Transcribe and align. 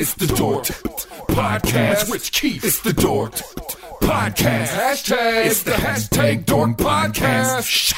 It's 0.00 0.14
the 0.14 0.28
Dork 0.28 0.64
Podcast. 1.26 2.12
Rich 2.12 2.30
Keefe. 2.32 2.64
It's 2.64 2.80
the 2.80 2.92
Dork 2.92 3.32
Podcast. 3.32 4.68
Hashtag. 4.68 5.46
It's 5.46 5.64
the 5.64 5.72
hashtag 5.72 6.46
Dork 6.46 6.76
Podcast. 6.76 7.92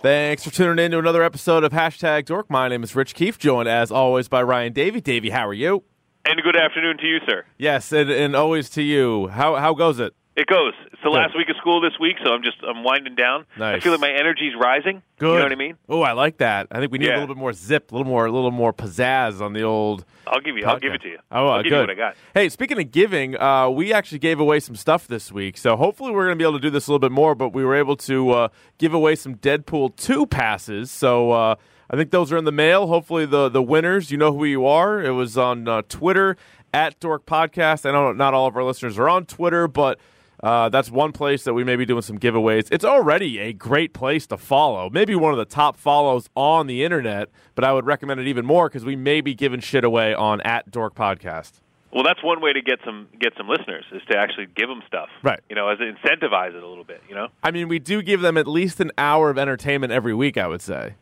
Thanks 0.00 0.44
for 0.44 0.50
tuning 0.50 0.82
in 0.82 0.92
to 0.92 0.98
another 0.98 1.22
episode 1.22 1.64
of 1.64 1.72
Hashtag 1.72 2.24
Dork. 2.24 2.48
My 2.48 2.68
name 2.68 2.82
is 2.82 2.96
Rich 2.96 3.14
Keefe, 3.14 3.38
joined 3.38 3.68
as 3.68 3.90
always 3.90 4.28
by 4.28 4.42
Ryan 4.42 4.72
Davey. 4.72 5.02
Davey, 5.02 5.28
how 5.28 5.46
are 5.46 5.52
you? 5.52 5.84
And 6.24 6.40
good 6.42 6.56
afternoon 6.56 6.96
to 6.96 7.06
you, 7.06 7.18
sir. 7.28 7.44
Yes, 7.58 7.92
and, 7.92 8.08
and 8.08 8.34
always 8.34 8.70
to 8.70 8.82
you. 8.82 9.28
How 9.28 9.56
how 9.56 9.74
goes 9.74 10.00
it? 10.00 10.14
It 10.34 10.46
goes. 10.46 10.72
It's 10.98 11.04
the 11.04 11.10
Good. 11.10 11.16
last 11.16 11.36
week 11.36 11.48
of 11.48 11.54
school 11.58 11.80
this 11.80 11.96
week, 12.00 12.16
so 12.24 12.32
I'm 12.32 12.42
just 12.42 12.56
I'm 12.66 12.82
winding 12.82 13.14
down. 13.14 13.46
I 13.60 13.78
feel 13.78 13.92
like 13.92 14.00
my 14.00 14.10
energy's 14.10 14.54
rising. 14.60 15.00
Good. 15.20 15.28
You 15.28 15.38
know 15.38 15.44
what 15.44 15.52
I 15.52 15.54
mean? 15.54 15.76
Oh, 15.88 16.02
I 16.02 16.10
like 16.10 16.38
that. 16.38 16.66
I 16.72 16.80
think 16.80 16.90
we 16.90 16.98
need 16.98 17.10
a 17.10 17.12
little 17.12 17.28
bit 17.28 17.36
more 17.36 17.52
zip, 17.52 17.92
a 17.92 17.94
little 17.94 18.10
more, 18.10 18.26
a 18.26 18.32
little 18.32 18.50
more 18.50 18.72
pizzazz 18.72 19.40
on 19.40 19.52
the 19.52 19.62
old. 19.62 20.04
I'll 20.26 20.40
give 20.40 20.56
you. 20.56 20.66
I'll 20.66 20.80
give 20.80 20.94
it 20.94 21.02
to 21.02 21.08
you. 21.08 21.18
Oh, 21.30 21.46
uh, 21.46 21.50
I'll 21.50 21.62
give 21.62 21.70
good. 21.70 21.76
you 21.76 21.80
what 21.82 21.90
I 21.90 21.94
got. 21.94 22.16
Hey, 22.34 22.48
speaking 22.48 22.80
of 22.80 22.90
giving, 22.90 23.40
uh, 23.40 23.68
we 23.68 23.92
actually 23.92 24.18
gave 24.18 24.40
away 24.40 24.58
some 24.58 24.74
stuff 24.74 25.06
this 25.06 25.30
week, 25.30 25.56
so 25.56 25.76
hopefully 25.76 26.10
we're 26.10 26.24
going 26.24 26.36
to 26.36 26.42
be 26.42 26.42
able 26.42 26.58
to 26.58 26.62
do 26.62 26.68
this 26.70 26.88
a 26.88 26.90
little 26.90 26.98
bit 26.98 27.12
more. 27.12 27.36
But 27.36 27.50
we 27.50 27.64
were 27.64 27.76
able 27.76 27.94
to 27.98 28.30
uh, 28.30 28.48
give 28.78 28.92
away 28.92 29.14
some 29.14 29.36
Deadpool 29.36 29.94
two 29.94 30.26
passes, 30.26 30.90
so 30.90 31.30
uh, 31.30 31.54
I 31.88 31.96
think 31.96 32.10
those 32.10 32.32
are 32.32 32.36
in 32.36 32.44
the 32.44 32.50
mail. 32.50 32.88
Hopefully 32.88 33.24
the 33.24 33.48
the 33.48 33.62
winners, 33.62 34.10
you 34.10 34.18
know 34.18 34.32
who 34.32 34.44
you 34.44 34.66
are. 34.66 35.00
It 35.00 35.12
was 35.12 35.38
on 35.38 35.68
uh, 35.68 35.82
Twitter 35.88 36.36
at 36.74 36.98
Dork 36.98 37.24
Podcast. 37.24 37.88
I 37.88 37.92
know 37.92 38.10
not 38.10 38.34
all 38.34 38.48
of 38.48 38.56
our 38.56 38.64
listeners 38.64 38.98
are 38.98 39.08
on 39.08 39.26
Twitter, 39.26 39.68
but. 39.68 40.00
Uh, 40.42 40.68
that's 40.68 40.90
one 40.90 41.12
place 41.12 41.44
that 41.44 41.54
we 41.54 41.64
may 41.64 41.76
be 41.76 41.84
doing 41.84 42.02
some 42.02 42.18
giveaways. 42.18 42.68
It's 42.70 42.84
already 42.84 43.38
a 43.38 43.52
great 43.52 43.92
place 43.92 44.26
to 44.28 44.36
follow. 44.36 44.88
Maybe 44.90 45.14
one 45.14 45.32
of 45.32 45.38
the 45.38 45.44
top 45.44 45.76
follows 45.76 46.28
on 46.36 46.66
the 46.66 46.84
internet, 46.84 47.28
but 47.54 47.64
I 47.64 47.72
would 47.72 47.86
recommend 47.86 48.20
it 48.20 48.26
even 48.28 48.46
more 48.46 48.68
because 48.68 48.84
we 48.84 48.96
may 48.96 49.20
be 49.20 49.34
giving 49.34 49.60
shit 49.60 49.84
away 49.84 50.14
on 50.14 50.40
at 50.42 50.70
Dork 50.70 50.94
Podcast. 50.94 51.60
Well, 51.92 52.04
that's 52.04 52.22
one 52.22 52.40
way 52.42 52.52
to 52.52 52.60
get 52.60 52.80
some 52.84 53.08
get 53.18 53.32
some 53.36 53.48
listeners 53.48 53.84
is 53.92 54.02
to 54.10 54.18
actually 54.18 54.46
give 54.54 54.68
them 54.68 54.82
stuff. 54.86 55.08
Right. 55.22 55.40
You 55.48 55.56
know, 55.56 55.68
as 55.68 55.78
incentivize 55.78 56.54
it 56.54 56.62
a 56.62 56.68
little 56.68 56.84
bit. 56.84 57.02
You 57.08 57.14
know. 57.14 57.28
I 57.42 57.50
mean, 57.50 57.68
we 57.68 57.78
do 57.78 58.02
give 58.02 58.20
them 58.20 58.36
at 58.36 58.46
least 58.46 58.78
an 58.80 58.92
hour 58.98 59.30
of 59.30 59.38
entertainment 59.38 59.92
every 59.92 60.14
week. 60.14 60.36
I 60.36 60.46
would 60.46 60.60
say. 60.60 60.94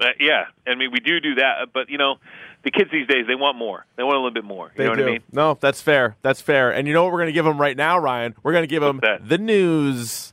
Uh, 0.00 0.06
yeah. 0.18 0.44
I 0.66 0.74
mean, 0.74 0.90
we 0.92 1.00
do 1.00 1.20
do 1.20 1.36
that, 1.36 1.68
but 1.72 1.88
you 1.88 1.98
know, 1.98 2.16
the 2.64 2.70
kids 2.70 2.90
these 2.90 3.06
days 3.06 3.26
they 3.26 3.34
want 3.34 3.56
more. 3.56 3.86
They 3.96 4.02
want 4.02 4.16
a 4.16 4.18
little 4.18 4.32
bit 4.32 4.44
more. 4.44 4.72
You 4.76 4.84
know 4.84 4.90
what 4.90 5.00
I 5.00 5.04
mean? 5.04 5.22
No, 5.32 5.56
that's 5.60 5.80
fair. 5.82 6.16
That's 6.22 6.40
fair. 6.40 6.72
And 6.72 6.88
you 6.88 6.94
know 6.94 7.04
what 7.04 7.12
we're 7.12 7.20
going 7.20 7.28
to 7.28 7.32
give 7.32 7.44
them 7.44 7.60
right 7.60 7.76
now, 7.76 7.98
Ryan? 7.98 8.34
We're 8.42 8.52
going 8.52 8.64
to 8.64 8.68
give 8.68 8.82
them 8.82 9.00
that? 9.02 9.28
the 9.28 9.38
news. 9.38 10.32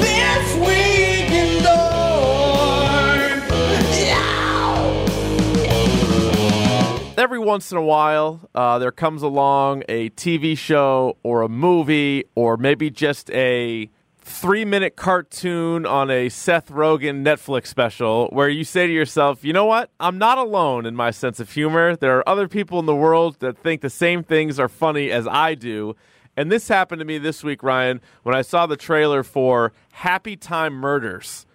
This 0.00 0.54
week 0.56 1.30
in 1.32 1.62
Dork. 1.62 1.78
Every 7.18 7.38
once 7.40 7.72
in 7.72 7.78
a 7.78 7.82
while, 7.82 8.48
uh, 8.54 8.78
there 8.78 8.92
comes 8.92 9.22
along 9.22 9.82
a 9.88 10.10
TV 10.10 10.56
show 10.56 11.16
or 11.24 11.42
a 11.42 11.48
movie 11.48 12.24
or 12.36 12.56
maybe 12.56 12.90
just 12.90 13.28
a 13.30 13.90
three 14.28 14.64
minute 14.64 14.94
cartoon 14.94 15.86
on 15.86 16.10
a 16.10 16.28
Seth 16.28 16.68
Rogen 16.68 17.24
Netflix 17.24 17.68
special 17.68 18.28
where 18.28 18.48
you 18.48 18.62
say 18.62 18.86
to 18.86 18.92
yourself, 18.92 19.42
you 19.42 19.52
know 19.52 19.64
what? 19.64 19.90
I'm 19.98 20.18
not 20.18 20.38
alone 20.38 20.86
in 20.86 20.94
my 20.94 21.10
sense 21.10 21.40
of 21.40 21.50
humor. 21.50 21.96
There 21.96 22.18
are 22.18 22.28
other 22.28 22.46
people 22.46 22.78
in 22.78 22.86
the 22.86 22.94
world 22.94 23.40
that 23.40 23.58
think 23.58 23.80
the 23.80 23.90
same 23.90 24.22
things 24.22 24.60
are 24.60 24.68
funny 24.68 25.10
as 25.10 25.26
I 25.26 25.54
do. 25.54 25.96
And 26.36 26.52
this 26.52 26.68
happened 26.68 27.00
to 27.00 27.04
me 27.04 27.18
this 27.18 27.42
week, 27.42 27.62
Ryan, 27.62 28.00
when 28.22 28.34
I 28.34 28.42
saw 28.42 28.66
the 28.66 28.76
trailer 28.76 29.22
for 29.22 29.72
Happy 29.92 30.36
Time 30.36 30.74
Murders. 30.74 31.46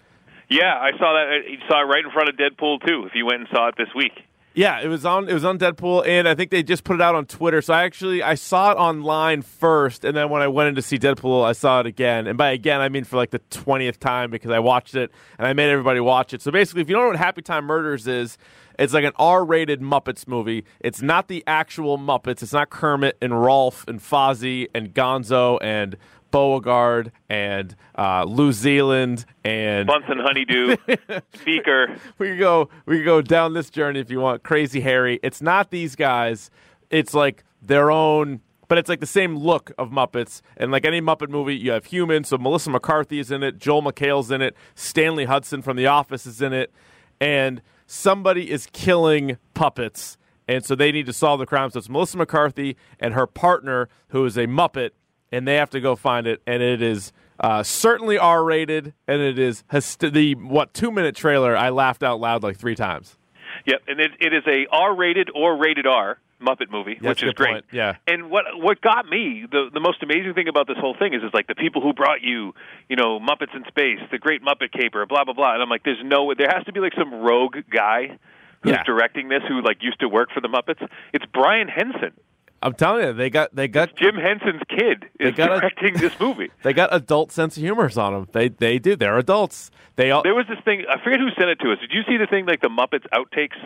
Yeah, 0.49 0.73
I 0.75 0.91
saw 0.97 1.13
that. 1.13 1.49
You 1.49 1.59
saw 1.69 1.81
it 1.81 1.85
right 1.85 2.03
in 2.03 2.11
front 2.11 2.29
of 2.29 2.35
Deadpool 2.35 2.85
too. 2.85 3.05
If 3.05 3.13
you 3.15 3.25
went 3.25 3.41
and 3.41 3.47
saw 3.53 3.69
it 3.69 3.75
this 3.77 3.89
week. 3.95 4.13
Yeah, 4.55 4.81
it 4.81 4.87
was 4.87 5.03
on 5.03 5.27
it 5.27 5.33
was 5.33 5.43
on 5.43 5.57
Deadpool 5.57 6.07
and 6.07 6.27
I 6.27 6.35
think 6.35 6.51
they 6.51 6.61
just 6.61 6.83
put 6.83 6.95
it 6.95 7.01
out 7.01 7.15
on 7.15 7.25
Twitter. 7.25 7.61
So 7.61 7.73
I 7.73 7.83
actually 7.83 8.21
I 8.21 8.35
saw 8.35 8.71
it 8.71 8.75
online 8.75 9.41
first 9.41 10.05
and 10.05 10.15
then 10.15 10.29
when 10.29 10.43
I 10.43 10.47
went 10.47 10.69
in 10.69 10.75
to 10.75 10.81
see 10.81 10.99
Deadpool, 10.99 11.43
I 11.43 11.53
saw 11.53 11.79
it 11.79 11.87
again. 11.87 12.27
And 12.27 12.37
by 12.37 12.51
again, 12.51 12.79
I 12.79 12.89
mean 12.89 13.03
for 13.03 13.17
like 13.17 13.31
the 13.31 13.39
20th 13.49 13.97
time 13.97 14.29
because 14.29 14.51
I 14.51 14.59
watched 14.59 14.93
it 14.95 15.11
and 15.39 15.47
I 15.47 15.53
made 15.53 15.71
everybody 15.71 15.99
watch 15.99 16.33
it. 16.33 16.41
So 16.41 16.51
basically, 16.51 16.81
if 16.83 16.89
you 16.89 16.95
don't 16.95 17.03
know 17.03 17.09
what 17.09 17.17
Happy 17.17 17.41
Time 17.41 17.65
Murders 17.65 18.07
is, 18.07 18.37
it's 18.79 18.93
like 18.93 19.03
an 19.03 19.13
R-rated 19.17 19.81
Muppets 19.81 20.27
movie. 20.27 20.65
It's 20.79 21.01
not 21.01 21.27
the 21.27 21.43
actual 21.45 21.97
Muppets. 21.97 22.41
It's 22.41 22.53
not 22.53 22.69
Kermit 22.69 23.17
and 23.21 23.33
Rowlf 23.33 23.87
and 23.87 23.99
Fozzie 23.99 24.67
and 24.73 24.93
Gonzo 24.93 25.57
and 25.61 25.95
Beauregard 26.33 27.11
and 27.29 27.75
uh, 27.93 28.25
New 28.27 28.51
Zealand 28.51 29.23
and 29.43 29.85
Bunsen 29.85 30.17
Honeydew, 30.17 30.75
Speaker. 31.35 31.95
we 32.17 32.29
could 32.29 32.39
go 32.39 32.69
we 32.87 32.97
could 32.97 33.05
go 33.05 33.21
down 33.21 33.53
this 33.53 33.69
journey 33.69 33.99
if 33.99 34.09
you 34.09 34.19
want. 34.19 34.41
Crazy 34.41 34.81
Harry. 34.81 35.19
It's 35.21 35.43
not 35.43 35.69
these 35.69 35.95
guys. 35.95 36.49
It's 36.89 37.13
like 37.13 37.43
their 37.61 37.91
own 37.91 38.41
but 38.67 38.79
it's 38.79 38.89
like 38.89 39.01
the 39.01 39.05
same 39.05 39.37
look 39.37 39.71
of 39.77 39.91
Muppets. 39.91 40.41
And 40.57 40.71
like 40.71 40.85
any 40.85 40.99
Muppet 40.99 41.29
movie, 41.29 41.55
you 41.55 41.69
have 41.69 41.85
humans. 41.85 42.29
So 42.29 42.39
Melissa 42.39 42.71
McCarthy 42.71 43.19
is 43.19 43.29
in 43.29 43.43
it, 43.43 43.59
Joel 43.59 43.83
McHale's 43.83 44.31
in 44.31 44.41
it, 44.41 44.55
Stanley 44.73 45.25
Hudson 45.25 45.61
from 45.61 45.77
The 45.77 45.85
Office 45.85 46.25
is 46.25 46.41
in 46.41 46.53
it, 46.53 46.73
and 47.21 47.61
somebody 47.85 48.49
is 48.49 48.67
killing 48.73 49.37
puppets. 49.53 50.17
And 50.47 50.65
so 50.65 50.73
they 50.73 50.91
need 50.91 51.05
to 51.05 51.13
solve 51.13 51.39
the 51.39 51.45
crime. 51.45 51.69
So 51.69 51.77
it's 51.77 51.89
Melissa 51.89 52.17
McCarthy 52.17 52.75
and 52.99 53.13
her 53.13 53.27
partner, 53.27 53.89
who 54.07 54.25
is 54.25 54.37
a 54.37 54.47
Muppet, 54.47 54.91
and 55.33 55.45
they 55.47 55.55
have 55.55 55.69
to 55.71 55.81
go 55.81 55.95
find 55.97 56.27
it. 56.27 56.41
And 56.47 56.63
it 56.63 56.81
is 56.81 57.11
uh, 57.39 57.63
certainly 57.63 58.17
R 58.17 58.43
rated, 58.43 58.93
and 59.07 59.21
it 59.21 59.37
is 59.37 59.63
hyst- 59.71 60.13
the 60.13 60.35
what 60.35 60.73
two 60.73 60.91
minute 60.91 61.15
trailer. 61.15 61.57
I 61.57 61.69
laughed 61.69 62.03
out 62.03 62.19
loud 62.21 62.43
like 62.43 62.57
three 62.57 62.75
times. 62.75 63.17
Yep, 63.65 63.81
and 63.87 63.99
it, 63.99 64.11
it 64.19 64.33
is 64.33 64.43
a 64.47 64.65
R-rated 64.71 65.29
or 65.35 65.55
rated 65.55 65.85
R 65.85 66.17
Muppet 66.41 66.71
movie, 66.71 66.97
Yeah, 66.99 67.09
which 67.09 67.21
is 67.23 67.33
great. 67.33 67.51
point. 67.53 67.65
Yeah. 67.71 67.95
And 68.07 68.29
what 68.31 68.45
what 68.55 68.81
got 68.81 69.05
me 69.07 69.45
the 69.49 69.69
the 69.71 69.79
most 69.79 70.01
amazing 70.03 70.33
thing 70.33 70.47
about 70.47 70.67
this 70.67 70.77
whole 70.79 70.95
thing 70.97 71.13
is 71.13 71.21
is 71.23 71.29
like 71.33 71.47
the 71.47 71.55
people 71.55 71.81
who 71.81 71.93
brought 71.93 72.21
you, 72.21 72.53
you 72.89 72.95
know, 72.95 73.19
Muppets 73.19 73.55
in 73.55 73.63
Space, 73.67 73.99
the 74.11 74.17
Great 74.17 74.41
Muppet 74.43 74.71
Caper, 74.71 75.05
blah 75.05 75.23
blah 75.23 75.33
blah. 75.35 75.53
And 75.53 75.61
I'm 75.61 75.69
like, 75.69 75.83
there's 75.83 76.01
no 76.03 76.33
there 76.37 76.49
has 76.53 76.65
to 76.65 76.73
be 76.73 76.79
like 76.79 76.93
some 76.97 77.13
rogue 77.13 77.57
guy 77.69 78.17
who's 78.63 78.71
Yeah. 78.73 78.83
directing 78.83 79.29
this 79.29 79.43
who 79.47 79.61
like 79.61 79.77
used 79.81 79.99
to 79.99 80.09
work 80.09 80.29
for 80.33 80.41
the 80.41 80.49
Muppets. 80.49 80.85
It's 81.13 81.25
Brian 81.33 81.67
Henson. 81.67 82.13
I'm 82.63 82.73
telling 82.73 83.05
you, 83.05 83.13
they 83.13 83.29
got 83.29 83.53
they 83.55 83.67
got 83.67 83.95
Jim 83.97 84.15
Henson's 84.15 84.61
kid 84.69 85.05
They 85.19 85.25
is 85.29 85.35
gotta- 85.35 85.59
directing 85.59 85.95
this 85.95 86.17
movie. 86.19 86.49
they 86.63 86.73
got 86.73 86.93
adult 86.93 87.31
sense 87.31 87.57
of 87.57 87.61
humors 87.63 87.97
on 87.97 88.13
them. 88.13 88.27
They 88.31 88.47
they 88.47 88.79
do. 88.79 88.95
They're 88.95 89.17
adults. 89.17 89.69
They 89.97 90.09
all 90.11 90.23
There 90.23 90.33
was 90.33 90.45
this 90.47 90.59
thing. 90.65 90.85
I 90.89 90.97
forget 91.03 91.19
who 91.19 91.29
sent 91.37 91.49
it 91.49 91.59
to 91.59 91.71
us. 91.73 91.79
Did 91.79 91.91
you 91.91 92.01
see 92.07 92.17
the 92.17 92.25
thing 92.25 92.45
like 92.45 92.61
the 92.61 92.69
Muppets 92.69 93.05
outtakes? 93.13 93.57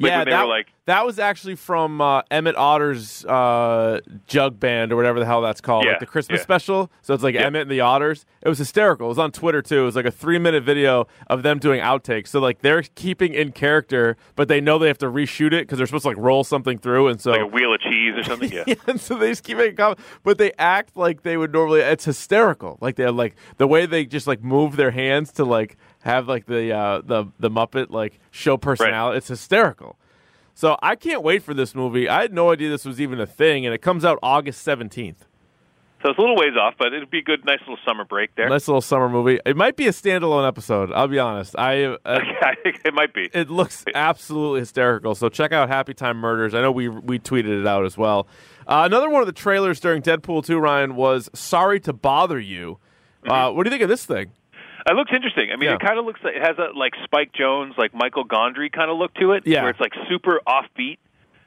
Like 0.00 0.10
yeah, 0.10 0.24
they 0.24 0.30
that, 0.30 0.42
were 0.44 0.48
like 0.48 0.72
that 0.86 1.04
was 1.04 1.18
actually 1.18 1.56
from 1.56 2.00
uh, 2.00 2.22
Emmett 2.30 2.54
Otter's 2.56 3.24
uh, 3.24 4.00
Jug 4.26 4.58
Band 4.60 4.92
or 4.92 4.96
whatever 4.96 5.18
the 5.18 5.26
hell 5.26 5.42
that's 5.42 5.60
called, 5.60 5.84
Yeah, 5.84 5.90
like 5.92 6.00
the 6.00 6.06
Christmas 6.06 6.38
yeah. 6.38 6.42
special. 6.44 6.90
So 7.02 7.14
it's 7.14 7.22
like 7.22 7.34
Yeah. 7.34 7.46
Emmett 7.46 7.62
and 7.62 7.70
the 7.70 7.80
Otters. 7.80 8.24
It 8.40 8.48
was 8.48 8.58
hysterical. 8.58 9.06
It 9.06 9.10
was 9.10 9.18
on 9.18 9.32
Twitter 9.32 9.60
too. 9.60 9.80
It 9.82 9.84
was 9.84 9.96
like 9.96 10.06
a 10.06 10.10
three 10.10 10.38
minute 10.38 10.62
video 10.62 11.06
of 11.26 11.42
them 11.42 11.58
doing 11.58 11.80
outtakes. 11.80 12.28
So 12.28 12.38
like 12.40 12.60
they're 12.60 12.82
keeping 12.94 13.34
in 13.34 13.52
character, 13.52 14.16
but 14.36 14.46
they 14.48 14.60
know 14.60 14.78
they 14.78 14.86
have 14.86 14.98
to 14.98 15.06
reshoot 15.10 15.48
it 15.52 15.62
because 15.62 15.78
they're 15.78 15.86
supposed 15.86 16.02
to 16.04 16.08
like 16.08 16.16
roll 16.16 16.44
something 16.44 16.78
through, 16.78 17.08
and 17.08 17.20
so 17.20 17.32
like 17.32 17.40
a 17.40 17.46
wheel 17.46 17.74
of 17.74 17.80
cheese 17.80 18.14
or 18.16 18.22
something. 18.22 18.50
Yeah. 18.66 18.74
and 18.86 19.00
so 19.00 19.16
they 19.18 19.30
just 19.30 19.42
keep 19.44 19.58
making 19.58 19.76
comments, 19.76 20.02
but 20.22 20.38
they 20.38 20.52
act 20.58 20.96
like 20.96 21.22
they 21.22 21.36
would 21.36 21.52
normally. 21.52 21.80
It's 21.80 22.04
hysterical. 22.04 22.78
Like 22.80 22.94
they're 22.96 23.10
like 23.12 23.34
the 23.56 23.66
way 23.66 23.84
they 23.84 24.06
just 24.06 24.26
like 24.26 24.42
move 24.42 24.76
their 24.76 24.92
hands 24.92 25.32
to 25.32 25.44
like 25.44 25.76
have 26.00 26.28
like 26.28 26.46
the 26.46 26.72
uh, 26.72 27.02
the 27.04 27.26
the 27.38 27.50
Muppet 27.50 27.90
like 27.90 28.20
show 28.30 28.56
personality. 28.56 29.18
It's 29.18 29.28
hysterical. 29.28 29.96
So 30.54 30.76
I 30.82 30.96
can't 30.96 31.22
wait 31.22 31.42
for 31.42 31.54
this 31.54 31.74
movie. 31.74 32.08
I 32.08 32.22
had 32.22 32.32
no 32.32 32.50
idea 32.50 32.68
this 32.68 32.84
was 32.84 33.00
even 33.00 33.20
a 33.20 33.26
thing, 33.26 33.64
and 33.64 33.74
it 33.74 33.82
comes 33.82 34.04
out 34.04 34.18
August 34.22 34.62
seventeenth. 34.62 35.26
So 36.02 36.10
it's 36.10 36.18
a 36.18 36.20
little 36.20 36.36
ways 36.36 36.52
off, 36.56 36.74
but 36.78 36.92
it'd 36.92 37.10
be 37.10 37.18
a 37.18 37.22
good, 37.22 37.44
nice 37.44 37.58
little 37.60 37.78
summer 37.84 38.04
break 38.04 38.32
there. 38.36 38.48
Nice 38.48 38.68
little 38.68 38.80
summer 38.80 39.08
movie. 39.08 39.40
It 39.44 39.56
might 39.56 39.74
be 39.74 39.88
a 39.88 39.90
standalone 39.90 40.46
episode. 40.46 40.92
I'll 40.92 41.08
be 41.08 41.18
honest. 41.18 41.58
I 41.58 41.84
uh, 41.84 41.96
I 42.04 42.54
think 42.62 42.80
it 42.84 42.94
might 42.94 43.12
be. 43.12 43.28
it 43.34 43.50
looks 43.50 43.84
absolutely 43.94 44.60
hysterical. 44.60 45.16
So 45.16 45.28
check 45.28 45.52
out 45.52 45.68
Happy 45.68 45.94
Time 45.94 46.18
Murders. 46.18 46.54
I 46.54 46.60
know 46.60 46.70
we 46.70 46.88
we 46.88 47.18
tweeted 47.18 47.60
it 47.60 47.66
out 47.66 47.84
as 47.84 47.98
well. 47.98 48.28
Uh, 48.66 48.82
another 48.84 49.10
one 49.10 49.22
of 49.22 49.26
the 49.26 49.32
trailers 49.32 49.80
during 49.80 50.02
Deadpool 50.02 50.44
2, 50.44 50.58
Ryan, 50.58 50.94
was 50.94 51.30
Sorry 51.34 51.80
to 51.80 51.92
Bother 51.92 52.38
You. 52.38 52.78
Uh, 53.26 53.50
what 53.50 53.64
do 53.64 53.68
you 53.68 53.72
think 53.72 53.82
of 53.82 53.88
this 53.88 54.04
thing? 54.04 54.30
It 54.86 54.94
looks 54.94 55.10
interesting. 55.14 55.50
I 55.52 55.56
mean, 55.56 55.68
Yeah. 55.70 55.74
it 55.74 55.80
kind 55.80 55.98
of 55.98 56.04
looks 56.04 56.20
like 56.22 56.34
it 56.36 56.42
has 56.42 56.56
a 56.58 56.76
like 56.76 56.92
Spike 57.04 57.32
Jonze, 57.32 57.76
like 57.78 57.94
Michael 57.94 58.24
Gondry 58.26 58.70
kind 58.72 58.90
of 58.90 58.96
look 58.96 59.12
to 59.14 59.32
it, 59.32 59.42
Yeah. 59.46 59.62
where 59.62 59.70
it's 59.70 59.80
like 59.80 59.92
super 60.08 60.40
offbeat 60.46 60.98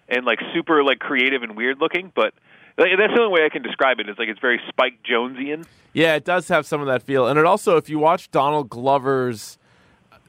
and 0.10 0.25
like 0.25 0.39
super 0.54 0.83
like 0.83 1.00
creative 1.00 1.42
and 1.44 1.56
weird 1.56 1.80
looking. 1.80 2.12
But 2.13 2.33
like, 2.78 2.89
that's 2.98 3.13
the 3.13 3.22
only 3.22 3.33
way 3.39 3.45
I 3.45 3.50
can 3.50 3.62
describe 3.63 4.00
it. 4.00 4.07
it. 4.07 4.12
Is 4.12 4.19
like 4.19 4.28
it's 4.30 4.39
very 4.39 4.60
Spike 4.69 5.00
Jonesian. 5.04 5.66
Yeah, 5.94 6.16
it 6.16 6.24
does 6.25 6.48
have 6.50 6.66
some 6.66 6.81
of 6.81 6.88
that 6.88 7.04
feel. 7.04 7.28
And 7.28 7.38
it 7.39 7.45
also, 7.45 7.78
if 7.78 7.89
you 7.89 8.00
watch 8.00 8.31
Donald 8.31 8.69
Glover's 8.69 9.57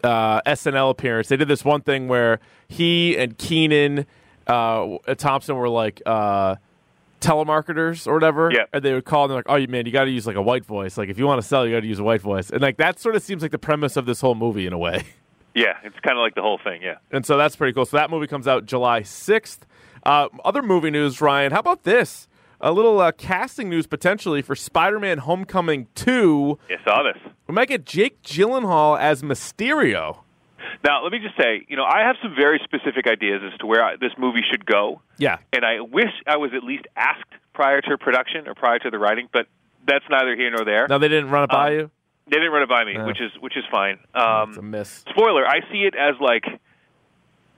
uh, 0.02 0.40
SNL 0.42 0.90
appearance, 0.90 1.28
they 1.28 1.36
did 1.36 1.48
this 1.48 1.64
one 1.64 1.82
thing 1.82 2.08
where 2.08 2.40
he 2.68 3.16
and 3.16 3.38
Kenan 3.38 4.06
uh, 4.46 4.96
Thompson 5.16 5.56
were 5.56 5.68
like 5.68 6.02
uh, 6.06 6.56
telemarketers 7.22 8.06
or 8.06 8.14
whatever. 8.14 8.50
Yeah. 8.52 8.64
And 8.72 8.84
they 8.84 8.92
would 8.92 9.04
call 9.04 9.24
and 9.24 9.30
they're 9.30 9.38
like, 9.38 9.46
oh, 9.48 9.56
you 9.56 9.68
man, 9.68 9.86
you 9.86 9.92
got 9.92 10.04
to 10.04 10.10
use 10.10 10.26
like 10.26 10.36
a 10.36 10.42
white 10.42 10.64
voice. 10.64 10.98
Like, 10.98 11.08
if 11.08 11.18
you 11.18 11.26
want 11.26 11.40
to 11.40 11.46
sell, 11.46 11.66
you 11.66 11.74
got 11.74 11.80
to 11.80 11.86
use 11.86 11.98
a 11.98 12.04
white 12.04 12.20
voice. 12.20 12.50
And 12.50 12.60
like, 12.60 12.76
that 12.76 12.98
sort 12.98 13.16
of 13.16 13.22
seems 13.22 13.42
like 13.42 13.52
the 13.52 13.58
premise 13.58 13.96
of 13.96 14.04
this 14.06 14.20
whole 14.20 14.34
movie 14.34 14.66
in 14.66 14.72
a 14.72 14.78
way. 14.78 15.04
Yeah, 15.54 15.74
it's 15.84 16.00
kind 16.00 16.16
of 16.16 16.22
like 16.22 16.34
the 16.34 16.40
whole 16.40 16.58
thing. 16.64 16.80
Yeah. 16.80 16.94
And 17.10 17.26
so 17.26 17.36
that's 17.36 17.56
pretty 17.56 17.74
cool. 17.74 17.84
So 17.84 17.98
that 17.98 18.08
movie 18.08 18.26
comes 18.26 18.48
out 18.48 18.64
July 18.64 19.02
6th. 19.02 19.58
Uh, 20.02 20.28
other 20.46 20.62
movie 20.62 20.90
news, 20.90 21.20
Ryan. 21.20 21.52
How 21.52 21.58
about 21.60 21.82
this? 21.82 22.26
A 22.62 22.72
little 22.72 22.98
uh, 23.00 23.12
casting 23.12 23.68
news 23.68 23.86
potentially 23.86 24.40
for 24.40 24.54
Spider 24.54 24.98
Man 24.98 25.18
Homecoming 25.18 25.88
2. 25.94 26.58
I 26.70 26.84
saw 26.84 27.02
this. 27.02 27.20
We 27.46 27.54
might 27.54 27.68
get 27.68 27.84
Jake 27.84 28.22
Gyllenhaal 28.22 28.98
as 28.98 29.22
Mysterio. 29.22 30.20
Now, 30.84 31.02
let 31.02 31.12
me 31.12 31.18
just 31.18 31.36
say, 31.36 31.64
you 31.68 31.76
know, 31.76 31.84
I 31.84 32.00
have 32.06 32.16
some 32.22 32.34
very 32.34 32.60
specific 32.64 33.06
ideas 33.06 33.42
as 33.52 33.58
to 33.60 33.66
where 33.66 33.84
I, 33.84 33.96
this 33.96 34.12
movie 34.18 34.42
should 34.50 34.64
go, 34.66 35.00
Yeah. 35.18 35.38
and 35.52 35.64
I 35.64 35.80
wish 35.80 36.10
I 36.26 36.36
was 36.36 36.52
at 36.54 36.62
least 36.64 36.84
asked 36.96 37.24
prior 37.54 37.80
to 37.82 37.98
production 37.98 38.48
or 38.48 38.54
prior 38.54 38.78
to 38.80 38.90
the 38.90 38.98
writing, 38.98 39.28
but 39.32 39.46
that's 39.86 40.04
neither 40.10 40.34
here 40.36 40.50
nor 40.50 40.64
there. 40.64 40.86
Now 40.88 40.98
they 40.98 41.08
didn't 41.08 41.30
run 41.30 41.44
it 41.44 41.50
by 41.50 41.68
Um, 41.68 41.72
you. 41.78 41.90
They 42.28 42.36
didn't 42.36 42.52
run 42.52 42.62
it 42.62 42.68
by 42.68 42.84
me, 42.84 42.92
Yeah. 42.94 43.04
which 43.06 43.20
is 43.20 43.32
which 43.40 43.56
is 43.56 43.64
fine. 43.70 43.94
It's 44.02 44.14
a 44.14 44.28
Um, 44.60 44.70
miss. 44.70 45.04
spoiler: 45.10 45.46
I 45.46 45.60
see 45.72 45.84
it 45.84 45.94
as 45.96 46.14
like, 46.20 46.44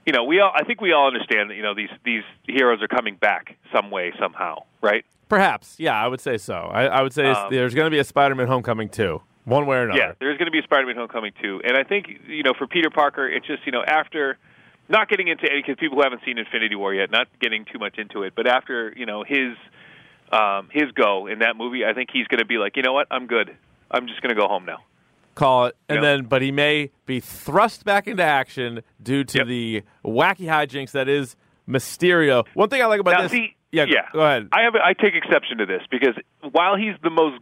you 0.05 0.11
know, 0.13 0.23
we 0.23 0.39
all. 0.39 0.51
I 0.53 0.63
think 0.63 0.81
we 0.81 0.91
all 0.91 1.07
understand 1.07 1.49
that 1.51 1.55
you 1.55 1.61
know 1.63 1.73
these 1.75 1.89
these 2.03 2.23
heroes 2.47 2.81
are 2.81 2.87
coming 2.87 3.15
back 3.15 3.55
some 3.73 3.91
way 3.91 4.11
somehow, 4.19 4.63
right? 4.81 5.05
Perhaps. 5.29 5.79
Yeah, 5.79 5.95
I 5.95 6.07
would 6.07 6.19
say 6.19 6.37
so. 6.37 6.69
I, 6.73 6.85
I 6.85 7.01
would 7.03 7.13
say 7.13 7.27
Um, 7.31 7.47
there's 7.51 7.73
going 7.73 7.85
to 7.85 7.91
be 7.91 7.99
a 7.99 8.03
Spider-Man 8.03 8.47
Homecoming 8.47 8.89
too, 8.89 9.21
one 9.45 9.65
way 9.65 9.77
or 9.77 9.83
another. 9.83 9.99
Yeah, 9.99 10.11
there's 10.19 10.37
going 10.37 10.47
to 10.47 10.51
be 10.51 10.59
a 10.59 10.63
Spider-Man 10.63 10.95
Homecoming 10.95 11.31
too, 11.41 11.61
and 11.63 11.77
I 11.77 11.83
think 11.83 12.07
you 12.27 12.43
know 12.43 12.53
for 12.57 12.67
Peter 12.67 12.89
Parker, 12.89 13.27
it's 13.27 13.47
just 13.47 13.65
you 13.65 13.71
know 13.71 13.83
after 13.85 14.37
not 14.89 15.09
getting 15.09 15.27
into 15.27 15.45
any 15.49 15.61
because 15.61 15.77
people 15.79 15.97
who 15.97 16.03
haven't 16.03 16.21
seen 16.25 16.37
Infinity 16.37 16.75
War 16.75 16.93
yet, 16.93 17.09
not 17.11 17.27
getting 17.39 17.65
too 17.71 17.79
much 17.79 17.97
into 17.97 18.23
it, 18.23 18.33
but 18.35 18.47
after 18.47 18.93
you 18.95 19.05
know 19.05 19.23
his 19.25 19.55
um, 20.31 20.69
his 20.71 20.91
go 20.91 21.27
in 21.27 21.39
that 21.39 21.55
movie, 21.55 21.85
I 21.85 21.93
think 21.93 22.09
he's 22.11 22.27
going 22.27 22.39
to 22.39 22.45
be 22.45 22.57
like, 22.57 22.75
you 22.75 22.83
know 22.83 22.93
what, 22.93 23.07
I'm 23.11 23.27
good. 23.27 23.55
I'm 23.91 24.07
just 24.07 24.21
going 24.21 24.35
to 24.35 24.39
go 24.41 24.47
home 24.47 24.65
now. 24.65 24.79
Call 25.35 25.65
it, 25.67 25.75
and 25.89 25.97
Yep. 25.97 26.01
then, 26.03 26.23
but 26.25 26.41
he 26.41 26.51
may 26.51 26.91
be 27.05 27.19
thrust 27.19 27.83
back 27.85 28.07
into 28.07 28.23
action 28.23 28.81
due 29.01 29.23
to 29.25 29.39
Yep. 29.39 29.47
the 29.47 29.83
wacky 30.03 30.45
hijinks 30.47 30.91
that 30.91 31.07
is 31.09 31.35
Mysterio. 31.67 32.45
One 32.53 32.69
thing 32.69 32.81
I 32.81 32.85
like 32.85 32.99
about 33.01 33.11
now, 33.11 33.21
this, 33.23 33.31
see, 33.31 33.55
yeah, 33.71 33.85
yeah, 33.87 34.07
go 34.13 34.21
ahead. 34.21 34.47
I 34.53 34.61
have 34.61 34.75
I 34.75 34.93
take 34.93 35.13
exception 35.13 35.57
to 35.57 35.65
this 35.65 35.81
because 35.91 36.15
while 36.51 36.75
he's 36.77 36.93
the 37.03 37.09
most 37.09 37.39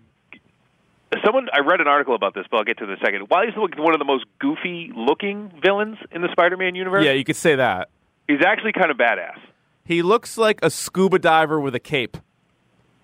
someone 1.25 1.47
I 1.53 1.59
read 1.59 1.81
an 1.81 1.87
article 1.87 2.15
about 2.15 2.33
this, 2.33 2.45
but 2.49 2.57
I'll 2.57 2.63
get 2.63 2.77
to 2.79 2.83
it 2.85 2.89
in 2.89 2.93
a 2.95 2.99
second. 2.99 3.25
While 3.29 3.45
he's 3.45 3.55
one 3.55 3.93
of 3.93 3.99
the 3.99 4.05
most 4.05 4.25
goofy 4.39 4.91
looking 4.95 5.51
villains 5.61 5.97
in 6.11 6.21
the 6.21 6.29
Spider-Man 6.31 6.75
universe, 6.75 7.05
yeah, 7.05 7.11
you 7.11 7.23
could 7.23 7.35
say 7.35 7.55
that. 7.55 7.89
he's 8.27 8.41
actually 8.45 8.73
kind 8.73 8.89
of 8.91 8.97
badass. 8.97 9.37
He 9.85 10.01
looks 10.01 10.37
like 10.37 10.59
a 10.63 10.69
scuba 10.69 11.19
diver 11.19 11.59
with 11.59 11.75
a 11.75 11.79
cape. 11.79 12.17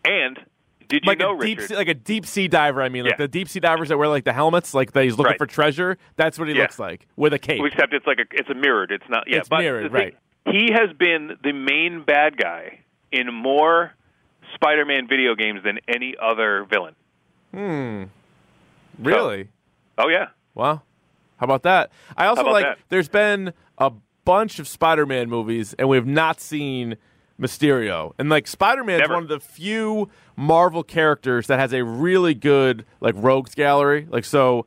And 0.05 0.39
did 0.87 1.03
you 1.03 1.07
like 1.09 1.19
know, 1.19 1.37
a 1.37 1.39
deep 1.45 1.57
Richard? 1.59 1.67
sea, 1.69 1.75
like 1.75 1.87
a 1.89 1.93
deep 1.93 2.25
sea 2.25 2.47
diver. 2.47 2.81
I 2.81 2.89
mean, 2.89 3.03
like 3.03 3.13
Yeah. 3.13 3.17
the 3.17 3.27
deep 3.27 3.49
sea 3.49 3.59
divers 3.59 3.89
that 3.89 3.97
wear 3.97 4.07
like 4.07 4.23
the 4.23 4.33
helmets, 4.33 4.73
like 4.73 4.93
that 4.93 5.03
he's 5.03 5.17
looking 5.17 5.31
Right. 5.31 5.37
for 5.37 5.45
treasure. 5.45 5.97
That's 6.15 6.39
what 6.39 6.47
he 6.47 6.55
Yeah. 6.55 6.61
looks 6.61 6.79
like 6.79 7.05
with 7.15 7.33
a 7.33 7.39
cape. 7.39 7.61
Except 7.63 7.93
it's 7.93 8.07
like 8.07 8.19
a 8.19 8.25
it's 8.31 8.49
a 8.49 8.53
mirrored. 8.55 8.91
It's 8.91 9.07
not. 9.09 9.25
Yeah, 9.27 9.37
It's 9.37 9.49
but 9.49 9.59
mirrored, 9.59 9.91
thing- 9.91 10.01
right. 10.01 10.15
He 10.45 10.71
has 10.71 10.91
been 10.93 11.37
the 11.43 11.51
main 11.51 12.01
bad 12.03 12.37
guy 12.37 12.79
in 13.11 13.31
more 13.33 13.93
Spider-Man 14.55 15.07
video 15.07 15.35
games 15.35 15.61
than 15.63 15.79
any 15.87 16.15
other 16.19 16.63
villain. 16.63 16.95
Hmm. 17.53 18.03
really? 18.97 19.49
Oh 19.97 20.07
yeah, 20.07 20.27
Wow. 20.53 20.81
How 21.37 21.45
about 21.45 21.63
that? 21.63 21.91
I 22.17 22.25
also 22.25 22.43
like 22.51 22.65
that? 22.65 22.79
there's 22.89 23.07
been 23.07 23.53
a 23.77 23.91
bunch 24.25 24.59
of 24.59 24.67
Spider-Man 24.67 25.29
movies 25.29 25.73
and 25.79 25.87
we've 25.87 26.05
not 26.05 26.41
seen 26.41 26.97
Mysterio. 27.39 28.11
And 28.19 28.29
like 28.29 28.45
Spider-Man 28.45 29.01
is 29.01 29.09
one 29.09 29.23
of 29.23 29.29
the 29.29 29.39
few 29.39 30.09
Marvel 30.35 30.83
characters 30.83 31.47
that 31.47 31.57
has 31.59 31.73
a 31.73 31.83
really 31.83 32.33
good 32.33 32.85
like 32.99 33.15
rogues 33.17 33.55
gallery. 33.55 34.05
Like 34.09 34.25
so 34.25 34.65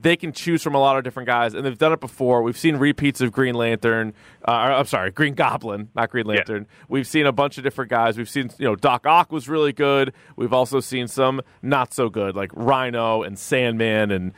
they 0.00 0.16
can 0.16 0.32
choose 0.32 0.62
from 0.62 0.74
a 0.74 0.78
lot 0.78 0.96
of 0.96 1.04
different 1.04 1.26
guys 1.26 1.54
and 1.54 1.64
they've 1.64 1.76
done 1.78 1.92
it 1.92 2.00
before. 2.00 2.42
We've 2.42 2.56
seen 2.58 2.76
repeats 2.76 3.20
of 3.20 3.32
Green 3.32 3.54
Lantern, 3.54 4.14
uh, 4.46 4.50
I'm 4.52 4.86
sorry, 4.86 5.10
Green 5.10 5.34
Goblin, 5.34 5.88
not 5.94 6.10
Green 6.10 6.26
Lantern. 6.26 6.66
We've 6.88 7.06
seen 7.06 7.26
a 7.26 7.32
bunch 7.32 7.58
of 7.58 7.64
different 7.64 7.90
guys. 7.90 8.16
We've 8.16 8.28
seen, 8.28 8.50
you 8.58 8.66
know, 8.66 8.76
Doc 8.76 9.06
Ock 9.06 9.32
was 9.32 9.48
really 9.48 9.72
good. 9.72 10.12
We've 10.36 10.52
also 10.52 10.80
seen 10.80 11.08
some 11.08 11.40
not 11.62 11.92
so 11.92 12.08
good 12.08 12.34
like 12.36 12.50
Rhino 12.54 13.22
and 13.22 13.38
Sandman 13.38 14.10
and 14.10 14.32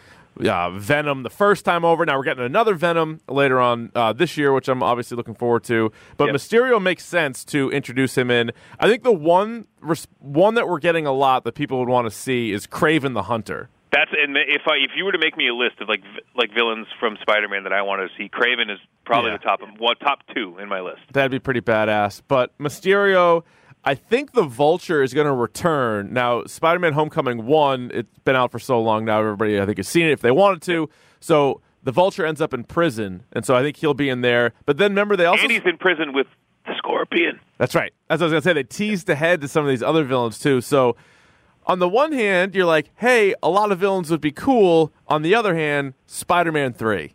uh, 0.48 0.70
Venom 0.70 1.24
the 1.24 1.30
first 1.30 1.64
time 1.64 1.84
over. 1.84 2.06
Now 2.06 2.16
we're 2.16 2.24
getting 2.24 2.44
another 2.44 2.74
Venom 2.74 3.20
later 3.28 3.60
on 3.60 3.92
uh, 3.94 4.14
this 4.14 4.38
year, 4.38 4.52
which 4.52 4.66
I'm 4.68 4.82
obviously 4.82 5.16
looking 5.16 5.34
forward 5.34 5.62
to. 5.64 5.92
But 6.16 6.26
Yep. 6.26 6.36
Mysterio 6.36 6.82
makes 6.82 7.04
sense 7.04 7.44
to 7.46 7.70
introduce 7.70 8.16
him 8.16 8.30
in. 8.30 8.50
I 8.80 8.88
think 8.88 9.02
the 9.02 9.12
one 9.12 9.66
res- 9.80 10.08
one 10.18 10.54
that 10.54 10.66
we're 10.68 10.78
getting 10.78 11.06
a 11.06 11.12
lot 11.12 11.44
that 11.44 11.54
people 11.54 11.78
would 11.80 11.88
want 11.88 12.06
to 12.06 12.10
see 12.10 12.50
is 12.50 12.66
Kraven 12.66 13.12
the 13.12 13.24
Hunter. 13.24 13.68
That's 13.92 14.10
and 14.18 14.36
if 14.36 14.62
I 14.66 14.76
if 14.82 14.92
you 14.96 15.04
were 15.04 15.12
to 15.12 15.18
make 15.18 15.36
me 15.36 15.48
a 15.48 15.54
list 15.54 15.80
of 15.80 15.88
like 15.88 16.02
like 16.34 16.52
villains 16.54 16.86
from 16.98 17.18
Spider-Man 17.20 17.64
that 17.64 17.72
I 17.72 17.82
want 17.82 18.00
to 18.00 18.08
see, 18.16 18.28
Kraven 18.30 18.72
is 18.72 18.78
probably 19.04 19.30
Yeah. 19.32 19.36
the 19.36 19.42
top 19.44 19.60
one 19.78 19.96
top 19.96 20.20
two 20.34 20.56
in 20.58 20.68
my 20.68 20.80
list. 20.80 21.00
That'd 21.12 21.30
be 21.30 21.38
pretty 21.38 21.60
badass. 21.60 22.22
But 22.26 22.56
Mysterio, 22.58 23.42
I 23.84 23.94
think 23.94 24.32
the 24.32 24.44
Vulture 24.44 25.02
is 25.02 25.12
going 25.12 25.26
to 25.26 25.32
return. 25.32 26.12
Now, 26.12 26.44
Spider 26.44 26.78
Man 26.78 26.94
Homecoming 26.94 27.44
1, 27.46 27.90
it's 27.92 28.18
been 28.20 28.36
out 28.36 28.50
for 28.50 28.58
so 28.58 28.80
long 28.80 29.04
now, 29.04 29.18
everybody, 29.20 29.60
I 29.60 29.66
think, 29.66 29.76
has 29.78 29.88
seen 29.88 30.06
it 30.06 30.12
if 30.12 30.20
they 30.22 30.30
wanted 30.30 30.62
to. 30.62 30.88
So 31.20 31.60
the 31.82 31.92
Vulture 31.92 32.24
ends 32.24 32.40
up 32.40 32.54
in 32.54 32.64
prison, 32.64 33.24
and 33.32 33.44
so 33.44 33.54
I 33.54 33.62
think 33.62 33.76
he'll 33.76 33.92
be 33.92 34.08
in 34.08 34.20
there. 34.22 34.52
But 34.64 34.78
then 34.78 34.92
remember, 34.92 35.16
they 35.16 35.26
also. 35.26 35.42
And 35.42 35.52
he's 35.52 35.60
in 35.66 35.76
prison 35.76 36.12
with 36.14 36.28
the 36.64 36.74
Scorpion. 36.78 37.40
That's 37.58 37.74
right. 37.74 37.92
As 38.08 38.22
I 38.22 38.26
was 38.26 38.32
going 38.32 38.42
to 38.42 38.48
say, 38.48 38.52
they 38.54 38.62
teased 38.62 39.10
ahead 39.10 39.40
to 39.42 39.48
some 39.48 39.64
of 39.64 39.68
these 39.68 39.82
other 39.82 40.04
villains, 40.04 40.38
too. 40.38 40.60
So 40.60 40.96
on 41.66 41.78
the 41.78 41.88
one 41.88 42.12
hand, 42.12 42.54
you're 42.54 42.66
like, 42.66 42.90
hey, 42.96 43.34
a 43.42 43.48
lot 43.48 43.70
of 43.72 43.78
villains 43.78 44.10
would 44.10 44.20
be 44.20 44.32
cool. 44.32 44.92
On 45.08 45.22
the 45.22 45.34
other 45.34 45.54
hand, 45.54 45.94
Spider 46.06 46.52
Man 46.52 46.72
3. 46.72 47.12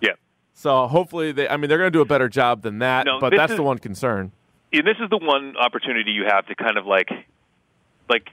Yeah. 0.00 0.10
So 0.54 0.86
hopefully, 0.88 1.32
they, 1.32 1.48
I 1.48 1.56
mean, 1.56 1.68
they're 1.68 1.78
going 1.78 1.92
to 1.92 1.96
do 1.96 2.02
a 2.02 2.06
better 2.06 2.28
job 2.28 2.62
than 2.62 2.78
that, 2.80 3.06
No, 3.06 3.18
but 3.20 3.32
that's 3.36 3.52
is- 3.52 3.56
the 3.56 3.62
one 3.62 3.78
concern. 3.78 4.32
and 4.72 4.86
this 4.86 4.96
is 5.02 5.08
the 5.10 5.18
one 5.18 5.56
opportunity 5.56 6.10
you 6.12 6.24
have 6.28 6.46
to 6.46 6.54
kind 6.54 6.76
of 6.78 6.86
like, 6.86 7.08
like, 8.08 8.28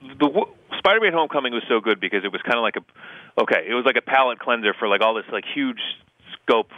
the 0.00 0.26
w- 0.26 0.46
Spider-Man: 0.78 1.12
Homecoming 1.12 1.52
was 1.52 1.62
so 1.68 1.80
good 1.80 2.00
because 2.00 2.24
it 2.24 2.32
was 2.32 2.40
kind 2.42 2.56
of 2.56 2.62
like 2.62 2.74
a, 2.76 3.40
okay, 3.40 3.64
it 3.68 3.74
was 3.74 3.84
like 3.84 3.96
a 3.96 4.02
palate 4.02 4.38
cleanser 4.40 4.74
for 4.78 4.88
like 4.88 5.00
all 5.00 5.14
this 5.14 5.24
like 5.30 5.44
huge 5.54 5.78
scope, 6.42 6.70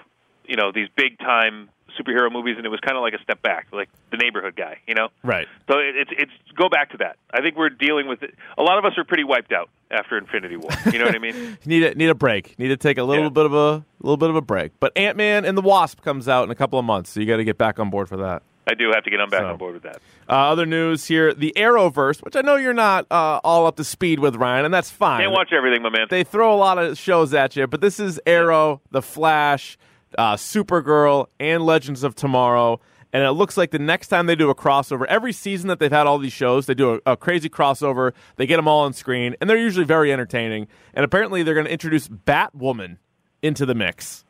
you 0.44 0.56
know, 0.56 0.72
these 0.72 0.88
big 0.96 1.18
time 1.18 1.70
superhero 2.00 2.30
movies, 2.32 2.56
and 2.56 2.66
it 2.66 2.68
was 2.70 2.80
kind 2.80 2.96
of 2.96 3.02
like 3.02 3.14
a 3.14 3.22
step 3.22 3.42
back, 3.42 3.66
like 3.72 3.88
the 4.10 4.16
neighborhood 4.16 4.56
guy, 4.56 4.78
you 4.86 4.94
know. 4.94 5.08
Right. 5.22 5.46
So 5.70 5.78
it, 5.78 5.96
it's 5.96 6.10
it's 6.16 6.32
go 6.56 6.68
back 6.68 6.90
to 6.90 6.98
that. 6.98 7.16
I 7.32 7.40
think 7.40 7.56
we're 7.56 7.68
dealing 7.70 8.06
with 8.08 8.22
it. 8.22 8.34
A 8.58 8.62
lot 8.62 8.78
of 8.78 8.84
us 8.84 8.92
are 8.98 9.04
pretty 9.04 9.24
wiped 9.24 9.52
out 9.52 9.68
after 9.90 10.16
Infinity 10.18 10.56
War. 10.56 10.70
You 10.92 10.98
know 10.98 11.06
what 11.06 11.14
I 11.14 11.18
mean? 11.18 11.58
need 11.64 11.82
a 11.82 11.94
need 11.94 12.10
a 12.10 12.14
break. 12.14 12.58
Need 12.58 12.68
to 12.68 12.76
take 12.76 12.98
a 12.98 13.04
little 13.04 13.24
Yeah. 13.24 13.28
bit 13.30 13.46
of 13.46 13.54
a 13.54 13.84
little 14.00 14.16
bit 14.16 14.30
of 14.30 14.36
a 14.36 14.42
break. 14.42 14.72
But 14.80 14.96
Ant 14.96 15.16
Man 15.16 15.44
and 15.44 15.56
the 15.56 15.62
Wasp 15.62 16.02
comes 16.02 16.28
out 16.28 16.44
in 16.44 16.50
a 16.50 16.54
couple 16.54 16.78
of 16.78 16.84
months, 16.84 17.10
so 17.10 17.20
you 17.20 17.26
got 17.26 17.36
to 17.38 17.44
get 17.44 17.58
back 17.58 17.78
on 17.78 17.90
board 17.90 18.08
for 18.08 18.16
that. 18.18 18.42
I 18.66 18.72
do 18.72 18.90
have 18.94 19.04
to 19.04 19.10
get 19.10 19.20
on 19.20 19.28
back 19.28 19.42
So. 19.42 19.48
on 19.48 19.58
board 19.58 19.74
with 19.74 19.82
that. 19.82 19.98
Uh, 20.26 20.32
other 20.50 20.64
news 20.64 21.04
here: 21.04 21.34
the 21.34 21.52
Arrowverse, 21.54 22.22
which 22.24 22.34
I 22.34 22.40
know 22.40 22.56
you're 22.56 22.72
not 22.72 23.06
uh, 23.10 23.38
all 23.44 23.66
up 23.66 23.76
to 23.76 23.84
speed 23.84 24.20
with, 24.20 24.36
Ryan, 24.36 24.64
and 24.64 24.72
that's 24.72 24.90
fine. 24.90 25.20
Can't 25.20 25.32
watch 25.32 25.52
everything, 25.52 25.82
my 25.82 25.90
man. 25.90 26.06
They 26.08 26.24
throw 26.24 26.54
a 26.54 26.56
lot 26.56 26.78
of 26.78 26.96
shows 26.96 27.34
at 27.34 27.56
you, 27.56 27.66
but 27.66 27.82
this 27.82 28.00
is 28.00 28.18
Arrow, 28.26 28.80
The 28.90 29.02
Flash, 29.02 29.76
uh, 30.18 30.36
Supergirl, 30.36 31.26
and 31.38 31.64
Legends 31.64 32.04
of 32.04 32.14
Tomorrow. 32.14 32.80
And 33.12 33.22
it 33.22 33.30
looks 33.30 33.56
like 33.56 33.70
the 33.70 33.78
next 33.78 34.08
time 34.08 34.26
they 34.26 34.34
do 34.34 34.50
a 34.50 34.56
crossover, 34.56 35.06
every 35.06 35.32
season 35.32 35.68
that 35.68 35.78
they've 35.78 35.92
had 35.92 36.08
all 36.08 36.18
these 36.18 36.32
shows, 36.32 36.66
they 36.66 36.74
do 36.74 37.00
a, 37.06 37.12
a 37.12 37.16
crazy 37.16 37.48
crossover. 37.48 38.12
They 38.36 38.46
get 38.46 38.56
them 38.56 38.66
all 38.66 38.80
on 38.80 38.92
screen, 38.92 39.36
and 39.40 39.48
they're 39.48 39.56
usually 39.56 39.84
very 39.86 40.12
entertaining. 40.12 40.66
And 40.94 41.04
apparently, 41.04 41.44
they're 41.44 41.54
going 41.54 41.66
to 41.66 41.72
introduce 41.72 42.08
Batwoman 42.08 42.98
into 43.40 43.64
the 43.66 43.74
mix. 43.74 44.24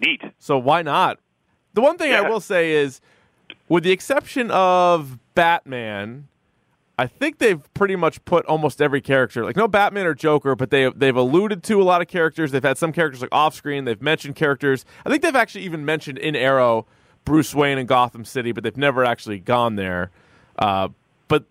Neat. 0.00 0.22
So 0.38 0.56
why 0.56 0.80
not? 0.80 1.18
The 1.74 1.82
one 1.82 1.98
thing 1.98 2.14
I 2.14 2.22
will 2.22 2.40
say 2.40 2.72
is, 2.72 3.02
with 3.68 3.84
the 3.84 3.92
exception 3.92 4.50
of 4.50 5.18
Batman, 5.34 6.28
I 7.00 7.06
think 7.06 7.38
they've 7.38 7.62
pretty 7.72 7.96
much 7.96 8.22
put 8.26 8.44
almost 8.44 8.82
every 8.82 9.00
character, 9.00 9.42
like 9.42 9.56
no 9.56 9.66
Batman 9.66 10.04
or 10.04 10.12
Joker, 10.14 10.54
but 10.54 10.68
they 10.68 10.90
they've 10.90 11.16
alluded 11.16 11.62
to 11.62 11.80
a 11.80 11.82
lot 11.82 12.02
of 12.02 12.08
characters. 12.08 12.52
They've 12.52 12.62
had 12.62 12.76
some 12.76 12.92
characters 12.92 13.22
like 13.22 13.32
off 13.32 13.54
screen. 13.54 13.86
They've 13.86 14.02
mentioned 14.02 14.36
characters. 14.36 14.84
I 15.06 15.08
think 15.08 15.22
they've 15.22 15.34
actually 15.34 15.64
even 15.64 15.86
mentioned 15.86 16.18
in 16.18 16.36
Arrow 16.36 16.86
Bruce 17.24 17.54
Wayne 17.54 17.78
and 17.78 17.88
Gotham 17.88 18.26
City, 18.26 18.52
but 18.52 18.64
they've 18.64 18.76
never 18.76 19.02
actually 19.02 19.38
gone 19.38 19.76
there. 19.76 20.10
Uh, 20.58 20.88
but 21.26 21.46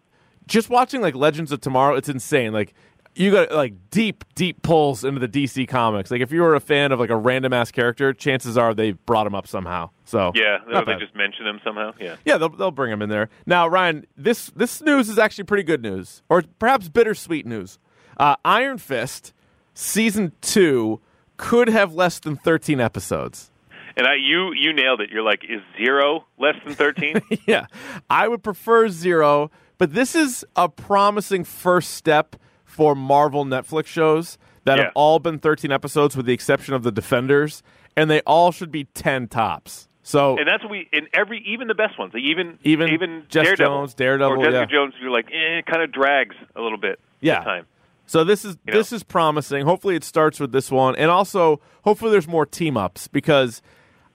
just 0.46 0.70
watching 0.70 1.02
like 1.02 1.16
Legends 1.16 1.52
of 1.52 1.62
Tomorrow, 1.62 1.96
it's 1.96 2.10
insane. 2.10 2.54
Like 2.54 2.76
you 3.16 3.32
got 3.32 3.52
like 3.52 3.74
deep, 3.92 4.24
deep 4.36 4.62
pulls 4.62 5.04
into 5.04 5.20
the 5.20 5.28
DC 5.28 5.68
comics. 5.68 6.10
Like 6.12 6.22
if 6.22 6.32
you 6.32 6.42
were 6.42 6.56
a 6.56 6.60
fan 6.60 6.92
of 6.92 7.00
like 7.00 7.10
a 7.10 7.18
random 7.18 7.52
ass 7.54 7.72
character, 7.72 8.14
chances 8.14 8.58
are 8.58 8.74
they 8.74 8.92
brought 8.94 9.28
him 9.28 9.36
up 9.36 9.48
somehow. 9.48 9.90
So 10.06 10.32
Yeah, 10.36 10.60
they 10.68 10.84
bad. 10.84 11.00
just 11.00 11.16
mention 11.16 11.46
them 11.46 11.60
somehow. 11.64 11.92
Yeah. 12.00 12.16
Yeah, 12.26 12.38
they'll 12.38 12.50
they'll 12.50 12.72
bring 12.72 12.92
him 12.92 13.02
in 13.02 13.10
there. 13.10 13.30
Now, 13.46 13.68
Ryan, 13.68 14.06
this 14.16 14.48
this 14.56 14.82
news 14.82 15.10
is 15.10 15.18
actually 15.20 15.44
pretty 15.46 15.64
good 15.64 15.82
news, 15.82 16.22
or 16.30 16.44
perhaps 16.60 16.88
bittersweet 16.90 17.46
news. 17.46 17.78
Uh, 18.18 18.36
Iron 18.46 18.78
Fist 18.78 19.34
season 19.74 20.32
two 20.42 21.00
could 21.38 21.68
have 21.70 21.94
less 21.94 22.20
than 22.20 22.36
thirteen 22.36 22.80
episodes. 22.80 23.52
And 23.98 24.08
I, 24.08 24.16
you 24.16 24.54
you 24.54 24.72
nailed 24.72 25.02
it. 25.02 25.10
You're 25.10 25.24
like, 25.24 25.44
is 25.44 25.62
zero 25.78 26.26
less 26.38 26.56
than 26.64 26.74
thirteen? 26.74 27.22
yeah, 27.48 27.66
I 28.10 28.28
would 28.28 28.44
prefer 28.44 28.88
zero, 28.90 29.52
but 29.78 29.94
this 29.94 30.16
is 30.16 30.46
a 30.56 30.70
promising 30.70 31.44
first 31.44 31.92
step 31.96 32.36
for 32.70 32.96
Marvel 32.96 33.44
Netflix 33.46 33.88
shows 33.88 34.38
that 34.66 34.78
Yeah. 34.78 34.84
have 34.86 34.94
all 34.96 35.20
been 35.20 35.40
thirteen 35.40 35.72
episodes, 35.72 36.16
with 36.16 36.26
the 36.26 36.34
exception 36.34 36.74
of 36.74 36.84
the 36.84 36.92
Defenders, 36.92 37.64
and 37.98 38.10
they 38.10 38.22
all 38.22 38.52
should 38.52 38.72
be 38.72 38.86
ten 38.86 39.28
tops. 39.28 39.88
So 40.04 40.38
and 40.38 40.48
that's 40.48 40.64
what 40.64 40.72
we 40.72 40.88
in 40.94 41.08
every 41.14 41.40
even 41.46 41.68
the 41.68 41.76
best 41.76 41.98
ones, 42.00 42.14
like 42.14 42.24
even 42.24 42.58
Even 42.64 42.90
even 42.94 43.24
Jess 43.30 43.46
Daredevil, 43.46 43.78
Jones, 43.78 43.94
Daredevil, 43.96 44.34
or 44.42 44.46
Jessica 44.46 44.60
yeah. 44.60 44.66
Jones, 44.66 44.94
you're 45.02 45.12
like, 45.12 45.28
eh, 45.28 45.60
it 45.60 45.66
kind 45.66 45.82
of 45.84 45.92
drags 45.92 46.36
a 46.56 46.62
little 46.62 46.78
bit. 46.78 47.00
Yeah. 47.22 47.44
time. 47.44 47.66
So 48.06 48.24
this 48.24 48.44
is 48.46 48.58
You 48.66 48.74
know? 48.74 48.80
this 48.80 48.92
is 48.92 49.04
promising. 49.04 49.66
Hopefully 49.66 49.96
it 49.96 50.04
starts 50.04 50.40
with 50.40 50.52
this 50.52 50.72
one, 50.72 50.96
and 50.96 51.12
also 51.12 51.60
hopefully 51.84 52.12
there's 52.12 52.28
more 52.28 52.46
team 52.46 52.78
ups 52.78 53.08
because 53.08 53.62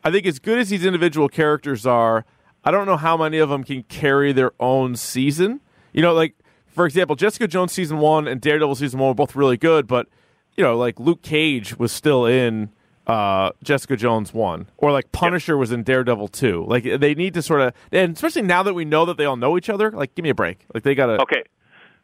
I 0.02 0.10
think 0.10 0.26
as 0.26 0.38
good 0.38 0.58
as 0.58 0.70
these 0.70 0.84
individual 0.84 1.28
characters 1.28 1.86
are, 1.86 2.24
I 2.64 2.70
don't 2.70 2.86
know 2.86 2.96
how 2.96 3.16
many 3.16 3.38
of 3.38 3.48
them 3.50 3.62
can 3.62 3.82
carry 3.84 4.32
their 4.32 4.52
own 4.58 4.96
season. 4.96 5.60
You 5.92 6.02
know, 6.02 6.12
like 6.12 6.34
for 6.74 6.86
example, 6.86 7.16
Jessica 7.16 7.46
Jones 7.46 7.72
season 7.72 7.98
one 7.98 8.26
and 8.28 8.40
Daredevil 8.40 8.74
season 8.74 9.00
one 9.00 9.08
were 9.08 9.14
both 9.14 9.34
really 9.36 9.56
good, 9.56 9.86
but 9.86 10.08
you 10.56 10.64
know, 10.64 10.76
like 10.76 11.00
Luke 11.00 11.22
Cage 11.22 11.78
was 11.78 11.92
still 11.92 12.26
in 12.26 12.70
uh, 13.06 13.50
Jessica 13.62 13.96
Jones 13.96 14.32
one, 14.32 14.68
or 14.76 14.92
like 14.92 15.12
Punisher 15.12 15.56
was 15.56 15.72
in 15.72 15.82
Daredevil 15.82 16.28
two. 16.28 16.64
Like 16.68 16.84
they 16.84 17.14
need 17.14 17.34
to 17.34 17.42
sort 17.42 17.60
of, 17.60 17.74
and 17.92 18.14
especially 18.14 18.42
now 18.42 18.62
that 18.62 18.74
we 18.74 18.84
know 18.84 19.04
that 19.06 19.16
they 19.16 19.24
all 19.24 19.36
know 19.36 19.56
each 19.56 19.70
other, 19.70 19.90
like 19.90 20.14
give 20.14 20.22
me 20.22 20.30
a 20.30 20.34
break. 20.34 20.64
Like 20.72 20.82
they 20.82 20.94
gotta. 20.94 21.20
Okay. 21.22 21.42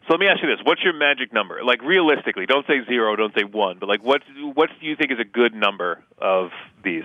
So 0.03 0.15
let 0.15 0.21
me 0.21 0.27
ask 0.27 0.43
you 0.43 0.49
this: 0.49 0.59
What's 0.65 0.83
your 0.83 0.95
magic 0.95 1.33
number? 1.33 1.62
Like 1.65 1.83
realistically, 1.83 2.47
don't 2.47 2.67
say 2.67 2.85
zero, 2.89 3.15
don't 3.17 3.35
say 3.35 3.45
one, 3.45 3.79
but 3.79 3.89
like 3.89 4.03
what 4.03 4.23
what 4.55 4.71
do 4.81 4.87
you 4.87 4.97
think 4.97 5.12
is 5.12 5.19
a 5.19 5.25
good 5.25 5.55
number 5.55 6.03
of 6.19 6.50
these? 6.83 7.05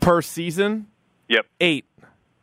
per 0.00 0.22
season. 0.22 0.86
Yep, 1.28 1.46
Eight. 1.60 1.84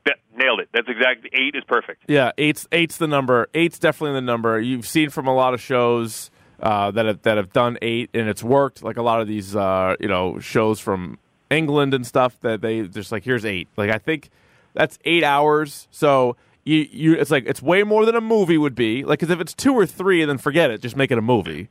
That, 0.06 0.18
nailed 0.36 0.60
it. 0.60 0.70
That's 0.74 0.88
exactly 0.88 1.30
eight 1.34 1.56
is 1.56 1.64
perfect. 1.68 2.04
Yeah, 2.08 2.32
eight's 2.38 2.68
eight's 2.72 2.98
the 2.98 3.08
number. 3.08 3.48
Eight's 3.54 3.80
definitely 3.80 4.16
the 4.16 4.26
number. 4.26 4.60
You've 4.60 4.88
seen 4.88 5.10
from 5.10 5.28
a 5.28 5.34
lot 5.34 5.54
of 5.54 5.62
shows 5.62 6.32
uh, 6.60 6.92
that 6.92 7.06
have 7.06 7.22
that 7.24 7.38
have 7.38 7.52
done 7.54 7.78
eight 7.82 8.10
and 8.14 8.30
it's 8.30 8.44
worked. 8.44 8.84
Like 8.84 8.98
a 8.98 9.02
lot 9.02 9.22
of 9.22 9.28
these, 9.28 9.56
uh, 9.56 9.96
you 10.00 10.08
know, 10.08 10.40
shows 10.40 10.80
from 10.80 11.18
England 11.50 11.94
and 11.94 12.06
stuff 12.06 12.40
that 12.42 12.62
they 12.62 12.84
just 12.84 13.12
like 13.12 13.24
here's 13.24 13.46
eight. 13.46 13.68
Like 13.78 13.90
I 13.90 13.98
think 13.98 14.30
that's 14.74 15.00
eight 15.06 15.24
hours. 15.24 15.88
So 15.92 16.36
you 16.64 16.88
you 16.92 17.14
it's 17.14 17.32
like 17.32 17.46
it's 17.48 17.62
way 17.62 17.84
more 17.84 18.06
than 18.06 18.16
a 18.16 18.22
movie 18.22 18.58
would 18.58 18.76
be. 18.76 19.04
Like 19.04 19.20
because 19.20 19.32
if 19.32 19.40
it's 19.40 19.54
two 19.54 19.74
or 19.74 19.86
three, 19.86 20.24
then 20.26 20.38
forget 20.38 20.72
it. 20.72 20.82
Just 20.82 20.96
make 20.96 21.12
it 21.12 21.18
a 21.18 21.22
movie. 21.22 21.70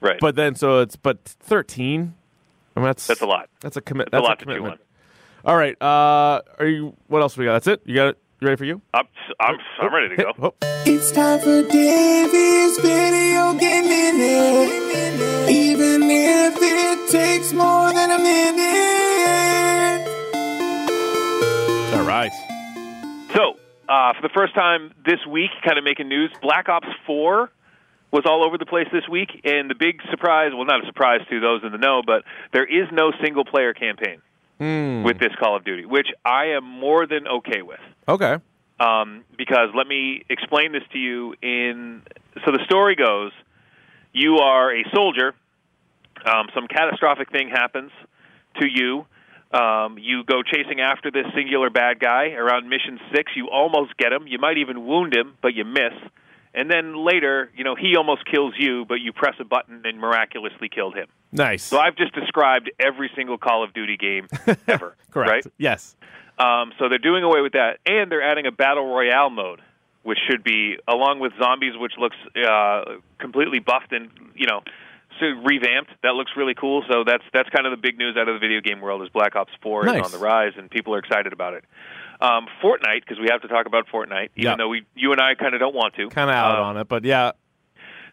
Right. 0.00 0.18
But 0.20 0.36
then 0.36 0.54
so 0.54 0.80
it's 0.80 0.96
but 0.96 1.18
thirteen. 1.24 2.14
I 2.76 2.80
mean, 2.80 2.86
that's 2.86 3.06
that's 3.06 3.20
a 3.20 3.26
lot. 3.26 3.48
That's 3.60 3.76
a 3.76 3.80
commit. 3.80 4.10
That's 4.10 4.22
That's 4.22 4.26
a 4.26 4.28
lot 4.28 4.38
to 4.40 4.44
chew 4.44 4.54
commitment. 4.56 4.80
On. 5.44 5.50
All 5.50 5.56
right. 5.58 5.76
Uh, 5.80 6.40
are 6.58 6.66
you? 6.66 6.96
What 7.08 7.22
else 7.22 7.36
we 7.36 7.44
got? 7.44 7.52
That's 7.54 7.66
it. 7.68 7.82
You 7.84 7.94
got 7.94 8.08
it. 8.08 8.18
You 8.40 8.46
ready 8.48 8.56
for 8.58 8.64
you? 8.64 8.80
I'm 8.92 9.06
I'm, 9.40 9.56
I'm 9.80 9.94
ready 9.94 10.08
to 10.10 10.16
Hit- 10.16 10.36
go. 10.36 10.54
oh. 10.62 10.68
It's 10.86 11.10
time 11.12 11.38
for 11.40 11.62
Davey's 11.62 12.78
Video 12.80 13.54
Game 13.54 13.84
Minute. 13.84 15.50
Even 15.50 16.02
if 16.10 16.56
it 16.60 17.10
takes 17.10 17.52
more 17.52 17.92
than 17.92 18.10
a 18.10 18.18
minute. 18.18 20.08
All 21.94 22.04
right. 22.06 22.32
So, 23.34 23.54
uh, 23.88 24.12
for 24.14 24.22
the 24.22 24.30
first 24.34 24.54
time 24.54 24.92
this 25.06 25.20
week, 25.30 25.50
kind 25.64 25.78
of 25.78 25.84
making 25.84 26.08
news, 26.08 26.30
Black 26.42 26.68
Ops 26.68 26.88
4 27.06 27.50
was 28.10 28.24
all 28.26 28.44
over 28.44 28.58
the 28.58 28.66
place 28.66 28.86
this 28.92 29.08
week, 29.10 29.30
and 29.44 29.68
the 29.70 29.74
big 29.74 30.00
surprise 30.10 30.50
well, 30.54 30.64
not 30.64 30.82
a 30.82 30.86
surprise 30.86 31.20
to 31.30 31.40
those 31.40 31.62
in 31.64 31.72
the 31.72 31.78
know, 31.78 32.02
but 32.06 32.22
there 32.52 32.64
is 32.64 32.88
no 32.92 33.12
single 33.22 33.44
player 33.44 33.72
campaign 34.58 35.02
with 35.04 35.18
this 35.18 35.32
Call 35.38 35.56
of 35.56 35.64
Duty, 35.64 35.84
which 35.84 36.08
I 36.24 36.46
am 36.56 36.64
more 36.64 37.06
than 37.06 37.26
okay 37.26 37.62
with. 37.62 37.80
Okay. 38.08 38.36
Um, 38.80 39.24
because 39.36 39.68
let 39.74 39.86
me 39.86 40.24
explain 40.28 40.72
this 40.72 40.82
to 40.92 40.98
you 40.98 41.34
in. 41.42 42.02
So 42.44 42.52
the 42.52 42.64
story 42.64 42.96
goes 42.96 43.32
you 44.12 44.38
are 44.38 44.74
a 44.74 44.84
soldier, 44.94 45.34
um, 46.24 46.46
some 46.54 46.66
catastrophic 46.68 47.30
thing 47.30 47.48
happens 47.50 47.90
to 48.60 48.66
you. 48.66 49.06
Um, 49.52 49.98
you 49.98 50.24
go 50.24 50.42
chasing 50.42 50.80
after 50.80 51.10
this 51.10 51.26
singular 51.34 51.70
bad 51.70 52.00
guy 52.00 52.30
around 52.30 52.68
mission 52.68 52.98
six. 53.14 53.32
You 53.36 53.50
almost 53.50 53.96
get 53.96 54.12
him. 54.12 54.26
You 54.26 54.38
might 54.38 54.58
even 54.58 54.86
wound 54.86 55.14
him, 55.14 55.34
but 55.42 55.54
you 55.54 55.64
miss. 55.64 55.92
And 56.54 56.70
then 56.70 57.04
later, 57.04 57.50
you 57.56 57.64
know, 57.64 57.74
he 57.74 57.96
almost 57.96 58.24
kills 58.26 58.54
you, 58.56 58.84
but 58.84 58.96
you 58.96 59.12
press 59.12 59.34
a 59.40 59.44
button 59.44 59.82
and 59.84 59.98
miraculously 59.98 60.68
killed 60.68 60.94
him. 60.94 61.08
Nice. 61.32 61.64
So 61.64 61.78
I've 61.80 61.96
just 61.96 62.14
described 62.14 62.70
every 62.78 63.10
single 63.16 63.38
Call 63.38 63.64
of 63.64 63.74
Duty 63.74 63.96
game 63.96 64.28
ever. 64.68 64.94
Correct. 65.10 65.30
Right? 65.30 65.46
Yes. 65.58 65.96
Um, 66.38 66.72
so 66.78 66.88
they're 66.88 66.98
doing 66.98 67.24
away 67.24 67.40
with 67.40 67.52
that, 67.52 67.78
and 67.86 68.10
they're 68.10 68.22
adding 68.22 68.46
a 68.46 68.52
battle 68.52 68.86
royale 68.86 69.30
mode, 69.30 69.60
which 70.04 70.18
should 70.28 70.44
be 70.44 70.76
along 70.86 71.20
with 71.20 71.32
zombies, 71.40 71.74
which 71.76 71.94
looks 71.98 72.16
uh, 72.36 72.84
completely 73.18 73.58
buffed 73.58 73.92
and 73.92 74.10
you 74.34 74.46
know 74.46 74.62
so 75.20 75.26
revamped. 75.26 75.90
That 76.02 76.14
looks 76.14 76.32
really 76.36 76.54
cool. 76.54 76.84
So 76.88 77.04
that's 77.04 77.22
that's 77.32 77.48
kind 77.50 77.66
of 77.66 77.70
the 77.70 77.76
big 77.76 77.98
news 77.98 78.16
out 78.16 78.28
of 78.28 78.34
the 78.34 78.40
video 78.40 78.60
game 78.60 78.80
world 78.80 79.02
is 79.02 79.08
Black 79.10 79.36
Ops 79.36 79.52
Four 79.62 79.84
Nice. 79.84 80.00
is 80.06 80.12
on 80.12 80.12
the 80.12 80.24
rise, 80.24 80.52
and 80.56 80.70
people 80.70 80.94
are 80.94 80.98
excited 80.98 81.32
about 81.32 81.54
it. 81.54 81.64
Um, 82.20 82.46
Fortnite, 82.62 83.00
because 83.00 83.18
we 83.18 83.28
have 83.30 83.42
to 83.42 83.48
talk 83.48 83.66
about 83.66 83.86
Fortnite, 83.92 84.30
even 84.36 84.50
Yeah. 84.52 84.56
though 84.56 84.68
we 84.68 84.84
you 84.94 85.12
and 85.12 85.20
I 85.20 85.34
kind 85.34 85.54
of 85.54 85.60
don't 85.60 85.74
want 85.74 85.94
to. 85.96 86.08
Kind 86.08 86.30
of 86.30 86.36
out 86.36 86.58
Um, 86.58 86.64
on 86.64 86.76
it, 86.78 86.88
but 86.88 87.04
yeah. 87.04 87.32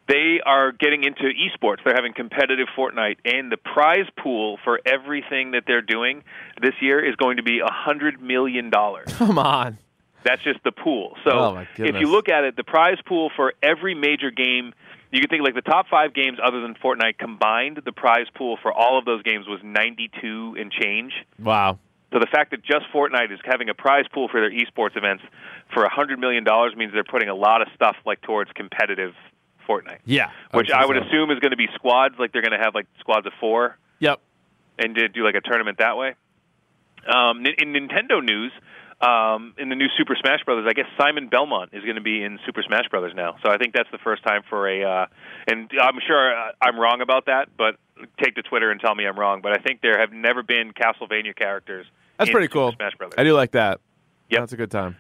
they 0.08 0.41
are 0.46 0.72
getting 0.72 1.03
into 1.03 1.24
esports. 1.24 1.77
They're 1.86 1.93
having 1.96 2.13
competitive 2.13 2.67
Fortnite, 2.77 3.17
and 3.25 3.51
the 3.51 3.58
prize 3.58 4.08
pool 4.22 4.58
for 4.63 4.79
everything 4.86 5.51
that 5.51 5.63
they're 5.67 5.81
doing 5.81 6.24
this 6.62 6.74
year 6.81 7.00
is 7.03 7.15
going 7.15 7.38
to 7.38 7.43
be 7.43 7.60
a 7.60 7.72
hundred 7.72 8.22
million 8.22 8.70
dollars. 8.70 9.13
Come 9.17 9.38
on. 9.39 9.77
That's 10.24 10.41
just 10.43 10.63
the 10.63 10.72
pool. 10.72 11.15
So 11.24 11.31
Oh, 11.31 11.65
if 11.77 11.96
you 12.00 12.08
look 12.12 12.29
at 12.29 12.43
it, 12.43 12.55
the 12.55 12.63
prize 12.63 12.98
pool 13.08 13.31
for 13.36 13.53
every 13.63 13.96
major 13.96 14.29
game, 14.29 14.74
you 15.12 15.20
can 15.20 15.29
think 15.29 15.43
like 15.43 15.55
the 15.55 15.63
top 15.63 15.88
five 15.89 16.13
games 16.13 16.38
other 16.43 16.62
than 16.62 16.75
Fortnite 16.75 17.17
combined, 17.17 17.81
the 17.86 17.91
prize 17.91 18.27
pool 18.36 18.58
for 18.62 18.72
all 18.72 19.00
of 19.00 19.05
those 19.05 19.24
games 19.24 19.48
was 19.48 19.60
92 19.63 20.58
and 20.60 20.72
change. 20.72 21.13
Wow. 21.39 21.79
So 22.11 22.19
the 22.19 22.27
fact 22.27 22.51
that 22.51 22.63
just 22.63 22.85
Fortnite 22.93 23.31
is 23.31 23.39
having 23.45 23.69
a 23.69 23.73
prize 23.73 24.05
pool 24.13 24.27
for 24.27 24.41
their 24.41 24.51
esports 24.51 24.97
events 24.97 25.23
for 25.73 25.87
$100 25.87 26.19
million 26.19 26.43
means 26.75 26.91
they're 26.93 27.03
putting 27.03 27.29
a 27.29 27.35
lot 27.35 27.61
of 27.61 27.69
stuff 27.73 27.95
like 28.05 28.21
towards 28.21 28.51
competitive 28.51 29.13
Fortnite. 29.67 29.99
Yeah. 30.05 30.31
Which 30.53 30.71
I 30.71 30.85
would 30.85 30.97
so. 30.97 31.07
assume 31.07 31.31
is 31.31 31.39
going 31.39 31.51
to 31.51 31.57
be 31.57 31.67
squads, 31.75 32.15
like 32.19 32.33
they're 32.33 32.41
going 32.41 32.57
to 32.57 32.63
have 32.63 32.75
like 32.75 32.87
squads 32.99 33.25
of 33.27 33.33
four 33.39 33.77
Yep. 33.99 34.19
and 34.79 34.95
do 34.95 35.23
like 35.23 35.35
a 35.35 35.41
tournament 35.41 35.77
that 35.77 35.95
way. 35.95 36.15
Um, 37.07 37.45
in 37.45 37.73
in 37.73 37.87
Nintendo 37.87 38.23
news, 38.23 38.51
um, 39.01 39.55
in 39.57 39.69
the 39.69 39.75
new 39.75 39.87
Super 39.97 40.15
Smash 40.19 40.43
Brothers, 40.45 40.67
I 40.69 40.73
guess 40.73 40.85
Simon 40.99 41.29
Belmont 41.29 41.71
is 41.73 41.83
going 41.83 41.95
to 41.95 42.01
be 42.01 42.23
in 42.23 42.37
Super 42.45 42.61
Smash 42.61 42.87
Brothers 42.89 43.13
now. 43.15 43.37
So 43.43 43.49
I 43.49 43.57
think 43.57 43.73
that's 43.73 43.89
the 43.91 43.97
first 44.03 44.23
time 44.23 44.41
for 44.49 44.67
a. 44.69 44.83
Uh, 44.83 45.05
and 45.47 45.71
I'm 45.81 45.97
sure 46.05 46.37
uh, 46.37 46.51
I'm 46.61 46.79
wrong 46.79 47.01
about 47.01 47.25
that, 47.25 47.49
but 47.57 47.77
take 48.23 48.35
to 48.35 48.43
Twitter 48.43 48.69
and 48.69 48.79
tell 48.79 48.93
me 48.93 49.05
I'm 49.07 49.17
wrong. 49.17 49.41
But 49.41 49.53
I 49.53 49.61
think 49.63 49.81
there 49.81 49.99
have 49.99 50.11
never 50.11 50.43
been 50.43 50.73
Castlevania 50.73 51.35
characters. 51.35 51.87
That's 52.21 52.31
pretty 52.31 52.47
cool. 52.47 52.71
Smash 52.75 52.93
Brothers. 52.97 53.15
I 53.17 53.23
do 53.23 53.33
like 53.33 53.51
that. 53.51 53.79
Yeah, 54.29 54.39
That's 54.39 54.53
a 54.53 54.57
good 54.57 54.71
time. 54.71 54.95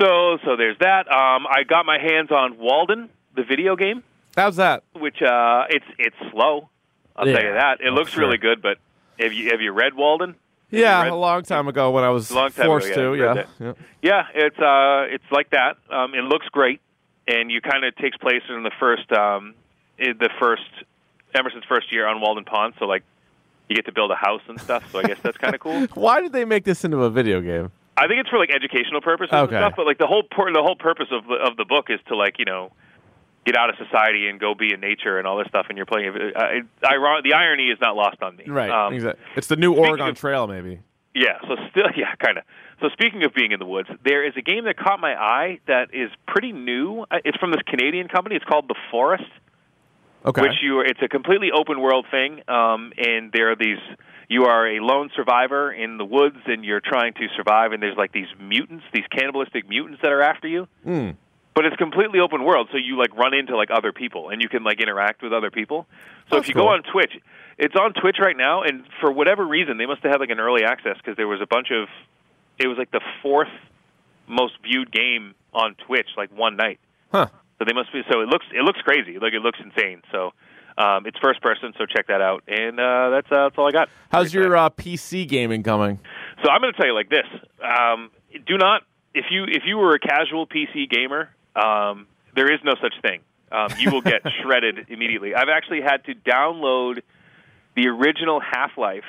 So 0.00 0.38
so 0.44 0.56
there's 0.56 0.76
that. 0.80 1.10
Um, 1.10 1.46
I 1.48 1.62
got 1.66 1.86
my 1.86 1.98
hands 1.98 2.30
on 2.30 2.58
Walden, 2.58 3.08
the 3.34 3.42
video 3.44 3.74
game, 3.76 4.02
How's 4.36 4.56
that? 4.56 4.84
which 4.92 5.22
uh, 5.22 5.64
it's 5.70 5.84
it's 5.98 6.16
slow. 6.32 6.68
I'll 7.16 7.26
Yeah. 7.26 7.34
tell 7.34 7.44
you 7.44 7.52
that. 7.54 7.80
It 7.80 7.88
Oh, 7.88 7.94
looks 7.94 8.12
sure. 8.12 8.24
really 8.24 8.38
good, 8.38 8.60
but 8.62 8.78
have 9.18 9.32
you 9.32 9.50
have 9.50 9.60
you 9.60 9.72
read 9.72 9.94
Walden? 9.94 10.34
Yeah, 10.70 11.02
read- 11.02 11.12
a 11.12 11.16
long 11.16 11.42
time 11.42 11.66
ago 11.66 11.90
when 11.90 12.04
I 12.04 12.10
was 12.10 12.28
time 12.28 12.46
ago, 12.46 12.64
forced 12.64 12.88
yeah, 12.90 12.94
to. 12.94 13.14
Yeah. 13.14 13.44
yeah. 13.58 13.72
Yeah, 14.02 14.22
it's 14.34 14.58
uh, 14.58 15.06
it's 15.14 15.24
like 15.32 15.50
that. 15.50 15.78
Um, 15.90 16.14
it 16.14 16.22
looks 16.24 16.46
great, 16.48 16.80
and 17.26 17.50
you 17.50 17.60
kind 17.60 17.84
of 17.84 17.96
takes 17.96 18.16
place 18.18 18.42
in 18.50 18.62
the 18.62 18.70
first, 18.78 19.10
um, 19.12 19.54
in 19.98 20.18
the 20.18 20.28
first 20.38 20.62
Emerson's 21.34 21.64
first 21.68 21.90
year 21.90 22.06
on 22.06 22.20
Walden 22.20 22.44
Pond. 22.44 22.74
So 22.78 22.84
like, 22.84 23.02
you 23.68 23.76
get 23.76 23.86
to 23.86 23.92
build 23.92 24.10
a 24.10 24.14
house 24.16 24.42
and 24.48 24.60
stuff. 24.60 24.90
So 24.92 24.98
I 24.98 25.02
guess 25.04 25.18
that's 25.22 25.36
kind 25.38 25.54
of 25.54 25.60
cool. 25.60 25.86
Why 25.94 26.20
did 26.20 26.32
they 26.32 26.44
make 26.44 26.64
this 26.64 26.84
into 26.84 26.98
a 27.04 27.10
video 27.10 27.40
game? 27.40 27.70
I 27.96 28.06
think 28.06 28.20
it's 28.20 28.28
for 28.30 28.38
like 28.38 28.50
educational 28.50 29.00
purposes 29.00 29.32
Okay. 29.34 29.56
and 29.56 29.62
stuff. 29.62 29.74
But 29.76 29.86
like 29.86 29.98
the 29.98 30.06
whole 30.06 30.22
por- 30.22 30.52
the 30.52 30.62
whole 30.62 30.76
purpose 30.76 31.08
of 31.10 31.26
the 31.26 31.34
of 31.34 31.56
the 31.56 31.64
book 31.64 31.86
is 31.90 32.00
to 32.08 32.16
like 32.16 32.38
you 32.38 32.44
know 32.44 32.72
get 33.44 33.56
out 33.56 33.70
of 33.70 33.76
society 33.76 34.28
and 34.28 34.38
go 34.38 34.54
be 34.54 34.72
in 34.72 34.80
nature 34.80 35.18
and 35.18 35.26
all 35.26 35.38
this 35.38 35.48
stuff. 35.48 35.66
And 35.68 35.76
you're 35.76 35.86
playing. 35.86 36.08
Uh, 36.10 36.14
it, 36.16 36.66
iron- 36.84 37.22
the 37.24 37.34
irony 37.34 37.68
is 37.70 37.78
not 37.80 37.96
lost 37.96 38.22
on 38.22 38.36
me. 38.36 38.44
Right. 38.46 38.70
Um, 38.70 38.94
exactly. 38.94 39.22
It's 39.36 39.46
the 39.48 39.56
new 39.56 39.74
Oregon 39.74 40.08
of- 40.08 40.18
Trail, 40.18 40.46
maybe. 40.46 40.80
Yeah, 41.14 41.38
so 41.48 41.56
still, 41.70 41.86
yeah, 41.96 42.14
kind 42.24 42.38
of. 42.38 42.44
So 42.80 42.88
speaking 42.90 43.24
of 43.24 43.34
being 43.34 43.50
in 43.50 43.58
the 43.58 43.66
woods, 43.66 43.88
there 44.04 44.24
is 44.24 44.34
a 44.36 44.42
game 44.42 44.64
that 44.66 44.76
caught 44.76 45.00
my 45.00 45.14
eye 45.20 45.58
that 45.66 45.88
is 45.92 46.10
pretty 46.28 46.52
new. 46.52 47.04
Uh, 47.10 47.18
It's 47.24 47.36
from 47.38 47.50
this 47.50 47.62
Canadian 47.66 48.06
company. 48.06 48.36
It's 48.36 48.44
called 48.44 48.68
The 48.68 48.76
Forest, 48.92 49.24
Okay. 50.28 50.42
which 50.42 50.60
you 50.62 50.80
it's 50.80 51.00
a 51.02 51.08
completely 51.08 51.50
open 51.52 51.80
world 51.80 52.04
thing, 52.10 52.42
um, 52.48 52.92
and 52.98 53.32
there 53.32 53.50
are 53.52 53.56
these. 53.56 53.78
You 54.28 54.44
are 54.44 54.76
a 54.76 54.80
lone 54.80 55.08
survivor 55.16 55.72
in 55.72 55.96
the 55.96 56.04
woods, 56.04 56.36
and 56.44 56.62
you're 56.62 56.82
trying 56.84 57.14
to 57.14 57.28
survive. 57.34 57.72
And 57.72 57.82
there's 57.82 57.96
like 57.96 58.12
these 58.12 58.26
mutants, 58.38 58.84
these 58.92 59.06
cannibalistic 59.10 59.66
mutants 59.66 60.00
that 60.02 60.12
are 60.12 60.20
after 60.20 60.46
you. 60.46 60.68
Mm. 60.86 61.16
But 61.54 61.64
it's 61.64 61.76
completely 61.76 62.20
open 62.20 62.44
world, 62.44 62.68
so 62.70 62.76
you 62.76 62.98
like 62.98 63.16
run 63.16 63.32
into 63.32 63.56
like 63.56 63.70
other 63.70 63.90
people, 63.90 64.28
and 64.28 64.42
you 64.42 64.50
can 64.50 64.64
like 64.64 64.82
interact 64.82 65.22
with 65.22 65.32
other 65.32 65.50
people. 65.50 65.86
So 66.28 66.36
That's 66.36 66.42
if 66.42 66.48
you 66.48 66.54
cool. 66.54 66.64
go 66.64 66.68
on 66.74 66.82
Twitch, 66.82 67.12
it's 67.56 67.74
on 67.74 67.94
Twitch 67.94 68.18
right 68.20 68.36
now, 68.36 68.62
and 68.62 68.84
for 69.00 69.10
whatever 69.10 69.46
reason, 69.46 69.78
they 69.78 69.86
must 69.86 70.02
have 70.02 70.12
had 70.12 70.20
like 70.20 70.30
an 70.30 70.40
early 70.40 70.64
access 70.64 70.98
because 70.98 71.16
there 71.16 71.26
was 71.26 71.40
a 71.40 71.46
bunch 71.46 71.68
of. 71.72 71.88
It 72.58 72.66
was 72.66 72.76
like 72.76 72.90
the 72.90 73.00
fourth 73.22 73.48
most 74.28 74.54
viewed 74.62 74.92
game 74.92 75.34
on 75.54 75.74
Twitch, 75.86 76.08
like 76.16 76.30
one 76.36 76.56
night. 76.56 76.78
Huh. 77.10 77.28
So 77.58 77.64
they 77.66 77.72
must 77.72 77.92
be. 77.92 78.02
So 78.10 78.20
it 78.20 78.28
looks 78.28 78.46
it 78.52 78.62
looks 78.62 78.80
crazy. 78.82 79.18
Like 79.18 79.32
it 79.32 79.40
looks 79.42 79.58
insane. 79.62 80.02
So 80.12 80.32
um, 80.76 81.06
it's 81.06 81.18
first 81.18 81.42
person. 81.42 81.72
So 81.78 81.86
check 81.86 82.06
that 82.06 82.20
out. 82.20 82.44
And 82.46 82.78
uh, 82.78 83.10
that's 83.10 83.26
uh, 83.30 83.48
that's 83.48 83.58
all 83.58 83.66
I 83.66 83.72
got. 83.72 83.88
How's 84.10 84.32
your 84.32 84.56
uh, 84.56 84.70
PC 84.70 85.28
gaming 85.28 85.62
coming? 85.62 85.98
so 86.44 86.50
I'm 86.50 86.60
going 86.60 86.72
to 86.72 86.78
tell 86.78 86.86
you 86.86 86.94
like 86.94 87.10
this: 87.10 87.26
um, 87.62 88.10
do 88.46 88.56
not 88.56 88.82
if 89.14 89.26
you 89.30 89.44
if 89.44 89.62
you 89.66 89.76
were 89.78 89.94
a 89.94 89.98
casual 89.98 90.46
PC 90.46 90.88
gamer, 90.88 91.30
um, 91.56 92.06
there 92.34 92.52
is 92.52 92.60
no 92.64 92.74
such 92.80 92.94
thing. 93.02 93.20
Um, 93.50 93.68
you 93.78 93.90
will 93.90 94.02
get 94.02 94.22
shredded 94.42 94.86
immediately. 94.88 95.34
I've 95.34 95.48
actually 95.48 95.80
had 95.80 96.04
to 96.04 96.14
download 96.14 97.00
the 97.74 97.88
original 97.88 98.40
Half 98.40 98.76
Life 98.76 99.04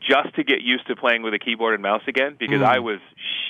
just 0.00 0.34
to 0.36 0.44
get 0.44 0.62
used 0.62 0.86
to 0.86 0.96
playing 0.96 1.22
with 1.22 1.34
a 1.34 1.38
keyboard 1.38 1.74
and 1.74 1.82
mouse 1.82 2.02
again 2.06 2.36
because 2.38 2.62
I 2.62 2.78
was 2.78 2.98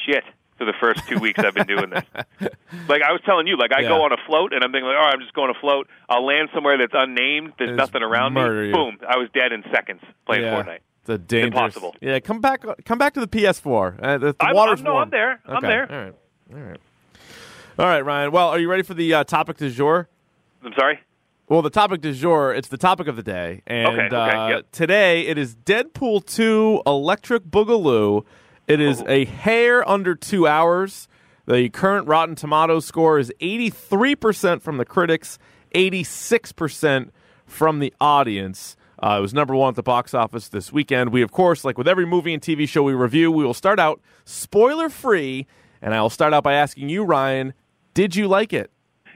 shit 0.07 0.25
for 0.59 0.65
the 0.65 0.75
first 0.81 1.07
two 1.09 1.19
weeks 1.19 1.39
I've 1.39 1.55
been 1.55 1.67
doing 1.67 1.91
this. 1.91 2.05
like 2.89 3.03
I 3.03 3.13
was 3.13 3.21
telling 3.25 3.47
you, 3.47 3.57
like 3.57 3.73
I 3.73 3.81
Yeah. 3.83 3.89
go 3.89 4.03
on 4.03 4.13
a 4.13 4.17
float 4.27 4.53
and 4.53 4.63
I'm 4.65 4.73
thinking, 4.73 4.87
like, 4.89 4.97
oh, 4.99 5.05
I'm 5.13 5.21
just 5.21 5.33
going 5.35 5.53
to 5.55 5.59
float. 5.61 5.89
I'll 6.09 6.27
land 6.27 6.49
somewhere 6.55 6.77
that's 6.77 6.93
unnamed. 6.95 7.53
There's 7.59 7.71
And 7.71 7.77
nothing 7.79 8.03
around 8.03 8.35
me. 8.35 8.43
you. 8.67 8.73
Boom! 8.73 8.99
I 9.09 9.17
was 9.17 9.29
dead 9.33 9.53
in 9.53 9.63
seconds 9.73 10.01
playing 10.27 10.43
yeah. 10.45 10.63
Fortnite. 10.63 10.79
It's 11.03 11.09
a 11.11 11.19
dangerous. 11.19 11.47
impossible. 11.55 11.97
Yeah, 12.03 12.19
come 12.21 12.41
back. 12.41 12.65
Come 12.85 12.99
back 12.99 13.15
to 13.15 13.21
the 13.21 13.29
PS4. 13.29 13.99
Uh, 14.03 14.19
the 14.19 14.27
the 14.33 14.37
I'm- 14.45 14.55
water's 14.55 14.81
I'm- 14.81 14.85
no, 14.85 14.93
warm. 14.95 15.05
I'm 15.05 15.11
there. 15.11 15.41
I'm 15.47 15.63
there. 15.63 15.91
All 15.91 15.99
right. 15.99 16.15
All 16.55 16.61
right. 16.71 16.81
All 17.79 17.87
right, 17.87 18.01
Ryan. 18.05 18.33
Well, 18.33 18.49
are 18.49 18.59
you 18.59 18.69
ready 18.69 18.83
for 18.83 18.95
the 18.95 19.15
uh, 19.15 19.25
topic 19.25 19.57
du 19.59 19.71
jour? 19.71 20.09
I'm 20.65 20.73
sorry. 20.77 20.99
Well, 21.49 21.63
the 21.63 21.71
topic 21.71 22.01
du 22.03 22.13
jour, 22.13 22.53
it's 22.53 22.69
the 22.69 22.77
topic 22.77 23.07
of 23.07 23.17
the 23.17 23.23
day. 23.23 23.63
And 23.67 23.87
Okay, 23.87 24.07
okay, 24.15 24.17
uh, 24.37 24.49
yep. 24.49 24.67
today 24.73 25.23
it 25.29 25.39
is 25.39 25.55
Deadpool 25.55 26.27
2 26.27 26.83
Electric 26.87 27.45
Boogaloo. 27.45 28.25
It 28.69 28.81
is 28.81 29.03
a 29.09 29.25
hair 29.25 29.89
under 29.89 30.15
two 30.15 30.47
hours. 30.47 31.09
The 31.47 31.71
current 31.71 32.07
Rotten 32.07 32.35
Tomatoes 32.35 32.85
score 32.85 33.19
is 33.19 33.33
83% 33.41 34.61
from 34.61 34.77
the 34.77 34.85
critics, 34.85 35.39
86% 35.75 37.09
from 37.47 37.79
the 37.79 37.95
audience. 37.99 38.77
Uh, 39.03 39.17
it 39.19 39.23
was 39.23 39.33
number 39.33 39.55
one 39.55 39.71
at 39.71 39.75
the 39.77 39.83
box 39.83 40.13
office 40.13 40.49
this 40.49 40.71
weekend. 40.71 41.13
We, 41.13 41.23
of 41.23 41.33
course, 41.33 41.65
like 41.65 41.79
with 41.79 41.89
every 41.89 42.05
movie 42.05 42.35
and 42.35 42.43
TV 42.43 42.69
show 42.69 42.83
we 42.83 42.93
review, 42.93 43.33
we 43.33 43.43
will 43.43 43.55
start 43.55 43.79
out 43.79 44.03
spoiler 44.27 44.91
free. 44.91 45.47
And 45.81 45.95
I 45.95 46.03
will 46.03 46.11
start 46.11 46.35
out 46.35 46.45
by 46.45 46.53
asking 46.53 46.91
you, 46.91 47.05
Ryan, 47.05 47.55
did 47.95 48.17
you 48.17 48.29
like 48.29 48.53
it? 48.53 48.71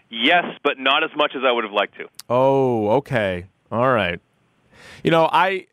Yes, 0.08 0.44
but 0.64 0.78
not 0.78 1.04
as 1.04 1.10
much 1.14 1.32
as 1.36 1.42
I 1.46 1.52
would 1.52 1.64
have 1.64 1.72
liked 1.74 1.98
to. 1.98 2.06
Oh, 2.30 2.88
okay. 2.96 3.48
All 3.70 3.92
right. 3.92 4.18
You 5.04 5.10
know, 5.10 5.28
I 5.30 5.66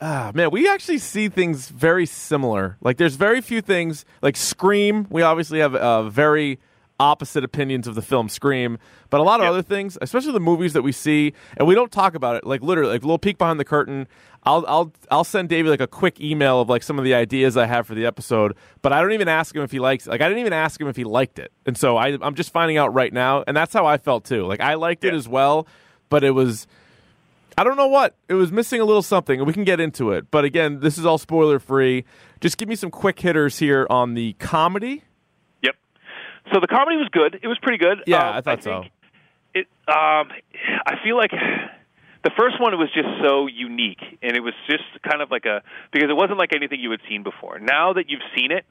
ah, 0.00 0.30
man, 0.34 0.50
we 0.50 0.68
actually 0.68 0.98
see 0.98 1.28
things 1.28 1.68
very 1.68 2.06
similar. 2.06 2.76
Like 2.80 2.96
there's 2.96 3.16
very 3.16 3.40
few 3.40 3.60
things 3.60 4.04
like 4.22 4.36
Scream, 4.36 5.06
we 5.10 5.22
obviously 5.22 5.58
have 5.60 5.74
uh, 5.74 6.02
very 6.08 6.58
opposite 6.98 7.44
opinions 7.44 7.86
of 7.86 7.94
the 7.94 8.00
film 8.02 8.28
Scream, 8.28 8.78
but 9.10 9.20
a 9.20 9.22
lot 9.22 9.40
of 9.40 9.44
Yep. 9.44 9.50
other 9.50 9.62
things, 9.62 9.98
especially 10.00 10.32
the 10.32 10.40
movies 10.40 10.72
that 10.72 10.82
we 10.82 10.92
see 10.92 11.34
and 11.58 11.68
we 11.68 11.74
don't 11.74 11.92
talk 11.92 12.14
about 12.14 12.36
it, 12.36 12.46
like 12.46 12.62
literally 12.62 12.92
like 12.92 13.02
a 13.02 13.06
little 13.06 13.18
peek 13.18 13.36
behind 13.38 13.60
the 13.60 13.64
curtain. 13.64 14.08
I'll 14.44 14.64
I'll 14.68 14.92
I'll 15.10 15.24
send 15.24 15.48
David 15.48 15.70
like 15.70 15.80
a 15.80 15.86
quick 15.88 16.20
email 16.20 16.60
of 16.60 16.68
like 16.68 16.82
some 16.84 16.98
of 16.98 17.04
the 17.04 17.12
ideas 17.14 17.56
I 17.56 17.66
have 17.66 17.86
for 17.86 17.94
the 17.94 18.06
episode, 18.06 18.54
but 18.80 18.92
I 18.92 19.02
don't 19.02 19.12
even 19.12 19.28
ask 19.28 19.54
him 19.54 19.62
if 19.62 19.72
he 19.72 19.78
likes 19.80 20.06
like 20.06 20.20
I 20.20 20.28
didn't 20.28 20.40
even 20.40 20.52
ask 20.52 20.80
him 20.80 20.86
if 20.88 20.96
he 20.96 21.02
liked 21.04 21.38
it. 21.40 21.52
And 21.66 21.76
so 21.76 21.96
I 21.96 22.16
I'm 22.22 22.34
just 22.36 22.52
finding 22.52 22.76
out 22.78 22.94
right 22.94 23.12
now, 23.12 23.42
and 23.46 23.56
that's 23.56 23.72
how 23.74 23.84
I 23.86 23.98
felt 23.98 24.24
too. 24.24 24.46
Like 24.46 24.60
I 24.60 24.74
liked 24.74 25.04
it 25.04 25.12
as 25.14 25.28
well, 25.28 25.66
but 26.08 26.22
it 26.24 26.30
was 26.30 26.66
I 27.58 27.64
don't 27.64 27.76
know 27.76 27.86
what. 27.88 28.14
It 28.28 28.34
was 28.34 28.52
missing 28.52 28.80
a 28.80 28.84
little 28.84 29.02
something, 29.02 29.38
and 29.40 29.46
we 29.46 29.52
can 29.52 29.64
get 29.64 29.80
into 29.80 30.10
it. 30.12 30.30
But 30.30 30.44
again, 30.44 30.80
this 30.80 30.98
is 30.98 31.06
all 31.06 31.18
spoiler 31.18 31.58
free. 31.58 32.04
Just 32.40 32.58
give 32.58 32.68
me 32.68 32.76
some 32.76 32.90
quick 32.90 33.18
hitters 33.18 33.58
here 33.58 33.86
on 33.88 34.14
the 34.14 34.34
comedy. 34.34 35.04
Yep. 35.62 35.74
So 36.52 36.60
the 36.60 36.66
comedy 36.66 36.96
was 36.96 37.08
good. 37.10 37.38
It 37.42 37.46
was 37.48 37.58
pretty 37.62 37.78
good. 37.78 38.02
Yeah, 38.06 38.28
Um, 38.28 38.36
I 38.36 38.40
thought 38.42 38.62
so. 38.62 38.84
It. 39.54 39.66
Um, 39.88 40.28
I 40.86 40.96
feel 41.02 41.16
like 41.16 41.30
the 42.24 42.30
first 42.38 42.60
one 42.60 42.76
was 42.78 42.90
just 42.94 43.08
so 43.22 43.46
unique, 43.46 44.02
and 44.22 44.36
it 44.36 44.40
was 44.40 44.52
just 44.68 44.84
kind 45.08 45.22
of 45.22 45.30
like 45.30 45.46
a 45.46 45.62
because 45.92 46.10
it 46.10 46.16
wasn't 46.16 46.38
like 46.38 46.54
anything 46.54 46.80
you 46.80 46.90
had 46.90 47.00
seen 47.08 47.22
before. 47.22 47.58
Now 47.58 47.94
that 47.94 48.10
you've 48.10 48.20
seen 48.36 48.52
it, 48.52 48.66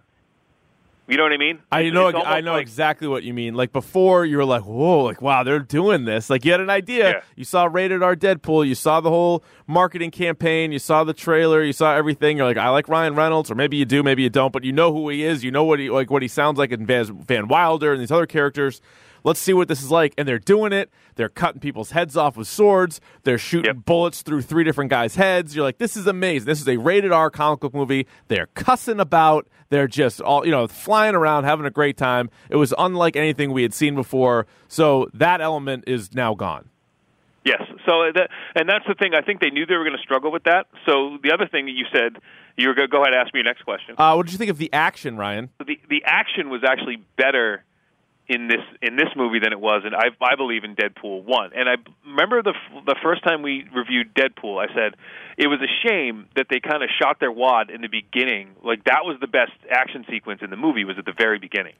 you 1.08 1.18
know 1.18 1.24
what 1.24 1.34
I 1.34 1.38
mean. 1.38 1.60
I 1.72 1.90
know 1.90 2.08
I 2.08 2.42
know 2.42 2.54
like- 2.54 2.62
exactly 2.62 3.08
what 3.08 3.24
you 3.24 3.34
mean. 3.34 3.54
Like 3.54 3.72
before 3.72 4.26
you 4.26 4.38
were 4.38 4.46
like, 4.46 4.64
"Whoa, 4.64 5.04
like 5.04 5.22
wow, 5.22 5.44
they're 5.44 5.60
doing 5.60 6.06
this." 6.06 6.30
Like 6.30 6.46
you 6.46 6.52
had 6.52 6.62
an 6.62 6.70
idea. 6.70 7.10
Yeah. 7.10 7.22
You 7.36 7.44
saw 7.44 7.66
rated 7.66 8.02
R 8.02 8.16
Deadpool, 8.16 8.68
you 8.68 8.76
saw 8.76 9.02
the 9.02 9.10
whole 9.10 9.44
marketing 9.68 10.12
campaign, 10.12 10.72
you 10.72 10.80
saw 10.80 11.04
the 11.04 11.14
trailer, 11.14 11.64
you 11.64 11.74
saw 11.74 11.94
everything. 11.96 12.38
You're 12.38 12.48
like, 12.48 12.58
"I 12.58 12.70
like 12.70 12.88
Ryan 12.88 13.16
Reynolds," 13.16 13.52
or 13.52 13.56
maybe 13.56 13.78
you 13.78 13.86
do, 13.86 14.04
maybe 14.04 14.24
you 14.24 14.30
don't, 14.30 14.52
but 14.52 14.64
you 14.64 14.72
know 14.72 14.94
who 14.94 15.10
he 15.10 15.24
is. 15.24 15.44
You 15.44 15.52
know 15.52 15.64
what 15.64 15.80
he 15.80 15.90
like 15.90 16.10
what 16.10 16.22
he 16.22 16.28
sounds 16.28 16.58
like 16.58 16.72
in 16.72 16.86
Van, 16.86 17.06
Van 17.26 17.48
Wilder 17.48 17.92
and 17.94 18.02
these 18.02 18.12
other 18.12 18.26
characters. 18.28 18.82
Let's 19.26 19.40
see 19.42 19.54
what 19.54 19.68
this 19.68 19.82
is 19.84 19.92
like. 19.92 20.14
And 20.18 20.26
they're 20.28 20.40
doing 20.40 20.72
it. 20.72 20.90
They're 21.16 21.28
cutting 21.30 21.60
people's 21.60 21.92
heads 21.92 22.16
off 22.16 22.38
with 22.38 22.48
swords. 22.48 23.02
They're 23.24 23.38
shooting 23.38 23.76
Yep. 23.76 23.86
bullets 23.86 24.22
through 24.22 24.44
three 24.44 24.64
different 24.64 24.90
guys' 24.92 25.16
heads. 25.16 25.56
You're 25.56 25.66
like, 25.66 25.80
this 25.80 25.98
is 25.98 26.08
amazing. 26.08 26.46
This 26.46 26.62
is 26.62 26.68
a 26.70 26.78
rated 26.78 27.12
R 27.12 27.30
comic 27.30 27.60
book 27.60 27.74
movie. 27.74 28.08
They're 28.30 28.48
cussing 28.54 29.00
about. 29.02 29.48
They're 29.70 29.88
just 29.88 30.22
all, 30.22 30.46
you 30.46 30.52
know, 30.52 30.68
flying 30.68 31.16
around, 31.16 31.44
having 31.46 31.66
a 31.66 31.72
great 31.72 31.98
time. 31.98 32.30
It 32.50 32.56
was 32.58 32.74
unlike 32.78 33.16
anything 33.16 33.52
we 33.52 33.64
had 33.64 33.74
seen 33.74 33.96
before. 33.96 34.46
So 34.68 35.10
that 35.14 35.42
element 35.42 35.86
is 35.88 36.14
now 36.14 36.36
gone. 36.36 36.70
Yes. 37.44 37.62
So 37.86 38.12
that, 38.14 38.30
and 38.56 38.70
that's 38.70 38.86
the 38.88 38.94
thing. 38.96 39.14
I 39.16 39.22
think 39.22 39.40
they 39.42 39.50
knew 39.50 39.66
they 39.66 39.76
were 39.76 39.84
going 39.84 39.98
to 39.98 40.02
struggle 40.02 40.32
with 40.32 40.44
that. 40.44 40.68
So 40.86 41.18
the 41.24 41.32
other 41.32 41.48
thing 41.48 41.66
that 41.66 41.74
you 41.74 41.86
said, 41.92 42.18
you 42.58 42.68
were 42.68 42.74
going 42.74 42.88
to 42.88 42.92
go 42.92 43.02
ahead 43.02 43.14
and 43.14 43.22
ask 43.24 43.34
me 43.34 43.40
your 43.40 43.46
next 43.46 43.64
question. 43.64 43.96
Uh, 43.98 44.14
what 44.16 44.26
did 44.28 44.32
you 44.34 44.38
think 44.38 44.50
of 44.52 44.58
the 44.60 44.72
action, 44.72 45.18
Ryan? 45.18 45.50
the 45.60 45.80
the 45.90 46.04
action 46.06 46.50
was 46.50 46.64
actually 46.64 46.98
better 47.18 47.64
in 48.28 48.48
this 48.48 48.62
in 48.82 48.96
this 48.96 49.10
movie 49.16 49.38
than 49.40 49.54
it 49.54 49.60
was 49.60 49.84
and 49.86 49.94
I 49.96 50.08
I 50.20 50.36
believe 50.36 50.64
in 50.64 50.76
Deadpool 50.76 51.24
one. 51.26 51.52
And 51.56 51.70
I 51.70 51.76
remember 52.06 52.42
the 52.42 52.54
f- 52.56 52.86
the 52.86 52.96
first 53.04 53.24
time 53.24 53.42
we 53.44 53.66
reviewed 53.74 54.14
Deadpool, 54.16 54.58
I 54.64 54.74
said 54.74 54.96
it 55.38 55.48
was 55.48 55.60
a 55.62 55.88
shame 55.88 56.28
that 56.36 56.48
they 56.50 56.60
kind 56.60 56.82
of 56.84 56.90
shot 57.00 57.20
their 57.20 57.32
wad 57.32 57.70
in 57.70 57.82
the 57.82 57.88
beginning. 57.88 58.56
Like 58.64 58.84
that 58.86 59.02
was 59.06 59.18
the 59.22 59.28
best 59.28 59.52
action 59.70 60.06
sequence 60.10 60.42
in 60.42 60.50
the 60.50 60.58
movie 60.58 60.84
was 60.86 60.98
at 60.98 61.06
the 61.06 61.14
very 61.16 61.38
beginning. 61.38 61.74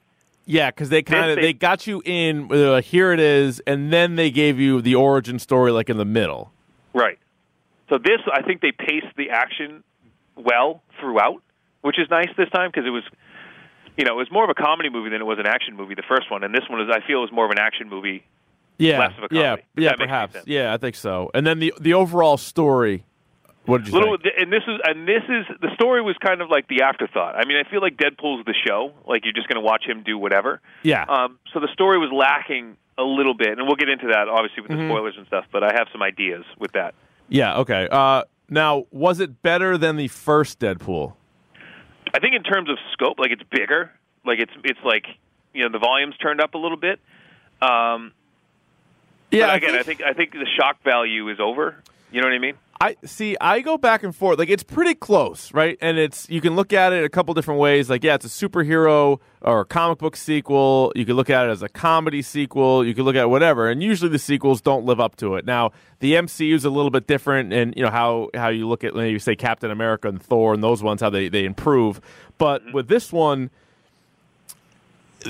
Yeah, 0.46 0.70
because 0.70 0.90
they 0.90 1.02
kind 1.02 1.32
of 1.32 1.38
they- 1.38 1.42
they 1.42 1.54
got 1.54 1.88
you 1.88 2.04
in. 2.06 2.52
Uh, 2.52 2.80
here 2.82 3.12
it 3.12 3.20
is, 3.20 3.60
and 3.66 3.92
then 3.92 4.16
they 4.16 4.30
gave 4.30 4.60
you 4.60 4.80
the 4.82 4.94
origin 4.94 5.40
story, 5.40 5.72
like 5.72 5.90
in 5.90 5.98
the 5.98 6.06
middle. 6.06 6.52
Right. 6.94 7.18
So 7.90 7.98
this, 7.98 8.20
I 8.32 8.44
think 8.44 8.62
they 8.62 8.72
paced 8.72 9.16
the 9.18 9.32
action 9.32 9.84
well 10.36 10.84
throughout, 11.00 11.42
which 11.82 11.98
is 12.00 12.08
nice 12.12 12.30
this 12.38 12.50
time 12.50 12.70
because 12.70 12.86
it 12.86 12.92
was, 12.92 13.04
you 13.98 14.06
know, 14.06 14.14
it 14.14 14.18
was 14.18 14.32
more 14.32 14.44
of 14.44 14.50
a 14.50 14.54
comedy 14.54 14.90
movie 14.90 15.10
than 15.10 15.22
it 15.22 15.26
was 15.26 15.40
an 15.40 15.48
action 15.48 15.76
movie. 15.76 15.96
The 15.96 16.04
first 16.08 16.30
one, 16.32 16.44
and 16.44 16.54
this 16.54 16.64
one 16.70 16.82
is, 16.82 16.90
I 16.92 17.06
feel, 17.06 17.24
is 17.24 17.32
more 17.32 17.46
of 17.46 17.52
an 17.52 17.60
action 17.60 17.90
movie. 17.90 18.24
Yeah, 18.78 19.00
Less 19.00 19.12
of 19.18 19.24
a 19.32 19.36
yeah, 19.36 19.44
comedy, 19.52 19.64
yeah, 19.78 19.90
makes 19.92 20.00
perhaps. 20.00 20.36
Yeah, 20.46 20.74
I 20.74 20.78
think 20.78 20.96
so. 20.96 21.32
And 21.34 21.48
then 21.48 21.60
the 21.60 21.74
the 21.80 21.94
overall 21.94 22.38
story. 22.38 23.06
What 23.66 23.80
did 23.84 23.88
you 23.88 23.94
Little, 24.00 24.18
think? 24.22 24.36
and 24.38 24.54
this 24.54 24.62
is, 24.68 24.80
and 24.84 25.08
this 25.08 25.24
is 25.28 25.46
the 25.60 25.70
story 25.74 26.00
was 26.02 26.16
kind 26.24 26.42
of 26.42 26.50
like 26.52 26.68
the 26.68 26.84
afterthought. 26.84 27.36
I 27.36 27.46
mean, 27.46 27.58
I 27.58 27.68
feel 27.68 27.82
like 27.82 27.98
Deadpool's 27.98 28.46
the 28.46 28.54
show. 28.68 28.92
Like 29.08 29.24
you're 29.24 29.34
just 29.34 29.48
going 29.48 29.56
to 29.60 29.66
watch 29.66 29.86
him 29.88 30.04
do 30.04 30.18
whatever. 30.20 30.62
Yeah. 30.84 31.04
Um, 31.06 31.40
so 31.52 31.60
the 31.60 31.70
story 31.74 31.98
was 31.98 32.12
lacking 32.14 32.78
a 32.98 33.04
little 33.04 33.34
bit, 33.34 33.58
and 33.58 33.66
we'll 33.66 33.76
get 33.76 33.90
into 33.90 34.08
that 34.08 34.28
obviously 34.28 34.62
with 34.62 34.70
the 34.72 34.78
Mm-hmm. 34.78 34.90
spoilers 34.92 35.16
and 35.18 35.26
stuff. 35.28 35.46
But 35.52 35.64
I 35.64 35.72
have 35.74 35.88
some 35.92 36.04
ideas 36.04 36.44
with 36.60 36.74
that. 36.74 36.94
Yeah. 37.28 37.58
Okay. 37.60 37.88
Uh, 37.90 38.24
now, 38.50 38.86
was 38.92 39.20
it 39.20 39.42
better 39.42 39.78
than 39.80 39.96
the 39.96 40.10
first 40.10 40.60
Deadpool? 40.60 41.14
I 42.16 42.20
think 42.20 42.34
in 42.34 42.44
terms 42.44 42.70
of 42.70 42.78
scope, 42.94 43.20
like 43.20 43.32
it's 43.32 43.44
bigger. 43.44 43.92
Like 44.26 44.40
it's 44.40 44.54
it's 44.64 44.80
like 44.86 45.06
you 45.54 45.64
know 45.64 45.70
the 45.70 45.80
volume's 45.80 46.16
turned 46.18 46.40
up 46.40 46.54
a 46.54 46.58
little 46.58 46.78
bit. 46.78 47.00
Um, 47.62 48.14
Yeah. 49.32 49.54
again, 49.54 49.76
I 49.76 49.84
think 49.84 50.02
I 50.02 50.14
think 50.14 50.32
the 50.32 50.48
shock 50.58 50.82
value 50.84 51.28
is 51.30 51.42
over. 51.42 51.76
You 52.14 52.22
know 52.22 52.28
what 52.28 52.34
I 52.34 52.40
mean? 52.40 52.56
I 52.82 52.98
see. 53.06 53.38
I 53.40 53.62
go 53.62 53.78
back 53.78 54.04
and 54.04 54.14
forth. 54.14 54.38
Like 54.38 54.50
it's 54.50 54.64
pretty 54.64 54.96
close, 54.96 55.54
right? 55.54 55.78
And 55.80 55.98
it's 55.98 56.30
you 56.30 56.42
can 56.42 56.56
look 56.56 56.74
at 56.74 56.92
it 56.92 57.06
a 57.06 57.10
couple 57.10 57.34
different 57.34 57.60
ways. 57.60 57.90
Like 57.90 58.04
yeah, 58.04 58.16
it's 58.16 58.26
a 58.26 58.28
superhero 58.28 59.20
or 59.42 59.62
a 59.62 59.66
comic 59.66 60.00
book 60.00 60.18
sequel. 60.18 60.92
You 60.94 61.06
can 61.06 61.16
look 61.16 61.30
at 61.30 61.48
it 61.48 61.52
as 61.52 61.62
a 61.62 61.70
comedy 61.70 62.22
sequel. 62.22 62.86
You 62.86 62.94
can 62.94 63.06
look 63.06 63.16
at 63.16 63.30
whatever. 63.30 63.70
And 63.70 63.82
usually 63.82 64.10
the 64.10 64.20
sequels 64.20 64.60
don't 64.60 64.86
live 64.86 65.00
up 65.00 65.16
to 65.18 65.36
it. 65.36 65.46
Now 65.46 65.72
the 66.00 66.14
MCU 66.14 66.54
is 66.54 66.66
a 66.66 66.70
little 66.70 66.92
bit 66.92 67.08
different, 67.08 67.54
and 67.54 67.74
you 67.78 67.84
know 67.84 67.92
how 67.92 68.30
how 68.34 68.50
you 68.50 68.68
look 68.68 68.84
at 68.84 68.94
when 68.94 69.10
you 69.10 69.20
say 69.20 69.38
Captain 69.38 69.72
America 69.72 70.10
and 70.10 70.22
Thor 70.22 70.54
and 70.54 70.62
those 70.62 70.84
ones 70.84 71.00
how 71.00 71.10
they 71.10 71.30
they 71.30 71.46
improve. 71.46 72.02
But 72.38 72.62
mm-hmm. 72.62 72.74
with 72.74 72.90
this 72.90 73.14
one, 73.14 73.52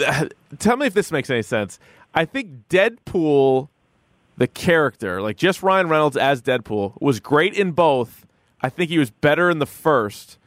tell 0.59 0.77
me 0.77 0.87
if 0.87 0.95
this 0.95 1.11
makes 1.11 1.29
any 1.29 1.43
sense. 1.43 1.79
I 2.15 2.25
think 2.25 2.69
Deadpool 2.69 3.69
the 4.37 4.47
character, 4.47 5.21
like 5.21 5.37
just 5.37 5.63
Ryan 5.63 5.89
Reynolds 5.89 6.17
as 6.17 6.41
Deadpool, 6.41 6.99
was 7.01 7.19
great 7.19 7.53
in 7.53 7.71
both. 7.71 8.25
I 8.61 8.69
think 8.69 8.89
he 8.89 8.97
was 8.97 9.11
better 9.11 9.49
in 9.49 9.59
the 9.59 9.65
first, 9.65 10.37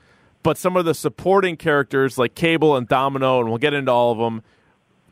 but 0.43 0.59
some 0.59 0.77
of 0.77 0.85
the 0.85 0.95
supporting 0.95 1.57
characters 1.57 2.19
like 2.19 2.35
Cable 2.35 2.77
and 2.77 2.89
Domino, 2.89 3.41
and 3.41 3.49
we'll 3.49 3.59
get 3.59 3.75
into 3.75 3.93
all 3.93 4.13
of 4.13 4.19
them, 4.19 4.43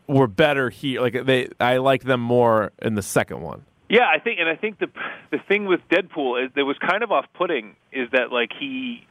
were 0.06 0.26
better 0.26 0.70
here. 0.70 1.00
Like 1.00 1.24
they, 1.24 1.48
I 1.58 1.78
like 1.78 2.04
them 2.04 2.20
more 2.20 2.72
in 2.80 2.94
the 2.94 3.02
second 3.02 3.40
one. 3.40 3.64
Yeah, 3.88 4.06
I 4.12 4.18
think, 4.18 4.40
and 4.40 4.48
I 4.48 4.56
think 4.56 4.78
the 4.78 4.88
the 5.30 5.38
thing 5.48 5.66
with 5.66 5.80
Deadpool 5.88 6.44
is 6.44 6.50
that 6.54 6.64
was 6.64 6.76
kind 6.78 7.02
of 7.02 7.12
off-putting 7.12 7.76
is 7.92 8.10
that 8.12 8.32
like 8.32 8.50
he, 8.58 9.06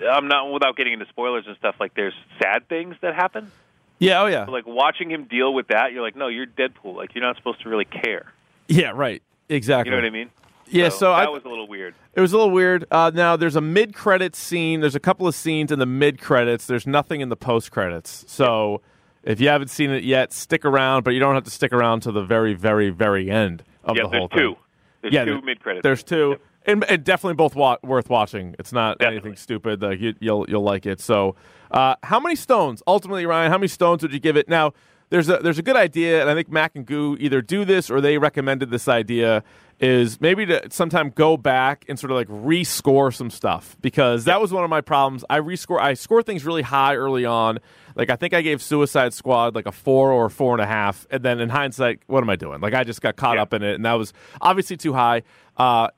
I'm 0.00 0.28
not 0.28 0.50
without 0.50 0.76
getting 0.76 0.94
into 0.94 1.06
spoilers 1.06 1.44
and 1.46 1.56
stuff. 1.56 1.76
Like 1.78 1.94
there's 1.94 2.14
sad 2.42 2.68
things 2.68 2.96
that 3.02 3.14
happen. 3.14 3.52
Yeah, 3.98 4.22
oh 4.22 4.26
yeah. 4.26 4.44
Like 4.44 4.66
watching 4.66 5.10
him 5.10 5.24
deal 5.24 5.52
with 5.52 5.68
that, 5.68 5.92
you're 5.92 6.02
like, 6.02 6.16
no, 6.16 6.28
you're 6.28 6.46
Deadpool. 6.46 6.96
Like 6.96 7.14
you're 7.14 7.24
not 7.24 7.36
supposed 7.36 7.62
to 7.62 7.68
really 7.68 7.84
care. 7.84 8.32
Yeah, 8.68 8.90
right. 8.90 9.22
Exactly. 9.48 9.90
You 9.90 9.96
know 9.96 10.02
what 10.02 10.06
I 10.06 10.10
mean? 10.10 10.30
Yeah, 10.66 10.88
so, 10.88 11.10
that 11.10 11.26
I, 11.26 11.28
was 11.28 11.44
a 11.44 11.48
little 11.48 11.68
weird. 11.68 11.94
It 12.14 12.20
was 12.20 12.32
a 12.32 12.36
little 12.36 12.50
weird. 12.50 12.86
Uh, 12.90 13.10
now 13.14 13.36
there's 13.36 13.56
a 13.56 13.60
mid 13.60 13.94
credits 13.94 14.38
scene. 14.38 14.80
There's 14.80 14.94
a 14.94 15.00
couple 15.00 15.28
of 15.28 15.34
scenes 15.34 15.70
in 15.70 15.78
the 15.78 15.86
mid 15.86 16.20
credits. 16.20 16.66
There's 16.66 16.86
nothing 16.86 17.20
in 17.20 17.28
the 17.28 17.36
post 17.36 17.70
credits. 17.70 18.24
So 18.26 18.80
if 19.22 19.40
you 19.40 19.48
haven't 19.48 19.68
seen 19.68 19.90
it 19.90 20.04
yet, 20.04 20.32
stick 20.32 20.64
around. 20.64 21.02
But 21.04 21.10
you 21.12 21.20
don't 21.20 21.34
have 21.34 21.44
to 21.44 21.50
stick 21.50 21.72
around 21.72 22.00
to 22.00 22.12
the 22.12 22.22
very, 22.22 22.54
very, 22.54 22.90
very 22.90 23.30
end 23.30 23.62
of 23.84 23.96
yeah, 23.96 24.04
the 24.04 24.08
whole 24.08 24.28
thing. 24.28 24.36
there's 24.38 24.54
two. 24.54 24.56
There's 25.02 25.14
Yeah, 25.14 25.24
two 25.26 25.42
mid 25.42 25.60
credits. 25.60 25.82
There's 25.82 26.02
two, 26.02 26.36
and, 26.66 26.82
and 26.84 27.04
definitely 27.04 27.34
both 27.34 27.54
wa- 27.54 27.76
worth 27.82 28.08
watching. 28.08 28.56
It's 28.58 28.72
not 28.72 28.98
Definitely. 28.98 29.16
anything 29.16 29.36
stupid. 29.36 29.82
Like 29.82 30.00
you, 30.00 30.14
you'll 30.20 30.46
you'll 30.48 30.62
like 30.62 30.86
it. 30.86 31.00
So, 31.00 31.36
uh, 31.70 31.96
how 32.02 32.20
many 32.20 32.36
stones 32.36 32.82
ultimately, 32.86 33.26
Ryan? 33.26 33.50
How 33.50 33.58
many 33.58 33.68
stones 33.68 34.02
would 34.02 34.12
you 34.12 34.20
give 34.20 34.36
it? 34.38 34.48
Now, 34.48 34.72
there's 35.10 35.28
a 35.28 35.38
there's 35.38 35.58
a 35.58 35.62
good 35.62 35.76
idea, 35.76 36.20
and 36.20 36.30
I 36.30 36.34
think 36.34 36.50
Mac 36.50 36.72
and 36.74 36.84
Goo 36.86 37.16
either 37.20 37.40
do 37.42 37.64
this 37.64 37.90
or 37.90 38.00
they 38.00 38.18
recommended 38.18 38.70
this 38.70 38.88
idea. 38.88 39.42
Is 39.80 40.20
maybe 40.20 40.46
to 40.46 40.70
sometime 40.70 41.10
go 41.10 41.36
back 41.36 41.84
and 41.88 41.98
sort 41.98 42.12
of 42.12 42.16
like 42.16 42.28
rescore 42.28 43.12
some 43.12 43.28
stuff 43.28 43.76
because 43.82 44.24
that 44.24 44.40
was 44.40 44.52
one 44.52 44.62
of 44.62 44.70
my 44.70 44.80
problems. 44.80 45.24
I 45.28 45.40
rescore 45.40 45.80
I 45.80 45.94
score 45.94 46.22
things 46.22 46.44
really 46.44 46.62
high 46.62 46.94
early 46.94 47.24
on. 47.24 47.58
Like 47.96 48.08
I 48.08 48.14
think 48.14 48.34
I 48.34 48.40
gave 48.40 48.62
Suicide 48.62 49.12
Squad 49.12 49.56
like 49.56 49.66
a 49.66 49.72
four 49.72 50.12
or 50.12 50.30
four 50.30 50.52
and 50.54 50.60
a 50.62 50.66
half, 50.66 51.08
and 51.10 51.24
then 51.24 51.40
in 51.40 51.48
hindsight, 51.48 51.98
what 52.06 52.22
am 52.22 52.30
I 52.30 52.36
doing? 52.36 52.60
Like 52.60 52.72
I 52.72 52.84
just 52.84 53.02
got 53.02 53.16
caught 53.16 53.34
Yeah. 53.34 53.42
up 53.42 53.52
in 53.52 53.64
it, 53.64 53.74
and 53.74 53.84
that 53.84 53.94
was 53.94 54.12
obviously 54.40 54.76
too 54.76 54.92
high. 54.92 55.22
Uh, 55.56 55.88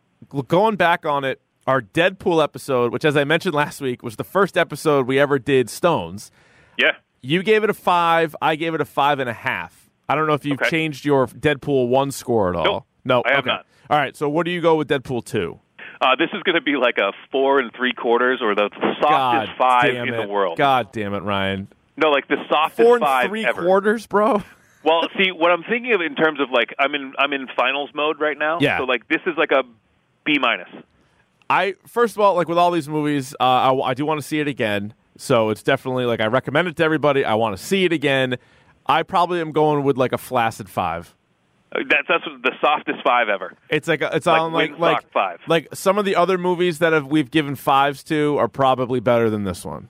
going 0.49 0.77
back 0.77 1.05
on 1.05 1.25
it, 1.25 1.43
our 1.67 1.83
Deadpool 1.83 2.43
episode, 2.43 2.95
which 2.95 3.05
as 3.05 3.15
I 3.15 3.25
mentioned 3.25 3.55
last 3.55 3.83
week 3.83 4.03
was 4.03 4.17
the 4.17 4.25
first 4.25 4.57
episode 4.57 5.07
we 5.07 5.19
ever 5.19 5.39
did 5.39 5.69
Stones. 5.69 6.31
yeah. 6.79 6.93
You 7.27 7.43
gave 7.43 7.65
it 7.65 7.71
a 7.71 7.75
five. 7.75 8.37
I 8.41 8.55
gave 8.57 8.75
it 8.75 8.81
a 8.81 8.85
five 8.85 9.19
and 9.19 9.29
a 9.29 9.33
half. 9.33 9.91
I 10.09 10.15
don't 10.15 10.27
know 10.29 10.35
if 10.35 10.45
you've 10.45 10.61
Okay. 10.61 10.71
changed 10.71 11.05
your 11.05 11.27
Deadpool 11.27 11.89
one 11.89 12.13
score 12.13 12.51
at 12.51 12.57
all. 12.57 12.65
Nope. 12.65 12.85
No, 13.05 13.23
I 13.27 13.31
have 13.31 13.39
okay. 13.41 13.49
not. 13.49 13.67
All 13.91 13.99
right. 13.99 14.17
So 14.17 14.29
what 14.29 14.45
do 14.47 14.53
you 14.53 14.61
go 14.61 14.77
with 14.77 14.89
Deadpool 14.89 15.25
two? 15.25 15.59
Uh, 16.01 16.15
this 16.17 16.29
is 16.35 16.43
going 16.45 16.55
to 16.55 16.61
be 16.61 16.77
like 16.77 16.99
a 16.99 17.13
four 17.33 17.59
and 17.59 17.73
three 17.75 17.93
quarters, 17.93 18.41
or 18.43 18.55
the 18.55 18.69
God 18.71 18.97
softest 19.01 19.59
five 19.59 19.93
damn 19.93 20.09
in 20.09 20.15
it. 20.15 20.23
the 20.23 20.29
world. 20.29 20.57
God 20.59 20.93
damn 20.93 21.15
it, 21.15 21.23
Ryan. 21.23 21.69
No, 21.97 22.11
like 22.11 22.29
the 22.29 22.37
softest 22.49 22.77
Four 22.81 22.97
and 22.97 23.05
five 23.05 23.29
three 23.29 23.45
ever. 23.45 23.63
quarters, 23.63 24.07
bro. 24.07 24.43
Well, 24.85 25.09
see, 25.19 25.33
what 25.33 25.51
I'm 25.51 25.65
thinking 25.65 25.95
of 25.95 26.01
in 26.03 26.15
terms 26.15 26.39
of 26.41 26.51
like 26.53 26.75
I'm 26.79 26.95
in 26.95 27.13
I'm 27.19 27.33
in 27.33 27.49
finals 27.57 27.91
mode 27.95 28.21
right 28.21 28.39
now. 28.39 28.59
Yeah. 28.61 28.79
So 28.79 28.85
like 28.85 29.09
this 29.09 29.21
is 29.27 29.35
like 29.37 29.51
a 29.51 29.65
B 30.25 30.39
minus. 30.39 30.69
I 31.51 31.75
first 31.87 32.15
of 32.15 32.21
all, 32.21 32.35
like 32.37 32.49
with 32.49 32.59
all 32.59 32.71
these 32.71 32.89
movies, 32.89 33.35
uh, 33.41 33.45
I, 33.45 33.91
I 33.91 33.95
do 33.95 34.05
want 34.07 34.21
to 34.21 34.27
see 34.27 34.39
it 34.39 34.47
again. 34.49 34.95
So 35.19 35.51
it's 35.51 35.63
definitely 35.63 36.05
like 36.05 36.21
I 36.21 36.27
recommend 36.27 36.69
it 36.69 36.77
to 36.77 36.85
everybody. 36.85 37.25
I 37.25 37.35
want 37.35 37.57
to 37.57 37.63
see 37.63 37.85
it 37.85 37.93
again. 37.93 38.37
I 38.87 39.03
probably 39.03 39.41
am 39.41 39.53
going 39.53 39.85
with 39.85 39.97
like 39.97 40.13
a 40.13 40.19
flaccid 40.19 40.69
five. 40.69 41.15
Uh, 41.73 41.81
That's 41.91 42.07
that's 42.09 42.25
the 42.45 42.53
softest 42.61 43.03
five 43.05 43.29
ever. 43.29 43.53
It's 43.69 43.89
like 43.89 44.01
a, 44.01 44.15
it's 44.15 44.27
Like 44.27 44.41
on 44.41 44.53
like 44.53 44.79
like 44.79 45.11
five. 45.13 45.41
like 45.49 45.69
some 45.75 45.99
of 45.99 46.05
the 46.05 46.15
other 46.15 46.39
movies 46.39 46.79
that 46.79 46.93
have 46.93 47.07
we've 47.07 47.31
given 47.31 47.57
fives 47.57 48.05
to 48.05 48.37
are 48.39 48.49
probably 48.49 49.01
better 49.01 49.29
than 49.29 49.45
this 49.45 49.65
one. 49.65 49.89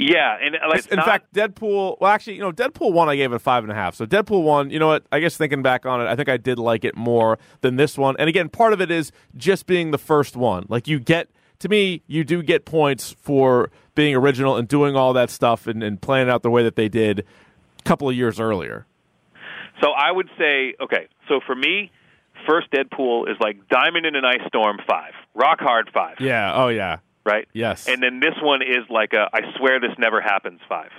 Yeah, 0.00 0.38
and 0.40 0.56
uh, 0.56 0.68
like 0.68 0.86
in 0.86 0.96
not, 0.96 1.04
fact, 1.04 1.34
Deadpool. 1.34 2.00
Well, 2.00 2.10
actually, 2.10 2.34
you 2.34 2.40
know, 2.40 2.52
Deadpool 2.52 2.92
one 2.92 3.08
I 3.08 3.16
gave 3.16 3.32
it 3.32 3.36
a 3.36 3.38
five 3.38 3.62
and 3.64 3.70
a 3.70 3.74
half. 3.74 3.94
So 3.94 4.06
Deadpool 4.06 4.42
one, 4.42 4.70
you 4.70 4.78
know 4.78 4.88
what? 4.88 5.04
I 5.12 5.20
guess 5.20 5.36
thinking 5.36 5.62
back 5.62 5.84
on 5.84 6.00
it, 6.00 6.06
I 6.06 6.16
think 6.16 6.28
I 6.30 6.38
did 6.38 6.58
like 6.58 6.84
it 6.84 6.96
more 6.96 7.38
than 7.60 7.76
this 7.76 7.98
one. 7.98 8.16
And 8.18 8.28
again, 8.28 8.48
part 8.48 8.72
of 8.72 8.80
it 8.80 8.90
is 8.90 9.12
just 9.36 9.66
being 9.66 9.90
the 9.90 9.98
first 9.98 10.36
one. 10.36 10.64
Like 10.68 10.88
you 10.88 10.98
get 10.98 11.28
to 11.60 11.68
me, 11.68 12.02
you 12.06 12.24
do 12.24 12.42
get 12.42 12.64
points 12.64 13.12
for 13.20 13.70
being 13.94 14.14
original 14.14 14.56
and 14.56 14.66
doing 14.68 14.96
all 14.96 15.12
that 15.14 15.30
stuff 15.30 15.66
and, 15.66 15.82
and 15.82 16.00
playing 16.00 16.28
out 16.28 16.42
the 16.42 16.50
way 16.50 16.62
that 16.62 16.76
they 16.76 16.88
did 16.88 17.20
a 17.78 17.82
couple 17.84 18.08
of 18.08 18.16
years 18.16 18.40
earlier. 18.40 18.86
So 19.82 19.90
I 19.92 20.10
would 20.12 20.28
say, 20.38 20.74
okay, 20.80 21.08
so 21.28 21.40
for 21.46 21.54
me, 21.54 21.90
first 22.46 22.70
Deadpool 22.70 23.30
is 23.30 23.36
like 23.40 23.68
Diamond 23.68 24.04
in 24.06 24.14
an 24.16 24.24
Ice 24.24 24.40
Storm 24.48 24.78
five, 24.86 25.12
Rock 25.34 25.58
Hard 25.60 25.90
five, 25.92 26.16
Yeah. 26.20 26.52
Oh 26.54 26.68
yeah. 26.68 26.98
right? 27.24 27.46
Yes. 27.52 27.86
And 27.88 28.02
then 28.02 28.20
this 28.20 28.34
one 28.42 28.62
is 28.62 28.88
like 28.90 29.12
a 29.12 29.28
I 29.32 29.40
swear 29.56 29.80
this 29.80 29.96
never 29.98 30.20
happens 30.20 30.60
five. 30.68 30.90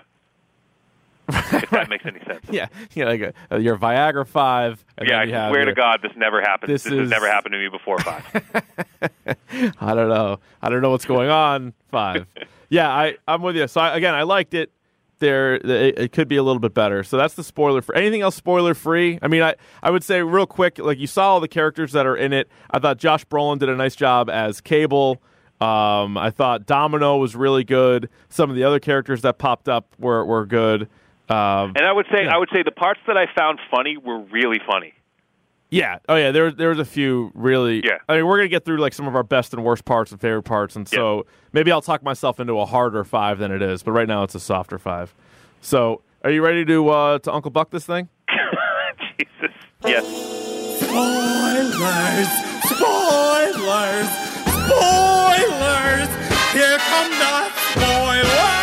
If 1.29 1.69
that 1.71 1.89
makes 1.89 2.05
any 2.05 2.19
sense. 2.25 2.45
Yeah. 2.51 2.67
Yeah. 2.93 3.05
Like 3.05 3.33
a, 3.51 3.59
your 3.59 3.77
Viagra 3.77 4.27
five. 4.27 4.83
And 4.97 5.07
Yeah, 5.09 5.19
I 5.21 5.25
swear 5.49 5.61
your- 5.61 5.65
to 5.65 5.73
God, 5.73 5.99
this 6.01 6.11
never 6.15 6.41
happened. 6.41 6.71
This 6.71 6.83
This, 6.83 6.93
is- 6.93 6.99
has 7.01 7.09
never 7.09 7.29
happened 7.29 7.53
to 7.53 7.59
me 7.59 7.69
before. 7.69 7.97
Five. 7.99 8.25
I 9.79 9.93
don't 9.95 10.09
know. 10.09 10.39
I 10.61 10.69
don't 10.69 10.81
know 10.81 10.91
what's 10.91 11.05
going 11.05 11.29
on. 11.29 11.73
Five. 11.89 12.25
yeah, 12.69 12.89
I 12.89 13.15
I'm 13.27 13.41
with 13.41 13.55
you. 13.55 13.67
So 13.67 13.81
I, 13.81 13.95
again, 13.95 14.13
I 14.15 14.23
liked 14.23 14.53
it. 14.53 14.71
There, 15.19 15.53
it, 15.55 15.99
it 15.99 16.11
could 16.13 16.27
be 16.27 16.37
a 16.37 16.41
little 16.43 16.59
bit 16.59 16.73
better. 16.73 17.03
So 17.03 17.15
that's 17.15 17.35
the 17.35 17.43
spoiler 17.43 17.83
for 17.83 17.93
anything 17.95 18.21
else. 18.21 18.35
Spoiler 18.35 18.73
free. 18.73 19.19
I 19.21 19.27
mean, 19.27 19.43
I 19.43 19.53
I 19.83 19.91
would 19.91 20.03
say 20.03 20.23
real 20.23 20.47
quick, 20.47 20.79
like 20.79 20.97
you 20.97 21.05
saw 21.07 21.33
all 21.33 21.39
the 21.39 21.47
characters 21.47 21.91
that 21.91 22.07
are 22.07 22.15
in 22.17 22.33
it. 22.33 22.49
I 22.71 22.79
thought 22.79 22.97
Josh 22.97 23.23
Brolin 23.25 23.59
did 23.59 23.69
a 23.69 23.75
nice 23.75 23.95
job 23.95 24.29
as 24.31 24.61
Cable. 24.61 25.21
Um, 25.59 26.17
I 26.17 26.31
thought 26.31 26.65
Domino 26.65 27.17
was 27.17 27.35
really 27.35 27.63
good. 27.63 28.09
Some 28.29 28.49
of 28.49 28.55
the 28.55 28.63
other 28.63 28.79
characters 28.79 29.21
that 29.21 29.37
popped 29.37 29.69
up 29.69 29.93
were 29.99 30.25
were 30.25 30.47
good. 30.47 30.89
Um, 31.31 31.73
and 31.75 31.85
I 31.85 31.91
would 31.91 32.05
say 32.11 32.23
Yeah. 32.25 32.35
I 32.35 32.37
would 32.37 32.49
say 32.53 32.63
the 32.63 32.71
parts 32.71 32.99
that 33.07 33.17
I 33.17 33.25
found 33.37 33.59
funny 33.73 33.97
were 33.97 34.19
really 34.19 34.59
funny. 34.67 34.93
Yeah. 35.69 35.99
Oh, 36.09 36.15
yeah. 36.17 36.31
There, 36.31 36.51
there 36.51 36.69
was 36.69 36.79
a 36.79 36.85
few 36.85 37.31
really. 37.33 37.81
Yeah. 37.85 37.99
I 38.09 38.17
mean, 38.17 38.27
we're 38.27 38.37
gonna 38.37 38.49
get 38.49 38.65
through 38.65 38.77
like 38.79 38.93
some 38.93 39.07
of 39.07 39.15
our 39.15 39.23
best 39.23 39.53
and 39.53 39.63
worst 39.63 39.85
parts 39.85 40.11
and 40.11 40.19
favorite 40.19 40.43
parts, 40.43 40.75
and 40.75 40.87
so 40.87 41.25
maybe 41.53 41.71
I'll 41.71 41.81
talk 41.81 42.03
myself 42.03 42.39
into 42.41 42.59
a 42.59 42.65
harder 42.65 43.03
five 43.05 43.39
than 43.39 43.51
it 43.51 43.61
is. 43.61 43.81
But 43.81 43.93
right 43.93 44.07
now, 44.07 44.23
it's 44.23 44.35
a 44.35 44.39
softer 44.39 44.77
five. 44.77 45.15
So, 45.61 46.01
are 46.25 46.31
you 46.31 46.43
ready 46.43 46.65
to 46.65 46.89
uh, 46.89 47.19
to 47.19 47.31
Uncle 47.33 47.51
Buck 47.51 47.69
this 47.69 47.85
thing? 47.85 48.09
Jesus. 49.17 49.55
Yes. 49.85 50.05
Spoilers! 50.81 52.27
Spoilers! 52.65 54.09
Spoilers! 54.65 56.09
Here 56.51 56.77
come 56.77 57.11
the 57.11 57.49
spoilers! 57.71 58.60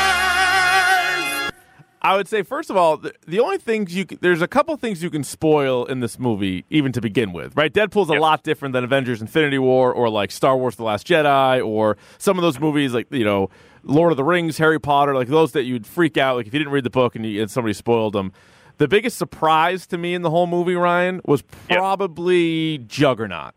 I 2.00 2.16
would 2.16 2.28
say 2.28 2.42
first 2.42 2.70
of 2.70 2.76
all, 2.76 2.96
the, 2.96 3.12
the 3.26 3.40
only 3.40 3.58
things 3.58 3.94
you 3.94 4.06
c- 4.08 4.18
there's 4.20 4.40
a 4.42 4.46
couple 4.48 4.76
things 4.76 5.02
you 5.02 5.10
can 5.10 5.24
spoil 5.24 5.84
in 5.86 6.00
this 6.00 6.18
movie, 6.18 6.64
even 6.70 6.92
to 6.92 7.00
begin 7.00 7.32
with, 7.32 7.56
right? 7.56 7.72
Deadpool's 7.72 8.08
a 8.10 8.14
lot 8.14 8.42
different 8.44 8.72
than 8.72 8.84
Avengers: 8.84 9.20
Infinity 9.20 9.58
War 9.58 9.92
or 9.92 10.08
like 10.08 10.30
Star 10.30 10.56
Wars: 10.56 10.76
The 10.76 10.84
Last 10.84 11.06
Jedi 11.06 11.64
or 11.66 11.96
some 12.18 12.38
of 12.38 12.42
those 12.42 12.60
movies 12.60 12.94
like 12.94 13.08
you 13.10 13.24
know 13.24 13.50
Lord 13.82 14.12
of 14.12 14.16
the 14.16 14.24
Rings, 14.24 14.58
Harry 14.58 14.78
Potter, 14.80 15.14
like 15.14 15.28
those 15.28 15.52
that 15.52 15.64
you'd 15.64 15.86
freak 15.86 16.16
out 16.16 16.36
like 16.36 16.46
if 16.46 16.52
you 16.54 16.58
didn't 16.60 16.72
read 16.72 16.84
the 16.84 16.90
book 16.90 17.16
and, 17.16 17.26
you, 17.26 17.40
and 17.42 17.50
somebody 17.50 17.72
spoiled 17.74 18.12
them. 18.12 18.32
The 18.78 18.86
biggest 18.86 19.18
surprise 19.18 19.88
to 19.88 19.98
me 19.98 20.14
in 20.14 20.22
the 20.22 20.30
whole 20.30 20.46
movie, 20.46 20.76
Ryan, 20.76 21.20
was 21.24 21.42
Yep. 21.68 21.78
probably 21.78 22.78
Juggernaut. 22.86 23.54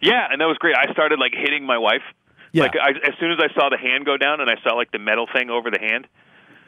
Yeah, 0.00 0.26
and 0.30 0.40
that 0.40 0.46
was 0.46 0.56
great. 0.58 0.74
I 0.76 0.90
started 0.92 1.18
like 1.18 1.32
hitting 1.36 1.66
my 1.66 1.76
wife. 1.76 2.00
Yeah. 2.52 2.62
Like 2.62 2.72
I, 2.82 2.90
as 3.06 3.14
soon 3.20 3.32
as 3.32 3.38
I 3.38 3.52
saw 3.54 3.68
the 3.68 3.76
hand 3.76 4.06
go 4.06 4.16
down 4.16 4.40
and 4.40 4.48
I 4.50 4.54
saw 4.64 4.74
like 4.74 4.92
the 4.92 4.98
metal 4.98 5.26
thing 5.30 5.50
over 5.50 5.70
the 5.70 5.78
hand. 5.78 6.06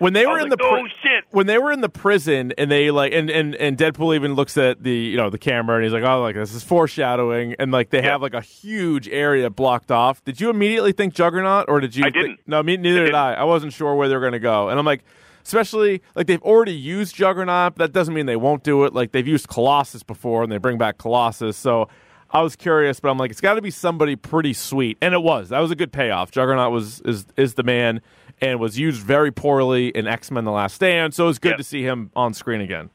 When 0.03 0.13
they 0.13 0.25
I 0.27 0.31
were 0.31 0.39
in 0.41 0.51
like, 0.51 0.59
the 0.59 0.65
"Oh, 0.65 0.87
shit." 1.03 1.25
when 1.31 1.47
they 1.47 1.59
were 1.59 1.73
in 1.73 1.81
the 1.81 1.89
prison 1.89 2.53
and 2.59 2.71
they 2.71 2.91
like 2.91 3.13
and, 3.13 3.31
and 3.31 3.55
and 3.55 3.77
Deadpool 3.79 4.15
even 4.15 4.35
looks 4.35 4.57
at 4.59 4.83
the 4.83 4.93
you 4.95 5.17
know 5.17 5.31
the 5.31 5.39
camera 5.39 5.77
and 5.77 5.85
he's 5.85 5.93
like 5.93 6.03
oh 6.05 6.21
like 6.21 6.35
this 6.35 6.53
is 6.55 6.63
foreshadowing 6.63 7.55
and 7.59 7.73
like 7.73 7.91
they 7.91 8.03
Yeah. 8.03 8.11
have 8.13 8.23
like 8.23 8.35
a 8.35 8.41
huge 8.41 9.09
area 9.09 9.49
blocked 9.51 9.91
off. 9.91 10.23
Did 10.25 10.41
you 10.41 10.51
immediately 10.51 10.93
think 10.93 11.15
Juggernaut 11.15 11.67
or 11.69 11.81
did 11.81 11.97
you? 11.97 12.05
I 12.05 12.11
think- 12.11 12.15
didn't. 12.27 12.41
no, 12.47 12.63
me 12.63 12.77
neither 12.77 12.99
did 13.01 13.05
didn't. 13.07 13.15
I. 13.17 13.35
I 13.35 13.45
wasn't 13.45 13.73
sure 13.73 13.95
where 13.95 14.09
they 14.09 14.15
were 14.15 14.21
going 14.21 14.33
to 14.33 14.39
go, 14.39 14.69
and 14.69 14.79
I'm 14.79 14.87
like. 14.87 15.03
Especially 15.45 16.03
like 16.15 16.29
they've 16.29 16.41
already 16.43 16.73
used 16.73 17.17
Juggernaut, 17.17 17.75
but 17.75 17.87
that 17.87 17.93
doesn't 17.93 18.15
mean 18.15 18.27
they 18.27 18.37
won't 18.37 18.63
do 18.63 18.85
it. 18.85 18.95
Like 18.95 19.11
they've 19.11 19.27
used 19.27 19.49
Colossus 19.49 20.05
before, 20.05 20.45
and 20.45 20.53
they 20.53 20.57
bring 20.59 20.79
back 20.79 20.99
Colossus. 20.99 21.57
So 21.57 21.89
I 22.31 22.43
was 22.43 22.55
curious, 22.55 23.01
but 23.01 23.11
I'm 23.11 23.19
like, 23.19 23.33
it's 23.33 23.41
got 23.41 23.55
to 23.55 23.61
be 23.61 23.73
somebody 23.73 24.15
pretty 24.15 24.53
sweet, 24.53 24.99
and 25.03 25.13
it 25.15 25.21
was. 25.21 25.49
That 25.49 25.59
was 25.59 25.73
a 25.73 25.75
good 25.75 25.91
payoff. 25.93 26.31
Juggernaut 26.31 26.71
was 26.71 27.01
is 27.01 27.27
is 27.37 27.55
the 27.55 27.65
man, 27.65 28.01
and 28.43 28.61
was 28.61 28.79
used 28.79 29.01
very 29.01 29.31
poorly 29.33 29.89
in 29.89 30.07
X 30.07 30.31
Men: 30.31 30.45
The 30.45 30.51
Last 30.51 30.75
Stand. 30.75 31.15
So 31.15 31.25
it 31.25 31.29
was 31.29 31.39
good 31.39 31.51
Yep. 31.51 31.57
to 31.59 31.65
see 31.65 31.83
him 31.83 32.11
on 32.15 32.35
screen 32.35 32.61
again. 32.61 32.91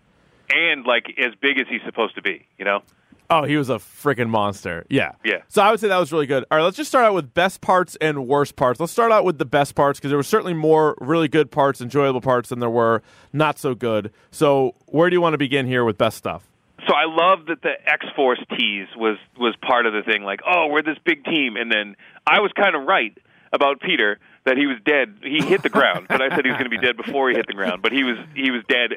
and 0.50 0.86
like 0.86 1.14
as 1.18 1.34
big 1.42 1.60
as 1.60 1.66
he's 1.68 1.82
supposed 1.86 2.16
to 2.16 2.22
be. 2.22 2.46
You 2.60 2.66
know. 2.66 2.82
Oh, 3.30 3.44
he 3.44 3.58
was 3.58 3.70
a 3.70 3.76
freaking 3.76 4.30
monster. 4.30 4.86
Yeah. 4.90 5.12
Yeah. 5.26 5.40
So 5.50 5.62
I 5.62 5.70
would 5.72 5.82
say 5.82 5.90
that 5.90 5.98
was 5.98 6.14
really 6.14 6.28
good. 6.28 6.46
All 6.50 6.58
right, 6.58 6.64
let's 6.64 6.78
just 6.78 6.90
start 6.90 7.04
out 7.04 7.14
with 7.14 7.34
best 7.34 7.60
parts 7.60 7.98
and 8.00 8.26
worst 8.26 8.56
parts. 8.56 8.80
Let's 8.80 8.94
start 8.94 9.12
out 9.12 9.26
with 9.26 9.38
the 9.38 9.44
best 9.44 9.76
parts 9.76 10.00
because 10.00 10.12
there 10.12 10.18
were 10.18 10.24
certainly 10.24 10.54
more 10.54 10.96
really 11.02 11.28
good 11.28 11.52
parts, 11.52 11.82
enjoyable 11.82 12.22
parts 12.22 12.48
than 12.48 12.60
there 12.60 12.70
were 12.70 13.02
not 13.34 13.60
so 13.60 13.76
good. 13.76 14.14
So 14.32 14.76
where 14.86 15.10
do 15.10 15.16
you 15.18 15.20
want 15.22 15.34
to 15.34 15.38
begin 15.38 15.66
here 15.68 15.84
with 15.84 15.98
best 15.98 16.16
stuff? 16.16 16.48
So 16.88 16.94
I 16.96 17.04
love 17.06 17.48
that 17.48 17.62
the 17.64 17.74
X 17.86 18.06
Force 18.16 18.40
tease 18.58 18.88
was 18.96 19.18
was 19.38 19.56
part 19.58 19.86
of 19.86 19.92
the 19.92 20.04
thing. 20.10 20.24
Like, 20.24 20.40
oh, 20.50 20.68
we're 20.68 20.82
this 20.84 20.98
big 21.04 21.26
team, 21.26 21.58
and 21.58 21.70
then 21.70 21.98
I 22.26 22.40
was 22.40 22.54
kind 22.56 22.78
of 22.78 22.84
right 22.88 23.18
about 23.52 23.82
Peter 23.82 24.20
that 24.48 24.58
he 24.58 24.66
was 24.66 24.78
dead. 24.86 25.20
He 25.22 25.44
hit 25.46 25.62
the 25.62 25.70
ground, 25.70 26.08
but 26.10 26.22
I 26.22 26.30
said 26.30 26.46
he 26.46 26.52
was 26.52 26.58
going 26.58 26.72
to 26.72 26.78
be 26.78 26.84
dead 26.84 26.98
before 26.98 27.30
he 27.30 27.36
hit 27.36 27.48
the 27.48 27.54
ground. 27.54 27.82
But 27.82 27.92
he 27.92 28.04
was 28.04 28.18
he 28.34 28.50
was 28.50 28.64
dead 28.68 28.94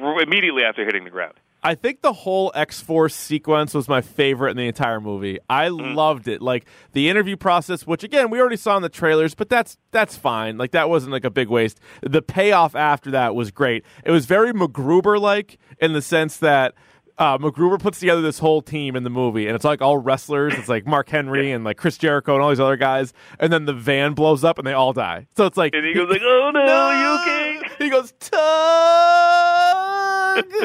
r- 0.00 0.22
immediately 0.22 0.62
after 0.62 0.84
hitting 0.84 1.04
the 1.04 1.10
ground. 1.10 1.34
I 1.62 1.74
think 1.74 2.00
the 2.00 2.12
whole 2.12 2.52
X 2.54 2.80
Force 2.80 3.14
sequence 3.14 3.74
was 3.74 3.86
my 3.86 4.00
favorite 4.00 4.52
in 4.52 4.56
the 4.56 4.66
entire 4.66 5.00
movie. 5.00 5.38
I 5.50 5.68
mm. 5.68 5.94
loved 5.94 6.26
it. 6.26 6.40
Like 6.40 6.64
the 6.92 7.10
interview 7.10 7.36
process, 7.36 7.86
which 7.86 8.04
again 8.04 8.30
we 8.30 8.40
already 8.40 8.56
saw 8.56 8.76
in 8.76 8.82
the 8.82 8.88
trailers, 8.88 9.34
but 9.34 9.48
that's 9.48 9.76
that's 9.90 10.16
fine. 10.16 10.56
Like 10.56 10.70
that 10.70 10.88
wasn't 10.88 11.12
like 11.12 11.24
a 11.24 11.30
big 11.30 11.48
waste. 11.48 11.80
The 12.02 12.22
payoff 12.22 12.74
after 12.74 13.10
that 13.10 13.34
was 13.34 13.50
great. 13.50 13.84
It 14.04 14.10
was 14.10 14.24
very 14.24 14.52
MacGruber 14.52 15.20
like 15.20 15.58
in 15.80 15.92
the 15.92 16.02
sense 16.02 16.38
that 16.38 16.74
uh, 17.20 17.36
MacGruber 17.38 17.78
puts 17.78 18.00
together 18.00 18.22
this 18.22 18.38
whole 18.38 18.62
team 18.62 18.96
in 18.96 19.04
the 19.04 19.10
movie, 19.10 19.46
and 19.46 19.54
it's 19.54 19.64
like 19.64 19.82
all 19.82 19.98
wrestlers. 19.98 20.54
It's 20.54 20.68
like 20.68 20.86
Mark 20.86 21.10
Henry 21.10 21.52
and 21.52 21.62
like 21.64 21.76
Chris 21.76 21.98
Jericho 21.98 22.34
and 22.34 22.42
all 22.42 22.48
these 22.48 22.58
other 22.58 22.78
guys, 22.78 23.12
and 23.38 23.52
then 23.52 23.66
the 23.66 23.74
van 23.74 24.14
blows 24.14 24.42
up 24.42 24.58
and 24.58 24.66
they 24.66 24.72
all 24.72 24.94
die. 24.94 25.26
So 25.36 25.44
it's 25.44 25.58
like 25.58 25.74
And 25.74 25.84
he 25.84 25.92
goes 25.92 26.08
like, 26.08 26.22
"Oh 26.24 26.50
no, 26.52 26.90
you 26.90 27.22
okay?" 27.22 27.84
he 27.84 27.90
goes, 27.90 28.12
Tug! 28.18 28.40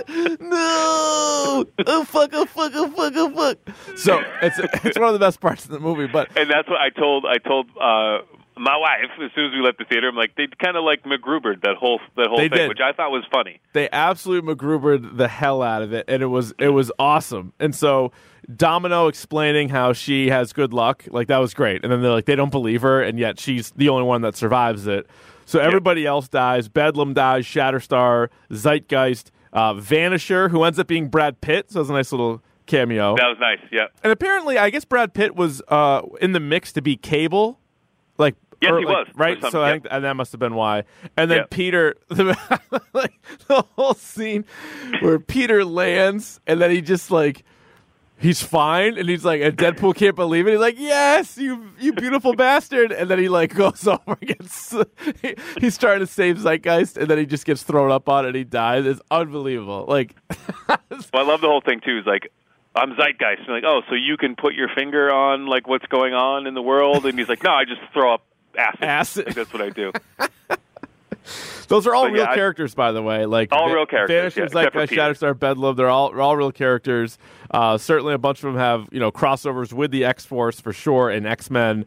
No! 0.40 1.66
Oh, 1.88 2.04
fuck, 2.06 2.30
oh, 2.34 2.46
fuck, 2.46 2.72
oh, 2.76 2.90
fuck, 2.90 3.14
oh, 3.16 3.30
fuck. 3.36 3.58
So 3.98 4.24
it's, 4.42 4.58
it's 4.86 4.98
one 4.98 5.08
of 5.10 5.14
the 5.14 5.20
best 5.20 5.42
parts 5.42 5.66
of 5.66 5.72
the 5.72 5.80
movie, 5.80 6.08
but 6.08 6.30
And 6.38 6.50
that's 6.50 6.70
what 6.70 6.80
I 6.80 6.90
told 6.90 7.26
I 7.26 7.38
told 7.38 7.68
uh 7.80 8.20
my 8.58 8.78
wife 8.78 9.12
as 9.24 9.32
soon 9.36 9.46
as 9.48 9.52
we 9.52 9.60
left 9.62 9.78
the 9.80 9.86
theater. 9.86 10.08
I'm 10.08 10.16
like, 10.16 10.36
they 10.36 10.48
kind 10.64 10.78
of 10.78 10.84
like 10.84 11.04
MacGrubered 11.04 11.62
that 11.64 11.76
whole 11.78 12.00
that 12.16 12.28
whole 12.28 12.38
They 12.38 12.50
thing, 12.50 12.58
did. 12.60 12.70
which 12.70 12.80
I 12.84 12.94
thought 12.94 13.12
was 13.12 13.24
funny. 13.32 13.60
they 13.74 13.90
absolutely 13.92 14.54
MacGrubered 14.56 15.18
the 15.18 15.28
hell 15.28 15.62
out 15.62 15.82
of 15.82 15.94
it, 15.94 16.06
and 16.08 16.24
it 16.24 16.28
was 16.28 16.54
it 16.60 16.70
was 16.70 16.92
awesome. 17.00 17.54
And 17.60 17.76
so 17.76 18.12
Domino 18.56 19.08
explaining 19.08 19.70
how 19.70 19.94
she 19.94 20.30
has 20.30 20.54
good 20.54 20.74
luck, 20.74 21.04
like 21.10 21.28
that 21.28 21.40
was 21.40 21.54
great. 21.54 21.84
And 21.84 21.92
then 21.92 22.02
they're 22.02 22.12
like, 22.12 22.26
they 22.26 22.36
don't 22.36 22.52
believe 22.52 22.82
her, 22.84 23.02
and 23.02 23.18
yet 23.20 23.40
she's 23.40 23.72
the 23.72 23.90
only 23.90 24.04
one 24.04 24.22
that 24.22 24.36
survives 24.36 24.88
it. 24.88 25.08
So 25.46 25.60
everybody 25.60 26.06
else 26.06 26.28
dies. 26.28 26.68
Bedlam 26.68 27.14
dies. 27.14 27.46
Shatterstar, 27.46 28.30
Zeitgeist, 28.52 29.32
uh, 29.54 29.74
Vanisher, 29.76 30.50
who 30.50 30.64
ends 30.64 30.80
up 30.80 30.88
being 30.88 31.08
Brad 31.08 31.40
Pitt. 31.42 31.72
So 31.72 31.82
it's 31.82 31.90
a 31.90 31.94
nice 31.94 32.12
little 32.12 32.42
cameo. 32.66 33.16
That 33.16 33.28
was 33.28 33.38
nice. 33.40 33.60
Yeah. 33.72 33.86
And 34.04 34.12
apparently, 34.12 34.58
I 34.58 34.70
guess 34.72 34.86
Brad 34.86 35.14
Pitt 35.14 35.36
was 35.36 35.62
uh, 35.68 36.02
in 36.20 36.32
the 36.32 36.40
mix 36.40 36.72
to 36.74 36.82
be 36.82 36.96
Cable, 36.98 37.60
like 38.18 38.36
Yes, 38.66 38.72
or, 38.74 38.80
he 38.80 38.86
like, 38.86 39.08
was, 39.08 39.16
right. 39.16 39.52
So 39.52 39.62
I 39.62 39.74
yep. 39.74 39.84
think 39.84 39.94
and 39.94 40.04
that 40.04 40.16
must 40.16 40.32
have 40.34 40.40
been 40.40 40.56
why. 40.56 40.84
And 41.16 41.30
then 41.32 41.38
Yep. 41.40 41.50
Peter, 41.52 41.96
like 42.10 43.14
the 43.48 43.64
whole 43.76 43.94
scene 43.94 44.46
where 45.02 45.20
Peter 45.20 45.64
lands, 45.64 46.40
and 46.48 46.60
then 46.62 46.72
he 46.72 46.82
just 46.82 47.12
like. 47.12 47.44
He's 48.18 48.42
fine, 48.42 48.98
and 48.98 49.10
he's 49.10 49.26
like, 49.26 49.42
and 49.42 49.58
Deadpool 49.58 49.94
can't 49.94 50.16
believe 50.16 50.48
it. 50.48 50.52
He's 50.52 50.60
like, 50.62 50.80
"Yes, 50.80 51.38
you, 51.38 51.70
you 51.78 51.92
beautiful 51.92 52.34
bastard!" 52.38 52.94
And 52.94 53.10
then 53.10 53.20
he 53.20 53.28
like 53.28 53.54
goes 53.54 53.86
over 53.88 54.18
against. 54.22 54.74
He, 55.22 55.36
he's 55.60 55.78
trying 55.78 56.00
to 56.00 56.08
save 56.08 56.38
Zeitgeist, 56.38 56.96
and 56.96 57.10
then 57.10 57.18
he 57.18 57.26
just 57.26 57.44
gets 57.46 57.64
thrown 57.64 57.92
up 57.92 58.08
on, 58.08 58.24
it 58.24 58.30
and 58.30 58.38
he 58.38 58.46
dies. 58.46 58.86
It's 58.86 59.02
unbelievable. 59.12 59.84
Like, 59.90 60.16
Well, 60.70 60.80
I 61.14 61.24
love 61.24 61.42
the 61.42 61.48
whole 61.48 61.60
thing 61.60 61.82
too. 61.84 61.98
Is 62.00 62.06
like, 62.06 62.32
I'm 62.74 62.96
Zeitgeist. 62.96 63.40
And 63.48 63.50
like, 63.50 63.64
oh, 63.66 63.82
so 63.90 63.96
you 63.96 64.16
can 64.16 64.36
put 64.38 64.54
your 64.54 64.70
finger 64.74 65.12
on 65.14 65.46
like 65.48 65.68
what's 65.68 65.86
going 65.88 66.14
on 66.14 66.48
in 66.48 66.54
the 66.54 66.62
world? 66.62 67.06
And 67.06 67.20
he's 67.20 67.30
like, 67.30 67.44
no, 67.44 67.52
I 67.52 67.66
just 67.66 67.82
throw 67.94 68.14
up 68.14 68.26
acid. 68.58 68.84
Acid. 68.84 69.26
Like, 69.28 69.36
that's 69.36 69.54
what 69.54 69.62
I 69.62 69.70
do. 69.70 69.92
Those 71.68 71.88
are 71.88 71.96
all 71.96 72.06
real 72.10 72.26
yeah, 72.26 72.36
characters, 72.36 72.76
by 72.76 72.92
the 72.92 73.02
way. 73.02 73.26
Like 73.26 73.52
All 73.52 73.74
real 73.74 73.86
characters, 73.86 74.34
Vanisher, 74.34 74.38
yeah, 74.38 74.44
except 74.44 74.74
for 74.74 74.80
Zeitgeist, 74.80 74.90
Peter. 74.90 75.02
Shatterstar, 75.02 75.40
Bedlam. 75.40 75.76
They're 75.76 75.90
all 75.90 76.12
they're 76.12 76.22
all 76.22 76.38
real 76.38 76.52
characters. 76.52 77.18
Uh, 77.50 77.78
certainly, 77.78 78.14
a 78.14 78.20
bunch 78.20 78.44
of 78.44 78.54
them 78.54 78.58
have 78.58 78.88
you 78.92 79.00
know 79.00 79.12
crossovers 79.12 79.74
with 79.74 79.92
the 79.92 80.06
X 80.06 80.26
Force 80.26 80.60
for 80.60 80.74
sure 80.74 81.10
and 81.10 81.26
X 81.26 81.50
Men. 81.50 81.86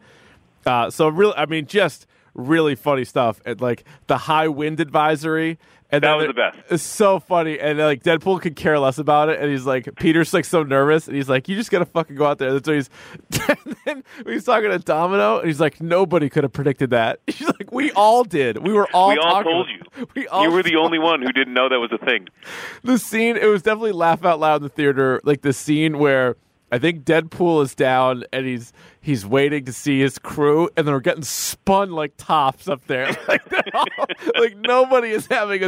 Uh, 0.65 0.89
so 0.89 1.07
really, 1.07 1.33
I 1.37 1.45
mean, 1.45 1.65
just 1.65 2.05
really 2.33 2.75
funny 2.75 3.05
stuff. 3.05 3.41
And 3.45 3.59
like 3.61 3.85
the 4.07 4.17
high 4.17 4.47
wind 4.47 4.79
advisory. 4.79 5.57
And 5.91 6.03
That 6.03 6.15
was 6.17 6.27
the 6.27 6.33
best. 6.33 6.57
It's 6.69 6.83
so 6.83 7.19
funny, 7.19 7.59
and 7.59 7.79
uh, 7.81 7.85
like 7.85 8.03
Deadpool 8.03 8.41
could 8.41 8.55
care 8.55 8.77
less 8.77 8.99
about 8.99 9.29
it, 9.29 9.39
and 9.39 9.49
he's 9.49 9.65
like, 9.65 9.89
Peter's 9.95 10.33
like 10.33 10.45
so 10.45 10.61
nervous, 10.61 11.07
and 11.07 11.15
he's 11.15 11.27
like, 11.27 11.49
you 11.49 11.55
just 11.55 11.71
gotta 11.71 11.85
fucking 11.85 12.15
go 12.15 12.27
out 12.27 12.37
there. 12.37 12.53
That's 12.53 12.67
what 12.67 12.75
he's. 12.75 12.89
and 13.65 13.75
then 13.85 14.03
he's 14.25 14.43
talking 14.43 14.69
to 14.69 14.77
Domino, 14.77 15.39
and 15.39 15.47
he's 15.47 15.59
like, 15.59 15.81
nobody 15.81 16.29
could 16.29 16.43
have 16.43 16.53
predicted 16.53 16.91
that. 16.91 17.21
He's 17.27 17.47
like, 17.47 17.71
we 17.71 17.91
all 17.93 18.23
did. 18.23 18.59
We 18.65 18.71
were 18.73 18.87
all. 18.93 19.09
we 19.09 19.17
all 19.17 19.43
told 19.43 19.67
you. 19.69 20.07
We 20.15 20.27
all 20.27 20.43
you 20.43 20.51
were 20.51 20.61
the 20.63 20.75
only 20.75 20.99
one 20.99 21.21
who 21.21 21.31
didn't 21.31 21.53
know 21.53 21.69
that 21.69 21.79
was 21.79 21.91
a 21.91 21.97
thing. 22.05 22.27
the 22.83 22.97
scene 22.99 23.35
it 23.35 23.45
was 23.47 23.61
definitely 23.63 23.91
laugh 23.91 24.23
out 24.23 24.39
loud 24.39 24.57
in 24.57 24.63
the 24.63 24.69
theater 24.69 25.19
like 25.23 25.41
the 25.41 25.51
scene 25.53 25.97
where 25.97 26.35
i 26.71 26.77
think 26.77 27.03
deadpool 27.03 27.63
is 27.63 27.75
down 27.75 28.23
and 28.31 28.45
he's 28.45 28.71
he's 29.01 29.25
waiting 29.25 29.65
to 29.65 29.73
see 29.73 29.99
his 29.99 30.19
crew 30.19 30.69
and 30.75 30.87
they're 30.87 30.99
getting 30.99 31.23
spun 31.23 31.91
like 31.91 32.13
tops 32.17 32.67
up 32.67 32.85
there 32.87 33.05
like, 33.27 33.41
all, 33.73 33.85
like 34.39 34.57
nobody 34.57 35.09
is 35.11 35.27
having 35.27 35.61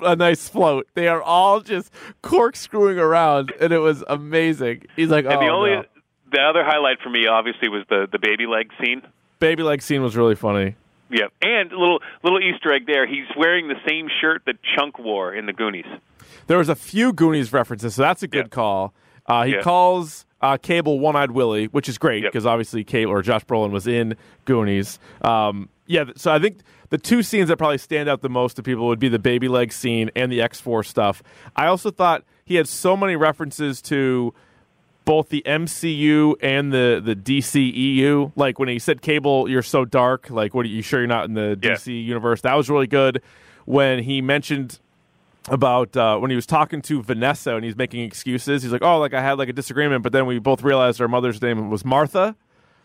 a 0.00 0.16
nice 0.16 0.48
float 0.48 0.86
they 0.94 1.08
are 1.08 1.22
all 1.22 1.60
just 1.60 1.92
corkscrewing 2.22 2.98
around 2.98 3.52
and 3.60 3.72
it 3.72 3.78
was 3.78 4.04
amazing 4.08 4.82
he's 4.96 5.08
like 5.10 5.24
And 5.24 5.34
oh 5.34 5.40
the 5.40 5.48
only 5.48 5.70
no. 5.70 5.84
the 6.32 6.40
other 6.40 6.64
highlight 6.64 7.00
for 7.02 7.10
me 7.10 7.26
obviously 7.26 7.68
was 7.68 7.84
the 7.88 8.06
the 8.10 8.18
baby 8.18 8.46
leg 8.46 8.70
scene. 8.82 9.02
baby 9.38 9.62
leg 9.62 9.82
scene 9.82 10.02
was 10.02 10.16
really 10.16 10.34
funny 10.34 10.76
Yeah, 11.10 11.26
and 11.42 11.72
a 11.72 11.78
little 11.78 12.00
little 12.24 12.40
Easter 12.40 12.72
egg 12.72 12.86
there. 12.86 13.06
He's 13.06 13.26
wearing 13.36 13.68
the 13.68 13.80
same 13.88 14.08
shirt 14.20 14.42
that 14.46 14.56
Chunk 14.76 14.98
wore 14.98 15.32
in 15.32 15.46
the 15.46 15.52
Goonies. 15.52 15.86
There 16.48 16.58
was 16.58 16.68
a 16.68 16.74
few 16.74 17.12
Goonies 17.12 17.52
references, 17.52 17.94
so 17.94 18.02
that's 18.02 18.22
a 18.24 18.28
good 18.28 18.46
Yeah. 18.46 18.56
call. 18.58 18.94
Uh, 19.24 19.44
he 19.44 19.52
Yeah. 19.54 19.62
calls 19.62 20.25
uh, 20.40 20.56
Cable 20.58 20.98
One 21.00 21.16
Eyed 21.16 21.30
Willie, 21.30 21.66
which 21.66 21.88
is 21.88 21.98
great 21.98 22.22
Yep. 22.22 22.32
because 22.32 22.46
obviously 22.46 22.84
Cable 22.84 23.12
or 23.12 23.22
Josh 23.22 23.44
Brolin 23.44 23.70
was 23.70 23.86
in 23.86 24.16
Goonies. 24.44 24.98
Um, 25.22 25.68
yeah, 25.86 26.04
so 26.16 26.32
I 26.32 26.38
think 26.38 26.58
the 26.90 26.98
two 26.98 27.22
scenes 27.22 27.48
that 27.48 27.56
probably 27.56 27.78
stand 27.78 28.08
out 28.08 28.20
the 28.20 28.28
most 28.28 28.54
to 28.56 28.62
people 28.62 28.86
would 28.88 28.98
be 28.98 29.08
the 29.08 29.18
baby 29.18 29.48
leg 29.48 29.72
scene 29.72 30.10
and 30.16 30.30
the 30.30 30.42
X 30.42 30.60
Force 30.60 30.88
stuff. 30.88 31.22
I 31.54 31.66
also 31.66 31.90
thought 31.90 32.24
he 32.44 32.56
had 32.56 32.68
so 32.68 32.96
many 32.96 33.16
references 33.16 33.80
to 33.82 34.34
both 35.04 35.28
the 35.28 35.42
MCU 35.46 36.34
and 36.42 36.72
the 36.72 37.00
the 37.04 37.14
DCEU. 37.14 38.32
Like 38.36 38.58
when 38.58 38.68
he 38.68 38.78
said, 38.78 39.00
"Cable, 39.02 39.48
you're 39.48 39.62
so 39.62 39.84
dark." 39.84 40.30
Like, 40.30 40.54
what 40.54 40.66
are 40.66 40.68
you 40.68 40.82
sure 40.82 41.00
you're 41.00 41.06
not 41.06 41.24
in 41.26 41.34
the 41.34 41.58
Yeah. 41.62 41.72
DC 41.74 42.04
universe? 42.04 42.40
That 42.40 42.54
was 42.54 42.68
really 42.68 42.88
good. 42.88 43.22
When 43.64 44.02
he 44.02 44.20
mentioned 44.20 44.80
about 45.48 45.96
uh, 45.96 46.18
when 46.18 46.30
he 46.30 46.36
was 46.36 46.46
talking 46.46 46.82
to 46.82 47.02
Vanessa 47.02 47.54
and 47.54 47.64
he's 47.64 47.76
making 47.76 48.00
excuses, 48.02 48.62
he's 48.62 48.72
like, 48.72 48.82
"Oh, 48.82 48.98
like 48.98 49.14
I 49.14 49.20
had 49.22 49.38
like 49.38 49.48
a 49.48 49.52
disagreement, 49.52 50.02
but 50.02 50.12
then 50.12 50.26
we 50.26 50.38
both 50.38 50.62
realized 50.62 51.00
our 51.00 51.08
mother's 51.08 51.40
name 51.40 51.70
was 51.70 51.84
Martha." 51.84 52.36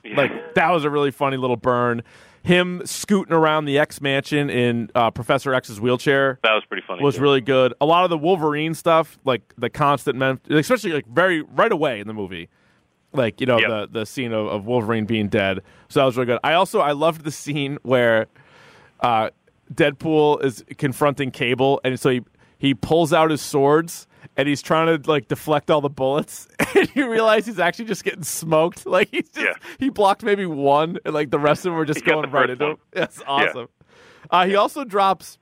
Like 0.04 0.56
that 0.56 0.72
was 0.72 0.84
a 0.84 0.90
really 0.90 1.12
funny 1.12 1.38
little 1.38 1.58
burn. 1.58 2.02
Him 2.44 2.82
scooting 2.86 3.34
around 3.36 3.66
the 3.66 3.78
X 3.78 4.02
mansion 4.02 4.50
in 4.50 4.90
uh, 4.96 5.12
Professor 5.12 5.54
X's 5.54 5.80
wheelchair 5.80 6.40
That 6.42 6.54
was 6.54 6.64
pretty 6.68 6.82
funny. 6.88 7.04
was 7.04 7.18
too. 7.18 7.22
really 7.22 7.40
good. 7.42 7.72
A 7.80 7.86
lot 7.86 8.04
of 8.04 8.10
the 8.10 8.18
Wolverine 8.18 8.74
stuff, 8.74 9.20
like 9.26 9.54
the 9.60 9.70
constant, 9.70 10.18
mem- 10.18 10.42
especially 10.50 10.92
like 10.92 11.06
very 11.06 11.42
right 11.44 11.72
away 11.72 12.00
in 12.00 12.08
the 12.08 12.16
movie, 12.16 12.50
like 13.14 13.40
you 13.40 13.46
know 13.46 13.60
Yep. 13.60 13.70
the 13.70 14.00
the 14.00 14.06
scene 14.08 14.34
of, 14.34 14.48
of 14.48 14.66
Wolverine 14.66 15.06
being 15.06 15.28
dead. 15.28 15.60
So 15.90 16.00
that 16.00 16.06
was 16.08 16.18
really 16.18 16.26
good. 16.28 16.40
I 16.44 16.54
also 16.54 16.80
I 16.80 16.94
loved 16.94 17.24
the 17.24 17.32
scene 17.32 17.78
where 17.84 18.26
uh, 19.02 19.30
Deadpool 19.72 20.44
is 20.44 20.66
confronting 20.80 21.30
Cable, 21.30 21.80
and 21.84 22.00
so 22.00 22.10
he 22.10 22.22
he 22.62 22.74
pulls 22.76 23.12
out 23.12 23.32
his 23.32 23.42
swords. 23.42 24.08
And 24.38 24.48
he's 24.48 24.62
trying 24.62 25.02
to 25.02 25.10
like 25.12 25.28
deflect 25.28 25.70
all 25.70 25.82
the 25.82 25.90
bullets, 25.90 26.48
and 26.76 26.90
you 26.96 27.12
realize 27.12 27.46
he's 27.46 27.60
actually 27.60 27.86
just 27.86 28.04
getting 28.06 28.24
smoked. 28.24 28.86
Like 28.86 29.10
he's 29.12 29.28
just 29.30 29.46
Yeah. 29.46 29.54
he 29.78 29.90
blocked 29.90 30.24
maybe 30.24 30.46
one, 30.46 31.00
and 31.04 31.14
like 31.14 31.32
the 31.32 31.40
rest 31.40 31.62
of 31.66 31.72
them 31.72 31.74
were 31.76 31.86
just 31.86 32.00
He 32.06 32.10
going 32.10 32.30
right 32.32 32.50
into 32.50 32.66
him. 32.72 32.78
That's 32.92 33.22
awesome. 33.28 33.68
Uh, 34.30 34.46
he 34.46 34.56
also 34.56 34.86
drops 34.86 35.38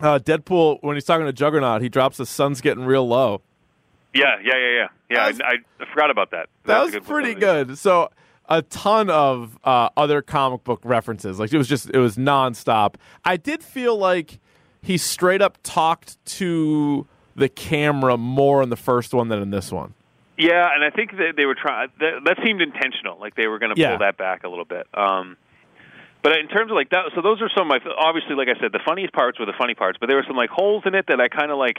uh, 0.00 0.20
Deadpool 0.20 0.78
when 0.82 0.94
he's 0.96 1.04
talking 1.04 1.26
to 1.26 1.32
Juggernaut. 1.32 1.82
He 1.82 1.88
drops 1.88 2.18
the 2.18 2.26
sun's 2.26 2.60
getting 2.60 2.84
real 2.84 3.08
low. 3.08 3.42
Yeah, 4.14 4.36
yeah, 4.44 4.52
yeah, 4.56 4.68
yeah. 4.76 4.86
Yeah, 5.10 5.26
was- 5.26 5.40
I, 5.40 5.54
I 5.80 5.84
forgot 5.92 6.10
about 6.10 6.30
that. 6.30 6.48
That 6.64 6.74
That's 6.74 6.84
was 6.84 6.94
good 6.94 7.04
pretty 7.06 7.34
good. 7.34 7.78
So 7.78 8.10
a 8.48 8.62
ton 8.62 9.10
of 9.10 9.58
uh, 9.64 9.88
other 9.96 10.22
comic 10.22 10.62
book 10.62 10.80
references. 10.84 11.40
Like 11.40 11.52
it 11.52 11.58
was 11.58 11.68
just 11.68 11.90
it 11.90 11.98
was 11.98 12.16
nonstop. 12.16 12.94
I 13.24 13.36
did 13.38 13.62
feel 13.64 13.96
like 13.98 14.38
he 14.82 14.96
straight 14.98 15.42
up 15.42 15.58
talked 15.62 16.22
to 16.38 17.06
the 17.36 17.48
camera 17.48 18.16
more 18.16 18.62
in 18.62 18.70
the 18.70 18.76
first 18.76 19.14
one 19.14 19.28
than 19.28 19.40
in 19.42 19.50
this 19.50 19.70
one. 19.72 19.94
Yeah, 20.36 20.68
and 20.74 20.82
I 20.82 20.90
think 20.90 21.12
that 21.12 21.34
they 21.36 21.44
were 21.44 21.54
trying. 21.54 21.88
That, 22.00 22.24
that 22.24 22.38
seemed 22.44 22.62
intentional, 22.62 23.18
like 23.20 23.34
they 23.34 23.46
were 23.46 23.58
going 23.58 23.74
to 23.74 23.80
Yeah. 23.80 23.90
pull 23.90 23.98
that 23.98 24.16
back 24.16 24.44
a 24.44 24.48
little 24.48 24.64
bit. 24.64 24.86
Um, 24.94 25.36
but 26.22 26.38
in 26.38 26.48
terms 26.48 26.70
of 26.70 26.74
like 26.76 26.90
that, 26.90 27.04
so 27.14 27.22
those 27.22 27.40
are 27.42 27.48
some 27.56 27.70
of 27.70 27.82
my 27.82 27.92
obviously, 27.98 28.34
like 28.34 28.48
I 28.48 28.58
said, 28.60 28.72
the 28.72 28.80
funniest 28.84 29.12
parts 29.12 29.38
were 29.38 29.46
the 29.46 29.54
funny 29.58 29.74
parts, 29.74 29.98
but 30.00 30.08
there 30.08 30.16
were 30.16 30.24
some 30.26 30.36
like 30.36 30.50
holes 30.50 30.82
in 30.86 30.94
it 30.94 31.06
that 31.08 31.20
I 31.20 31.28
kind 31.28 31.50
of 31.50 31.58
like. 31.58 31.78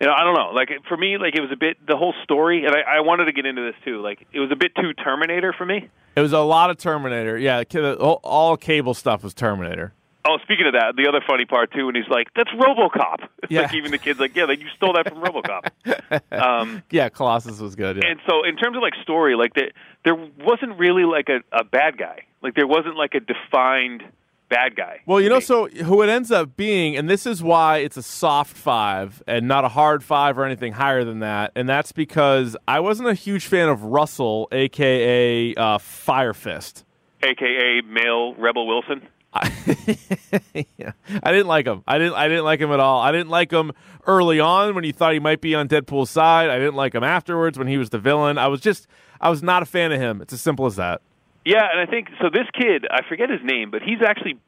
You 0.00 0.08
know, 0.08 0.14
I 0.14 0.24
don't 0.24 0.34
know. 0.34 0.50
Like 0.52 0.70
for 0.88 0.96
me, 0.96 1.16
like 1.16 1.36
it 1.36 1.40
was 1.40 1.50
a 1.52 1.56
bit 1.56 1.76
the 1.86 1.96
whole 1.96 2.14
story, 2.24 2.64
and 2.64 2.74
I, 2.74 2.96
I 2.96 3.00
wanted 3.00 3.26
to 3.26 3.32
get 3.32 3.46
into 3.46 3.62
this 3.62 3.74
too. 3.84 4.00
Like 4.02 4.26
it 4.32 4.40
was 4.40 4.50
a 4.50 4.56
bit 4.56 4.74
too 4.74 4.94
Terminator 4.94 5.52
for 5.56 5.64
me. 5.64 5.88
It 6.16 6.20
was 6.20 6.32
a 6.32 6.40
lot 6.40 6.70
of 6.70 6.76
Terminator. 6.78 7.38
Yeah, 7.38 7.62
all, 8.00 8.18
all 8.24 8.56
cable 8.56 8.94
stuff 8.94 9.22
was 9.22 9.32
Terminator. 9.32 9.92
Oh, 10.24 10.38
speaking 10.42 10.66
of 10.66 10.74
that, 10.74 10.94
the 10.96 11.08
other 11.08 11.20
funny 11.26 11.44
part 11.46 11.72
too, 11.72 11.88
and 11.88 11.96
he's 11.96 12.08
like, 12.08 12.28
"That's 12.36 12.50
RoboCop." 12.50 13.28
It's 13.42 13.50
Yeah. 13.52 13.62
like 13.62 13.74
even 13.74 13.90
the 13.90 13.98
kids 13.98 14.20
like, 14.20 14.36
"Yeah, 14.36 14.44
like 14.44 14.60
you 14.60 14.68
stole 14.76 14.92
that 14.94 15.08
from 15.08 15.18
RoboCop." 15.20 16.22
um, 16.32 16.82
Yeah, 16.90 17.08
Colossus 17.08 17.58
was 17.60 17.74
good. 17.74 17.96
Yeah. 17.96 18.10
and 18.10 18.20
so, 18.28 18.44
in 18.44 18.56
terms 18.56 18.76
of 18.76 18.82
like 18.82 18.94
story, 19.02 19.34
like 19.34 19.54
there, 19.54 19.70
there 20.04 20.14
wasn't 20.14 20.78
really 20.78 21.04
like 21.04 21.28
a, 21.28 21.40
a 21.56 21.64
bad 21.64 21.98
guy. 21.98 22.20
Like 22.40 22.54
there 22.54 22.66
wasn't 22.68 22.96
like 22.96 23.14
a 23.14 23.20
defined 23.20 24.04
bad 24.48 24.76
guy. 24.76 25.00
Well, 25.06 25.20
you 25.20 25.28
know, 25.28 25.40
so 25.40 25.66
who 25.68 26.02
it 26.02 26.08
ends 26.10 26.30
up 26.30 26.56
being, 26.56 26.94
and 26.96 27.08
this 27.10 27.24
is 27.26 27.42
why 27.42 27.78
it's 27.78 27.96
a 27.96 28.02
soft 28.02 28.54
five 28.56 29.22
and 29.26 29.48
not 29.48 29.64
a 29.64 29.68
hard 29.68 30.04
five 30.04 30.38
or 30.38 30.44
anything 30.44 30.74
higher 30.74 31.04
than 31.04 31.18
that, 31.20 31.50
and 31.56 31.68
that's 31.68 31.90
because 31.90 32.56
I 32.68 32.78
wasn't 32.80 33.08
a 33.08 33.14
huge 33.14 33.46
fan 33.46 33.68
of 33.68 33.82
Russell, 33.82 34.48
aka 34.52 35.54
uh, 35.54 35.78
Fire 35.78 36.34
Fist. 36.34 36.84
AKA 37.24 37.80
male 37.88 38.34
Rebel 38.34 38.66
Wilson. 38.68 39.08
Yeah. 40.76 40.92
I 41.22 41.32
didn't 41.32 41.46
like 41.46 41.66
him. 41.66 41.82
I 41.86 41.98
didn't. 41.98 42.14
I 42.14 42.28
didn't 42.28 42.44
like 42.44 42.60
him 42.60 42.70
at 42.72 42.80
all. 42.80 43.00
I 43.00 43.12
didn't 43.12 43.30
like 43.30 43.50
him 43.50 43.72
early 44.06 44.40
on 44.40 44.74
when 44.74 44.84
he 44.84 44.92
thought 44.92 45.14
he 45.14 45.20
might 45.20 45.40
be 45.40 45.54
on 45.54 45.68
Deadpool's 45.68 46.10
side. 46.10 46.50
I 46.50 46.58
didn't 46.58 46.74
like 46.74 46.94
him 46.94 47.04
afterwards 47.04 47.58
when 47.58 47.68
he 47.68 47.78
was 47.78 47.90
the 47.90 47.98
villain. 47.98 48.38
I 48.38 48.48
was 48.48 48.60
just. 48.60 48.86
I 49.20 49.30
was 49.30 49.42
not 49.42 49.62
a 49.62 49.66
fan 49.66 49.92
of 49.92 50.00
him. 50.00 50.20
It's 50.20 50.32
as 50.32 50.40
simple 50.40 50.66
as 50.66 50.76
that. 50.76 51.00
Yeah, 51.44 51.62
and 51.70 51.80
I 51.80 51.86
think 51.86 52.08
so. 52.20 52.28
This 52.28 52.46
kid, 52.52 52.86
I 52.90 53.08
forget 53.08 53.30
his 53.30 53.40
name, 53.44 53.70
but 53.70 53.82
he's 53.82 54.02
actually 54.04 54.38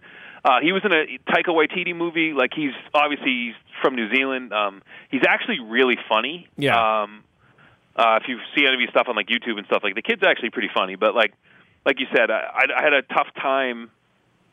uh, 0.44 0.60
he 0.60 0.72
was 0.72 0.82
in 0.84 0.92
a 0.92 1.18
Taika 1.30 1.48
Waititi 1.48 1.96
movie. 1.96 2.32
Like 2.32 2.50
he's 2.54 2.72
obviously 2.92 3.52
he's 3.52 3.54
from 3.80 3.96
New 3.96 4.14
Zealand. 4.14 4.52
Um, 4.52 4.82
he's 5.10 5.22
actually 5.26 5.60
really 5.60 5.96
funny. 6.08 6.48
Yeah. 6.56 7.02
Um, 7.02 7.24
uh, 7.96 8.18
if 8.20 8.28
you 8.28 8.38
see 8.54 8.66
any 8.66 8.74
of 8.74 8.80
his 8.80 8.90
stuff 8.90 9.06
on 9.08 9.16
like 9.16 9.28
YouTube 9.28 9.56
and 9.56 9.66
stuff, 9.66 9.82
like 9.82 9.94
the 9.94 10.02
kid's 10.02 10.22
actually 10.22 10.50
pretty 10.50 10.70
funny. 10.74 10.96
But 10.96 11.14
like 11.14 11.32
like 11.86 12.00
you 12.00 12.06
said, 12.14 12.30
I, 12.30 12.40
I, 12.52 12.80
I 12.80 12.82
had 12.82 12.92
a 12.92 13.02
tough 13.02 13.28
time 13.40 13.90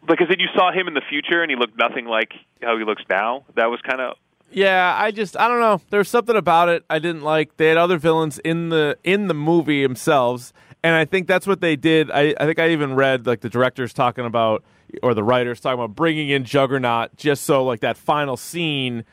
because 0.07 0.27
then 0.29 0.39
you 0.39 0.47
saw 0.55 0.71
him 0.71 0.87
in 0.87 0.93
the 0.93 1.01
future 1.09 1.41
and 1.41 1.49
he 1.49 1.55
looked 1.55 1.77
nothing 1.77 2.05
like 2.05 2.33
how 2.61 2.77
he 2.77 2.83
looks 2.83 3.03
now. 3.09 3.45
That 3.55 3.67
was 3.67 3.79
kind 3.81 4.01
of 4.01 4.17
Yeah, 4.51 4.95
I 4.97 5.11
just 5.11 5.37
I 5.39 5.47
don't 5.47 5.59
know. 5.59 5.81
There's 5.89 6.09
something 6.09 6.35
about 6.35 6.69
it 6.69 6.83
I 6.89 6.99
didn't 6.99 7.21
like. 7.23 7.57
They 7.57 7.67
had 7.67 7.77
other 7.77 7.97
villains 7.97 8.39
in 8.39 8.69
the 8.69 8.97
in 9.03 9.27
the 9.27 9.33
movie 9.33 9.83
themselves, 9.83 10.53
and 10.83 10.95
I 10.95 11.05
think 11.05 11.27
that's 11.27 11.47
what 11.47 11.61
they 11.61 11.75
did. 11.75 12.11
I, 12.11 12.33
I 12.39 12.45
think 12.45 12.59
I 12.59 12.69
even 12.69 12.95
read 12.95 13.25
like 13.27 13.41
the 13.41 13.49
directors 13.49 13.93
talking 13.93 14.25
about 14.25 14.63
or 15.01 15.13
the 15.13 15.23
writers 15.23 15.59
talking 15.59 15.79
about 15.79 15.95
bringing 15.95 16.29
in 16.29 16.43
Juggernaut 16.43 17.15
just 17.15 17.43
so 17.43 17.63
like 17.63 17.79
that 17.79 17.97
final 17.97 18.35
scene 18.35 19.05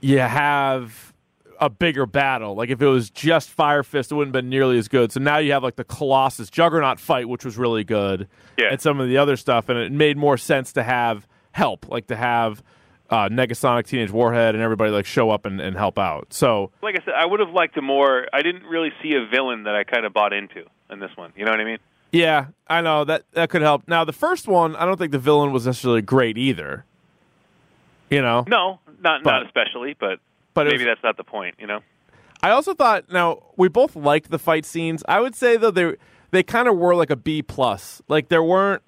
you 0.00 0.18
have 0.18 1.09
a 1.60 1.68
bigger 1.70 2.06
battle. 2.06 2.54
Like 2.54 2.70
if 2.70 2.80
it 2.82 2.86
was 2.86 3.10
just 3.10 3.50
Fire 3.50 3.82
Fist, 3.82 4.10
it 4.10 4.14
wouldn't 4.14 4.34
have 4.34 4.42
been 4.42 4.48
nearly 4.50 4.78
as 4.78 4.88
good. 4.88 5.12
So 5.12 5.20
now 5.20 5.38
you 5.38 5.52
have 5.52 5.62
like 5.62 5.76
the 5.76 5.84
Colossus 5.84 6.48
Juggernaut 6.50 6.98
fight, 6.98 7.28
which 7.28 7.44
was 7.44 7.56
really 7.58 7.84
good, 7.84 8.28
Yeah. 8.56 8.68
and 8.72 8.80
some 8.80 8.98
of 9.00 9.08
the 9.08 9.18
other 9.18 9.36
stuff, 9.36 9.68
and 9.68 9.78
it 9.78 9.92
made 9.92 10.16
more 10.16 10.36
sense 10.38 10.72
to 10.72 10.82
have 10.82 11.26
help, 11.52 11.88
like 11.88 12.06
to 12.08 12.16
have 12.16 12.62
uh, 13.10 13.28
Negasonic, 13.28 13.86
Teenage 13.86 14.10
Warhead, 14.10 14.54
and 14.54 14.62
everybody 14.62 14.90
like 14.90 15.04
show 15.04 15.30
up 15.30 15.44
and, 15.44 15.60
and 15.60 15.76
help 15.76 15.98
out. 15.98 16.32
So 16.32 16.70
like 16.82 16.94
I 17.00 17.04
said. 17.04 17.14
I 17.14 17.26
would 17.26 17.40
have 17.40 17.50
liked 17.50 17.76
a 17.76 17.82
more. 17.82 18.26
I 18.32 18.42
didn't 18.42 18.64
really 18.64 18.90
see 19.02 19.14
a 19.14 19.26
villain 19.26 19.64
that 19.64 19.74
I 19.74 19.84
kind 19.84 20.06
of 20.06 20.12
bought 20.12 20.32
into 20.32 20.64
in 20.90 20.98
this 21.00 21.10
one. 21.16 21.32
You 21.36 21.44
know 21.44 21.50
what 21.50 21.60
I 21.60 21.64
mean? 21.64 21.78
yeah, 22.12 22.46
I 22.68 22.80
know 22.80 23.04
that 23.04 23.24
that 23.32 23.50
could 23.50 23.62
help. 23.62 23.86
Now 23.86 24.04
the 24.04 24.12
first 24.12 24.48
one, 24.48 24.74
I 24.76 24.84
don't 24.86 24.96
think 24.96 25.12
the 25.12 25.18
villain 25.18 25.52
was 25.52 25.66
necessarily 25.66 26.02
great 26.02 26.38
either. 26.38 26.84
You 28.10 28.22
know, 28.22 28.44
No, 28.48 28.80
not 29.00 29.22
But- 29.22 29.30
not 29.30 29.46
especially, 29.46 29.94
but, 29.98 30.18
but 30.66 30.72
maybe 30.72 30.84
was- 30.84 30.96
that's 30.96 31.04
not 31.04 31.16
the 31.16 31.24
point. 31.24 31.56
You 31.58 31.66
know? 31.66 31.80
I 32.42 32.50
also 32.50 32.74
thought 32.74 33.10
now 33.10 33.42
we 33.56 33.68
both 33.68 33.94
liked 33.96 34.30
the 34.30 34.38
fight 34.38 34.64
scenes. 34.64 35.02
I 35.08 35.20
would 35.20 35.34
say 35.34 35.56
though 35.56 35.70
they 35.70 35.96
they 36.30 36.42
kind 36.42 36.68
of 36.68 36.76
were 36.76 36.94
like 36.94 37.10
a 37.10 37.16
B 37.16 37.42
plus. 37.42 38.00
Like 38.08 38.28
there 38.28 38.42
weren't. 38.42 38.82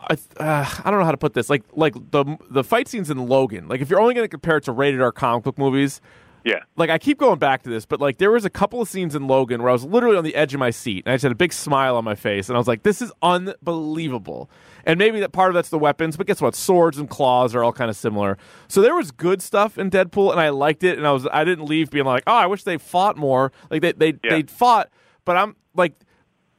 I, 0.00 0.18
uh, 0.38 0.66
I 0.84 0.90
don't 0.90 1.00
know 1.00 1.04
how 1.06 1.12
to 1.12 1.16
put 1.16 1.34
this. 1.34 1.48
Like 1.48 1.62
like 1.72 1.94
the 2.10 2.36
the 2.50 2.62
fight 2.62 2.88
scenes 2.88 3.10
in 3.10 3.26
Logan. 3.26 3.68
Like 3.68 3.80
if 3.80 3.90
you're 3.90 4.00
only 4.00 4.14
going 4.14 4.24
to 4.24 4.28
compare 4.28 4.58
it 4.58 4.64
to 4.64 4.72
rated 4.72 5.00
R 5.00 5.12
comic 5.12 5.44
book 5.44 5.58
movies, 5.58 6.00
Yeah. 6.44 6.60
like 6.76 6.90
I 6.90 6.98
keep 6.98 7.18
going 7.18 7.38
back 7.38 7.62
to 7.62 7.70
this, 7.70 7.86
but 7.86 8.00
like 8.00 8.18
there 8.18 8.30
was 8.30 8.44
a 8.44 8.50
couple 8.50 8.80
of 8.82 8.88
scenes 8.88 9.14
in 9.14 9.26
Logan 9.26 9.62
where 9.62 9.70
I 9.70 9.72
was 9.72 9.84
literally 9.84 10.16
on 10.18 10.24
the 10.24 10.34
edge 10.34 10.52
of 10.52 10.60
my 10.60 10.70
seat 10.70 11.04
and 11.06 11.12
I 11.12 11.14
just 11.14 11.22
had 11.22 11.32
a 11.32 11.36
big 11.36 11.52
smile 11.54 11.96
on 11.96 12.04
my 12.04 12.14
face 12.14 12.48
and 12.50 12.56
I 12.56 12.58
was 12.58 12.68
like, 12.68 12.82
this 12.82 13.00
is 13.00 13.10
unbelievable. 13.22 14.50
And 14.84 14.98
maybe 14.98 15.20
that 15.20 15.32
part 15.32 15.48
of 15.50 15.54
that's 15.54 15.70
the 15.70 15.78
weapons, 15.78 16.16
but 16.16 16.26
guess 16.26 16.40
what? 16.40 16.54
Swords 16.54 16.98
and 16.98 17.08
claws 17.08 17.54
are 17.54 17.64
all 17.64 17.72
kind 17.72 17.88
of 17.90 17.96
similar. 17.96 18.36
So 18.68 18.82
there 18.82 18.94
was 18.94 19.10
good 19.10 19.40
stuff 19.42 19.78
in 19.78 19.90
Deadpool 19.90 20.30
and 20.32 20.40
I 20.40 20.50
liked 20.50 20.84
it 20.84 20.98
and 20.98 21.06
I 21.06 21.12
was 21.12 21.26
I 21.32 21.44
didn't 21.44 21.64
leave 21.66 21.90
being 21.90 22.04
like, 22.04 22.22
oh, 22.26 22.34
I 22.34 22.46
wish 22.46 22.62
they 22.64 22.76
fought 22.78 23.16
more. 23.16 23.52
Like 23.70 23.80
they 23.82 23.92
they 23.92 24.08
Yeah. 24.22 24.30
they 24.30 24.42
fought, 24.42 24.90
but 25.24 25.36
I'm 25.36 25.56
like 25.74 25.94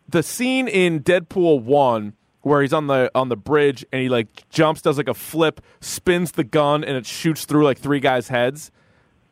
the 0.09 0.23
scene 0.23 0.67
in 0.67 1.01
Deadpool 1.01 1.61
one 1.61 2.13
where 2.41 2.61
he's 2.61 2.73
on 2.73 2.87
the 2.87 3.09
on 3.15 3.29
the 3.29 3.37
bridge 3.37 3.85
and 3.91 4.01
he 4.01 4.09
like 4.09 4.47
jumps, 4.49 4.81
does 4.81 4.97
like 4.97 5.07
a 5.07 5.13
flip, 5.13 5.61
spins 5.79 6.31
the 6.33 6.43
gun, 6.43 6.83
and 6.83 6.95
it 6.97 7.05
shoots 7.05 7.45
through 7.45 7.63
like 7.63 7.77
three 7.79 7.99
guys' 7.99 8.27
heads. 8.27 8.71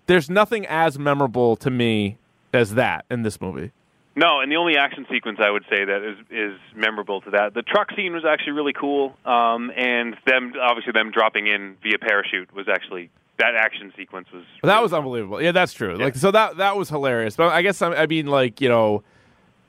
There's 0.08 0.30
nothing 0.30 0.66
as 0.66 1.00
memorable 1.00 1.56
to 1.58 1.70
me 1.70 2.18
as 2.54 2.76
that 2.76 3.06
in 3.10 3.22
this 3.24 3.40
movie. 3.42 3.72
No, 4.16 4.42
and 4.42 4.52
the 4.52 4.58
only 4.58 4.78
action 4.78 5.08
sequence 5.12 5.40
I 5.42 5.50
would 5.50 5.64
say 5.70 5.86
that 5.86 6.04
is 6.04 6.18
is 6.30 6.60
memorable 6.76 7.22
to 7.22 7.32
that. 7.32 7.56
The 7.56 7.64
truck 7.64 7.90
scene 7.96 8.14
was 8.14 8.24
actually 8.26 8.52
really 8.54 8.74
cool, 8.74 9.18
um, 9.26 9.72
and 9.76 10.16
them 10.28 10.54
obviously 10.62 10.92
them 10.92 11.10
dropping 11.10 11.48
in 11.48 11.78
via 11.82 11.98
parachute 11.98 12.54
was 12.54 12.68
actually 12.68 13.10
that 13.40 13.56
action 13.56 13.92
sequence 13.98 14.28
was. 14.32 14.44
But 14.62 14.68
that 14.68 14.84
was 14.84 14.94
unbelievable. 14.94 15.42
Yeah, 15.42 15.52
that's 15.52 15.74
true. 15.74 15.96
Like 15.96 16.16
so 16.16 16.30
that 16.30 16.58
that 16.58 16.78
was 16.78 16.90
hilarious. 16.90 17.36
But 17.36 17.52
I 17.54 17.64
guess 17.64 17.82
I, 17.82 17.92
I 17.94 18.06
mean 18.06 18.28
like 18.28 18.62
you 18.62 18.70
know 18.70 19.04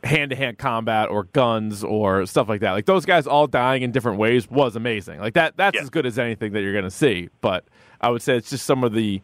hand 0.02 0.28
to 0.28 0.36
hand 0.36 0.58
combat 0.58 1.08
or 1.08 1.24
guns 1.24 1.82
or 1.82 2.26
stuff 2.26 2.46
like 2.46 2.60
that. 2.60 2.72
Like 2.72 2.84
those 2.84 3.06
guys 3.06 3.26
all 3.26 3.46
dying 3.46 3.82
in 3.82 3.92
different 3.92 4.18
ways 4.18 4.50
was 4.50 4.76
amazing. 4.76 5.20
Like 5.20 5.32
that 5.34 5.56
that's 5.56 5.76
Yeah. 5.76 5.80
as 5.82 5.88
good 5.88 6.04
as 6.04 6.18
anything 6.18 6.52
that 6.52 6.60
you're 6.60 6.74
gonna 6.74 6.90
see. 6.90 7.30
But 7.40 7.64
I 8.02 8.10
would 8.10 8.20
say 8.20 8.36
it's 8.36 8.50
just 8.50 8.66
some 8.66 8.84
of 8.84 8.92
the 8.92 9.22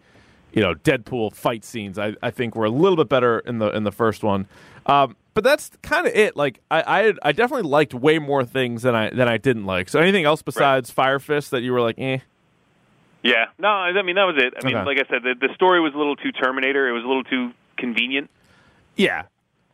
you 0.53 0.63
know 0.63 0.75
Deadpool 0.75 1.35
fight 1.35 1.65
scenes. 1.65 1.99
I, 1.99 2.15
I 2.23 2.31
think 2.31 2.55
were 2.55 2.65
a 2.65 2.71
little 2.71 2.97
bit 2.97 3.09
better 3.09 3.41
in 3.41 3.59
the 3.59 3.69
in 3.75 3.85
the 3.85 3.93
first 3.93 4.23
one. 4.23 4.47
Um, 4.87 5.17
but 5.35 5.45
that's 5.45 5.71
kind 5.83 6.07
of 6.07 6.15
it. 6.15 6.37
Like 6.37 6.61
I, 6.71 6.83
I 7.09 7.13
I 7.23 7.33
definitely 7.33 7.69
liked 7.69 7.95
way 7.95 8.19
more 8.19 8.45
things 8.45 8.83
than 8.83 8.95
I 8.95 9.11
than 9.11 9.29
I 9.29 9.39
didn't 9.39 9.65
like. 9.65 9.89
So 9.89 10.01
anything 10.01 10.25
else 10.25 10.43
besides 10.43 10.91
Fire 10.91 11.19
Fist 11.19 11.51
that 11.53 11.63
you 11.63 11.73
were 11.73 11.81
like, 11.81 11.97
eh? 11.99 12.19
Yeah, 13.23 13.47
no, 13.59 13.69
I 13.69 14.03
mean 14.03 14.17
that 14.17 14.25
was 14.25 14.37
it. 14.39 14.55
I 14.61 14.67
mean, 14.67 14.77
Okay. 14.77 14.87
like 14.87 14.97
I 14.99 15.09
said, 15.11 15.23
the, 15.23 15.35
the 15.49 15.53
story 15.55 15.81
was 15.81 15.93
a 15.95 15.99
little 15.99 16.17
too 16.17 16.33
Terminator. 16.33 16.89
It 16.89 16.93
was 16.93 17.05
a 17.05 17.07
little 17.07 17.25
too 17.25 17.53
convenient, 17.77 18.31
Yeah, 18.97 19.25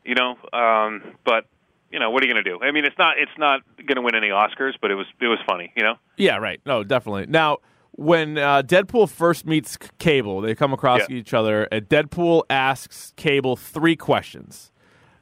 you 0.05 0.17
know. 0.17 0.37
Um, 0.53 1.15
but 1.25 1.47
you 1.93 2.01
know, 2.01 2.11
what 2.11 2.23
are 2.23 2.27
you 2.27 2.33
going 2.35 2.45
to 2.45 2.51
do? 2.51 2.59
I 2.61 2.73
mean, 2.73 2.85
it's 2.85 2.99
not 2.99 3.19
it's 3.19 3.31
not 3.39 3.61
going 3.77 3.95
to 3.97 4.03
win 4.03 4.17
any 4.17 4.29
Oscars, 4.31 4.73
but 4.83 4.91
it 4.91 4.97
was 4.97 5.07
it 5.21 5.29
was 5.29 5.39
funny, 5.47 5.73
you 5.77 5.85
know. 5.85 5.95
Yeah, 6.17 6.37
right. 6.39 6.61
No, 6.67 6.83
definitely. 6.83 7.27
Now, 7.27 7.59
when 7.97 8.39
uh, 8.39 8.63
Deadpool 8.63 9.09
first 9.11 9.47
meets 9.47 9.77
Cable, 9.99 10.41
they 10.41 10.55
come 10.55 10.73
across 10.73 11.03
Yeah. 11.09 11.17
each 11.17 11.35
other, 11.35 11.65
and 11.73 11.89
Deadpool 11.89 12.43
asks 12.49 13.13
Cable 13.17 13.57
three 13.57 13.97
questions. 13.97 14.71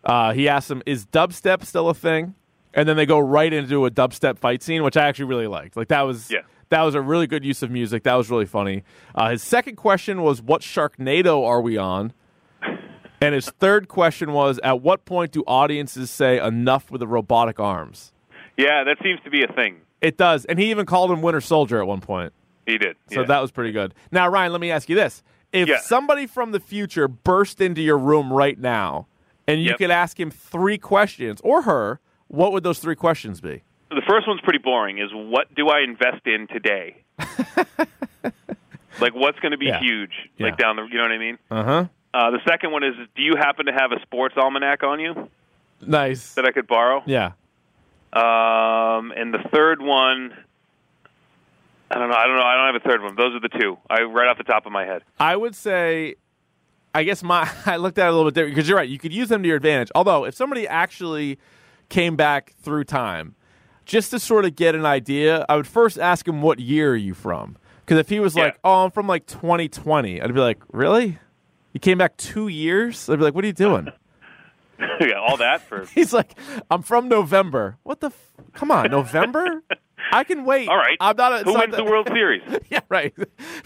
Uh, 0.05 0.33
he 0.33 0.49
asks 0.49 0.71
him, 0.71 0.83
"Is 0.87 1.07
dubstep 1.07 1.65
still 1.65 1.89
a 1.89 1.95
thing?" 1.95 2.35
And 2.75 2.89
then 2.89 2.97
they 2.97 3.07
go 3.07 3.19
right 3.19 3.53
into 3.53 3.87
a 3.87 3.91
dubstep 3.91 4.39
fight 4.39 4.63
scene, 4.63 4.83
which 4.83 4.97
I 4.97 5.07
actually 5.07 5.27
really 5.27 5.47
liked. 5.47 5.77
Like 5.77 5.89
that 5.89 6.03
was 6.03 6.31
Yeah. 6.31 6.41
that 6.71 6.83
was 6.83 6.95
a 6.95 7.01
really 7.01 7.27
good 7.27 7.45
use 7.45 7.63
of 7.63 7.71
music. 7.71 8.03
That 8.03 8.15
was 8.15 8.31
really 8.31 8.47
funny. 8.47 8.83
Uh, 9.15 9.31
his 9.31 9.43
second 9.43 9.77
question 9.77 10.23
was, 10.23 10.43
"What 10.43 10.61
Sharknado 10.63 11.47
are 11.47 11.61
we 11.61 11.77
on?" 11.77 12.13
And 13.23 13.35
his 13.35 13.49
third 13.49 13.89
question 13.89 14.33
was, 14.33 14.59
"At 14.63 14.83
what 14.83 15.05
point 15.07 15.33
do 15.33 15.43
audiences 15.47 16.11
say 16.11 16.39
enough 16.45 16.91
with 16.91 16.99
the 17.01 17.07
robotic 17.07 17.59
arms?" 17.61 18.13
Yeah, 18.57 18.85
that 18.85 18.99
seems 19.03 19.21
to 19.25 19.31
be 19.31 19.43
a 19.43 19.53
thing. 19.53 19.77
It 20.03 20.19
does, 20.19 20.45
and 20.45 20.59
he 20.59 20.71
even 20.71 20.85
called 20.85 21.11
him 21.11 21.23
Winter 21.23 21.41
Soldier 21.41 21.81
at 21.81 21.87
one 21.87 22.01
point. 22.01 22.33
He 22.67 22.79
did. 22.79 22.97
So 23.13 23.21
yeah. 23.21 23.27
that 23.27 23.41
was 23.41 23.51
pretty 23.51 23.73
good. 23.73 23.95
Now, 24.11 24.29
Ryan, 24.29 24.53
let 24.53 24.61
me 24.61 24.71
ask 24.71 24.89
you 24.89 24.97
this: 24.97 25.23
If 25.53 25.69
Yeah. 25.69 25.79
somebody 25.79 26.27
from 26.27 26.53
the 26.53 26.61
future 26.61 27.07
burst 27.09 27.61
into 27.61 27.81
your 27.83 27.99
room 27.99 28.33
right 28.33 28.59
now, 28.59 29.07
and 29.47 29.61
you 29.61 29.71
Yep. 29.71 29.79
could 29.79 29.91
ask 29.91 30.19
him 30.19 30.31
three 30.31 30.79
questions 30.79 31.41
or 31.45 31.63
her, 31.63 32.01
what 32.29 32.53
would 32.53 32.63
those 32.65 32.79
three 32.79 32.97
questions 32.97 33.41
be? 33.41 33.63
the 33.91 34.03
first 34.09 34.27
one's 34.27 34.41
pretty 34.41 34.59
boring. 34.59 34.99
Is 34.99 35.11
what 35.13 35.55
do 35.55 35.69
I 35.69 35.81
invest 35.83 36.27
in 36.27 36.49
today? 36.49 36.97
like, 39.01 39.15
what's 39.15 39.39
going 39.39 39.53
to 39.53 39.59
be 39.59 39.67
Yeah. 39.67 39.79
huge? 39.81 40.13
Like 40.41 40.57
down 40.59 40.75
the, 40.77 40.83
you 40.85 40.97
know 40.97 41.03
what 41.03 41.13
I 41.13 41.19
mean? 41.19 41.39
Uh 41.51 41.63
huh. 41.63 41.85
Uh, 42.13 42.31
the 42.33 42.41
second 42.49 42.73
one 42.73 42.83
is, 42.83 42.95
do 43.15 43.23
you 43.23 43.35
happen 43.37 43.67
to 43.67 43.73
have 43.73 43.93
a 43.93 44.01
sports 44.03 44.35
almanac 44.37 44.83
on 44.83 44.99
you 45.01 45.29
Nice. 45.81 46.35
that 46.35 46.45
I 46.45 46.51
could 46.53 46.67
borrow? 46.67 47.03
Yeah. 47.07 47.33
Um, 48.13 49.13
and 49.17 49.35
the 49.35 49.43
third 49.53 49.81
one, 49.83 50.33
I 51.91 51.99
don't 51.99 52.09
know. 52.09 52.17
I 52.17 52.27
don't 52.27 52.37
know. 52.37 52.43
I 52.43 52.57
don't 52.57 52.75
have 52.75 52.83
a 52.85 52.89
third 52.89 53.03
one. 53.03 53.15
Those 53.17 53.35
are 53.35 53.41
the 53.41 53.49
two. 53.49 53.77
I 53.89 54.03
right 54.03 54.29
off 54.29 54.39
the 54.39 54.45
top 54.45 54.67
of 54.67 54.73
my 54.73 54.85
head. 54.85 55.03
I 55.21 55.37
would 55.37 55.55
say 55.55 56.15
I 56.95 57.05
guess 57.05 57.23
my 57.23 57.49
I 57.67 57.77
looked 57.77 57.99
at 57.99 58.07
it 58.07 58.09
a 58.09 58.13
little 58.13 58.27
bit 58.31 58.35
different 58.35 58.55
because 58.57 58.69
you're 58.69 58.79
right. 58.79 58.89
You 58.89 58.99
could 58.99 59.13
use 59.13 59.29
them 59.29 59.43
to 59.43 59.47
your 59.49 59.57
advantage. 59.57 59.91
Although, 59.95 60.25
if 60.25 60.35
somebody 60.35 60.67
actually 60.67 61.39
came 61.89 62.17
back 62.17 62.55
through 62.63 62.85
time, 62.85 63.35
just 63.85 64.11
to 64.13 64.19
sort 64.19 64.45
of 64.45 64.57
get 64.57 64.75
an 64.75 64.87
idea, 64.87 65.45
I 65.49 65.57
would 65.57 65.67
first 65.67 65.99
ask 65.99 66.27
him 66.27 66.41
what 66.43 66.59
year 66.59 66.93
are 66.93 66.97
you 66.97 67.15
from? 67.15 67.57
Because 67.85 67.99
if 67.99 68.09
he 68.09 68.19
was 68.19 68.35
Yeah. 68.35 68.45
like, 68.45 68.59
"Oh, 68.65 68.85
I'm 68.85 68.91
from 68.91 69.07
like 69.07 69.27
2020," 69.27 70.21
I'd 70.23 70.33
be 70.35 70.41
like, 70.41 70.63
"Really? 70.73 71.19
You 71.73 71.81
came 71.81 71.99
back 71.99 72.17
two 72.17 72.49
years?" 72.49 73.09
I'd 73.11 73.19
be 73.19 73.25
like, 73.25 73.35
"What 73.35 73.45
are 73.45 73.49
you 73.49 73.53
doing?" 73.53 73.89
yeah, 75.01 75.21
all 75.21 75.37
that 75.37 75.61
for. 75.63 75.85
He's 75.87 76.13
like, 76.13 76.37
"I'm 76.71 76.83
from 76.83 77.09
November." 77.09 77.77
What 77.85 78.01
the? 78.01 78.07
F- 78.09 78.33
Come 78.55 78.71
on, 78.71 78.91
November? 78.91 79.63
I 80.13 80.25
can 80.25 80.45
wait. 80.45 80.69
All 80.69 80.77
right. 80.77 80.97
I'm 81.01 81.17
not. 81.17 81.33
A, 81.33 81.45
Who 81.45 81.55
wins 81.55 81.71
that- 81.73 81.77
the 81.77 81.85
World 81.85 82.09
Series? 82.09 82.43
yeah, 82.71 82.81
right, 82.89 83.15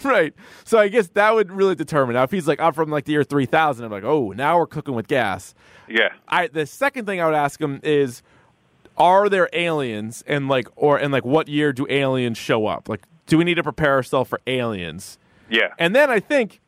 right. 0.03 0.33
So 0.63 0.77
I 0.79 0.87
guess 0.87 1.07
that 1.09 1.33
would 1.33 1.51
really 1.51 1.75
determine. 1.75 2.15
Now, 2.15 2.23
if 2.23 2.31
he's 2.31 2.47
like, 2.47 2.59
I'm 2.59 2.73
from 2.73 2.89
like 2.89 3.05
the 3.05 3.11
year 3.13 3.23
3000, 3.23 3.85
I'm 3.85 3.91
like, 3.91 4.03
oh, 4.03 4.31
now 4.31 4.57
we're 4.57 4.67
cooking 4.67 4.95
with 4.95 5.07
gas. 5.07 5.53
Yeah. 5.87 6.09
I 6.27 6.47
the 6.47 6.65
second 6.65 7.05
thing 7.05 7.21
I 7.21 7.25
would 7.25 7.35
ask 7.35 7.59
him 7.59 7.79
is, 7.83 8.21
are 8.97 9.29
there 9.29 9.49
aliens 9.53 10.23
and 10.27 10.47
like 10.47 10.67
or 10.75 10.97
and 10.97 11.11
like 11.11 11.25
what 11.25 11.47
year 11.47 11.71
do 11.73 11.85
aliens 11.89 12.37
show 12.37 12.67
up? 12.67 12.89
Like, 12.89 13.01
do 13.27 13.37
we 13.37 13.43
need 13.43 13.55
to 13.55 13.63
prepare 13.63 13.93
ourselves 13.95 14.29
for 14.29 14.39
aliens? 14.47 15.17
Yeah. 15.49 15.73
And 15.79 15.95
then 15.95 16.09
I 16.09 16.19
think 16.19 16.61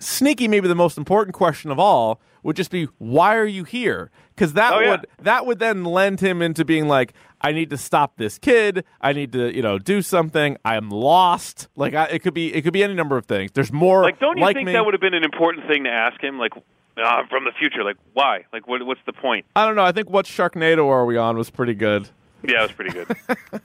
sneaky, 0.00 0.48
maybe 0.48 0.66
the 0.66 0.74
most 0.74 0.98
important 0.98 1.34
question 1.34 1.70
of 1.70 1.78
all 1.78 2.20
would 2.42 2.56
just 2.56 2.70
be, 2.70 2.88
why 2.98 3.36
are 3.36 3.44
you 3.46 3.62
here? 3.64 4.10
Because 4.34 4.54
that 4.54 4.72
Oh, 4.72 4.80
yeah. 4.80 4.90
would 4.92 5.06
that 5.20 5.46
would 5.46 5.58
then 5.60 5.84
lend 5.84 6.20
him 6.20 6.40
into 6.42 6.64
being 6.64 6.88
like, 6.88 7.12
I 7.42 7.52
need 7.52 7.70
to 7.70 7.76
stop 7.76 8.16
this 8.16 8.38
kid. 8.38 8.84
I 9.00 9.12
need 9.12 9.32
to, 9.32 9.54
you 9.54 9.62
know, 9.62 9.78
do 9.78 10.02
something. 10.02 10.56
I'm 10.64 10.90
lost. 10.90 11.68
Like 11.76 11.94
I, 11.94 12.06
it 12.06 12.18
could 12.20 12.34
be, 12.34 12.52
it 12.54 12.62
could 12.62 12.72
be 12.72 12.82
any 12.82 12.94
number 12.94 13.16
of 13.16 13.26
things. 13.26 13.52
There's 13.52 13.72
more. 13.72 14.02
like, 14.02 14.18
don't 14.18 14.36
you 14.38 14.42
like 14.42 14.56
think 14.56 14.66
me. 14.66 14.72
that 14.72 14.84
would 14.84 14.94
have 14.94 15.00
been 15.00 15.14
an 15.14 15.24
important 15.24 15.66
thing 15.68 15.84
to 15.84 15.90
ask 15.90 16.20
him? 16.22 16.38
Like, 16.38 16.52
uh, 16.96 17.22
from 17.28 17.44
the 17.44 17.52
future. 17.58 17.84
Like, 17.84 17.96
why? 18.14 18.44
Like, 18.52 18.66
what, 18.66 18.84
what's 18.84 19.00
the 19.06 19.12
point? 19.12 19.46
I 19.54 19.64
don't 19.66 19.76
know. 19.76 19.84
I 19.84 19.92
think 19.92 20.10
what 20.10 20.26
Sharknado 20.26 20.86
are 20.88 21.04
we 21.06 21.16
on 21.16 21.36
was 21.38 21.48
pretty 21.50 21.74
good. 21.74 22.08
Yeah, 22.42 22.60
it 22.60 22.62
was 22.62 22.72
pretty 22.72 22.90
good. 22.92 23.08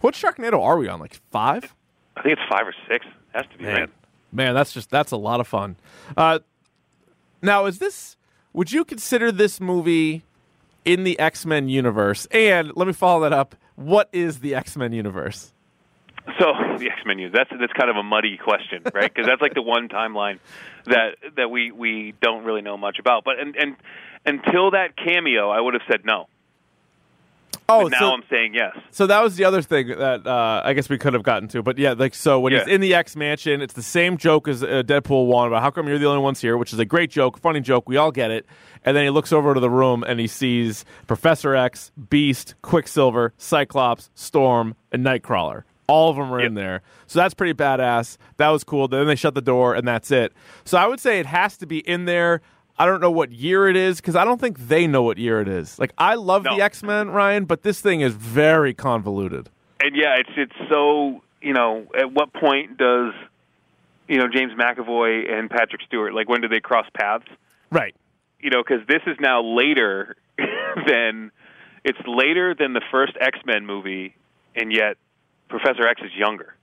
What 0.00 0.14
Sharknado 0.14 0.62
are 0.62 0.76
we 0.78 0.86
on? 0.86 1.00
Like 1.00 1.14
five? 1.32 1.74
I 2.16 2.22
think 2.22 2.38
it's 2.38 2.48
five 2.48 2.66
or 2.66 2.74
six. 2.88 3.04
It 3.06 3.12
Has 3.36 3.46
to 3.52 3.58
be. 3.58 3.64
Man, 3.64 3.74
Man. 3.74 3.88
Man, 4.32 4.54
that's 4.54 4.72
just 4.72 4.90
that's 4.90 5.12
a 5.12 5.16
lot 5.16 5.40
of 5.40 5.46
fun. 5.46 5.76
Uh, 6.16 6.40
now, 7.40 7.66
is 7.66 7.78
this? 7.78 8.16
Would 8.52 8.72
you 8.72 8.84
consider 8.84 9.32
this 9.32 9.60
movie 9.60 10.22
in 10.84 11.04
the 11.04 11.18
X 11.18 11.46
Men 11.46 11.68
universe? 11.68 12.26
And 12.30 12.72
let 12.76 12.86
me 12.86 12.92
follow 12.92 13.22
that 13.22 13.32
up. 13.32 13.54
What 13.76 14.08
is 14.12 14.40
the 14.40 14.54
X 14.54 14.76
Men 14.76 14.92
universe? 14.92 15.52
So 16.38 16.52
the 16.78 16.88
X 16.90 17.00
Men 17.04 17.18
universe. 17.18 17.46
That's 17.48 17.60
that's 17.60 17.72
kind 17.72 17.90
of 17.90 17.96
a 17.96 18.02
muddy 18.02 18.38
question, 18.42 18.82
right? 18.94 19.12
Because 19.12 19.26
that's 19.26 19.42
like 19.42 19.54
the 19.54 19.62
one 19.62 19.88
timeline 19.88 20.38
that 20.86 21.16
that 21.36 21.50
we 21.50 21.72
we 21.72 22.14
don't 22.20 22.44
really 22.44 22.62
know 22.62 22.76
much 22.76 22.98
about. 22.98 23.24
But 23.24 23.38
and 23.40 23.56
and 23.56 23.76
until 24.24 24.72
that 24.72 24.96
cameo, 24.96 25.50
I 25.50 25.60
would 25.60 25.74
have 25.74 25.82
said 25.90 26.04
no. 26.04 26.26
Oh, 27.68 27.84
But 27.84 27.92
now 27.92 27.98
so, 27.98 28.12
I'm 28.12 28.22
saying 28.28 28.54
yes. 28.54 28.76
so 28.90 29.06
that 29.06 29.22
was 29.22 29.36
the 29.36 29.44
other 29.44 29.62
thing 29.62 29.88
that 29.88 30.26
uh, 30.26 30.62
I 30.64 30.72
guess 30.74 30.88
we 30.88 30.98
could 30.98 31.14
have 31.14 31.22
gotten 31.22 31.48
to. 31.48 31.62
But 31.62 31.78
yeah, 31.78 31.92
like 31.92 32.14
so 32.14 32.40
when 32.40 32.52
he's 32.52 32.66
in 32.66 32.80
the 32.80 32.94
X 32.94 33.16
Mansion, 33.16 33.60
it's 33.62 33.74
the 33.74 33.82
same 33.82 34.16
joke 34.16 34.48
as 34.48 34.62
uh, 34.62 34.82
Deadpool 34.84 35.26
one 35.26 35.48
about 35.48 35.62
how 35.62 35.70
come 35.70 35.88
you're 35.88 35.98
the 35.98 36.06
only 36.06 36.22
ones 36.22 36.40
here, 36.40 36.56
which 36.56 36.72
is 36.72 36.78
a 36.78 36.84
great 36.84 37.10
joke, 37.10 37.38
funny 37.38 37.60
joke. 37.60 37.88
We 37.88 37.96
all 37.96 38.10
get 38.12 38.30
it. 38.30 38.46
And 38.84 38.96
then 38.96 39.04
he 39.04 39.10
looks 39.10 39.32
over 39.32 39.54
to 39.54 39.60
the 39.60 39.70
room 39.70 40.04
and 40.06 40.18
he 40.18 40.26
sees 40.26 40.84
Professor 41.06 41.54
X, 41.54 41.92
Beast, 42.10 42.56
Quicksilver, 42.62 43.32
Cyclops, 43.38 44.10
Storm, 44.14 44.74
and 44.90 45.04
Nightcrawler. 45.04 45.62
All 45.86 46.10
of 46.10 46.16
them 46.16 46.32
are 46.32 46.40
in 46.40 46.54
there. 46.54 46.80
So 47.06 47.18
that's 47.18 47.34
pretty 47.34 47.54
badass. 47.54 48.16
That 48.38 48.48
was 48.48 48.64
cool. 48.64 48.88
Then 48.88 49.06
they 49.06 49.14
shut 49.14 49.34
the 49.34 49.42
door 49.42 49.74
and 49.74 49.86
that's 49.86 50.10
it. 50.10 50.32
So 50.64 50.78
I 50.78 50.86
would 50.86 51.00
say 51.00 51.20
it 51.20 51.26
has 51.26 51.56
to 51.58 51.66
be 51.66 51.78
in 51.78 52.06
there. 52.06 52.40
I 52.78 52.86
don't 52.86 53.00
know 53.00 53.10
what 53.10 53.30
year 53.32 53.68
it 53.68 53.76
is 53.76 54.00
because 54.00 54.16
I 54.16 54.24
don't 54.24 54.40
think 54.40 54.58
they 54.58 54.86
know 54.86 55.02
what 55.02 55.18
year 55.18 55.40
it 55.40 55.48
is. 55.48 55.78
Like 55.78 55.92
I 55.98 56.14
love 56.14 56.44
No. 56.44 56.56
the 56.56 56.62
X 56.62 56.82
Men, 56.82 57.10
Ryan, 57.10 57.44
but 57.44 57.62
this 57.62 57.80
thing 57.80 58.00
is 58.00 58.14
very 58.14 58.74
convoluted. 58.74 59.50
And 59.80 59.94
yeah, 59.96 60.16
it's 60.18 60.30
it's 60.36 60.70
so 60.70 61.22
you 61.40 61.52
know. 61.52 61.86
At 61.98 62.12
what 62.12 62.32
point 62.32 62.78
does 62.78 63.12
you 64.08 64.18
know 64.18 64.26
James 64.32 64.52
McAvoy 64.54 65.30
and 65.32 65.50
Patrick 65.50 65.82
Stewart 65.86 66.14
like 66.14 66.28
when 66.28 66.40
do 66.40 66.48
they 66.48 66.60
cross 66.60 66.86
paths? 66.94 67.26
Right. 67.70 67.94
You 68.40 68.50
know, 68.50 68.62
because 68.66 68.86
this 68.88 69.02
is 69.06 69.16
now 69.20 69.42
later 69.42 70.16
than 70.86 71.30
it's 71.84 71.98
later 72.06 72.54
than 72.58 72.72
the 72.72 72.82
first 72.90 73.12
X 73.20 73.38
Men 73.46 73.66
movie, 73.66 74.14
and 74.56 74.72
yet 74.72 74.96
Professor 75.48 75.86
X 75.86 76.00
is 76.02 76.12
younger. 76.16 76.54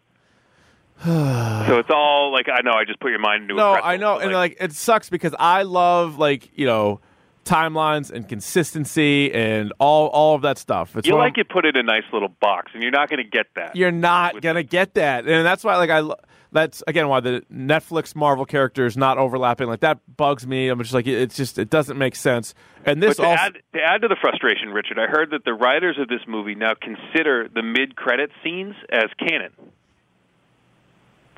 so 1.05 1.79
it's 1.79 1.89
all 1.89 2.31
like 2.33 2.47
I 2.49 2.61
know. 2.61 2.71
I 2.71 2.83
just 2.85 2.99
put 2.99 3.11
your 3.11 3.19
mind 3.19 3.43
into 3.43 3.55
No, 3.55 3.71
pretzel, 3.73 3.89
I 3.89 3.97
know, 3.97 4.17
and 4.17 4.33
like 4.33 4.57
it 4.59 4.73
sucks 4.73 5.09
because 5.09 5.33
I 5.39 5.63
love 5.63 6.17
like 6.17 6.57
you 6.57 6.65
know 6.65 6.99
timelines 7.45 8.11
and 8.11 8.27
consistency 8.27 9.33
and 9.33 9.73
all 9.79 10.07
all 10.07 10.35
of 10.35 10.41
that 10.41 10.57
stuff. 10.57 10.95
It's 10.95 11.07
you 11.07 11.15
like 11.15 11.37
it 11.37 11.49
put 11.49 11.65
in 11.65 11.77
a 11.77 11.83
nice 11.83 12.03
little 12.11 12.27
box, 12.27 12.71
and 12.73 12.83
you're 12.83 12.91
not 12.91 13.09
going 13.09 13.23
to 13.23 13.29
get 13.29 13.47
that. 13.55 13.75
You're 13.75 13.91
not 13.91 14.41
gonna 14.41 14.63
get 14.63 14.95
that, 14.95 15.25
and 15.27 15.45
that's 15.45 15.63
why 15.63 15.77
like 15.77 15.89
I. 15.89 16.07
That's 16.51 16.81
again 16.87 17.07
why 17.07 17.19
the 17.19 17.43
Netflix 17.53 18.15
Marvel 18.15 18.43
characters 18.43 18.97
not 18.97 19.19
overlapping 19.19 19.67
like 19.67 19.81
that 19.81 19.99
bugs 20.17 20.47
me. 20.47 20.67
I'm 20.69 20.81
just 20.81 20.95
like 20.95 21.05
it's 21.05 21.35
just 21.35 21.59
it 21.59 21.69
doesn't 21.69 21.95
make 21.95 22.15
sense. 22.15 22.55
And 22.85 23.03
this 23.03 23.17
But 23.17 23.23
to 23.23 23.29
also 23.29 23.43
add, 23.43 23.53
to 23.73 23.79
add 23.79 24.01
to 24.01 24.07
the 24.07 24.15
frustration, 24.19 24.69
Richard, 24.69 24.97
I 24.97 25.05
heard 25.05 25.29
that 25.29 25.45
the 25.45 25.53
writers 25.53 25.97
of 25.99 26.07
this 26.07 26.21
movie 26.27 26.55
now 26.55 26.73
consider 26.73 27.47
the 27.53 27.61
mid-credit 27.61 28.31
scenes 28.43 28.73
as 28.91 29.11
canon. 29.19 29.51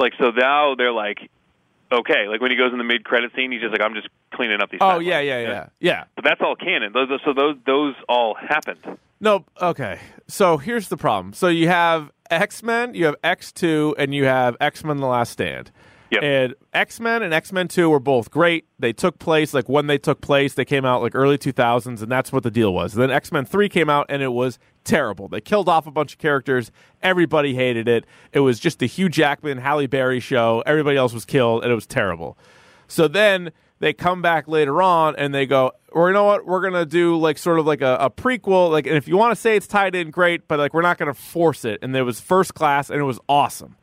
Like, 0.02 0.14
so 0.20 0.32
now 0.32 0.76
they're 0.76 0.92
like, 0.92 1.30
okay, 1.92 2.28
like 2.28 2.42
when 2.42 2.52
he 2.52 2.58
goes 2.58 2.72
in 2.72 2.78
the 2.78 2.84
mid-credit 2.84 3.32
scene, 3.36 3.52
he's 3.52 3.62
just 3.62 3.72
like, 3.72 3.82
I'm 3.82 3.94
just 3.94 4.10
cleaning 4.34 4.62
up 4.62 4.70
these. 4.72 4.80
oh 4.82 5.00
timelines. 5.00 5.06
yeah 5.06 5.20
yeah 5.20 5.40
yeah 5.40 5.66
yeah 5.80 6.04
But 6.16 6.24
that's 6.26 6.42
all 6.42 6.56
canon. 6.56 6.92
Those, 6.94 7.10
so 7.24 7.34
those 7.34 7.56
those 7.66 7.96
all 8.10 8.34
happened. 8.36 8.80
No, 9.20 9.46
okay. 9.62 10.00
So 10.28 10.58
here's 10.58 10.88
the 10.90 10.98
problem. 10.98 11.34
So 11.34 11.48
you 11.48 11.68
have 11.68 12.10
X 12.32 12.64
Men, 12.64 12.96
you 12.96 13.06
have 13.06 13.16
X 13.24 13.52
Two, 13.52 13.94
and 14.00 14.16
you 14.16 14.26
have 14.26 14.58
X 14.60 14.84
Men: 14.84 14.98
The 14.98 15.06
Last 15.06 15.32
Stand. 15.34 15.72
Yep. 16.12 16.24
And 16.24 16.56
X 16.74 17.00
Men 17.00 17.24
and 17.24 17.34
X 17.34 17.54
Men 17.54 17.70
Two 17.70 17.90
were 17.90 18.00
both 18.00 18.32
great. 18.32 18.66
They 18.78 18.92
took 18.92 19.18
place 19.18 19.54
like 19.54 19.70
when 19.70 19.88
they 19.88 19.98
took 19.98 20.20
place, 20.20 20.54
they 20.54 20.66
came 20.66 20.84
out 20.84 21.02
like 21.02 21.16
early 21.16 21.38
2000s, 21.38 22.02
and 22.02 22.12
that's 22.12 22.34
what 22.34 22.44
the 22.44 22.52
deal 22.52 22.74
was. 22.74 22.94
then 22.94 23.10
X 23.10 23.32
Men 23.32 23.46
Three 23.46 23.70
came 23.70 23.90
out, 23.90 24.08
and 24.10 24.22
it 24.22 24.34
was 24.34 24.60
terrible. 24.84 25.30
They 25.30 25.40
killed 25.40 25.70
off 25.70 25.88
a 25.88 25.92
bunch 25.92 26.14
of 26.14 26.20
characters. 26.20 26.70
Everybody 27.02 27.56
hated 27.56 27.88
it. 27.88 28.06
It 28.34 28.42
was 28.42 28.60
just 28.60 28.80
the 28.80 28.88
Hugh 28.88 29.08
Jackman, 29.08 29.60
Halle 29.60 29.88
Berry 29.88 30.20
show. 30.20 30.62
Everybody 30.66 30.98
else 30.98 31.14
was 31.14 31.24
killed, 31.24 31.64
and 31.64 31.72
it 31.72 31.76
was 31.76 31.88
terrible. 31.88 32.38
So 32.88 33.08
then 33.08 33.52
they 33.80 33.94
come 33.94 34.22
back 34.22 34.48
later 34.50 34.82
on 34.82 35.16
and 35.16 35.34
they 35.34 35.46
go, 35.46 35.72
or 35.92 36.10
you 36.10 36.14
know 36.14 36.26
what, 36.26 36.46
we're 36.46 36.62
gonna 36.62 36.86
do 36.86 37.18
like 37.18 37.38
sort 37.38 37.58
of 37.58 37.66
like 37.66 37.82
a, 37.82 37.96
a 38.02 38.10
prequel, 38.10 38.70
like, 38.70 38.86
and 38.86 38.98
if 38.98 39.08
you 39.08 39.16
want 39.18 39.34
to 39.34 39.40
say 39.40 39.56
it's 39.56 39.66
tied 39.66 39.96
in, 39.96 40.12
great, 40.12 40.48
but 40.48 40.60
like 40.60 40.74
we're 40.74 40.82
not 40.82 40.98
gonna 40.98 41.14
force 41.14 41.64
it. 41.64 41.80
And 41.82 41.96
there 41.96 42.04
was 42.04 42.20
first 42.20 42.54
class, 42.54 42.90
and 42.90 43.00
it 43.00 43.06
was 43.06 43.20
awesome. 43.30 43.78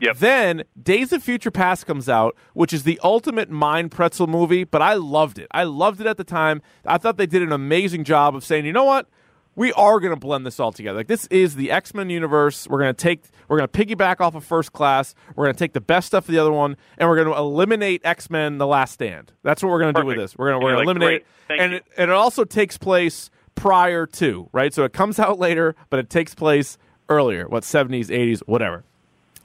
Yep. 0.00 0.16
Then 0.18 0.64
Days 0.80 1.12
of 1.12 1.22
Future 1.22 1.50
Past 1.50 1.86
comes 1.86 2.08
out, 2.08 2.36
which 2.52 2.72
is 2.72 2.82
the 2.82 3.00
ultimate 3.02 3.50
mind 3.50 3.90
pretzel 3.90 4.26
movie, 4.26 4.64
but 4.64 4.82
I 4.82 4.94
loved 4.94 5.38
it. 5.38 5.48
I 5.52 5.64
loved 5.64 6.00
it 6.00 6.06
at 6.06 6.16
the 6.16 6.24
time. 6.24 6.62
I 6.84 6.98
thought 6.98 7.16
they 7.16 7.26
did 7.26 7.42
an 7.42 7.52
amazing 7.52 8.04
job 8.04 8.34
of 8.34 8.44
saying, 8.44 8.66
you 8.66 8.72
know 8.72 8.84
what? 8.84 9.08
We 9.56 9.72
are 9.74 10.00
going 10.00 10.12
to 10.12 10.18
blend 10.18 10.44
this 10.44 10.58
all 10.58 10.72
together. 10.72 10.98
Like 10.98 11.06
this 11.06 11.26
is 11.28 11.54
the 11.54 11.70
X-Men 11.70 12.10
universe. 12.10 12.66
We're 12.66 12.80
going 12.80 12.94
to 12.94 13.00
take 13.00 13.22
we're 13.46 13.58
going 13.58 13.68
to 13.68 13.86
piggyback 13.86 14.20
off 14.20 14.34
of 14.34 14.44
First 14.44 14.72
Class. 14.72 15.14
We're 15.36 15.44
going 15.44 15.54
to 15.54 15.58
take 15.58 15.74
the 15.74 15.80
best 15.80 16.08
stuff 16.08 16.24
of 16.24 16.32
the 16.32 16.38
other 16.38 16.52
one 16.52 16.76
and 16.98 17.08
we're 17.08 17.16
going 17.16 17.28
to 17.28 17.36
eliminate 17.36 18.00
X-Men 18.04 18.58
The 18.58 18.66
Last 18.66 18.94
Stand. 18.94 19.32
That's 19.42 19.62
what 19.62 19.70
we're 19.70 19.80
going 19.80 19.94
to 19.94 20.00
do 20.00 20.06
with 20.06 20.16
this. 20.16 20.36
We're 20.36 20.50
going 20.50 20.60
to 20.60 20.64
we're 20.64 20.70
And 20.72 20.76
going 20.76 20.86
to 20.86 20.90
eliminate 20.90 21.22
like, 21.22 21.26
great. 21.46 21.58
Thank 21.58 21.60
and 21.60 21.74
it, 21.74 21.84
and 21.96 22.10
it 22.10 22.14
also 22.14 22.44
takes 22.44 22.76
place 22.76 23.30
prior 23.54 24.06
to, 24.06 24.48
right? 24.52 24.74
So 24.74 24.82
it 24.82 24.92
comes 24.92 25.18
out 25.20 25.38
later, 25.38 25.76
but 25.88 26.00
it 26.00 26.10
takes 26.10 26.34
place 26.34 26.78
earlier. 27.08 27.48
What 27.48 27.62
70s, 27.62 28.06
80s, 28.06 28.40
whatever. 28.46 28.84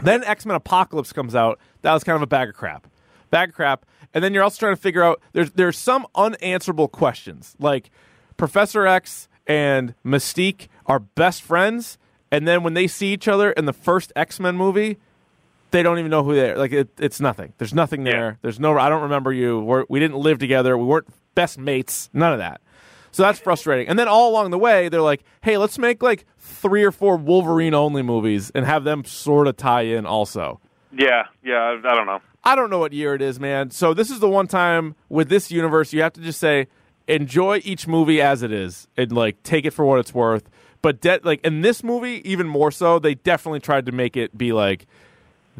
Then 0.01 0.23
X 0.23 0.45
Men 0.45 0.55
Apocalypse 0.55 1.13
comes 1.13 1.35
out. 1.35 1.59
That 1.81 1.93
was 1.93 2.03
kind 2.03 2.15
of 2.15 2.21
a 2.21 2.27
bag 2.27 2.49
of 2.49 2.55
crap, 2.55 2.87
bag 3.29 3.49
of 3.49 3.55
crap. 3.55 3.85
And 4.13 4.23
then 4.23 4.33
you're 4.33 4.43
also 4.43 4.59
trying 4.59 4.75
to 4.75 4.81
figure 4.81 5.03
out 5.03 5.21
there's 5.33 5.51
there's 5.51 5.77
some 5.77 6.07
unanswerable 6.15 6.87
questions 6.87 7.55
like 7.59 7.89
Professor 8.37 8.87
X 8.87 9.27
and 9.45 9.95
Mystique 10.05 10.67
are 10.85 10.99
best 10.99 11.41
friends, 11.41 11.97
and 12.31 12.47
then 12.47 12.63
when 12.63 12.73
they 12.73 12.87
see 12.87 13.13
each 13.13 13.27
other 13.27 13.51
in 13.51 13.65
the 13.65 13.73
first 13.73 14.13
X 14.15 14.39
Men 14.39 14.55
movie, 14.55 14.97
they 15.71 15.83
don't 15.83 15.99
even 15.99 16.11
know 16.11 16.23
who 16.23 16.35
they 16.35 16.51
are. 16.51 16.57
Like 16.57 16.71
it, 16.71 16.89
it's 16.97 17.19
nothing. 17.19 17.53
There's 17.57 17.73
nothing 17.73 18.03
there. 18.03 18.29
Yeah. 18.29 18.35
There's 18.41 18.59
no. 18.59 18.77
I 18.77 18.89
don't 18.89 19.03
remember 19.03 19.33
you. 19.33 19.59
We're, 19.59 19.85
we 19.89 19.99
didn't 19.99 20.17
live 20.17 20.39
together. 20.39 20.77
We 20.77 20.85
weren't 20.85 21.07
best 21.35 21.57
mates. 21.57 22.09
None 22.13 22.33
of 22.33 22.39
that. 22.39 22.61
So 23.11 23.23
that's 23.23 23.39
frustrating. 23.39 23.87
And 23.87 23.97
then 23.97 24.07
all 24.07 24.29
along 24.29 24.51
the 24.51 24.57
way, 24.57 24.89
they're 24.89 25.01
like, 25.01 25.23
"Hey, 25.41 25.57
let's 25.57 25.77
make 25.77 26.03
like 26.03 26.25
three 26.37 26.83
or 26.83 26.91
four 26.91 27.17
Wolverine 27.17 27.73
only 27.73 28.01
movies 28.01 28.51
and 28.53 28.65
have 28.65 28.83
them 28.83 29.03
sort 29.05 29.47
of 29.47 29.57
tie 29.57 29.81
in 29.81 30.05
also." 30.05 30.59
Yeah, 30.91 31.23
yeah. 31.43 31.79
I, 31.83 31.95
don't 31.95 32.07
know. 32.07 32.19
I 32.43 32.55
don't 32.55 32.69
know 32.69 32.79
what 32.79 32.93
year 32.93 33.13
it 33.13 33.21
is, 33.21 33.39
man. 33.39 33.71
So 33.71 33.93
this 33.93 34.09
is 34.09 34.19
the 34.19 34.29
one 34.29 34.47
time 34.47 34.95
with 35.07 35.29
this 35.29 35.51
universe 35.51 35.93
you 35.93 36.01
have 36.01 36.13
to 36.13 36.21
just 36.21 36.39
say 36.39 36.67
enjoy 37.07 37.61
each 37.63 37.87
movie 37.87 38.21
as 38.21 38.43
it 38.43 38.51
is 38.51 38.87
and 38.97 39.11
like 39.11 39.41
take 39.43 39.65
it 39.65 39.71
for 39.71 39.85
what 39.85 39.99
it's 39.99 40.13
worth. 40.13 40.49
But 40.81 41.01
de- 41.01 41.19
like 41.23 41.43
in 41.45 41.61
this 41.61 41.83
movie, 41.83 42.21
even 42.29 42.47
more 42.47 42.71
so, 42.71 42.99
they 42.99 43.15
definitely 43.15 43.59
tried 43.59 43.85
to 43.87 43.91
make 43.91 44.15
it 44.15 44.37
be 44.37 44.53
like 44.53 44.85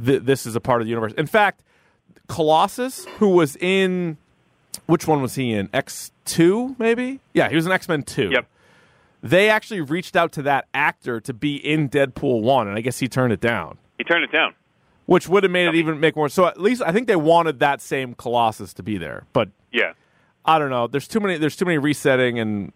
th- 0.04 0.24
this 0.24 0.45
is 0.45 0.56
a 0.56 0.62
part 0.62 0.82
of 0.82 0.86
the 0.86 0.89
universe. 0.89 1.14
In 1.14 1.28
fact, 1.28 1.64
Colossus, 2.28 3.06
who 3.18 3.30
was 3.30 3.56
in 3.58 4.18
which 4.90 5.08
one 5.08 5.22
was 5.22 5.36
he 5.36 5.54
in? 5.54 5.70
X 5.72 6.12
two, 6.26 6.76
maybe? 6.80 7.20
Yeah, 7.34 7.48
he 7.50 7.56
was 7.56 7.66
in 7.66 7.72
X 7.72 7.88
Men 7.88 8.04
two. 8.04 8.30
Yep. 8.32 8.48
They 9.22 9.50
actually 9.50 9.82
reached 9.82 10.16
out 10.16 10.32
to 10.34 10.42
that 10.44 10.68
actor 10.74 11.20
to 11.22 11.34
be 11.34 11.56
in 11.56 11.90
Deadpool 11.90 12.42
one, 12.42 12.68
and 12.68 12.78
I 12.78 12.82
guess 12.82 13.00
he 13.00 13.08
turned 13.08 13.34
it 13.34 13.40
down. 13.42 13.78
He 13.98 14.04
turned 14.04 14.24
it 14.24 14.32
down. 14.32 14.56
Which 15.06 15.28
would 15.28 15.44
have 15.44 15.52
made 15.52 15.68
it 15.68 15.76
even 15.76 16.00
make 16.00 16.16
more. 16.16 16.30
So 16.30 16.46
at 16.46 16.60
least 16.60 16.82
I 16.86 16.92
think 16.92 17.08
they 17.08 17.16
wanted 17.16 17.60
that 17.60 17.82
same 17.82 18.14
Colossus 18.14 18.74
to 18.76 18.84
be 18.84 18.98
there, 18.98 19.26
but 19.34 19.50
Yeah. 19.72 19.94
I 20.46 20.58
don't 20.58 20.70
know. 20.70 20.88
There's 20.88 21.08
too 21.08 21.20
many. 21.20 21.38
There's 21.38 21.56
too 21.56 21.66
many 21.66 21.78
resetting, 21.78 22.40
and 22.40 22.72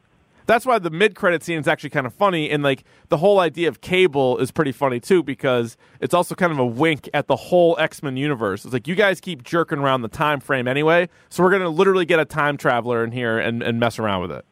that's 0.45 0.65
why 0.65 0.79
the 0.79 0.89
mid 0.89 1.15
credit 1.15 1.43
scene 1.43 1.59
is 1.59 1.67
actually 1.67 1.89
kind 1.89 2.05
of 2.05 2.13
funny. 2.13 2.49
And 2.49 2.63
like 2.63 2.83
the 3.09 3.17
whole 3.17 3.39
idea 3.39 3.67
of 3.67 3.81
Cable 3.81 4.37
is 4.37 4.51
pretty 4.51 4.71
funny 4.71 4.99
too 4.99 5.23
because 5.23 5.77
it's 5.99 6.13
also 6.13 6.35
kind 6.35 6.51
of 6.51 6.59
a 6.59 6.65
wink 6.65 7.09
at 7.13 7.27
the 7.27 7.35
whole 7.35 7.77
X 7.79 8.03
Men 8.03 8.17
universe. 8.17 8.65
It's 8.65 8.73
like 8.73 8.87
you 8.87 8.95
guys 8.95 9.19
keep 9.19 9.43
jerking 9.43 9.79
around 9.79 10.01
the 10.01 10.07
time 10.07 10.39
frame 10.39 10.67
anyway, 10.67 11.09
so 11.29 11.43
we're 11.43 11.51
gonna 11.51 11.69
literally 11.69 12.05
get 12.05 12.19
a 12.19 12.25
time 12.25 12.57
traveler 12.57 13.03
in 13.03 13.11
here 13.11 13.39
and, 13.39 13.63
and 13.63 13.79
mess 13.79 13.99
around 13.99 14.21
with 14.21 14.31
it. 14.31 14.45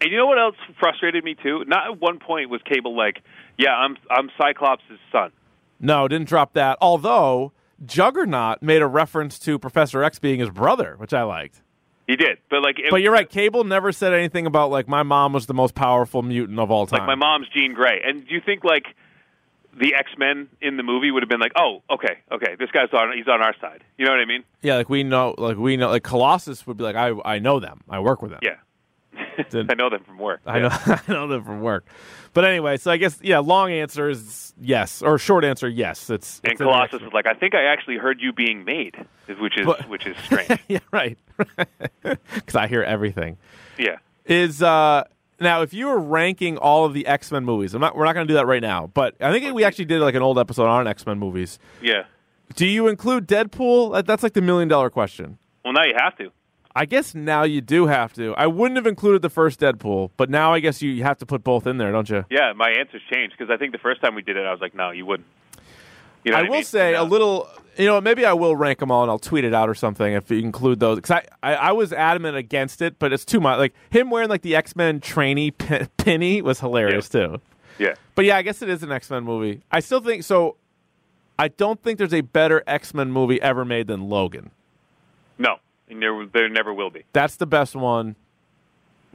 And 0.00 0.10
you 0.10 0.18
know 0.18 0.26
what 0.26 0.38
else 0.38 0.56
frustrated 0.78 1.24
me 1.24 1.34
too? 1.34 1.64
Not 1.66 1.86
at 1.86 2.00
one 2.00 2.18
point 2.18 2.50
was 2.50 2.60
Cable 2.62 2.96
like, 2.96 3.22
"Yeah, 3.56 3.74
I'm 3.74 3.96
I'm 4.10 4.30
Cyclops' 4.38 4.82
son." 5.10 5.32
No, 5.80 6.08
didn't 6.08 6.28
drop 6.28 6.52
that. 6.54 6.76
Although 6.80 7.52
Juggernaut 7.84 8.62
made 8.62 8.82
a 8.82 8.86
reference 8.86 9.38
to 9.40 9.58
Professor 9.58 10.02
X 10.02 10.18
being 10.18 10.40
his 10.40 10.50
brother, 10.50 10.94
which 10.98 11.12
I 11.14 11.22
liked. 11.22 11.62
He 12.06 12.14
did, 12.14 12.38
but 12.48 12.62
like, 12.62 12.78
it, 12.78 12.90
But 12.90 13.02
you're 13.02 13.12
right. 13.12 13.28
Cable 13.28 13.64
never 13.64 13.90
said 13.90 14.12
anything 14.12 14.46
about 14.46 14.70
like 14.70 14.86
my 14.86 15.02
mom 15.02 15.32
was 15.32 15.46
the 15.46 15.54
most 15.54 15.74
powerful 15.74 16.22
mutant 16.22 16.58
of 16.60 16.70
all 16.70 16.86
time. 16.86 17.00
Like 17.00 17.06
my 17.08 17.14
mom's 17.16 17.48
Jean 17.48 17.74
Grey. 17.74 18.00
And 18.04 18.26
do 18.26 18.32
you 18.32 18.40
think 18.40 18.62
like 18.62 18.94
the 19.78 19.94
X 19.94 20.10
Men 20.16 20.48
in 20.60 20.76
the 20.76 20.82
movie 20.82 21.10
would 21.10 21.22
have 21.22 21.28
been 21.28 21.40
like, 21.40 21.52
"Oh, 21.56 21.82
okay, 21.90 22.18
okay, 22.32 22.56
this 22.58 22.70
guy's 22.70 22.92
on 22.92 23.12
he's 23.16 23.28
on 23.28 23.42
our 23.42 23.54
side." 23.60 23.82
You 23.98 24.06
know 24.06 24.12
what 24.12 24.20
I 24.20 24.24
mean? 24.24 24.44
Yeah, 24.62 24.76
like 24.76 24.88
we 24.88 25.02
know, 25.02 25.34
like 25.36 25.56
we 25.56 25.76
know, 25.76 25.90
like 25.90 26.02
Colossus 26.04 26.66
would 26.66 26.76
be 26.76 26.84
like, 26.84 26.96
I 26.96 27.12
I 27.24 27.38
know 27.40 27.60
them, 27.60 27.82
I 27.88 27.98
work 28.00 28.22
with 28.22 28.30
them. 28.30 28.40
Yeah. 28.42 28.56
I 29.70 29.74
know 29.74 29.90
them 29.90 30.02
from 30.04 30.18
work. 30.18 30.40
I 30.46 30.58
Yeah. 30.58 30.62
know, 30.86 30.96
I 31.08 31.12
know 31.12 31.28
them 31.28 31.44
from 31.44 31.60
work. 31.60 31.86
But 32.32 32.44
anyway, 32.44 32.76
so 32.76 32.90
I 32.90 32.96
guess 32.96 33.18
yeah, 33.22 33.38
long 33.38 33.70
answer 33.72 34.08
is 34.10 34.52
yes, 34.60 35.02
or 35.02 35.18
short 35.18 35.44
answer 35.44 35.68
yes. 35.68 36.10
It's, 36.10 36.40
And 36.44 36.52
it's 36.52 36.60
Colossus 36.60 37.00
was 37.02 37.12
like, 37.12 37.26
"I 37.26 37.34
think 37.34 37.54
I 37.54 37.64
actually 37.64 37.96
heard 37.96 38.20
you 38.20 38.32
being 38.32 38.64
made," 38.64 38.94
which 39.38 39.56
is 39.58 39.66
But- 39.66 39.88
which 39.88 40.06
is 40.06 40.16
strange. 40.24 40.50
yeah, 40.68 40.78
right, 40.92 41.18
because 42.34 42.54
I 42.54 42.66
hear 42.66 42.82
everything. 42.82 43.36
yeah. 43.78 43.96
Is 44.26 44.60
uh 44.62 45.04
now 45.38 45.62
if 45.62 45.72
you 45.72 45.86
were 45.86 45.98
ranking 46.00 46.56
all 46.58 46.84
of 46.84 46.94
the 46.94 47.06
X 47.06 47.30
Men 47.30 47.44
movies, 47.44 47.74
I'm 47.74 47.80
not. 47.80 47.96
We're 47.96 48.04
not 48.04 48.14
going 48.14 48.26
to 48.26 48.30
do 48.30 48.34
that 48.36 48.46
right 48.46 48.62
now, 48.62 48.88
but 48.92 49.14
I 49.20 49.30
think 49.32 49.54
we 49.54 49.62
actually 49.64 49.84
did 49.84 50.00
like 50.00 50.14
an 50.16 50.22
old 50.22 50.38
episode 50.38 50.66
on 50.66 50.86
X 50.88 51.06
Men 51.06 51.18
movies. 51.18 51.58
Yeah. 51.80 52.04
Do 52.56 52.66
you 52.66 52.88
include 52.88 53.26
Deadpool? 53.28 54.04
That's 54.04 54.22
like 54.22 54.32
the 54.32 54.40
million 54.42 54.68
dollar 54.68 54.90
question. 54.90 55.38
Well, 55.64 55.72
now 55.74 55.84
you 55.84 55.94
have 55.96 56.16
to. 56.18 56.30
I 56.76 56.84
guess 56.84 57.14
now 57.14 57.44
you 57.44 57.62
do 57.62 57.86
have 57.86 58.12
to. 58.14 58.34
I 58.34 58.46
wouldn't 58.46 58.76
have 58.76 58.86
included 58.86 59.22
the 59.22 59.30
first 59.30 59.60
Deadpool, 59.60 60.10
but 60.18 60.28
now 60.28 60.52
I 60.52 60.60
guess 60.60 60.82
you 60.82 60.90
you 60.90 61.04
have 61.04 61.16
to 61.18 61.26
put 61.26 61.42
both 61.42 61.66
in 61.66 61.78
there, 61.78 61.90
don't 61.90 62.08
you? 62.10 62.26
Yeah, 62.30 62.52
my 62.54 62.68
answer's 62.68 63.00
changed 63.10 63.34
because 63.36 63.50
I 63.50 63.56
think 63.56 63.72
the 63.72 63.78
first 63.78 64.02
time 64.02 64.14
we 64.14 64.20
did 64.20 64.36
it, 64.36 64.44
I 64.44 64.52
was 64.52 64.60
like, 64.60 64.74
"No, 64.74 64.90
you 64.90 65.06
wouldn't." 65.06 65.26
You 66.22 66.32
know 66.32 66.38
I 66.38 66.42
will 66.42 66.50
mean? 66.50 66.64
say 66.64 66.94
a 66.94 67.02
little. 67.02 67.48
You 67.78 67.86
know, 67.86 67.98
maybe 68.02 68.26
I 68.26 68.34
will 68.34 68.54
rank 68.56 68.80
them 68.80 68.90
all 68.90 69.02
and 69.02 69.10
I'll 69.10 69.18
tweet 69.18 69.44
it 69.44 69.54
out 69.54 69.70
or 69.70 69.74
something 69.74 70.12
if 70.12 70.30
you 70.30 70.38
include 70.38 70.78
those. 70.80 70.96
Because 70.96 71.10
I, 71.10 71.24
I, 71.42 71.54
I 71.54 71.72
was 71.72 71.94
adamant 71.94 72.36
against 72.36 72.82
it, 72.82 72.98
but 72.98 73.10
it's 73.10 73.24
too 73.24 73.40
much. 73.40 73.58
Like 73.58 73.74
him 73.88 74.10
wearing 74.10 74.28
like 74.28 74.42
the 74.42 74.54
X 74.54 74.76
Men 74.76 75.00
trainee 75.00 75.52
pin, 75.52 75.88
pinny 75.96 76.42
was 76.42 76.60
hilarious 76.60 77.08
too. 77.08 77.40
Yeah. 77.78 77.94
But 78.14 78.26
yeah, 78.26 78.36
I 78.36 78.42
guess 78.42 78.60
it 78.60 78.68
is 78.68 78.82
an 78.82 78.92
X 78.92 79.10
Men 79.10 79.24
movie. 79.24 79.62
I 79.70 79.80
still 79.80 80.00
think 80.00 80.24
so. 80.24 80.56
I 81.38 81.48
don't 81.48 81.82
think 81.82 81.96
there's 81.96 82.14
a 82.14 82.20
better 82.22 82.62
X 82.66 82.92
Men 82.92 83.10
movie 83.10 83.40
ever 83.40 83.64
made 83.64 83.86
than 83.86 84.08
Logan. 84.08 84.50
And 85.88 86.02
there 86.02 86.26
there 86.32 86.48
never 86.48 86.72
will 86.74 86.90
be. 86.90 87.04
That's 87.12 87.36
the 87.36 87.46
best 87.46 87.76
one. 87.76 88.16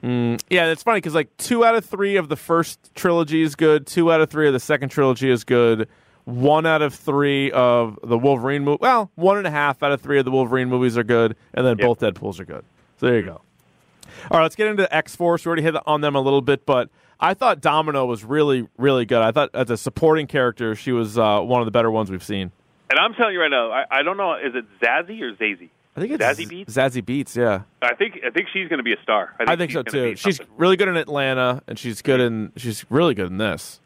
Mm, 0.04 0.42
yeah, 0.50 0.68
it's 0.68 0.82
funny 0.84 0.98
because 0.98 1.14
like 1.14 1.36
two 1.38 1.64
out 1.64 1.76
of 1.76 1.86
three 1.86 2.16
of 2.16 2.28
the 2.28 2.36
first 2.36 2.94
trilogy 2.96 3.42
is 3.44 3.56
good. 3.56 3.86
Two 3.86 4.12
out 4.12 4.20
of 4.22 4.30
three 4.30 4.48
of 4.48 4.54
the 4.54 4.60
second 4.60 4.90
trilogy 4.90 5.30
is 5.30 5.44
good. 5.44 5.88
One 6.26 6.66
out 6.66 6.82
of 6.82 6.94
three 6.94 7.52
of 7.52 8.00
the 8.04 8.18
Wolverine 8.18 8.64
movie. 8.64 8.80
Well, 8.82 9.12
one 9.16 9.38
and 9.38 9.46
a 9.46 9.52
half 9.52 9.84
out 9.84 9.92
of 9.92 10.02
three 10.02 10.18
of 10.20 10.26
the 10.26 10.32
Wolverine 10.32 10.70
movies 10.70 10.98
are 10.98 11.04
good, 11.04 11.36
and 11.54 11.66
then 11.66 11.78
Yep. 11.78 11.86
both 11.88 12.00
Deadpool's 12.00 12.40
are 12.40 12.46
good. 12.46 12.64
So 12.98 13.08
there 13.08 13.18
you 13.18 13.24
go. 13.26 13.42
All 14.30 14.38
right, 14.38 14.44
let's 14.44 14.56
get 14.56 14.68
into 14.68 14.94
X 14.96 15.16
Force. 15.16 15.46
We 15.46 15.50
already 15.50 15.64
hit 15.64 15.76
on 15.86 16.02
them 16.02 16.16
a 16.16 16.22
little 16.22 16.42
bit, 16.42 16.66
but 16.66 16.90
I 17.20 17.34
thought 17.34 17.60
Domino 17.62 18.06
was 18.06 18.24
really, 18.24 18.68
really 18.78 19.06
good. 19.06 19.22
I 19.22 19.32
thought 19.32 19.50
as 19.54 19.70
a 19.70 19.78
supporting 19.78 20.28
character, 20.28 20.76
she 20.76 20.92
was 20.92 21.18
uh, 21.18 21.42
one 21.42 21.62
of 21.62 21.66
the 21.66 21.72
better 21.72 21.92
ones 21.92 22.10
we've 22.12 22.24
seen. 22.24 22.52
And 22.90 23.00
I'm 23.00 23.14
telling 23.14 23.34
you 23.34 23.42
right 23.42 23.50
now, 23.52 23.72
I, 23.72 23.86
I 23.90 24.04
don't 24.04 24.18
know. 24.18 24.34
Is 24.36 24.54
it 24.56 24.66
Zazzy 24.82 25.22
or 25.22 25.34
Zazie? 25.36 25.70
I 25.96 26.00
think 26.00 26.14
it's 26.14 26.24
Zazie 26.24 26.48
Beetz? 26.48 26.66
Zazie 26.68 27.02
Beetz, 27.04 27.36
yeah. 27.36 27.64
I 27.82 27.96
think 27.96 28.20
I 28.26 28.30
think 28.30 28.48
she's 28.54 28.70
going 28.70 28.78
to 28.78 28.84
be 28.84 28.94
a 28.94 29.02
star. 29.02 29.36
I 29.40 29.56
think 29.58 29.72
she's 29.72 29.76
so 29.80 29.84
too. 29.84 30.16
She's 30.16 30.40
really 30.56 30.78
good 30.78 30.88
in 30.88 30.96
Atlanta, 30.96 31.62
and 31.68 31.78
she's 31.78 32.02
good 32.02 32.22
in 32.22 32.54
she's 32.56 32.86
really 32.90 33.14
good 33.14 33.28
in 33.28 33.38
this. 33.38 33.82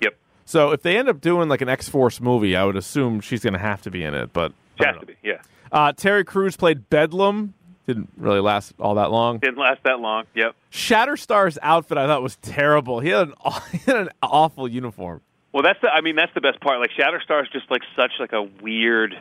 Yep. 0.00 0.14
So 0.44 0.70
if 0.70 0.82
they 0.82 0.96
end 0.96 1.08
up 1.08 1.20
doing 1.20 1.48
like 1.48 1.60
an 1.60 1.68
X 1.68 1.88
Force 1.88 2.20
movie, 2.20 2.54
I 2.54 2.64
would 2.64 2.76
assume 2.76 3.20
she's 3.20 3.42
going 3.42 3.54
to 3.54 3.58
have 3.58 3.82
to 3.82 3.90
be 3.90 4.04
in 4.04 4.14
it. 4.14 4.32
But 4.32 4.52
She 4.78 4.86
has 4.86 4.96
to 5.00 5.06
be. 5.06 5.16
Yeah. 5.22 5.42
Uh, 5.72 5.92
Terry 5.92 6.24
Crews 6.24 6.56
played 6.56 6.88
Bedlam. 6.90 7.54
Didn't 7.88 8.10
really 8.16 8.40
last 8.40 8.74
all 8.78 8.94
that 8.96 9.10
long. 9.10 9.38
Didn't 9.38 9.58
last 9.58 9.82
that 9.84 9.98
long. 9.98 10.26
Yep. 10.34 10.54
Shatterstar's 10.70 11.58
outfit 11.62 11.96
I 11.98 12.06
thought 12.06 12.22
was 12.22 12.36
terrible. 12.36 13.00
He 13.00 13.08
had 13.08 13.28
an, 13.28 13.34
he 13.72 13.78
had 13.78 13.96
an 13.96 14.10
awful 14.22 14.68
uniform. 14.68 15.22
Well, 15.52 15.62
that's 15.62 15.80
the. 15.80 15.88
I 15.88 16.02
mean, 16.02 16.14
that's 16.14 16.32
the 16.34 16.40
best 16.40 16.60
part. 16.60 16.78
Like 16.78 16.90
Shatterstar's 16.90 17.48
just 17.50 17.68
like 17.70 17.82
such 17.96 18.12
like 18.20 18.32
a 18.32 18.42
weird 18.42 19.16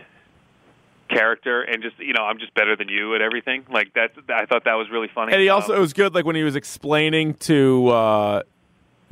character, 1.08 1.62
and 1.62 1.82
just 1.82 1.98
you 2.00 2.14
know, 2.14 2.24
I'm 2.24 2.40
just 2.40 2.54
better 2.54 2.76
than 2.76 2.90
you 2.90 3.16
at 3.16 3.22
everything. 3.22 3.66
Like 3.72 3.94
that's. 3.94 4.14
I 4.30 4.46
thought 4.46 4.66
that 4.66 4.76
was 4.76 4.88
really 4.92 5.10
funny. 5.14 5.34
And 5.34 5.42
he 5.42 5.50
also 5.50 5.74
it 5.74 5.76
Um, 5.78 5.82
was 5.82 5.94
good 5.94 6.14
like 6.16 6.26
when 6.26 6.36
he 6.36 6.44
was 6.44 6.56
explaining 6.56 7.34
to 7.36 7.88
uh, 7.90 8.44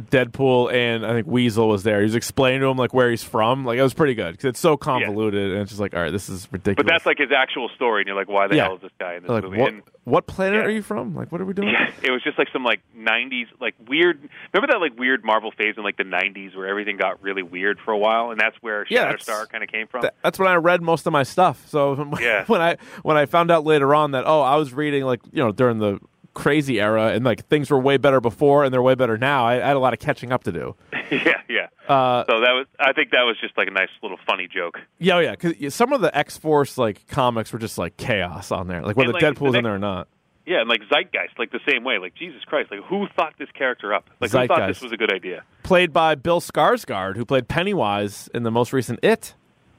Deadpool 0.01 0.73
and 0.73 1.05
I 1.05 1.13
think 1.13 1.27
Weasel 1.27 1.69
was 1.69 1.83
there. 1.83 1.99
He 1.99 2.03
was 2.03 2.15
explaining 2.15 2.59
to 2.61 2.67
him 2.67 2.77
like 2.77 2.93
where 2.93 3.09
he's 3.09 3.23
from. 3.23 3.63
Like 3.65 3.77
it 3.77 3.81
was 3.81 3.93
pretty 3.93 4.13
good 4.13 4.31
because 4.33 4.45
it's 4.45 4.59
so 4.59 4.75
convoluted 4.77 5.51
and 5.53 5.61
it's 5.61 5.71
just 5.71 5.79
like 5.79 5.93
all 5.95 6.01
right, 6.01 6.11
this 6.11 6.27
is 6.29 6.47
ridiculous. 6.51 6.75
but 6.75 6.87
that's 6.87 7.05
like 7.05 7.17
his 7.17 7.31
actual 7.31 7.69
story, 7.75 8.01
and 8.01 8.07
you're 8.07 8.15
like, 8.15 8.27
why 8.27 8.47
the 8.47 8.55
Yeah. 8.57 8.65
hell 8.65 8.75
is 8.75 8.81
this 8.81 8.91
guy 8.99 9.15
in 9.15 9.21
this 9.23 9.29
like 9.29 9.43
movie? 9.43 9.57
what 9.59 9.73
And, 9.73 9.83
what 10.03 10.27
planet 10.27 10.59
Yeah. 10.59 10.65
are 10.65 10.69
you 10.69 10.81
from? 10.81 11.15
Like 11.15 11.31
what 11.31 11.39
are 11.41 11.45
we 11.45 11.53
doing? 11.53 11.69
yeah, 11.69 11.89
it 12.03 12.11
was 12.11 12.21
just 12.23 12.37
like 12.37 12.49
some 12.51 12.63
like 12.63 12.81
'90s 12.97 13.45
like 13.61 13.75
weird. 13.87 14.19
Remember 14.53 14.71
that 14.73 14.79
like 14.81 14.99
weird 14.99 15.23
Marvel 15.23 15.51
phase 15.51 15.75
in 15.77 15.83
like 15.83 15.97
the 15.97 16.03
'90s 16.03 16.55
where 16.55 16.67
everything 16.67 16.97
got 16.97 17.23
really 17.23 17.43
weird 17.43 17.79
for 17.79 17.91
a 17.91 17.97
while, 17.97 18.31
and 18.31 18.39
that's 18.39 18.55
where 18.61 18.85
Yeah, 18.89 19.13
Shatterstar 19.13 19.49
kind 19.49 19.63
of 19.63 19.69
came 19.69 19.87
from. 19.87 20.01
Th- 20.01 20.13
that's 20.23 20.37
when 20.37 20.49
I 20.49 20.55
read 20.55 20.81
most 20.81 21.07
of 21.07 21.13
my 21.13 21.23
stuff. 21.23 21.65
So 21.67 22.11
Yeah. 22.21 22.43
when 22.47 22.61
I 22.61 22.75
when 23.03 23.15
I 23.17 23.25
found 23.27 23.49
out 23.49 23.63
later 23.63 23.95
on 23.95 24.11
that 24.11 24.25
oh 24.27 24.41
I 24.41 24.57
was 24.57 24.73
reading 24.73 25.05
like 25.05 25.21
you 25.31 25.41
know 25.41 25.51
during 25.53 25.79
the 25.79 25.99
crazy 26.35 26.79
era 26.79 27.13
and 27.13 27.25
like 27.25 27.47
things 27.47 27.71
were 27.71 27.79
way 27.79 27.97
better 27.97 28.21
before 28.21 28.63
and 28.63 28.71
they're 28.71 28.83
way 28.83 28.93
better 28.93 29.17
now. 29.17 29.47
I, 29.47 29.55
I 29.55 29.67
had 29.67 29.75
a 29.75 29.79
lot 29.79 29.93
of 29.93 29.99
catching 29.99 30.31
up 30.31 30.43
to 30.43 30.51
do. 30.51 30.75
yeah, 31.11 31.41
yeah. 31.49 31.67
Uh, 31.87 32.23
so 32.29 32.41
that 32.41 32.51
was. 32.51 32.67
I 32.79 32.93
think 32.93 33.11
that 33.11 33.23
was 33.23 33.37
just 33.41 33.57
like 33.57 33.67
a 33.67 33.71
nice 33.71 33.89
little 34.03 34.19
funny 34.27 34.47
joke. 34.47 34.79
yeah, 34.99 35.15
oh, 35.15 35.19
yeah. 35.19 35.31
Because 35.31 35.73
some 35.73 35.93
of 35.93 36.01
the 36.01 36.15
X 36.15 36.37
Force 36.37 36.77
like 36.77 37.07
comics 37.07 37.51
were 37.51 37.59
just 37.59 37.79
like 37.79 37.97
chaos 37.97 38.51
on 38.51 38.67
there, 38.67 38.83
like 38.83 38.95
whether 38.95 39.09
And, 39.09 39.21
like, 39.21 39.23
Deadpool's 39.23 39.53
the 39.53 39.59
in 39.59 39.63
there 39.63 39.75
or 39.75 39.79
not. 39.79 40.07
Yeah, 40.45 40.59
and 40.59 40.69
like 40.69 40.81
Zeitgeist, 40.89 41.39
like 41.39 41.51
the 41.51 41.59
same 41.67 41.83
way. 41.83 41.97
Like 41.97 42.13
Jesus 42.13 42.43
Christ, 42.43 42.69
like 42.69 42.83
who 42.83 43.07
thought 43.15 43.33
this 43.39 43.49
character 43.51 43.93
up? 43.93 44.09
Like 44.19 44.31
who 44.31 44.45
thought 44.45 44.67
this 44.67 44.81
was 44.81 44.91
a 44.91 44.97
good 44.97 45.11
idea? 45.11 45.43
Played 45.63 45.91
by 45.91 46.13
Bill 46.13 46.39
Skarsgård, 46.39 47.15
who 47.15 47.25
played 47.25 47.47
Pennywise 47.47 48.29
in 48.33 48.43
the 48.43 48.51
most 48.51 48.71
recent 48.71 48.99
It. 49.01 49.33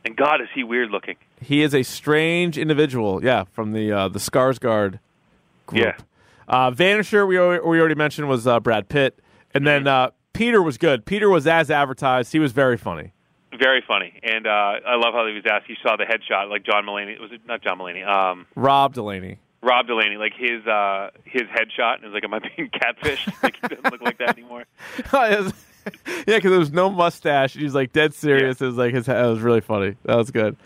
And 0.04 0.16
God, 0.16 0.40
is 0.40 0.48
he 0.54 0.62
weird 0.64 0.90
looking? 0.90 1.16
He 1.40 1.62
is 1.62 1.74
a 1.74 1.82
strange 1.82 2.58
individual. 2.58 3.24
Yeah, 3.24 3.44
from 3.52 3.72
the 3.72 3.92
uh, 3.92 4.08
the 4.08 4.18
Skarsgård 4.18 4.98
group. 5.66 5.84
Yeah. 5.84 5.96
Uh, 6.48 6.70
Vanisher, 6.70 7.26
we 7.26 7.36
we 7.68 7.80
already 7.80 7.94
mentioned 7.94 8.28
was 8.28 8.46
uh, 8.46 8.60
Brad 8.60 8.88
Pitt, 8.88 9.18
and 9.54 9.66
then 9.66 9.82
Mm-hmm. 9.84 9.88
uh, 10.08 10.10
Peter 10.32 10.62
was 10.62 10.76
good. 10.78 11.04
Peter 11.06 11.28
was 11.30 11.46
as 11.46 11.70
advertised. 11.70 12.32
He 12.32 12.38
was 12.38 12.52
very 12.52 12.76
funny. 12.76 13.12
Very 13.58 13.82
funny, 13.86 14.20
and 14.22 14.46
uh, 14.46 14.50
I 14.50 14.96
love 14.96 15.14
how 15.14 15.26
he 15.26 15.32
was 15.32 15.44
asked. 15.50 15.64
He 15.66 15.76
saw 15.82 15.96
the 15.96 16.04
headshot, 16.04 16.50
like 16.50 16.62
John 16.62 16.84
Mulaney. 16.84 17.18
Was 17.18 17.32
it 17.32 17.40
not 17.46 17.62
John 17.62 17.78
Mulaney? 17.78 18.06
Um, 18.06 18.46
Rob 18.54 18.92
Delaney. 18.92 19.38
Rob 19.62 19.86
Delaney, 19.86 20.16
like 20.18 20.34
his 20.36 20.66
uh, 20.66 21.08
his 21.24 21.44
headshot, 21.44 21.94
and 21.96 22.04
it 22.04 22.08
was 22.08 22.14
like, 22.14 22.24
"Am 22.24 22.34
I 22.34 22.40
being 22.40 22.68
catfished?" 22.74 23.32
like 23.42 23.56
he 23.60 23.68
doesn't 23.68 23.90
look 23.90 24.02
like 24.02 24.18
that 24.18 24.36
anymore. 24.38 24.64
Yeah, 26.26 26.34
because 26.38 26.50
there 26.50 26.58
was 26.58 26.72
no 26.72 26.90
mustache. 26.90 27.54
And 27.54 27.62
he's 27.62 27.74
like 27.74 27.92
dead 27.92 28.12
serious. 28.12 28.60
It 28.60 28.66
was 28.66 28.74
like 28.76 28.92
his. 28.92 29.06
It 29.08 29.12
was 29.14 29.38
really 29.40 29.60
funny. 29.60 29.94
That 30.04 30.16
was 30.16 30.32
good. 30.32 30.56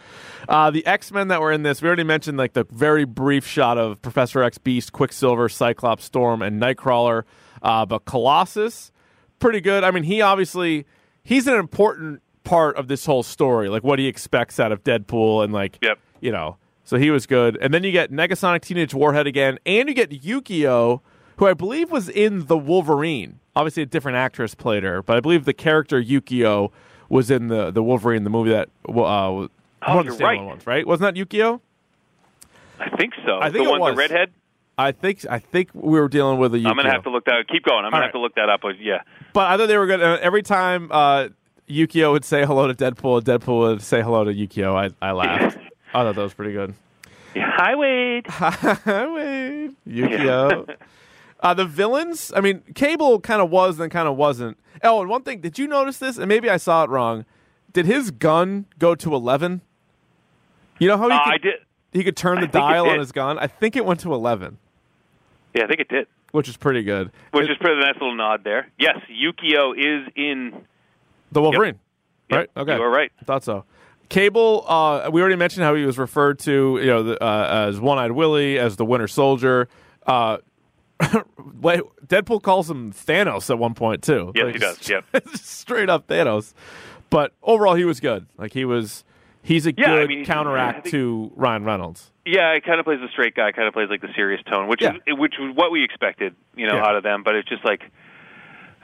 Uh, 0.48 0.70
the 0.70 0.84
X 0.86 1.12
Men 1.12 1.28
that 1.28 1.40
were 1.40 1.52
in 1.52 1.62
this, 1.62 1.82
we 1.82 1.86
already 1.88 2.04
mentioned 2.04 2.38
like 2.38 2.52
the 2.54 2.64
very 2.70 3.04
brief 3.04 3.46
shot 3.46 3.78
of 3.78 4.00
Professor 4.02 4.42
X, 4.42 4.58
Beast, 4.58 4.92
Quicksilver, 4.92 5.48
Cyclops, 5.48 6.04
Storm, 6.04 6.42
and 6.42 6.60
Nightcrawler. 6.60 7.24
Uh, 7.62 7.84
but 7.86 8.04
Colossus, 8.04 8.90
pretty 9.38 9.60
good. 9.60 9.84
I 9.84 9.90
mean, 9.90 10.04
he 10.04 10.20
obviously 10.22 10.86
he's 11.22 11.46
an 11.46 11.54
important 11.54 12.22
part 12.44 12.76
of 12.76 12.88
this 12.88 13.04
whole 13.06 13.22
story. 13.22 13.68
Like 13.68 13.84
what 13.84 13.98
he 13.98 14.06
expects 14.06 14.58
out 14.58 14.72
of 14.72 14.82
Deadpool, 14.82 15.44
and 15.44 15.52
like 15.52 15.78
Yep. 15.82 15.98
you 16.20 16.32
know. 16.32 16.56
So 16.84 16.96
he 16.96 17.10
was 17.12 17.26
good. 17.26 17.56
And 17.60 17.72
then 17.72 17.84
you 17.84 17.92
get 17.92 18.10
Negasonic 18.10 18.62
Teenage 18.62 18.92
Warhead 18.94 19.26
again, 19.28 19.58
and 19.64 19.88
you 19.88 19.94
get 19.94 20.10
Yukio, 20.10 21.00
who 21.36 21.46
I 21.46 21.54
believe 21.54 21.92
was 21.92 22.08
in 22.08 22.46
The 22.46 22.58
Wolverine. 22.58 23.38
Obviously, 23.54 23.84
a 23.84 23.86
different 23.86 24.16
actress 24.16 24.56
played 24.56 24.82
her, 24.82 25.00
but 25.00 25.16
I 25.16 25.20
believe 25.20 25.44
the 25.44 25.52
character 25.52 26.02
Yukio 26.02 26.72
was 27.08 27.30
in 27.30 27.46
the, 27.46 27.70
the 27.70 27.82
Wolverine, 27.82 28.24
the 28.24 28.30
movie 28.30 28.50
that 28.50 28.70
uh, 28.88 29.46
Oh, 29.82 29.96
one 29.96 30.06
of 30.08 30.12
the 30.12 30.18
you're 30.18 30.28
right. 30.28 30.42
ones, 30.42 30.66
right? 30.66 30.86
Wasn't 30.86 31.14
that 31.14 31.18
Yukio? 31.18 31.60
I 32.78 32.88
think 32.96 33.12
so. 33.26 33.38
I 33.40 33.50
think 33.50 33.64
the 33.64 33.70
it 33.70 33.70
one, 33.70 33.80
was. 33.80 33.92
the 33.94 33.96
redhead. 33.98 34.32
I 34.78 34.92
think 34.92 35.26
I 35.28 35.38
think 35.38 35.70
we 35.74 36.00
were 36.00 36.08
dealing 36.08 36.38
with 36.38 36.54
a 36.54 36.58
Yukio. 36.58 36.66
I'm 36.70 36.76
gonna 36.76 36.90
have 36.90 37.02
to 37.04 37.10
look 37.10 37.24
that. 37.26 37.46
Keep 37.48 37.64
going. 37.64 37.84
I'm 37.84 37.90
gonna 37.90 37.96
All 37.96 38.02
have 38.02 38.12
to 38.12 38.18
look 38.20 38.34
that 38.36 38.48
up. 38.48 38.60
But 38.62 38.80
yeah, 38.80 39.02
But 39.32 39.48
I 39.50 39.56
thought 39.56 39.66
they 39.66 39.76
were 39.76 39.86
good. 39.86 40.02
Uh, 40.02 40.18
every 40.22 40.42
time 40.42 40.88
uh, 40.90 41.28
Yukio 41.68 42.12
would 42.12 42.24
say 42.24 42.44
hello 42.46 42.66
to 42.72 42.74
Deadpool, 42.74 43.22
Deadpool 43.22 43.58
would 43.72 43.82
say 43.82 44.00
hello 44.02 44.24
to 44.24 44.32
Yukio. 44.32 44.74
I, 44.74 44.90
I 45.06 45.12
laughed. 45.12 45.58
I 45.94 46.02
thought 46.04 46.14
that 46.14 46.22
was 46.22 46.32
pretty 46.34 46.52
good. 46.52 46.74
yeah. 47.34 47.50
Hi, 47.56 47.74
Wade. 47.74 48.26
Wait, 48.86 49.72
Yukio. 49.86 50.76
uh, 51.40 51.54
the 51.54 51.66
villains. 51.66 52.32
I 52.34 52.40
mean, 52.40 52.62
Cable 52.74 53.20
kind 53.20 53.42
of 53.42 53.50
was, 53.50 53.76
then 53.76 53.90
kind 53.90 54.08
of 54.08 54.16
wasn't. 54.16 54.58
Oh, 54.82 55.00
and 55.02 55.10
one 55.10 55.22
thing. 55.24 55.40
Did 55.40 55.58
you 55.58 55.66
notice 55.66 55.98
this? 55.98 56.16
And 56.16 56.26
maybe 56.28 56.48
I 56.48 56.56
saw 56.56 56.84
it 56.84 56.90
wrong. 56.90 57.26
Did 57.72 57.84
his 57.86 58.10
gun 58.10 58.64
go 58.78 58.94
to 58.94 59.14
eleven? 59.14 59.60
You 60.80 60.88
know 60.88 60.96
how 60.98 61.08
he 61.08 61.14
Uh, 61.14 61.24
could, 61.24 61.32
I 61.34 61.38
did. 61.38 61.54
he 61.92 62.02
could 62.04 62.16
turn 62.16 62.40
the 62.40 62.48
dial 62.48 62.88
on 62.88 62.98
his 62.98 63.12
gun? 63.12 63.38
I 63.38 63.46
think 63.46 63.76
it 63.76 63.84
went 63.84 64.00
to 64.00 64.12
eleven, 64.12 64.58
Yeah, 65.54 65.64
I 65.64 65.66
think 65.68 65.78
it 65.80 65.88
did. 65.88 66.08
which 66.32 66.48
is 66.48 66.56
pretty 66.56 66.82
good. 66.82 67.12
Which 67.30 67.44
It- 67.44 67.52
is 67.52 67.58
pretty 67.58 67.80
nice 67.80 67.94
little 67.94 68.14
nod 68.16 68.42
there. 68.42 68.66
Yes, 68.78 68.98
Yukio 69.08 69.72
is 69.76 70.10
in. 70.16 70.64
the 71.32 71.40
Wolverine. 71.40 71.78
Yep, 72.30 72.36
Right. 72.38 72.50
Okay. 72.56 72.74
You 72.76 72.82
are 72.82 72.90
right. 72.90 73.12
I 73.20 73.24
thought 73.24 73.44
so. 73.44 73.64
Cable, 74.08 74.64
uh, 74.66 75.08
we 75.12 75.20
already 75.20 75.36
mentioned 75.36 75.62
how 75.62 75.76
he 75.76 75.84
was 75.84 75.96
referred 75.98 76.40
to, 76.40 76.78
you 76.80 76.86
know, 76.86 77.02
the, 77.04 77.22
uh, 77.24 77.66
as 77.68 77.78
One-Eyed 77.78 78.10
Willie, 78.10 78.58
as 78.58 78.74
the 78.76 78.84
Winter 78.84 79.06
Soldier. 79.06 79.68
Uh, 80.06 80.38
Deadpool 81.00 82.42
calls 82.42 82.68
him 82.70 82.92
Thanos 82.92 83.50
at 83.50 83.58
one 83.58 83.74
point 83.74 84.02
too. 84.02 84.32
Yes, 84.34 84.44
Like, 84.44 84.54
he 84.54 84.58
does. 84.58 84.88
Yep. 85.14 85.28
straight 85.36 85.88
up 85.88 86.06
Thanos. 86.06 86.54
But 87.10 87.32
overall, 87.42 87.74
he 87.74 87.84
was 87.84 88.00
good. 88.00 88.26
Like 88.38 88.52
he 88.52 88.64
was, 88.64 89.04
he's 89.42 89.66
a 89.66 89.72
Yeah, 89.76 89.92
I 89.92 89.96
good 90.00 90.08
mean, 90.08 90.24
counteract 90.24 90.84
think- 90.84 90.92
to 90.92 91.32
Ryan 91.36 91.64
Reynolds. 91.64 92.12
Yeah, 92.26 92.54
he 92.54 92.60
kind 92.60 92.78
of 92.78 92.84
plays 92.84 93.00
the 93.00 93.08
straight 93.08 93.34
guy. 93.34 93.50
Kind 93.52 93.66
of 93.66 93.74
plays 93.74 93.88
like 93.90 94.00
the 94.02 94.12
serious 94.14 94.40
tone, 94.50 94.68
which 94.68 94.82
Yeah. 94.82 94.92
is 95.06 95.18
which 95.18 95.34
was 95.38 95.54
what 95.56 95.70
we 95.72 95.82
expected, 95.82 96.34
you 96.54 96.66
know, 96.68 96.76
Yeah. 96.76 96.86
out 96.86 96.96
of 96.96 97.02
them. 97.02 97.22
But 97.24 97.34
it's 97.34 97.48
just 97.48 97.64
like, 97.64 97.82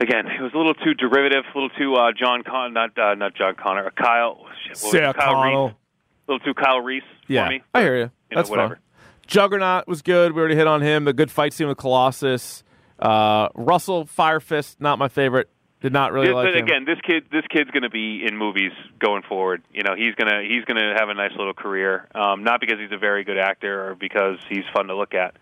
again, 0.01 0.27
it 0.27 0.41
was 0.41 0.53
a 0.55 0.57
little 0.57 0.75
too 0.75 0.95
derivative, 0.95 1.45
a 1.55 1.59
little 1.59 1.71
too 1.71 1.95
uh, 1.95 2.13
John 2.13 2.43
Con, 2.43 2.73
not 2.73 2.99
uh, 2.99 3.15
not 3.15 3.35
John 3.35 3.55
Connor, 3.55 3.87
uh, 3.87 3.91
Kyle. 3.91 4.47
Shit, 4.65 4.77
what 4.79 4.83
was? 4.83 4.91
Sarah 4.93 5.15
Kyle 5.15 5.33
Connell. 5.35 5.67
Reese. 5.69 5.75
A 6.29 6.33
little 6.33 6.45
too 6.45 6.55
Kyle 6.55 6.81
Reese 6.81 7.03
Yeah, 7.29 7.45
for 7.47 7.51
me. 7.51 7.63
I 7.75 7.83
hear 7.83 7.95
you. 7.95 8.01
You 8.01 8.05
know, 8.05 8.11
That's 8.35 8.51
whatever. 8.51 8.75
fine. 8.77 8.83
Juggernaut 9.29 9.87
was 9.87 10.03
good. 10.03 10.33
We 10.33 10.41
already 10.41 10.57
hit 10.57 10.67
on 10.67 10.81
him. 10.83 11.05
The 11.05 11.13
good 11.13 11.31
fight 11.31 11.53
scene 11.53 11.69
with 11.69 11.79
Colossus. 11.79 12.65
Uh, 12.99 13.49
Russell 13.55 14.07
Fire 14.07 14.41
Fist, 14.41 14.81
not 14.81 14.99
my 14.99 15.09
favorite. 15.09 15.49
Did 15.87 15.93
not 15.93 16.13
really 16.13 16.27
This- 16.27 16.35
like 16.35 16.47
but 16.49 16.57
him. 16.57 16.65
again, 16.65 16.85
this 16.85 16.99
kid, 17.03 17.27
this 17.31 17.45
kid's 17.49 17.71
going 17.71 17.85
to 17.85 17.89
be 17.91 18.25
in 18.27 18.37
movies 18.37 18.73
going 18.99 19.23
forward. 19.23 19.63
You 19.73 19.85
know, 19.85 19.95
he's 19.97 20.17
gonna 20.17 20.43
he's 20.43 20.65
gonna 20.65 20.95
have 20.99 21.09
a 21.11 21.15
nice 21.15 21.31
little 21.39 21.55
career. 21.55 22.09
Um, 22.13 22.43
not 22.43 22.59
because 22.61 22.81
he's 22.81 22.91
a 22.91 22.99
very 22.99 23.23
good 23.23 23.39
actor 23.39 23.91
or 23.91 23.95
because 23.95 24.39
he's 24.49 24.65
fun 24.75 24.89
to 24.89 24.97
look 24.97 25.15
at, 25.15 25.37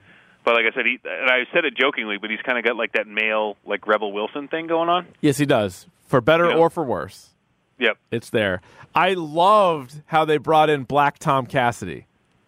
but 0.45 0.53
like 0.53 0.67
I 0.71 0.75
said, 0.77 0.85
he, 0.85 0.99
and 1.03 1.31
I 1.31 1.47
said 1.55 1.65
it 1.65 1.79
jokingly, 1.79 2.19
but 2.19 2.29
he's 2.29 2.43
kind 2.43 2.59
of 2.59 2.65
got 2.65 2.77
like 2.77 2.93
that 2.93 3.07
male 3.09 3.57
like 3.65 3.87
Rebel 3.87 4.13
Wilson 4.13 4.49
thing 4.49 4.67
going 4.67 4.91
on. 4.91 5.07
Yes, 5.23 5.39
he 5.39 5.47
does. 5.47 5.87
For 6.09 6.21
better 6.21 6.51
Yeah. 6.51 6.57
or 6.57 6.69
for 6.69 6.85
worse. 6.85 7.31
Yep. 7.79 7.97
It's 8.11 8.29
there. 8.29 8.61
I 8.95 9.15
loved 9.15 10.03
how 10.09 10.27
they 10.27 10.37
brought 10.37 10.69
in 10.69 10.83
Black 10.83 11.19
Tom 11.19 11.47
Cassidy. 11.47 12.05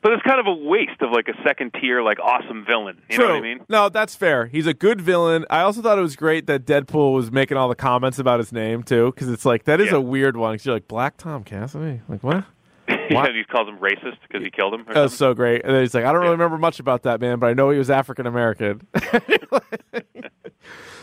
But 0.06 0.12
it's 0.12 0.22
kind 0.22 0.38
of 0.38 0.46
a 0.46 0.54
waste 0.54 1.02
of 1.02 1.10
like 1.10 1.26
a 1.26 1.32
second 1.42 1.74
tier, 1.80 2.00
like 2.00 2.20
awesome 2.20 2.64
villain. 2.64 3.02
You 3.10 3.18
know 3.18 3.24
what 3.26 3.34
I 3.38 3.40
mean? 3.40 3.58
No, 3.68 3.88
that's 3.88 4.14
fair. 4.14 4.46
He's 4.46 4.68
a 4.68 4.72
good 4.72 5.00
villain. 5.00 5.44
I 5.50 5.62
also 5.62 5.82
thought 5.82 5.98
it 5.98 6.02
was 6.02 6.14
great 6.14 6.46
that 6.46 6.64
Deadpool 6.64 7.12
was 7.12 7.32
making 7.32 7.56
all 7.56 7.68
the 7.68 7.74
comments 7.74 8.20
about 8.20 8.38
his 8.38 8.52
name 8.52 8.84
too, 8.84 9.06
because 9.12 9.28
it's 9.28 9.44
like 9.44 9.64
that 9.64 9.80
is 9.80 9.90
Yeah. 9.90 9.96
a 9.96 10.00
weird 10.00 10.36
one. 10.36 10.54
'cause 10.56 10.64
you're 10.64 10.76
like 10.76 10.86
Black 10.86 11.16
Tom 11.16 11.42
Cassidy, 11.42 12.02
like 12.08 12.22
what? 12.22 12.44
Yeah, 12.88 13.32
he 13.32 13.44
calls 13.44 13.68
him 13.68 13.78
racist 13.78 14.16
because 14.22 14.42
he 14.44 14.50
killed 14.50 14.74
him. 14.74 14.82
Or 14.88 14.94
That 14.94 15.02
was 15.02 15.16
so 15.16 15.34
great. 15.34 15.64
And 15.64 15.74
then 15.74 15.82
he's 15.82 15.94
like, 15.94 16.04
I 16.04 16.08
don't 16.12 16.16
really 16.20 16.26
Yeah. 16.28 16.32
remember 16.32 16.58
much 16.58 16.80
about 16.80 17.02
that 17.04 17.20
man, 17.20 17.38
but 17.38 17.46
I 17.48 17.54
know 17.54 17.70
he 17.70 17.78
was 17.78 17.90
African 17.90 18.26
American. 18.26 18.86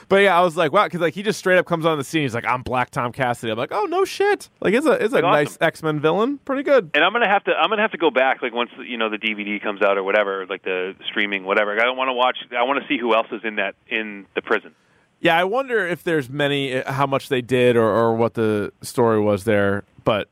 but 0.09 0.17
yeah, 0.17 0.37
I 0.37 0.41
was 0.41 0.55
like, 0.57 0.71
wow, 0.71 0.85
because 0.85 0.99
like 1.01 1.13
he 1.13 1.23
just 1.23 1.39
straight 1.39 1.57
up 1.57 1.65
comes 1.65 1.85
on 1.85 1.97
the 1.97 2.03
scene. 2.03 2.21
He's 2.23 2.33
like, 2.35 2.45
I'm 2.45 2.61
Black 2.61 2.89
Tom 2.89 3.11
Cassidy. 3.11 3.51
I'm 3.51 3.57
like, 3.57 3.71
oh 3.71 3.85
no 3.85 4.05
shit. 4.05 4.49
Like 4.61 4.73
it's 4.73 4.85
a 4.85 4.91
it's 4.93 5.13
a 5.13 5.17
Like, 5.21 5.23
nice. 5.47 5.57
X 5.61 5.81
Men 5.81 5.99
villain. 5.99 6.37
Pretty 6.39 6.63
good. 6.63 6.91
and 6.93 7.03
I'm 7.03 7.13
gonna 7.13 7.27
have 7.29 7.43
to 7.45 7.51
I'm 7.53 7.69
gonna 7.69 7.81
have 7.81 7.91
to 7.91 7.97
go 7.97 8.11
back 8.11 8.41
like 8.41 8.53
once 8.53 8.71
you 8.85 8.97
know 8.97 9.09
the 9.09 9.17
DVD 9.17 9.61
comes 9.61 9.81
out 9.81 9.97
or 9.97 10.03
whatever, 10.03 10.45
like 10.47 10.63
the 10.63 10.95
streaming 11.07 11.45
whatever. 11.45 11.73
I 11.79 11.83
don't 11.83 11.97
want 11.97 12.09
to 12.09 12.13
watch. 12.13 12.37
I 12.57 12.63
want 12.63 12.81
to 12.81 12.87
see 12.87 12.97
who 12.99 13.13
else 13.15 13.27
is 13.31 13.41
in 13.43 13.55
that 13.55 13.75
in 13.87 14.25
the 14.35 14.41
prison. 14.41 14.75
Yeah, 15.19 15.37
I 15.37 15.45
wonder 15.45 15.87
if 15.87 16.03
there's 16.03 16.29
many, 16.29 16.75
uh, 16.75 16.91
how 16.91 17.05
much 17.07 17.29
they 17.29 17.41
did 17.41 17.77
or, 17.77 17.85
or 17.89 18.13
what 18.13 18.33
the 18.33 18.73
story 18.81 19.21
was 19.21 19.45
there. 19.45 19.85
But 20.03 20.27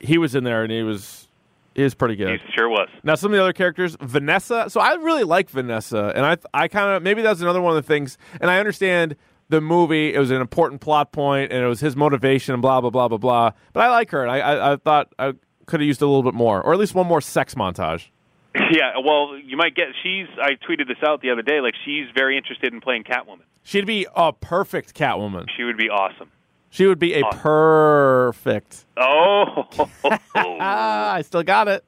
he 0.00 0.18
was 0.18 0.34
in 0.34 0.44
there 0.44 0.62
and 0.62 0.72
he 0.72 0.82
was 0.82 1.28
he 1.74 1.82
was 1.82 1.94
pretty 1.94 2.16
good. 2.16 2.40
He 2.40 2.52
sure 2.54 2.68
was. 2.68 2.88
Now 3.04 3.16
some 3.16 3.32
of 3.32 3.36
the 3.36 3.42
other 3.42 3.52
characters, 3.52 3.96
Vanessa. 4.00 4.66
So 4.68 4.80
I 4.80 4.94
really 4.94 5.24
like 5.24 5.50
Vanessa, 5.50 6.12
and 6.14 6.24
I 6.24 6.36
I 6.54 6.68
kind 6.68 6.96
of 6.96 7.02
maybe 7.02 7.22
that's 7.22 7.40
another 7.40 7.60
one 7.60 7.76
of 7.76 7.84
the 7.84 7.86
things. 7.86 8.16
And 8.40 8.50
I 8.50 8.58
understand 8.58 9.16
the 9.48 9.60
movie; 9.60 10.14
it 10.14 10.18
was 10.18 10.30
an 10.30 10.40
important 10.40 10.80
plot 10.80 11.12
point, 11.12 11.52
and 11.52 11.62
it 11.62 11.68
was 11.68 11.80
his 11.80 11.94
motivation, 11.94 12.54
and 12.54 12.62
blah 12.62 12.80
blah 12.80 12.90
blah 12.90 13.08
blah 13.08 13.18
blah. 13.18 13.50
But 13.72 13.82
I 13.82 13.90
like 13.90 14.10
her, 14.10 14.22
and 14.22 14.30
I 14.30 14.38
I, 14.38 14.72
I 14.72 14.76
thought 14.76 15.12
I 15.18 15.34
could 15.66 15.80
have 15.80 15.86
used 15.86 16.00
a 16.00 16.06
little 16.06 16.22
bit 16.22 16.34
more, 16.34 16.62
or 16.62 16.72
at 16.72 16.78
least 16.78 16.94
one 16.94 17.06
more 17.06 17.20
sex 17.20 17.54
montage. 17.54 18.08
Yeah, 18.70 18.92
well, 19.04 19.36
you 19.36 19.58
might 19.58 19.74
get. 19.74 19.88
She's. 20.02 20.26
I 20.40 20.52
tweeted 20.52 20.88
this 20.88 20.96
out 21.06 21.20
the 21.20 21.30
other 21.30 21.42
day. 21.42 21.60
Like 21.60 21.74
she's 21.84 22.06
very 22.14 22.38
interested 22.38 22.72
in 22.72 22.80
playing 22.80 23.04
Catwoman. 23.04 23.42
She'd 23.62 23.84
be 23.84 24.06
a 24.16 24.32
perfect 24.32 24.94
Catwoman. 24.94 25.44
She 25.54 25.62
would 25.62 25.76
be 25.76 25.90
awesome. 25.90 26.30
She 26.70 26.86
would 26.86 26.98
be 26.98 27.14
a 27.14 27.22
Awesome. 27.22 27.40
perfect. 27.40 28.84
Oh, 28.96 29.64
I 30.34 31.22
still 31.22 31.42
got 31.42 31.68
it. 31.68 31.84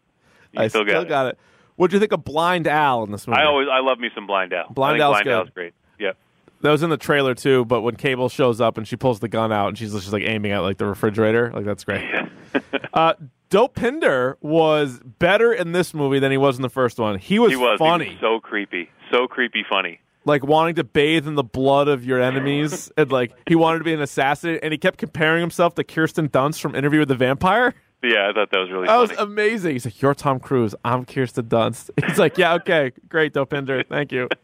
You 0.52 0.62
I 0.62 0.68
still 0.68 0.84
got 0.84 1.26
it. 1.26 1.30
it. 1.30 1.38
What 1.76 1.90
do 1.90 1.96
you 1.96 2.00
think 2.00 2.12
of 2.12 2.24
Blind 2.24 2.66
Al 2.66 3.04
in 3.04 3.12
this 3.12 3.26
movie? 3.26 3.38
I 3.40 3.44
always. 3.44 3.68
I 3.70 3.80
love 3.80 3.98
me 3.98 4.08
some 4.14 4.26
Blind 4.26 4.52
Al. 4.52 4.68
Blind 4.70 4.92
I 4.92 4.94
think 4.94 5.02
Al's 5.02 5.12
Blind 5.14 5.24
good. 5.24 5.32
Al's 5.34 5.50
great. 5.50 5.74
Yep. 6.00 6.16
that 6.62 6.70
was 6.70 6.82
in 6.82 6.90
the 6.90 6.96
trailer 6.96 7.34
too. 7.34 7.64
But 7.66 7.82
when 7.82 7.96
Cable 7.96 8.28
shows 8.28 8.60
up 8.60 8.78
and 8.78 8.86
she 8.88 8.96
pulls 8.96 9.20
the 9.20 9.28
gun 9.28 9.52
out 9.52 9.68
and 9.68 9.78
she's 9.78 9.92
just 9.92 10.12
like 10.12 10.22
aiming 10.24 10.52
at 10.52 10.60
like 10.60 10.78
the 10.78 10.86
refrigerator, 10.86 11.52
like 11.52 11.64
that's 11.64 11.84
great. 11.84 12.04
uh, 12.94 13.14
Dopinder 13.50 14.36
was 14.40 15.00
better 15.00 15.52
in 15.52 15.72
this 15.72 15.92
movie 15.94 16.18
than 16.18 16.30
he 16.30 16.36
was 16.38 16.56
in 16.56 16.62
the 16.62 16.68
first 16.70 16.98
one. 16.98 17.18
He 17.18 17.38
was, 17.38 17.50
He 17.52 17.56
was 17.56 17.78
funny, 17.78 18.04
He 18.06 18.10
was 18.12 18.20
so 18.20 18.40
creepy. 18.40 18.90
So 19.10 19.26
creepy 19.26 19.64
funny. 19.68 20.00
Like 20.24 20.44
wanting 20.44 20.74
to 20.76 20.84
bathe 20.84 21.26
in 21.26 21.34
the 21.34 21.42
blood 21.44 21.88
of 21.88 22.04
your 22.04 22.20
enemies, 22.20 22.90
and 22.96 23.10
like 23.10 23.32
he 23.48 23.54
wanted 23.54 23.78
to 23.78 23.84
be 23.84 23.92
an 23.94 24.00
assassin, 24.02 24.58
and 24.62 24.72
he 24.72 24.78
kept 24.78 24.98
comparing 24.98 25.40
himself 25.40 25.74
to 25.76 25.84
Kirsten 25.84 26.28
Dunst 26.28 26.60
from 26.60 26.74
Interview 26.74 26.98
with 27.00 27.08
the 27.08 27.14
Vampire. 27.16 27.74
Yeah, 28.02 28.28
I 28.30 28.32
thought 28.32 28.50
that 28.52 28.58
was 28.58 28.70
really 28.70 28.86
That 28.86 28.96
was 28.96 29.10
amazing. 29.12 29.72
He's 29.72 29.84
like, 29.84 30.00
"You're 30.00 30.14
Tom 30.14 30.38
Cruise. 30.38 30.74
I'm 30.84 31.04
Kirsten 31.04 31.46
Dunst." 31.46 31.90
He's 32.08 32.18
like, 32.18 32.38
"Yeah, 32.38 32.54
okay, 32.54 32.92
great, 33.08 33.32
Dopinder. 33.34 33.84
Thank 33.88 34.12
you." 34.12 34.28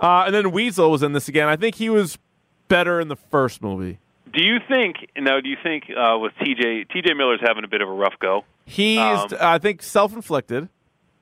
Uh, 0.00 0.24
and 0.26 0.34
then 0.34 0.50
Weasel 0.50 0.90
was 0.90 1.04
in 1.04 1.12
this 1.12 1.28
again. 1.28 1.46
I 1.48 1.54
think 1.54 1.76
he 1.76 1.88
was 1.88 2.18
better 2.66 3.00
in 3.00 3.06
the 3.06 3.14
first 3.14 3.62
movie. 3.62 4.00
do 4.32 4.42
you 4.42 4.58
think 4.68 4.96
now? 5.16 5.40
Do 5.40 5.48
you 5.48 5.56
think 5.62 5.84
uh, 5.96 6.18
with 6.18 6.32
TJ 6.40 6.88
TJ 6.90 7.16
Miller's 7.16 7.38
having 7.40 7.62
a 7.62 7.68
bit 7.68 7.82
of 7.82 7.88
a 7.88 7.92
rough 7.92 8.14
go? 8.18 8.44
He's, 8.64 8.98
Um, 8.98 9.28
I 9.40 9.58
think, 9.58 9.80
self-inflicted. 9.80 10.68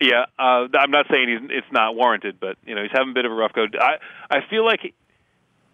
Yeah, 0.00 0.24
uh, 0.38 0.66
I'm 0.78 0.90
not 0.90 1.06
saying 1.10 1.28
he's, 1.28 1.50
it's 1.58 1.72
not 1.72 1.94
warranted, 1.94 2.40
but 2.40 2.56
you 2.66 2.74
know 2.74 2.82
he's 2.82 2.90
having 2.92 3.10
a 3.10 3.14
bit 3.14 3.26
of 3.26 3.32
a 3.32 3.34
rough 3.34 3.52
go. 3.52 3.66
I 3.78 3.96
I 4.30 4.38
feel 4.48 4.64
like 4.64 4.94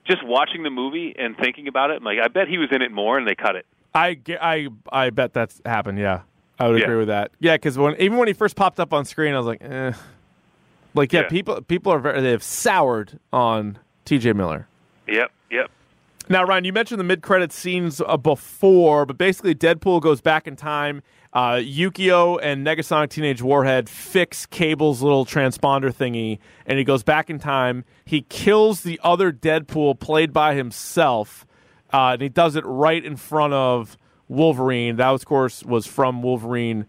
just 0.07 0.25
watching 0.25 0.63
the 0.65 0.71
movie 0.71 1.15
and 1.17 1.37
thinking 1.37 1.69
about 1.69 1.91
it, 1.91 1.99
I'm 1.99 2.05
like 2.05 2.19
I 2.23 2.29
bet 2.29 2.49
he 2.49 2.59
was 2.59 2.69
in 2.73 2.83
it 2.83 2.91
more 2.91 3.19
and 3.19 3.27
they 3.27 3.35
cut 3.37 3.55
it. 3.57 3.67
I 3.95 4.19
I 4.41 4.69
I 4.91 5.11
bet 5.11 5.33
that's 5.33 5.61
happened. 5.65 5.99
Yeah, 6.01 6.23
I 6.59 6.69
would 6.69 6.79
Yeah. 6.81 6.85
agree 6.87 6.97
with 6.97 7.09
that. 7.09 7.31
Yeah, 7.39 7.55
because 7.55 7.79
when 7.79 7.95
even 8.01 8.19
when 8.19 8.27
he 8.27 8.35
first 8.35 8.57
popped 8.57 8.81
up 8.81 8.93
on 8.93 9.05
screen, 9.05 9.33
I 9.35 9.39
was 9.39 9.47
like, 9.47 9.63
eh. 9.63 9.93
Like, 10.95 11.13
yeah, 11.13 11.21
Yeah. 11.23 11.29
people 11.29 11.61
people 11.63 11.93
are 11.93 11.99
very 12.01 12.21
they 12.21 12.31
have 12.31 12.43
soured 12.43 13.21
on 13.33 13.79
T.J. 14.07 14.33
Miller. 14.33 14.67
Yep, 15.07 15.31
yep. 15.51 15.71
Now, 16.29 16.43
Ryan, 16.43 16.65
you 16.65 16.73
mentioned 16.73 16.99
the 16.99 17.05
mid-credit 17.05 17.53
scenes 17.53 18.03
uh, 18.05 18.17
before, 18.17 19.07
but 19.07 19.17
basically, 19.17 19.55
Deadpool 19.55 20.01
goes 20.01 20.21
back 20.21 20.49
in 20.49 20.57
time. 20.57 21.03
Uh, 21.33 21.55
Yukio 21.57 22.39
and 22.43 22.67
Negasonic 22.67 23.11
Teenage 23.11 23.43
Warhead 23.43 23.89
fix 23.89 24.47
Cable's 24.47 25.03
little 25.03 25.27
transponder 25.27 25.93
thingy, 25.93 26.39
and 26.67 26.79
he 26.79 26.85
goes 26.85 27.03
back 27.03 27.29
in 27.29 27.39
time. 27.39 27.85
He 28.05 28.23
kills 28.23 28.83
the 28.83 28.99
other 29.05 29.33
Deadpool, 29.33 29.99
played 30.01 30.33
by 30.33 30.55
himself, 30.55 31.47
uh, 31.93 32.11
and 32.15 32.23
he 32.23 32.29
does 32.29 32.57
it 32.57 32.65
right 32.65 33.05
in 33.05 33.17
front 33.17 33.53
of 33.53 33.99
Wolverine. 34.29 34.97
That, 34.97 35.09
of 35.11 35.25
course, 35.27 35.63
was 35.63 35.87
from 35.87 36.23
Wolverine. 36.23 36.87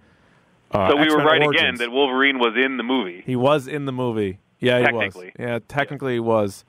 Uh, 0.72 0.90
So 0.92 0.96
we 0.96 1.02
were 1.02 1.06
X-Men 1.22 1.26
right 1.26 1.42
Origins. 1.44 1.62
again 1.62 1.76
that 1.76 1.92
Wolverine 1.92 2.40
was 2.40 2.54
in 2.56 2.78
the 2.78 2.84
movie. 2.84 3.24
He 3.26 3.36
was 3.36 3.68
in 3.68 3.86
the 3.86 3.92
movie. 3.92 4.40
Yeah, 4.60 4.80
he 4.88 4.94
was. 4.94 5.16
Yeah, 5.38 5.60
technically 5.68 6.14
he 6.14 6.20
was. 6.20 6.64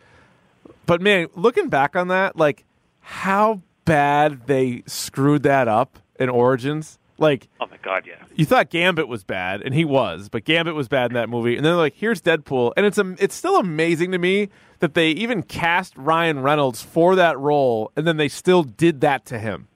But 0.86 1.00
man, 1.00 1.28
looking 1.34 1.68
back 1.68 1.96
on 1.96 2.08
that, 2.08 2.36
like 2.36 2.64
how 3.00 3.62
bad 3.84 4.46
they 4.46 4.82
screwed 4.86 5.42
that 5.44 5.68
up 5.68 5.98
in 6.18 6.28
Origins. 6.28 6.98
Like 7.18 7.48
Oh 7.60 7.66
my 7.66 7.76
god, 7.82 8.04
yeah. 8.06 8.22
you 8.34 8.46
thought 8.46 8.70
Gambit 8.70 9.08
was 9.08 9.24
bad, 9.24 9.60
and 9.62 9.74
he 9.74 9.84
was, 9.84 10.28
but 10.28 10.44
Gambit 10.44 10.74
was 10.74 10.88
bad 10.88 11.10
in 11.10 11.14
that 11.14 11.28
movie. 11.28 11.56
And 11.56 11.64
then 11.64 11.72
they're 11.72 11.76
like, 11.76 11.94
here's 11.96 12.22
Deadpool, 12.22 12.72
and 12.76 12.86
it's 12.86 12.96
um, 12.98 13.16
it's 13.18 13.34
still 13.34 13.56
amazing 13.56 14.12
to 14.12 14.18
me 14.18 14.48
that 14.78 14.94
they 14.94 15.10
even 15.10 15.42
cast 15.42 15.96
Ryan 15.96 16.40
Reynolds 16.40 16.80
for 16.82 17.16
that 17.16 17.38
role, 17.38 17.90
and 17.96 18.06
then 18.06 18.16
they 18.16 18.28
still 18.28 18.62
did 18.62 19.00
that 19.00 19.24
to 19.26 19.38
him. 19.38 19.66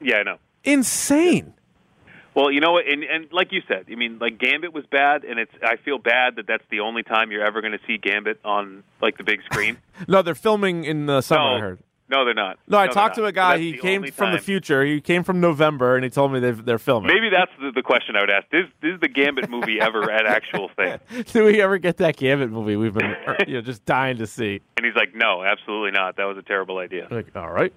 Yeah, 0.00 0.16
I 0.18 0.22
know. 0.22 0.38
Insane. 0.64 1.54
Well, 2.34 2.50
you 2.50 2.60
know 2.60 2.72
what, 2.72 2.86
and, 2.90 3.04
and 3.04 3.30
like 3.30 3.52
you 3.52 3.60
said, 3.68 3.86
I 3.90 3.94
mean, 3.94 4.18
like 4.18 4.38
Gambit 4.38 4.72
was 4.72 4.84
bad, 4.86 5.24
and 5.24 5.38
it's. 5.38 5.52
I 5.62 5.76
feel 5.76 5.98
bad 5.98 6.36
that 6.36 6.46
that's 6.46 6.64
the 6.70 6.80
only 6.80 7.02
time 7.02 7.30
you're 7.30 7.44
ever 7.44 7.60
going 7.60 7.72
to 7.72 7.80
see 7.86 7.98
Gambit 7.98 8.40
on 8.44 8.84
like 9.02 9.18
the 9.18 9.24
big 9.24 9.42
screen. 9.44 9.76
No, 10.08 10.20
they're 10.22 10.34
filming 10.34 10.84
in 10.84 11.06
the 11.06 11.20
summer. 11.20 11.56
I 11.56 11.60
heard. 11.60 11.78
No, 12.08 12.24
they're 12.24 12.34
not. 12.34 12.58
No, 12.68 12.78
I 12.78 12.86
they're 12.86 12.92
talked 12.92 13.14
to 13.16 13.24
a 13.24 13.32
guy. 13.32 13.58
He 13.58 13.78
came 13.78 14.04
from 14.12 14.32
the 14.32 14.38
future. 14.38 14.84
He 14.84 15.00
came 15.00 15.24
from 15.24 15.40
November, 15.40 15.96
and 15.96 16.04
he 16.04 16.10
told 16.10 16.32
me 16.32 16.40
they've, 16.40 16.64
they're 16.64 16.78
filming. 16.78 17.08
Maybe 17.12 17.30
that's 17.30 17.50
the, 17.60 17.72
the 17.74 17.82
question 17.82 18.16
I 18.16 18.20
would 18.20 18.30
ask. 18.30 18.46
Is 18.52 18.66
is 18.82 19.00
the 19.00 19.08
Gambit 19.08 19.48
movie 19.48 19.80
ever 19.80 20.10
an 20.10 20.26
actual 20.26 20.68
thing? 20.76 20.98
Do 21.32 21.44
we 21.44 21.62
ever 21.62 21.78
get 21.78 21.96
that 21.98 22.16
Gambit 22.16 22.50
movie? 22.50 22.76
We've 22.76 22.94
been 22.94 23.16
you 23.46 23.54
know 23.54 23.60
just 23.60 23.84
dying 23.84 24.18
to 24.18 24.26
see. 24.26 24.60
And 24.76 24.84
he's 24.84 24.96
like, 24.96 25.14
no, 25.14 25.42
absolutely 25.42 25.92
not. 25.92 26.16
That 26.16 26.24
was 26.24 26.36
a 26.36 26.42
terrible 26.42 26.78
idea. 26.78 27.08
Like, 27.10 27.34
all 27.34 27.50
right, 27.50 27.72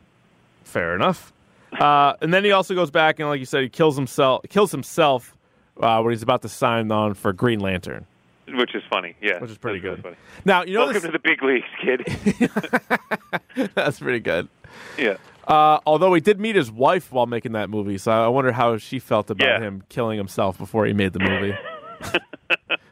fair 0.64 0.96
enough. 0.96 1.32
Uh, 1.80 2.14
and 2.22 2.34
then 2.34 2.44
he 2.44 2.52
also 2.52 2.74
goes 2.74 2.92
back 2.92 3.20
and, 3.20 3.28
like 3.28 3.40
you 3.40 3.46
said, 3.46 3.62
he 3.64 3.70
kills 3.70 3.96
himself. 3.96 4.44
Kills 4.50 4.72
himself 4.72 5.36
uh, 5.80 6.02
when 6.02 6.14
he's 6.14 6.24
about 6.24 6.42
to 6.44 6.50
sign 6.50 6.92
on 6.92 7.14
for 7.14 7.34
Green 7.34 7.60
Lantern, 7.60 8.06
Which 8.48 8.76
is 8.76 8.84
funny, 8.90 9.16
yeah. 9.22 9.40
which 9.40 9.50
is 9.52 9.58
pretty 9.58 9.80
really 9.80 9.96
good. 9.98 10.04
funny. 10.04 10.16
Now 10.46 10.64
you 10.64 10.74
know 10.76 10.86
Welcome 10.86 11.02
this, 11.02 11.04
to 11.04 11.12
the 11.12 11.20
big 11.20 11.42
leagues, 11.44 11.66
kid. 11.82 13.70
that's 13.76 14.00
pretty 14.00 14.20
good. 14.20 14.48
yeah. 14.98 15.18
Uh, 15.48 15.80
although 15.86 16.14
he 16.14 16.22
did 16.22 16.40
meet 16.40 16.56
his 16.56 16.72
wife 16.72 17.12
while 17.12 17.28
making 17.28 17.52
that 17.54 17.70
movie, 17.70 17.98
so 18.00 18.12
I 18.12 18.28
wonder 18.30 18.52
how 18.52 18.78
she 18.78 18.98
felt 19.00 19.30
about 19.30 19.46
Yeah. 19.48 19.60
him 19.60 19.84
killing 19.90 20.18
himself 20.18 20.58
before 20.58 20.86
he 20.86 20.94
made 20.94 21.14
the 21.14 21.20
movie. 21.20 21.56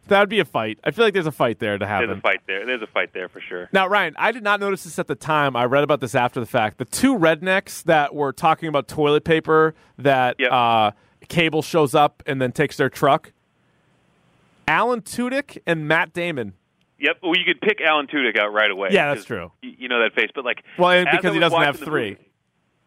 that 0.08 0.20
would 0.20 0.30
be 0.30 0.40
a 0.40 0.46
fight. 0.46 0.80
I 0.84 0.92
feel 0.92 1.04
like 1.06 1.14
there's 1.14 1.26
a 1.28 1.32
fight 1.32 1.60
there 1.60 1.78
to 1.78 1.86
happen. 1.88 2.08
There's 2.10 2.20
a 2.20 2.22
fight 2.22 2.42
there. 2.46 2.66
There's 2.66 2.82
a 2.82 2.88
fight 2.88 3.14
there 3.14 3.28
for 3.28 3.42
sure. 3.42 3.70
Now, 3.74 3.88
Ryan, 3.88 4.14
I 4.18 4.32
did 4.32 4.44
not 4.44 4.60
notice 4.60 4.84
this 4.84 5.00
at 5.00 5.08
the 5.08 5.16
time. 5.16 5.56
I 5.56 5.66
read 5.66 5.84
about 5.84 6.00
this 6.00 6.14
after 6.16 6.40
the 6.40 6.46
fact. 6.46 6.78
The 6.78 6.86
two 6.86 7.18
rednecks 7.18 7.84
that 7.86 8.14
were 8.14 8.32
talking 8.34 8.70
about 8.70 8.88
toilet 8.88 9.24
paper 9.24 9.74
that 9.98 10.36
Yep. 10.40 10.52
uh, 10.52 10.92
Cable 11.30 11.62
shows 11.62 11.96
up 11.96 12.22
and 12.28 12.42
then 12.42 12.52
takes 12.52 12.78
their 12.78 12.90
truck. 12.90 13.32
Alan 14.68 15.02
Tudyk 15.02 15.58
and 15.68 15.88
Matt 15.88 16.14
Damon. 16.14 16.54
Yep. 17.00 17.18
Well, 17.22 17.34
you 17.36 17.44
could 17.46 17.60
pick 17.62 17.82
Alan 17.82 18.08
Tudyk 18.08 18.38
out 18.38 18.54
right 18.54 18.72
away. 18.72 18.90
Yeah, 18.92 19.14
that's 19.14 19.26
true. 19.26 19.52
You 19.62 19.90
know 19.90 20.02
that 20.04 20.14
face, 20.16 20.30
but 20.34 20.46
like, 20.46 20.64
Well, 20.78 20.92
and 20.92 21.08
because 21.12 21.34
he 21.34 21.40
doesn't 21.40 21.62
have 21.62 21.78
three. 21.80 22.12
movie- 22.12 22.30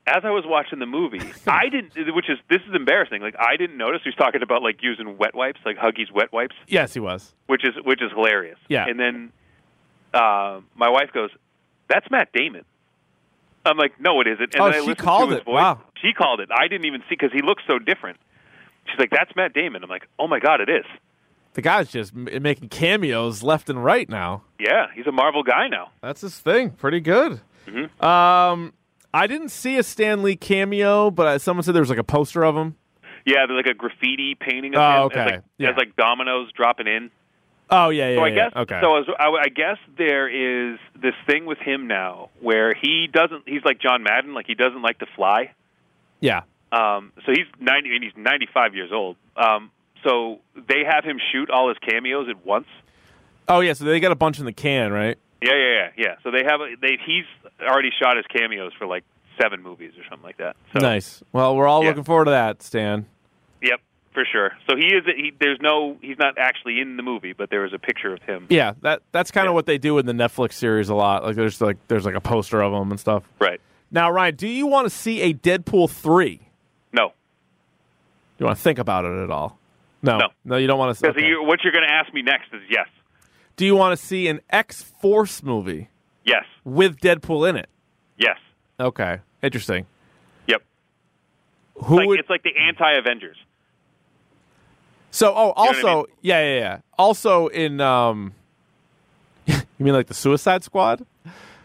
as 0.09 0.23
I 0.25 0.31
was 0.31 0.45
watching 0.47 0.79
the 0.79 0.87
movie, 0.87 1.21
I 1.49 1.69
didn't. 1.69 2.15
Which 2.15 2.31
is 2.31 2.39
this 2.49 2.61
is 2.69 2.75
embarrassing. 2.77 3.23
Like 3.23 3.35
I 3.41 3.57
didn't 3.57 3.77
notice 3.77 4.03
he 4.05 4.09
was 4.11 4.15
talking 4.15 4.41
about 4.41 4.63
like 4.63 4.81
using 4.81 5.19
wet 5.19 5.35
wipes, 5.35 5.59
like 5.67 5.77
Huggies 5.79 6.13
wet 6.15 6.33
wipes, 6.33 6.55
Yes, 6.69 6.95
he 6.95 7.01
was. 7.01 7.35
which 7.49 7.65
is 7.65 7.75
which 7.85 8.01
is 8.01 8.13
hilarious. 8.13 8.59
Yeah. 8.69 8.87
And 8.89 9.01
then 9.01 9.33
uh, 10.15 10.61
my 10.77 10.89
wife 10.89 11.11
goes, 11.13 11.31
"That's 11.89 12.09
Matt 12.09 12.29
Damon." 12.33 12.65
I'm 13.65 13.77
like, 13.77 14.01
"No, 14.01 14.21
it 14.21 14.29
isn't." 14.29 14.55
And 14.55 14.63
Oh, 14.63 14.71
then 14.71 14.83
I 14.83 14.87
she 14.87 14.95
called 14.95 15.33
it. 15.33 15.45
Voice. 15.45 15.55
Wow. 15.55 15.81
She 16.01 16.13
called 16.13 16.39
it. 16.39 16.51
I 16.57 16.69
didn't 16.69 16.87
even 16.87 17.01
see 17.09 17.17
because 17.19 17.33
he 17.33 17.43
looks 17.43 17.65
so 17.67 17.81
different. 17.81 18.19
She's 18.89 19.01
like, 19.01 19.11
"That's 19.11 19.35
Matt 19.35 19.55
Damon." 19.55 19.83
I'm 19.83 19.91
like, 19.91 20.07
"Oh 20.21 20.29
my 20.29 20.39
god, 20.39 20.61
it 20.61 20.69
is." 20.69 20.85
The 21.57 21.63
guy's 21.63 21.91
just 21.91 22.15
making 22.15 22.69
cameos 22.69 23.43
left 23.43 23.71
and 23.71 23.83
right 23.83 24.09
now. 24.09 24.43
Yeah, 24.61 24.87
he's 24.95 25.07
a 25.07 25.13
Marvel 25.13 25.43
guy 25.43 25.69
now. 25.69 25.91
That's 26.03 26.21
his 26.21 26.39
thing. 26.39 26.71
Pretty 26.71 27.01
good. 27.01 27.41
Mm-hmm. 27.67 28.05
Um, 28.05 28.75
I 29.15 29.27
didn't 29.27 29.49
see 29.49 29.79
a 29.79 29.83
Stan 29.83 30.23
Lee 30.23 30.37
cameo, 30.37 31.11
but 31.11 31.41
someone 31.41 31.63
said 31.65 31.75
there 31.75 31.81
was 31.81 31.89
like 31.89 31.99
a 31.99 32.05
poster 32.05 32.45
of 32.45 32.55
him. 32.57 32.77
Yeah, 33.25 33.47
there's 33.47 33.57
like 33.65 33.75
a 33.75 33.75
graffiti 33.75 34.35
painting 34.35 34.75
of 34.75 34.81
Oh, 34.83 34.97
him. 34.97 35.03
okay. 35.07 35.21
As 35.21 35.27
like, 35.33 35.43
Yeah. 35.59 35.71
as 35.71 35.77
like 35.77 35.97
dominoes 35.97 36.53
dropping 36.53 36.87
in. 36.89 37.11
Oh 37.71 37.89
yeah, 37.89 38.11
yeah, 38.11 38.17
So 38.19 38.23
I 38.25 38.29
yeah. 38.29 38.35
guess 38.35 38.53
okay. 38.57 38.81
so. 38.83 39.15
I, 39.19 39.29
I 39.45 39.49
guess 39.49 39.79
there 39.97 40.29
is 40.29 40.79
this 41.01 41.15
thing 41.27 41.47
with 41.47 41.59
him 41.59 41.89
now 41.89 42.29
where 42.41 42.75
he 42.75 43.09
doesn't. 43.13 43.45
He's 43.49 43.65
like 43.65 43.81
John 43.81 44.03
Madden. 44.05 44.35
Like 44.35 44.47
he 44.47 44.55
doesn't 44.55 44.83
like 44.83 44.99
to 45.01 45.07
fly. 45.17 45.53
yeah. 46.21 46.43
Um, 46.71 47.13
so 47.25 47.33
he's 47.33 47.47
ninety 47.59 47.95
and 47.95 48.05
he's 48.05 48.13
ninety 48.17 48.47
five 48.53 48.75
years 48.75 48.91
old. 48.93 49.17
Um, 49.37 49.71
so 50.07 50.41
they 50.69 50.85
have 50.89 51.05
him 51.05 51.19
shoot 51.33 51.51
all 51.51 51.69
his 51.69 51.79
cameos 51.79 52.29
at 52.29 52.45
once. 52.47 52.67
Oh 53.49 53.61
yeah. 53.61 53.73
So 53.73 53.85
they 53.85 54.01
got 54.01 54.13
a 54.13 54.17
bunch 54.17 54.39
in 54.39 54.45
the 54.45 54.53
can, 54.53 54.93
right? 54.93 55.19
Yeah, 55.43 55.53
yeah, 55.53 55.73
yeah, 55.75 55.91
yeah. 55.97 56.15
So 56.23 56.31
they 56.31 56.45
have 56.45 56.61
a, 56.61 56.75
they 56.81 56.99
he's 57.05 57.25
already 57.61 57.91
shot 58.01 58.17
his 58.17 58.27
cameos 58.27 58.73
for 58.79 58.87
like 58.87 59.05
seven 59.41 59.63
movies 59.63 59.93
or 59.99 60.03
something 60.09 60.25
like 60.25 60.39
that. 60.39 60.57
So, 60.73 60.79
Nice. 60.81 61.23
Well, 61.33 61.55
we're 61.57 61.67
all 61.67 61.83
Yeah. 61.83 61.91
looking 61.91 62.05
forward 62.05 62.25
to 62.27 62.31
that, 62.31 62.63
Stan. 62.63 63.07
Yep, 63.63 63.81
for 64.15 64.25
sure. 64.25 64.53
So 64.69 64.77
he 64.77 64.87
is. 64.87 65.05
He, 65.05 65.33
there's 65.39 65.59
no. 65.61 65.97
He's 66.01 66.19
not 66.19 66.39
actually 66.39 66.81
in 66.81 66.97
the 66.97 67.03
movie, 67.03 67.33
but 67.35 67.51
there 67.51 67.65
is 67.67 67.73
a 67.75 67.79
picture 67.79 68.15
of 68.15 68.23
him. 68.23 68.47
Yeah, 68.49 68.73
that 68.83 69.03
that's 69.13 69.31
kind 69.31 69.47
of 69.47 69.51
Yeah. 69.53 69.55
what 69.57 69.67
they 69.67 69.79
do 69.79 69.99
in 69.99 70.07
the 70.07 70.13
Netflix 70.15 70.55
series 70.55 70.89
a 70.89 70.95
lot. 70.95 71.23
Like 71.25 71.37
there's 71.37 71.61
like 71.61 71.77
there's 71.89 72.07
like 72.07 72.15
a 72.15 72.21
poster 72.21 72.63
of 72.63 72.73
him 72.73 72.91
and 72.91 72.99
stuff. 72.99 73.23
Right. 73.39 73.61
Now, 73.91 74.11
Ryan, 74.11 74.35
do 74.35 74.49
you 74.49 74.67
want 74.67 74.87
to 74.87 74.91
see 74.91 75.21
a 75.21 75.33
Deadpool 75.35 75.91
three? 75.91 76.41
No. 76.93 77.09
Do 77.09 77.15
you 78.39 78.47
want 78.47 78.57
to 78.59 78.63
think 78.63 78.79
about 78.79 79.05
it 79.05 79.23
at 79.23 79.31
all? 79.31 79.59
No, 80.03 80.29
No. 80.45 80.57
you 80.57 80.67
don't 80.67 80.79
want 80.79 80.97
to. 80.97 81.03
Because 81.03 81.17
okay. 81.17 81.27
you, 81.27 81.43
what 81.43 81.65
you're 81.65 81.73
going 81.73 81.87
to 81.87 81.93
ask 81.93 82.13
me 82.15 82.23
next 82.23 82.53
is 82.53 82.61
yes, 82.71 82.87
Do 83.57 83.65
you 83.65 83.75
want 83.75 83.99
to 83.99 84.05
see 84.05 84.29
an 84.29 84.41
X 84.51 84.83
Force 84.83 85.43
movie 85.43 85.89
yes, 86.25 86.45
with 86.65 86.99
Deadpool 87.01 87.49
in 87.49 87.57
it? 87.57 87.69
yes. 88.19 88.37
Okay, 88.79 89.21
interesting. 89.43 89.87
Yep. 90.49 90.63
Who 91.85 91.97
Like, 91.97 92.07
would? 92.09 92.21
it's 92.21 92.29
like 92.31 92.43
the 92.43 92.53
anti-Avengers. 92.69 93.39
so, 95.11 95.33
oh, 95.35 95.47
know 95.47 95.53
I 95.57 95.67
also, 95.69 95.97
mean? 95.97 96.07
yeah, 96.21 96.41
yeah, 96.43 96.59
yeah. 96.61 96.79
Also 96.99 97.47
in, 97.49 97.81
um, 97.81 98.35
you 99.47 99.55
mean 99.79 99.95
like 99.95 100.09
the 100.09 100.15
Suicide 100.15 100.63
Squad? 100.63 101.07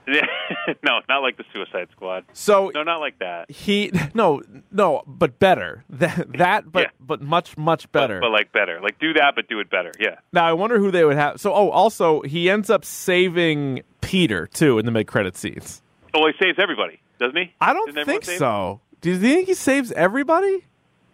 no, 0.84 1.00
not 1.08 1.20
like 1.20 1.38
the 1.38 1.44
Suicide 1.54 1.88
Squad. 1.92 2.26
So 2.34 2.72
No, 2.74 2.84
not 2.84 3.00
like 3.00 3.20
that. 3.20 3.50
he 3.52 3.92
no 4.14 4.42
no 4.72 5.04
but 5.08 5.40
better 5.40 5.84
that 5.90 6.38
that 6.38 6.72
but 6.72 6.84
Yeah. 6.84 6.90
but 7.00 7.22
much 7.22 7.58
much 7.58 7.92
better 7.92 8.20
But, 8.20 8.28
but 8.28 8.32
like 8.32 8.52
better. 8.52 8.80
Like 8.82 9.00
do 9.00 9.14
that, 9.14 9.34
but 9.36 9.48
do 9.48 9.60
it 9.60 9.70
better. 9.70 9.92
Yeah. 10.00 10.16
now 10.34 10.46
i 10.46 10.54
wonder 10.54 10.80
who 10.80 10.92
they 10.92 11.06
would 11.06 11.16
have 11.18 11.40
so 11.40 11.54
oh 11.54 11.70
also 11.70 12.22
he 12.22 12.50
ends 12.50 12.70
up 12.70 12.84
saving 12.86 13.84
peter 14.02 14.48
too 14.48 14.80
in 14.80 14.86
the 14.86 14.92
mid-credit 14.92 15.36
scenes 15.38 15.82
Oh, 16.14 16.28
he 16.28 16.34
saves 16.44 16.60
everybody, 16.60 17.00
doesn't 17.20 17.38
he? 17.38 17.54
i 17.62 17.72
don't 17.74 17.94
Didn't 17.94 18.06
think 18.06 18.26
so 18.26 18.82
do 19.02 19.12
you 19.12 19.18
think 19.20 19.48
he 19.48 19.54
saves 19.54 19.92
everybody 19.94 20.66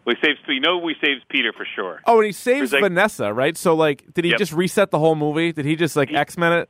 Well, 0.05 0.15
he 0.19 0.25
saves. 0.27 0.39
You 0.47 0.59
know, 0.61 0.77
we 0.77 0.95
saves 1.03 1.21
Peter 1.29 1.51
for 1.53 1.65
sure. 1.75 2.01
oh 2.05 2.17
and 2.17 2.25
he 2.27 2.31
saves 2.31 2.71
like- 2.73 2.81
vanessa 2.81 3.33
right 3.33 3.57
so 3.57 3.75
like 3.75 4.03
did 4.13 4.23
he 4.25 4.31
Yep. 4.31 4.39
just 4.39 4.53
reset 4.53 4.91
the 4.91 4.99
whole 4.99 5.15
movie 5.15 5.51
did 5.51 5.65
he 5.65 5.75
just 5.75 5.95
like 5.95 6.11
x-men 6.13 6.53
it 6.53 6.69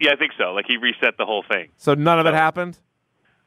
Yeah, 0.00 0.12
I 0.12 0.16
think 0.16 0.32
so. 0.38 0.52
Like 0.52 0.66
he 0.66 0.76
reset 0.76 1.16
the 1.18 1.24
whole 1.26 1.44
thing. 1.50 1.68
so 1.76 1.94
none 1.94 2.18
of 2.18 2.26
it 2.26 2.34
happened 2.34 2.78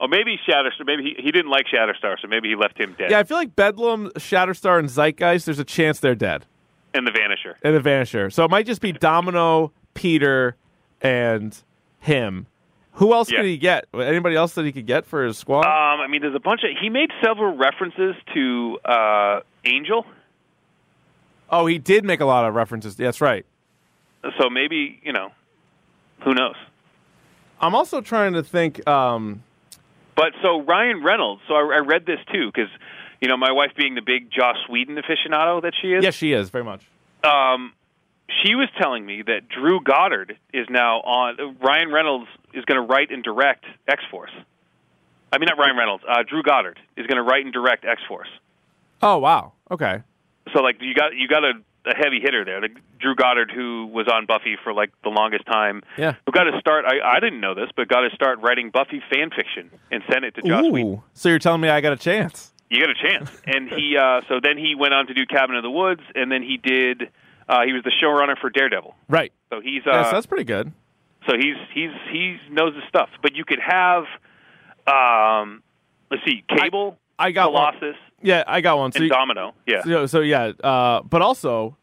Oh, 0.02 0.08
maybe 0.08 0.40
Shatterstar. 0.48 0.86
Maybe 0.86 1.04
he, 1.18 1.22
he 1.24 1.32
didn't 1.32 1.52
like 1.52 1.66
Shatterstar, 1.68 2.16
so 2.22 2.28
maybe 2.30 2.48
he 2.48 2.56
left 2.56 2.80
him 2.80 2.96
dead. 2.98 3.12
yeah 3.12 3.20
i 3.20 3.24
feel 3.24 3.36
like 3.38 3.56
bedlam 3.56 4.10
shatterstar 4.16 4.80
and 4.80 4.88
zeitgeist 4.90 5.46
there's 5.46 5.60
a 5.60 5.64
chance 5.66 6.00
they're 6.00 6.16
dead 6.16 6.46
And 6.94 7.06
the 7.06 7.12
Vanisher. 7.12 7.56
and 7.64 7.76
the 7.76 7.82
vanisher 7.82 8.32
so 8.32 8.44
it 8.46 8.50
might 8.52 8.66
just 8.66 8.82
be 8.82 8.92
domino 8.94 9.72
peter 9.94 10.56
and 11.02 11.56
him 12.00 12.46
who 12.94 13.14
else 13.14 13.30
Yeah. 13.32 13.38
could 13.40 13.46
he 13.48 13.58
get 13.58 13.86
anybody 13.94 14.36
else 14.38 14.54
that 14.56 14.64
he 14.66 14.72
could 14.72 14.86
get 14.88 15.06
for 15.06 15.24
his 15.26 15.38
squad 15.38 15.66
Um, 15.66 16.00
I 16.02 16.08
mean, 16.08 16.22
there's 16.22 16.36
a 16.36 16.40
bunch 16.40 16.62
of. 16.64 16.70
He 16.82 16.90
made 16.90 17.12
several 17.24 17.56
references 17.58 18.16
to 18.34 18.80
uh, 18.86 19.40
Angel, 19.66 20.06
Oh, 21.50 21.66
he 21.66 21.78
did 21.80 22.04
make 22.06 22.20
a 22.20 22.26
lot 22.26 22.46
of 22.46 22.54
references. 22.56 22.96
That's 22.96 23.22
right. 23.22 23.46
so 24.40 24.50
maybe 24.50 25.00
you 25.04 25.12
know, 25.14 25.30
who 26.24 26.34
knows? 26.34 26.56
I'm 27.62 27.76
also 27.76 28.02
trying 28.02 28.34
to 28.34 28.44
think. 28.44 28.88
Um, 28.88 29.44
But 30.16 30.34
so 30.42 30.62
Ryan 30.62 31.04
Reynolds. 31.04 31.42
So 31.48 31.56
I, 31.56 31.76
I 31.76 31.80
read 31.80 32.06
this 32.06 32.20
too 32.32 32.52
because 32.54 32.70
you 33.22 33.28
know 33.28 33.38
my 33.38 33.52
wife 33.52 33.72
being 33.76 33.96
the 33.96 34.02
big 34.02 34.30
Joss 34.32 34.58
Whedon 34.70 34.96
aficionado 34.96 35.62
that 35.62 35.74
she 35.82 35.94
is. 35.94 36.04
yes, 36.04 36.14
she 36.16 36.34
is 36.34 36.50
very 36.50 36.64
much. 36.64 36.82
um, 37.24 37.74
she 38.44 38.54
was 38.54 38.70
telling 38.80 39.06
me 39.06 39.24
that 39.24 39.50
Drew 39.50 39.82
Goddard 39.82 40.38
is 40.54 40.68
now 40.70 40.98
on. 41.02 41.58
Ryan 41.62 41.92
Reynolds 41.92 42.28
is 42.54 42.64
going 42.66 42.80
to 42.80 42.86
write 42.94 43.10
and 43.12 43.24
direct 43.24 43.66
X 43.88 44.04
Force. 44.12 44.32
I 45.34 45.38
mean, 45.40 45.48
not 45.48 45.58
Ryan 45.58 45.76
Reynolds. 45.78 46.04
Uh, 46.08 46.24
Drew 46.28 46.44
Goddard 46.44 46.80
is 46.96 47.08
going 47.08 47.18
to 47.18 47.24
write 47.24 47.44
and 47.46 47.54
direct 47.54 47.86
X 47.86 48.02
Force. 48.08 48.30
Oh 49.02 49.18
wow. 49.18 49.54
Okay. 49.72 50.04
So 50.54 50.62
like 50.62 50.78
you 50.80 50.94
got 50.94 51.16
you 51.16 51.28
got 51.28 51.44
a, 51.44 51.54
a 51.90 51.96
heavy 51.96 52.20
hitter 52.22 52.46
there, 52.46 52.62
like 52.62 52.78
Drew 53.00 53.16
Goddard, 53.16 53.52
who 53.52 53.88
was 53.88 54.08
on 54.08 54.26
Buffy 54.26 54.56
for 54.64 54.74
like 54.74 54.92
the 55.04 55.10
longest 55.10 55.46
time. 55.46 55.82
Yeah. 55.98 56.16
Who 56.26 56.32
got 56.32 56.44
to 56.44 56.60
start? 56.60 56.86
I, 56.86 57.18
I 57.18 57.20
didn't 57.20 57.42
know 57.42 57.56
this, 57.56 57.70
but 57.76 57.88
got 57.88 58.02
to 58.02 58.10
start 58.16 58.40
writing 58.42 58.70
Buffy 58.70 59.02
fan 59.12 59.30
fiction 59.36 59.72
and 59.92 60.04
sent 60.12 60.26
it 60.26 60.36
to 60.36 60.42
Joss 60.42 60.70
Whedon. 60.72 61.02
So 61.14 61.30
you're 61.30 61.40
telling 61.40 61.62
me 61.62 61.70
I 61.70 61.82
got 61.82 61.94
a 61.94 61.98
chance? 61.98 62.54
You 62.70 62.82
got 62.82 62.92
a 62.92 62.94
chance. 63.10 63.32
and 63.48 63.68
he 63.70 63.98
uh, 63.98 64.22
so 64.30 64.40
then 64.42 64.58
he 64.58 64.76
went 64.76 64.94
on 64.94 65.08
to 65.08 65.14
do 65.14 65.26
Cabin 65.26 65.56
in 65.56 65.64
the 65.64 65.72
Woods, 65.72 66.02
and 66.16 66.32
then 66.32 66.44
he 66.44 66.58
did. 66.58 67.10
Uh, 67.48 67.62
he 67.66 67.74
was 67.74 67.84
the 67.84 67.92
showrunner 68.04 68.38
for 68.40 68.52
Daredevil. 68.52 68.94
Right. 69.08 69.34
So 69.52 69.60
he's 69.60 69.82
uh, 69.88 70.12
that's 70.12 70.28
pretty 70.28 70.44
good. 70.44 70.72
so 71.28 71.36
he's 71.36 71.56
he's 71.74 71.90
he 72.12 72.38
knows 72.52 72.76
his 72.76 72.84
stuff. 72.88 73.10
But 73.24 73.36
you 73.36 73.44
could 73.44 73.60
have, 73.60 74.04
um, 74.88 75.64
let's 76.12 76.24
see, 76.26 76.44
Cable, 76.48 76.98
I 77.18 77.32
got 77.32 77.52
one. 77.52 77.74
Yeah, 78.22 78.44
I 78.48 78.62
got 78.62 78.78
one. 78.78 78.92
So, 78.92 78.98
and 78.98 79.04
you- 79.06 79.10
Domino. 79.10 79.54
Yeah, 79.66 79.84
so, 79.84 80.06
so 80.06 80.20
yeah, 80.20 80.52
uh, 80.64 81.02
but 81.02 81.22
also 81.22 81.78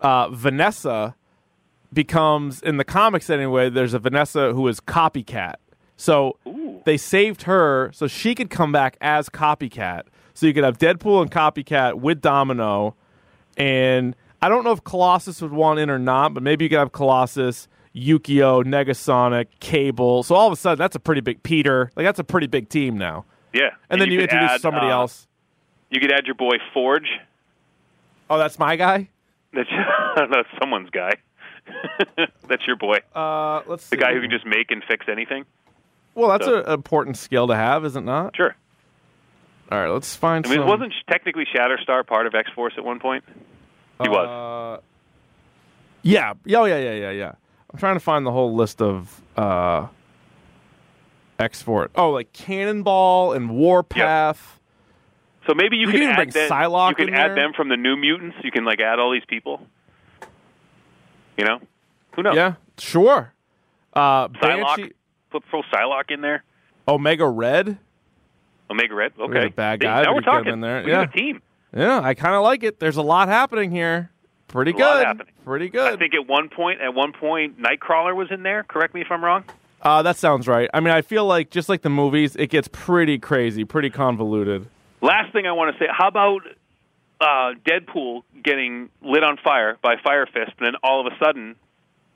uh, 0.00 0.28
Vanessa 0.30 1.14
becomes 1.92 2.62
in 2.62 2.76
the 2.76 2.84
comics 2.84 3.30
anyway. 3.30 3.70
There's 3.70 3.94
a 3.94 3.98
Vanessa 3.98 4.52
who 4.52 4.66
is 4.68 4.80
copycat. 4.80 5.54
So 5.96 6.36
Ooh. 6.46 6.80
they 6.84 6.96
saved 6.96 7.42
her 7.42 7.90
so 7.92 8.06
she 8.06 8.34
could 8.34 8.50
come 8.50 8.72
back 8.72 8.96
as 9.00 9.28
copycat. 9.28 10.02
So 10.34 10.46
you 10.46 10.54
could 10.54 10.62
have 10.62 10.78
Deadpool 10.78 11.20
and 11.20 11.30
Copycat 11.30 11.94
with 11.94 12.20
Domino, 12.20 12.94
and 13.56 14.14
I 14.40 14.48
don't 14.48 14.62
know 14.62 14.70
if 14.70 14.84
Colossus 14.84 15.42
would 15.42 15.50
want 15.50 15.80
in 15.80 15.90
or 15.90 15.98
not, 15.98 16.32
but 16.32 16.44
maybe 16.44 16.64
you 16.64 16.68
could 16.68 16.78
have 16.78 16.92
Colossus, 16.92 17.66
Yukio, 17.92 18.62
Negasonic, 18.62 19.46
Cable. 19.58 20.22
So 20.22 20.36
all 20.36 20.46
of 20.46 20.52
a 20.52 20.56
sudden, 20.56 20.78
that's 20.78 20.94
a 20.94 21.00
pretty 21.00 21.22
big 21.22 21.42
Peter. 21.42 21.90
Like 21.96 22.06
that's 22.06 22.20
a 22.20 22.24
pretty 22.24 22.46
big 22.46 22.68
team 22.68 22.96
now. 22.96 23.24
Yeah, 23.52 23.70
And, 23.90 24.00
then 24.00 24.12
you, 24.12 24.18
could 24.18 24.30
introduce 24.30 24.50
add, 24.50 24.60
somebody 24.60 24.86
uh, 24.86 24.90
else. 24.90 25.26
You 25.90 26.00
could 26.00 26.12
add 26.12 26.26
your 26.26 26.36
boy 26.36 26.58
Forge. 26.72 27.08
Oh, 28.30 28.38
that's 28.38 28.58
my 28.58 28.76
guy. 28.76 29.08
That's 29.52 29.68
that's 30.16 30.48
someone's 30.60 30.90
guy. 30.90 31.12
that's 32.48 32.66
your 32.66 32.76
boy, 32.76 32.98
Uh, 33.14 33.60
let's 33.66 33.84
see. 33.84 33.96
the 33.96 34.00
guy 34.00 34.14
who 34.14 34.20
can 34.22 34.30
just 34.30 34.46
make 34.46 34.70
and 34.70 34.82
fix 34.88 35.06
anything. 35.08 35.44
Well, 36.14 36.28
that's 36.30 36.46
so- 36.46 36.62
an 36.64 36.70
important 36.72 37.16
skill 37.16 37.46
to 37.48 37.54
have, 37.56 37.84
is 37.84 37.94
it 37.96 38.00
not? 38.02 38.34
Sure. 38.36 38.56
All 39.70 39.78
right, 39.78 39.88
let's 39.88 40.16
find. 40.16 40.46
I 40.46 40.50
mean, 40.50 40.60
some, 40.60 40.66
wasn't 40.68 40.94
technically 41.10 41.44
Shatterstar 41.54 42.06
part 42.06 42.26
of 42.26 42.34
X 42.34 42.50
Force 42.54 42.72
at 42.78 42.84
one 42.84 42.98
point? 43.00 43.22
He 44.02 44.08
was. 44.08 44.78
Uh, 44.78 44.82
yeah. 46.02 46.32
Oh, 46.56 46.64
yeah, 46.64 46.78
yeah, 46.78 46.92
yeah, 46.94 47.10
yeah. 47.10 47.32
I'm 47.70 47.78
trying 47.78 47.96
to 47.96 48.00
find 48.00 48.24
the 48.24 48.30
whole 48.32 48.54
list 48.54 48.80
of 48.80 49.20
uh, 49.36 49.88
X 51.38 51.60
Force. 51.60 51.90
Oh, 51.96 52.10
like 52.10 52.32
Cannonball 52.32 53.34
and 53.34 53.50
Warpath. 53.50 54.57
So 55.48 55.54
maybe 55.54 55.76
you, 55.78 55.86
You 55.86 55.92
can 55.92 56.00
can 56.00 56.10
add 56.10 56.16
bring 56.16 56.28
them, 56.30 56.50
Psylocke 56.50 56.90
You 56.90 57.06
can 57.06 57.14
add 57.14 57.28
there. 57.30 57.34
them 57.36 57.52
from 57.54 57.70
the 57.70 57.76
New 57.78 57.96
Mutants. 57.96 58.36
You 58.44 58.50
can 58.50 58.64
like 58.66 58.80
add 58.80 58.98
all 58.98 59.10
these 59.10 59.24
people. 59.26 59.66
You 61.38 61.44
know, 61.46 61.60
who 62.14 62.22
knows? 62.22 62.36
Yeah, 62.36 62.54
sure. 62.78 63.32
Uh, 63.94 64.28
Psylocke. 64.28 64.40
Banshee, 64.76 64.92
Put 65.30 65.44
throw 65.50 65.62
Psylocke 65.72 66.10
in 66.10 66.20
there. 66.20 66.44
Omega 66.86 67.26
Red. 67.26 67.78
Omega 68.70 68.94
Red. 68.94 69.12
Okay. 69.18 69.46
a 69.46 69.50
bad 69.50 69.80
guy, 69.80 70.02
Now 70.02 70.12
we're 70.12 70.16
you 70.16 70.20
get 70.22 70.28
him 70.28 70.34
talking. 70.38 70.52
in 70.54 70.60
there. 70.60 70.82
We 70.84 70.90
Yeah. 70.90 71.02
a 71.02 71.06
team. 71.06 71.40
Yeah, 71.74 72.00
I 72.02 72.14
kind 72.14 72.34
of 72.34 72.42
like 72.42 72.62
it. 72.62 72.78
There's 72.80 72.96
a 72.96 73.02
lot 73.02 73.28
happening 73.28 73.70
here. 73.70 74.10
Pretty 74.48 74.72
good. 74.72 75.06
Pretty 75.44 75.70
I 75.78 75.96
think 75.96 76.14
at 76.14 76.26
one 76.26 76.48
point, 76.48 76.80
at 76.80 76.94
one 76.94 77.12
point, 77.12 77.60
Nightcrawler 77.60 78.14
was 78.16 78.28
in 78.30 78.42
there. 78.42 78.64
Correct 78.64 78.94
me 78.94 79.00
if 79.02 79.08
I'm 79.10 79.22
wrong. 79.24 79.44
Uh, 79.80 80.02
that 80.02 80.16
sounds 80.16 80.48
right. 80.48 80.68
I 80.74 80.80
mean, 80.80 80.92
I 80.92 81.02
feel 81.02 81.24
like 81.26 81.50
just 81.50 81.68
like 81.68 81.82
the 81.82 81.90
movies, 81.90 82.34
it 82.36 82.48
gets 82.48 82.68
pretty 82.68 83.18
crazy, 83.18 83.64
pretty 83.64 83.90
convoluted. 83.90 84.66
Last 85.00 85.32
thing 85.32 85.46
I 85.46 85.52
want 85.52 85.74
to 85.74 85.78
say: 85.78 85.88
How 85.90 86.08
about 86.08 86.42
uh, 87.20 87.52
Deadpool 87.64 88.22
getting 88.42 88.88
lit 89.02 89.22
on 89.22 89.38
fire 89.42 89.76
by 89.82 89.94
Fire 90.02 90.26
Fist, 90.26 90.52
and 90.58 90.66
then 90.66 90.74
all 90.82 91.06
of 91.06 91.12
a 91.12 91.16
sudden, 91.24 91.56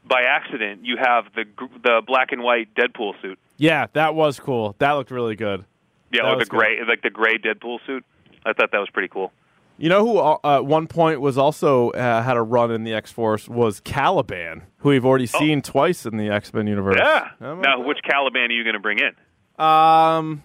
by 0.05 0.22
accident, 0.22 0.85
you 0.85 0.97
have 0.97 1.26
the 1.35 1.45
the 1.83 2.03
black 2.07 2.33
and 2.33 2.43
white 2.43 2.74
Deadpool 2.74 3.20
suit. 3.22 3.39
Yeah, 3.57 3.87
that 3.93 4.14
was 4.14 4.41
cool. 4.41 4.74
That 4.78 4.93
looked 4.93 5.11
really 5.11 5.37
good. 5.37 5.64
Yeah, 6.12 6.22
That 6.24 6.35
or 6.35 6.39
the 6.39 6.45
gray, 6.47 6.78
like 6.87 7.03
the 7.03 7.11
gray 7.11 7.39
Deadpool 7.39 7.78
suit. 7.87 8.05
I 8.45 8.53
thought 8.53 8.72
that 8.72 8.78
was 8.78 8.91
pretty 8.91 9.09
cool. 9.09 9.33
You 9.78 9.89
know 9.89 10.07
who 10.07 10.18
uh, 10.18 10.39
at 10.59 10.66
one 10.66 10.87
point 10.87 11.20
was 11.20 11.39
also 11.39 11.91
uh, 11.91 12.22
had 12.22 12.37
a 12.37 12.43
run 12.43 12.70
in 12.70 12.85
the 12.85 12.93
X 12.93 13.11
Force 13.11 13.49
was 13.49 13.80
Caliban, 13.80 14.62
who 14.78 14.91
we've 14.91 15.05
already 15.05 15.26
seen 15.26 15.62
twice 15.62 16.05
in 16.05 16.16
the 16.18 16.28
X 16.28 16.53
Men 16.53 16.66
universe. 16.66 16.99
Oh. 17.01 17.05
Yeah. 17.41 17.55
Now, 17.61 17.80
which 17.80 17.99
Caliban 18.03 18.51
are 18.51 18.53
you 18.53 18.64
going 18.64 18.74
to 18.74 18.80
bring 18.80 18.99
in? 18.99 19.64
Um, 19.64 20.43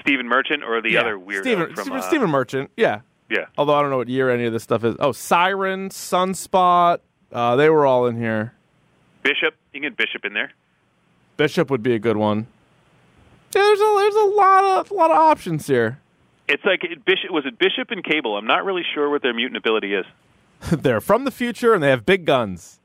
Stephen 0.00 0.28
Merchant 0.28 0.62
or 0.64 0.80
the 0.82 0.92
yeah, 0.92 1.00
other 1.00 1.16
weirdo 1.18 1.40
Stephen, 1.42 1.74
from 1.74 1.92
uh, 1.92 2.00
Stephen 2.02 2.30
Merchant. 2.30 2.70
Yeah, 2.76 3.00
Yeah. 3.30 3.46
although 3.58 3.74
I 3.74 3.80
don't 3.82 3.90
know 3.90 3.96
what 3.98 4.08
year 4.08 4.30
any 4.30 4.44
of 4.44 4.52
this 4.52 4.62
stuff 4.62 4.84
is. 4.84 4.96
Oh, 4.98 5.12
Siren, 5.12 5.88
Sunspot. 5.90 6.98
Uh, 7.32 7.56
they 7.56 7.68
were 7.70 7.86
all 7.86 8.06
in 8.06 8.16
here. 8.16 8.52
Bishop. 9.22 9.54
You 9.72 9.80
can 9.80 9.90
get 9.90 9.96
Bishop 9.96 10.24
in 10.24 10.34
there. 10.34 10.52
Bishop 11.36 11.70
would 11.70 11.82
be 11.82 11.94
a 11.94 11.98
good 11.98 12.16
one. 12.16 12.46
Yeah, 13.54 13.62
there's 13.62 13.80
a 13.80 13.94
there's 13.98 14.14
a 14.14 14.24
lot 14.36 14.64
of 14.64 14.90
a 14.90 14.94
lot 14.94 15.10
of 15.10 15.16
options 15.16 15.66
here. 15.66 15.98
It's 16.48 16.64
like 16.64 16.84
it, 16.84 17.04
Bishop. 17.04 17.30
Was 17.30 17.46
it 17.46 17.58
Bishop 17.58 17.90
and 17.90 18.04
Cable? 18.04 18.36
I'm 18.36 18.46
not 18.46 18.64
really 18.64 18.82
sure 18.94 19.08
what 19.10 19.22
their 19.22 19.32
mutant 19.34 19.56
ability 19.56 19.94
is. 19.94 20.04
They're 20.70 21.00
from 21.00 21.24
the 21.24 21.30
future 21.30 21.72
and 21.74 21.82
they 21.82 21.90
have 21.90 22.04
big 22.06 22.24
guns. 22.24 22.80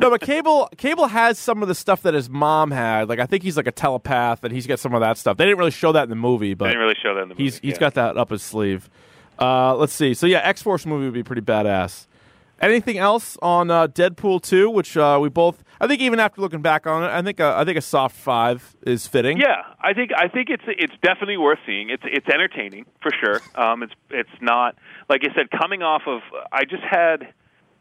No, 0.00 0.10
but 0.10 0.20
Cable 0.20 0.68
Cable 0.76 1.06
has 1.06 1.38
some 1.38 1.62
of 1.62 1.68
the 1.68 1.74
stuff 1.74 2.02
that 2.02 2.14
his 2.14 2.28
mom 2.28 2.70
had. 2.70 3.08
Like 3.08 3.18
I 3.18 3.26
think 3.26 3.42
he's 3.42 3.56
like 3.56 3.66
a 3.66 3.72
telepath 3.72 4.44
and 4.44 4.52
he's 4.52 4.66
got 4.66 4.78
some 4.78 4.94
of 4.94 5.00
that 5.00 5.18
stuff. 5.18 5.36
They 5.36 5.44
didn't 5.44 5.58
really 5.58 5.70
show 5.70 5.92
that 5.92 6.04
in 6.04 6.10
the 6.10 6.16
movie, 6.16 6.54
but 6.54 6.66
didn't 6.66 6.80
really 6.80 6.96
show 7.02 7.14
that 7.14 7.22
in 7.22 7.28
the 7.28 7.34
movie. 7.34 7.44
he's 7.44 7.58
he's 7.58 7.72
yeah. 7.74 7.78
got 7.78 7.94
that 7.94 8.16
up 8.16 8.30
his 8.30 8.42
sleeve. 8.42 8.88
Uh, 9.38 9.74
let's 9.76 9.92
see. 9.92 10.14
So 10.14 10.26
yeah, 10.26 10.38
X 10.38 10.62
Force 10.62 10.86
movie 10.86 11.04
would 11.06 11.14
be 11.14 11.22
pretty 11.22 11.42
badass. 11.42 12.06
Anything 12.60 12.96
else 12.96 13.36
on 13.42 13.72
uh, 13.72 13.88
Deadpool 13.88 14.40
two, 14.40 14.70
which 14.70 14.96
uh, 14.96 15.18
we 15.20 15.28
both? 15.28 15.64
I 15.80 15.88
think 15.88 16.00
even 16.00 16.20
after 16.20 16.40
looking 16.40 16.62
back 16.62 16.86
on 16.86 17.02
it, 17.02 17.08
I 17.08 17.20
think 17.20 17.40
uh, 17.40 17.54
I 17.56 17.64
think 17.64 17.76
a 17.76 17.82
soft 17.82 18.14
five 18.14 18.76
is 18.86 19.08
fitting. 19.08 19.38
Yeah, 19.38 19.62
I 19.80 19.94
think 19.94 20.12
I 20.16 20.28
think 20.28 20.48
it's 20.48 20.62
it's 20.68 20.94
definitely 21.02 21.38
worth 21.38 21.58
seeing. 21.66 21.90
It's 21.90 22.04
it's 22.06 22.28
entertaining 22.28 22.86
for 23.00 23.10
sure. 23.20 23.40
Um, 23.56 23.82
it's 23.82 23.94
it's 24.10 24.30
not 24.40 24.76
like 25.08 25.22
I 25.24 25.34
said, 25.34 25.50
coming 25.50 25.82
off 25.82 26.02
of 26.06 26.20
I 26.52 26.64
just 26.64 26.84
had 26.88 27.34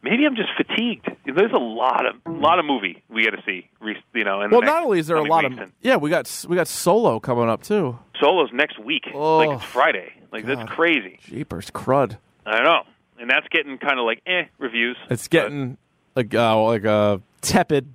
maybe 0.04 0.26
I'm 0.26 0.36
just 0.36 0.50
fatigued. 0.58 1.08
There's 1.26 1.52
a 1.52 1.58
lot 1.58 2.06
of 2.06 2.16
lot 2.26 2.60
of 2.60 2.66
movie 2.66 3.04
we 3.10 3.24
got 3.26 3.32
to 3.32 3.44
see. 3.46 3.70
You 4.14 4.24
know, 4.24 4.40
Well, 4.40 4.50
next 4.62 4.66
not 4.66 4.84
only 4.84 5.00
is 5.00 5.08
there 5.08 5.18
a 5.18 5.24
lot 5.24 5.46
of 5.46 5.52
weeks, 5.52 5.62
and 5.64 5.72
yeah, 5.82 5.96
we 5.98 6.10
got 6.10 6.46
we 6.48 6.56
got 6.56 6.68
Solo 6.68 7.20
coming 7.20 7.50
up 7.50 7.64
too. 7.64 7.98
solos 8.20 8.50
next 8.54 8.80
week. 8.80 9.04
Oh, 9.14 9.38
like 9.38 9.50
it's 9.58 9.66
Friday. 9.66 10.14
Like 10.32 10.46
God. 10.46 10.58
that's 10.60 10.70
crazy. 10.72 11.20
Jeepers, 11.24 11.72
crud! 11.72 12.18
I 12.46 12.56
don't 12.56 12.64
know, 12.64 12.84
and 13.20 13.30
that's 13.30 13.48
getting 13.50 13.78
kind 13.78 14.00
of 14.00 14.06
like 14.06 14.22
eh 14.26 14.44
reviews. 14.60 14.98
It's 15.10 15.28
getting 15.28 15.78
like 16.16 16.34
uh, 16.34 16.62
like 16.64 16.86
a 16.86 17.22
tepid 17.42 17.92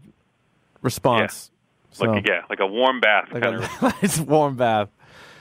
response. 0.82 1.50
But, 1.98 2.08
like 2.10 2.26
So, 2.26 2.32
yeah, 2.32 2.42
like 2.50 2.60
a 2.60 2.66
warm 2.66 3.00
bath 3.00 3.28
like 3.32 3.42
kind 3.42 3.56
a 3.56 3.62
of. 3.62 3.82
nice 4.02 4.20
warm 4.20 4.56
bath. 4.56 4.88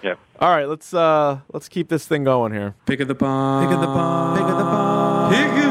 Yeah. 0.01 0.16
All 0.39 0.49
right, 0.49 0.70
let's 0.70 0.93
uh 0.93 1.39
let's 1.51 1.68
keep 1.68 1.89
this 1.89 2.05
thing 2.05 2.24
going 2.24 2.53
here. 2.53 2.76
Pick 2.86 2.99
of 3.01 3.07
the 3.07 3.16
bomb. 3.16 3.66
Pick 3.66 3.74
of 3.76 3.82
the 3.82 3.88
bomb. 3.88 4.38
Pick 4.38 4.43
of 4.49 4.57
the 4.57 4.63
bomb. 4.63 5.32
Pick 5.34 5.39
of 5.41 5.47
the 5.55 5.61
pod. 5.61 5.64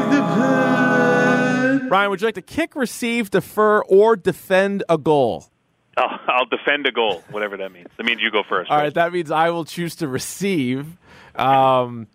Ryan, 1.89 2.09
would 2.09 2.21
you 2.21 2.27
like 2.27 2.35
to 2.35 2.41
kick, 2.41 2.75
receive, 2.75 3.31
defer, 3.31 3.81
or 3.83 4.15
defend 4.15 4.83
a 4.89 4.97
goal? 4.97 5.45
I'll, 5.97 6.19
I'll 6.27 6.45
defend 6.45 6.85
a 6.87 6.91
goal, 6.91 7.23
whatever 7.29 7.57
that 7.57 7.71
means. 7.71 7.87
That 7.97 8.05
means 8.05 8.21
you 8.21 8.31
go 8.31 8.43
first. 8.47 8.69
All 8.69 8.77
right? 8.77 8.83
right, 8.83 8.93
that 8.93 9.13
means 9.13 9.31
I 9.31 9.49
will 9.49 9.65
choose 9.65 9.95
to 9.97 10.07
receive. 10.07 10.97
Um, 11.35 12.07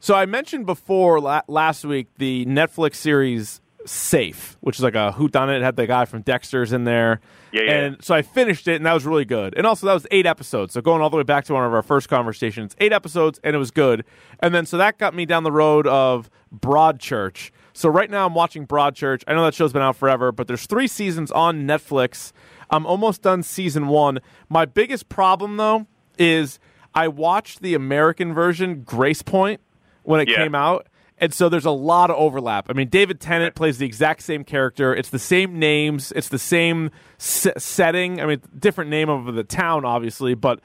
so 0.00 0.14
I 0.14 0.26
mentioned 0.26 0.66
before 0.66 1.20
la- 1.20 1.42
last 1.48 1.84
week 1.84 2.08
the 2.18 2.44
Netflix 2.46 2.96
series 2.96 3.60
Safe, 3.86 4.56
which 4.60 4.78
is 4.78 4.82
like 4.82 4.96
a 4.96 5.14
whodunit. 5.16 5.54
It 5.54 5.56
It 5.58 5.62
had 5.62 5.76
the 5.76 5.86
guy 5.86 6.06
from 6.06 6.22
Dexter's 6.22 6.72
in 6.72 6.82
there. 6.82 7.20
Yeah, 7.52 7.62
yeah. 7.62 7.72
And 7.72 8.04
so 8.04 8.16
I 8.16 8.22
finished 8.22 8.66
it, 8.66 8.74
and 8.74 8.84
that 8.84 8.92
was 8.92 9.06
really 9.06 9.24
good. 9.24 9.54
And 9.56 9.64
also, 9.64 9.86
that 9.86 9.94
was 9.94 10.08
eight 10.10 10.26
episodes. 10.26 10.74
So 10.74 10.80
going 10.80 11.02
all 11.02 11.08
the 11.08 11.16
way 11.16 11.22
back 11.22 11.44
to 11.44 11.54
one 11.54 11.64
of 11.64 11.72
our 11.72 11.82
first 11.82 12.08
conversations, 12.08 12.74
eight 12.78 12.92
episodes, 12.92 13.38
and 13.44 13.54
it 13.54 13.58
was 13.60 13.70
good. 13.70 14.04
And 14.40 14.52
then 14.52 14.66
so 14.66 14.76
that 14.76 14.98
got 14.98 15.14
me 15.14 15.24
down 15.24 15.44
the 15.44 15.52
road 15.52 15.86
of 15.86 16.28
Broadchurch. 16.52 17.52
So 17.76 17.90
right 17.90 18.10
now 18.10 18.24
I'm 18.26 18.34
watching 18.34 18.66
Broadchurch. 18.66 19.22
I 19.28 19.34
know 19.34 19.44
that 19.44 19.52
show's 19.54 19.72
been 19.72 19.82
out 19.82 19.96
forever, 19.96 20.32
but 20.32 20.46
there's 20.46 20.64
three 20.64 20.86
seasons 20.86 21.30
on 21.30 21.64
Netflix. 21.66 22.32
I'm 22.70 22.86
almost 22.86 23.20
done 23.20 23.42
season 23.42 23.88
one. 23.88 24.20
My 24.48 24.64
biggest 24.64 25.10
problem 25.10 25.58
though 25.58 25.86
is 26.18 26.58
I 26.94 27.08
watched 27.08 27.60
the 27.60 27.74
American 27.74 28.32
version, 28.32 28.82
Gracepoint, 28.82 29.58
when 30.04 30.20
it 30.20 30.28
Yeah. 30.30 30.36
came 30.36 30.54
out. 30.54 30.86
And 31.18 31.34
so 31.34 31.50
there's 31.50 31.66
a 31.66 31.70
lot 31.70 32.10
of 32.10 32.16
overlap. 32.16 32.66
I 32.70 32.72
mean, 32.72 32.88
David 32.88 33.20
Tennant 33.20 33.54
plays 33.54 33.76
the 33.76 33.84
exact 33.86 34.22
same 34.22 34.42
character. 34.42 34.94
It's 34.94 35.10
the 35.10 35.18
same 35.18 35.58
names. 35.58 36.12
It's 36.16 36.28
the 36.30 36.38
same 36.38 36.90
s- 37.18 37.46
setting. 37.58 38.20
I 38.22 38.26
mean, 38.26 38.40
different 38.58 38.90
name 38.90 39.08
of 39.10 39.34
the 39.34 39.44
town, 39.44 39.84
obviously, 39.84 40.34
but 40.34 40.60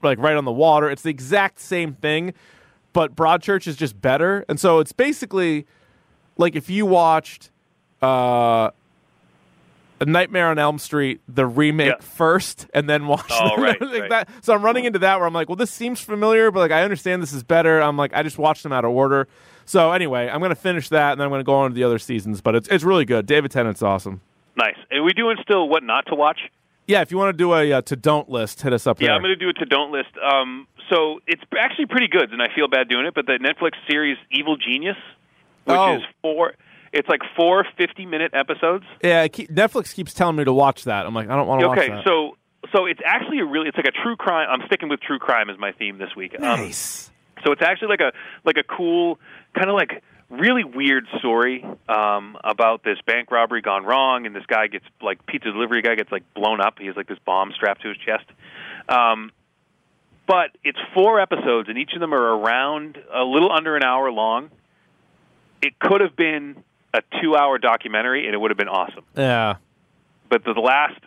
like 0.00 0.18
right 0.18 0.36
on 0.36 0.44
the 0.44 0.52
water. 0.52 0.88
It's 0.90 1.02
the 1.02 1.10
exact 1.10 1.60
same 1.60 1.94
thing, 1.94 2.34
but 2.92 3.16
Broadchurch 3.16 3.66
is 3.66 3.76
just 3.76 4.00
better. 4.00 4.44
And 4.48 4.60
so 4.60 4.78
it's 4.78 4.92
basically 4.92 5.66
like 6.38 6.56
if 6.56 6.68
you 6.70 6.86
watched 6.86 7.50
uh, 8.02 8.70
A 10.00 10.04
Nightmare 10.04 10.48
on 10.48 10.58
Elm 10.58 10.78
Street, 10.78 11.20
the 11.28 11.46
remake 11.46 11.88
Yeah. 11.88 11.94
first, 12.00 12.66
and 12.74 12.88
then 12.88 13.06
watched 13.06 13.30
Oh, 13.32 13.56
the- 13.56 13.62
right, 13.62 13.80
like 13.80 14.00
right. 14.02 14.10
that. 14.10 14.28
So 14.42 14.52
I'm 14.54 14.62
running 14.62 14.84
into 14.84 14.98
that 15.00 15.18
where 15.18 15.26
I'm 15.26 15.34
like, 15.34 15.48
well, 15.48 15.56
this 15.56 15.70
seems 15.70 16.00
familiar, 16.00 16.50
but 16.50 16.60
like 16.60 16.72
I 16.72 16.82
understand 16.82 17.22
this 17.22 17.32
is 17.32 17.42
better. 17.44 17.80
I'm 17.80 17.96
like, 17.96 18.12
I 18.14 18.22
just 18.22 18.38
watched 18.38 18.62
them 18.62 18.72
out 18.72 18.84
of 18.84 18.90
order. 18.90 19.28
So 19.64 19.92
anyway, 19.92 20.28
I'm 20.28 20.40
gonna 20.40 20.54
finish 20.56 20.88
that, 20.88 21.12
and 21.12 21.20
then 21.20 21.26
I'm 21.26 21.30
gonna 21.30 21.44
go 21.44 21.54
on 21.54 21.70
to 21.70 21.74
the 21.74 21.84
other 21.84 21.98
seasons. 22.00 22.40
But 22.40 22.56
it's 22.56 22.68
it's 22.68 22.82
really 22.84 23.04
good. 23.04 23.26
David 23.26 23.52
Tennant's 23.52 23.82
awesome. 23.82 24.20
Nice. 24.56 24.76
Are 24.90 25.02
we 25.02 25.12
doing 25.12 25.36
still 25.42 25.68
what 25.68 25.82
not 25.84 26.06
to 26.06 26.14
watch? 26.16 26.38
Yeah, 26.88 27.00
if 27.00 27.12
you 27.12 27.16
want 27.16 27.32
to 27.32 27.38
do 27.38 27.54
a 27.54 27.72
uh, 27.74 27.82
to 27.82 27.94
don't 27.94 28.28
list, 28.28 28.60
hit 28.62 28.72
us 28.72 28.88
up 28.88 29.00
Yeah, 29.00 29.06
there. 29.08 29.14
I'm 29.14 29.22
going 29.22 29.30
to 29.32 29.36
do 29.36 29.48
a 29.48 29.52
to 29.52 29.64
don't 29.64 29.92
list. 29.92 30.08
Um, 30.20 30.66
so 30.90 31.20
it's 31.28 31.40
actually 31.56 31.86
pretty 31.86 32.08
good, 32.08 32.32
and 32.32 32.42
I 32.42 32.48
feel 32.52 32.66
bad 32.66 32.88
doing 32.88 33.06
it. 33.06 33.14
But 33.14 33.24
the 33.26 33.38
Netflix 33.38 33.74
series 33.88 34.18
Evil 34.32 34.56
Genius, 34.56 34.96
which 35.64 35.76
Oh. 35.76 35.96
is 35.96 36.02
four, 36.20 36.54
it's 36.92 37.08
like 37.08 37.20
four 37.36 37.64
50 37.76 38.06
minute 38.06 38.32
episodes. 38.34 38.84
yeah, 39.02 39.26
keep, 39.28 39.50
Netflix 39.50 39.94
keeps 39.94 40.12
telling 40.14 40.36
me 40.36 40.44
to 40.44 40.52
watch 40.52 40.84
that. 40.84 41.06
I'm 41.06 41.14
like, 41.14 41.28
I 41.28 41.36
don't 41.36 41.46
want 41.46 41.60
to 41.60 41.66
Okay, 41.70 41.88
watch 41.88 41.88
that. 41.88 41.94
Okay, 41.98 42.04
so 42.06 42.36
so 42.74 42.86
it's 42.86 43.00
actually 43.04 43.40
a 43.40 43.44
really 43.44 43.68
it's 43.68 43.76
like 43.76 43.86
a 43.86 44.02
true 44.02 44.16
crime. 44.16 44.46
I'm 44.50 44.64
sticking 44.66 44.88
with 44.88 45.00
true 45.00 45.18
crime 45.18 45.50
as 45.50 45.58
my 45.58 45.72
theme 45.72 45.98
this 45.98 46.14
week. 46.16 46.34
Um, 46.36 46.42
nice. 46.42 47.10
So 47.44 47.52
it's 47.52 47.62
actually 47.62 47.88
like 47.88 48.00
a 48.00 48.12
like 48.44 48.56
a 48.56 48.62
cool 48.62 49.18
kind 49.54 49.68
of 49.68 49.74
like 49.74 50.02
really 50.30 50.64
weird 50.64 51.06
story 51.18 51.62
um, 51.88 52.36
about 52.44 52.82
this 52.84 52.98
bank 53.06 53.30
robbery 53.30 53.60
gone 53.62 53.84
wrong, 53.84 54.24
and 54.26 54.34
this 54.34 54.46
guy 54.46 54.66
gets 54.68 54.84
like 55.02 55.26
pizza 55.26 55.50
delivery 55.50 55.82
guy 55.82 55.94
gets 55.96 56.10
like 56.12 56.22
blown 56.34 56.60
up. 56.60 56.78
He 56.78 56.86
has 56.86 56.96
like 56.96 57.08
this 57.08 57.18
bomb 57.26 57.52
strapped 57.54 57.82
to 57.82 57.88
his 57.88 57.98
chest. 57.98 58.24
Um, 58.88 59.30
but 60.26 60.50
it's 60.62 60.78
four 60.94 61.20
episodes, 61.20 61.68
and 61.68 61.76
each 61.76 61.92
of 61.94 62.00
them 62.00 62.14
are 62.14 62.36
around 62.38 62.96
a 63.12 63.24
little 63.24 63.50
under 63.52 63.76
an 63.76 63.82
hour 63.82 64.10
long. 64.10 64.50
It 65.62 65.78
could 65.78 66.00
have 66.00 66.16
been 66.16 66.62
a 66.92 67.00
two-hour 67.22 67.58
documentary, 67.58 68.26
and 68.26 68.34
it 68.34 68.38
would 68.38 68.50
have 68.50 68.58
been 68.58 68.68
awesome. 68.68 69.04
Yeah. 69.16 69.56
But 70.28 70.44
the 70.44 70.52
last, 70.52 71.00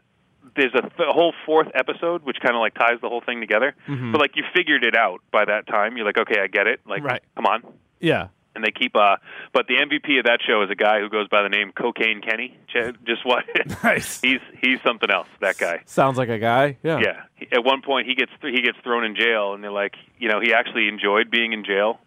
there's 0.55 0.73
a, 0.73 0.81
th- 0.81 0.91
whole 0.99 1.33
fourth 1.45 1.67
episode, 1.75 2.23
which 2.23 2.37
kind 2.41 2.55
of 2.55 2.59
like 2.61 2.73
ties 2.73 2.99
the 3.01 3.09
whole 3.09 3.21
thing 3.21 3.39
together. 3.41 3.75
But 3.87 4.19
like 4.19 4.35
you 4.35 4.43
figured 4.55 4.83
it 4.83 4.95
out 4.95 5.21
by 5.31 5.45
that 5.45 5.67
time. 5.67 5.97
You're 5.97 6.05
like, 6.05 6.17
okay, 6.17 6.39
I 6.41 6.47
get 6.47 6.67
it. 6.67 6.79
Like, 6.87 7.03
Right. 7.03 7.21
come 7.35 7.45
on. 7.45 7.63
Yeah. 7.99 8.27
And 8.55 8.63
they 8.63 8.71
keep, 8.71 8.95
uh, 8.95 9.17
but 9.51 9.67
the 9.67 9.73
MVP 9.75 10.17
of 10.17 10.25
that 10.27 10.39
show 10.47 10.61
is 10.63 10.69
a 10.69 10.75
guy 10.75 11.01
who 11.01 11.09
goes 11.09 11.27
by 11.27 11.43
the 11.43 11.49
name 11.49 11.73
Cocaine 11.73 12.21
Kenny. 12.21 12.57
Just 13.05 13.25
what? 13.25 13.43
Nice. 13.83 14.21
he's 14.21 14.39
he's 14.61 14.79
something 14.81 15.11
else. 15.11 15.27
That 15.41 15.57
guy. 15.57 15.81
Sounds 15.85 16.17
like 16.17 16.29
a 16.29 16.39
guy. 16.39 16.77
Yeah. 16.81 16.99
Yeah. 16.99 17.47
At 17.51 17.65
one 17.65 17.81
point, 17.81 18.07
he 18.07 18.15
gets 18.15 18.31
he 18.41 18.61
gets 18.61 18.77
thrown 18.81 19.03
in 19.03 19.13
jail, 19.15 19.53
and 19.53 19.61
they're 19.61 19.71
like, 19.71 19.95
you 20.19 20.29
know, 20.29 20.39
he 20.39 20.53
actually 20.53 20.87
enjoyed 20.87 21.29
being 21.29 21.51
in 21.51 21.65
jail. 21.65 21.99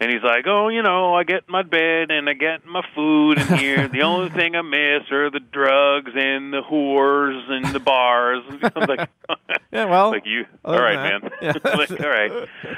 And 0.00 0.10
he's 0.10 0.22
like, 0.22 0.44
oh, 0.46 0.68
you 0.68 0.82
know, 0.82 1.14
I 1.14 1.22
get 1.22 1.48
my 1.48 1.62
bed 1.62 2.10
and 2.10 2.28
I 2.28 2.32
get 2.34 2.66
my 2.66 2.82
food 2.94 3.38
in 3.38 3.46
here. 3.58 3.86
the 3.88 4.02
only 4.02 4.28
thing 4.28 4.56
I 4.56 4.62
miss 4.62 5.10
are 5.12 5.30
the 5.30 5.40
drugs 5.40 6.10
and 6.14 6.52
the 6.52 6.62
whores 6.62 7.48
and 7.50 7.64
the 7.66 7.78
bars. 7.80 8.42
I'm 8.76 8.86
like, 8.88 9.08
Yeah, 9.72 9.84
well, 9.86 10.10
like 10.10 10.26
you. 10.26 10.46
All 10.64 10.78
right, 10.78 10.96
man. 11.20 11.30
yeah. 11.40 11.52
like, 11.64 11.90
all 11.92 12.08
right. 12.08 12.30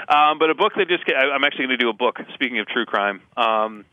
Um, 0.09 0.39
but 0.39 0.51
a 0.51 0.55
book 0.55 0.73
that 0.77 0.89
just 0.89 1.05
ca- 1.07 1.15
I- 1.15 1.35
I'm 1.35 1.43
actually 1.45 1.67
going 1.67 1.79
to 1.79 1.85
do 1.85 1.89
a 1.89 1.95
book. 1.95 2.19
Speaking 2.35 2.59
of 2.59 2.67
true 2.69 2.85
crime, 2.87 3.23
um, 3.37 3.85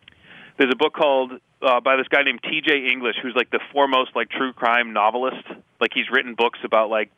there's 0.57 0.71
a 0.71 0.75
book 0.77 0.93
called 0.93 1.31
uh, 1.61 1.79
by 1.79 1.95
this 1.95 2.07
guy 2.09 2.23
named 2.23 2.41
T.J. 2.43 2.87
English, 2.91 3.15
who's 3.23 3.35
like 3.35 3.49
the 3.51 3.59
foremost 3.71 4.11
like 4.15 4.29
true 4.29 4.53
crime 4.53 4.91
novelist. 4.93 5.47
Like 5.79 5.91
he's 5.93 6.09
written 6.11 6.35
books 6.35 6.59
about 6.63 6.89
like, 6.89 7.09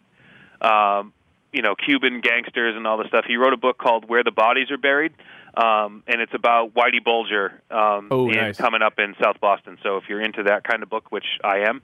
um, 0.62 1.14
you 1.52 1.62
know, 1.62 1.76
Cuban 1.76 2.22
gangsters 2.22 2.76
and 2.76 2.86
all 2.88 2.98
this 2.98 3.08
stuff. 3.08 3.26
He 3.28 3.38
wrote 3.38 3.54
a 3.54 3.58
book 3.58 3.78
called 3.78 4.08
Where 4.08 4.24
the 4.24 4.32
Bodies 4.32 4.72
Are 4.72 4.78
Buried, 4.78 5.14
um, 5.58 6.04
and 6.08 6.22
it's 6.22 6.34
about 6.34 6.74
Whitey 6.74 7.04
Bulger 7.04 7.62
um, 7.72 8.08
Oh, 8.12 8.28
nice. 8.28 8.58
coming 8.58 8.82
up 8.82 9.00
in 9.00 9.16
South 9.24 9.40
Boston. 9.40 9.78
So 9.84 9.98
if 9.98 10.04
you're 10.10 10.22
into 10.22 10.44
that 10.44 10.64
kind 10.64 10.84
of 10.84 10.90
book, 10.90 11.12
which 11.12 11.26
I 11.44 11.60
am, 11.68 11.82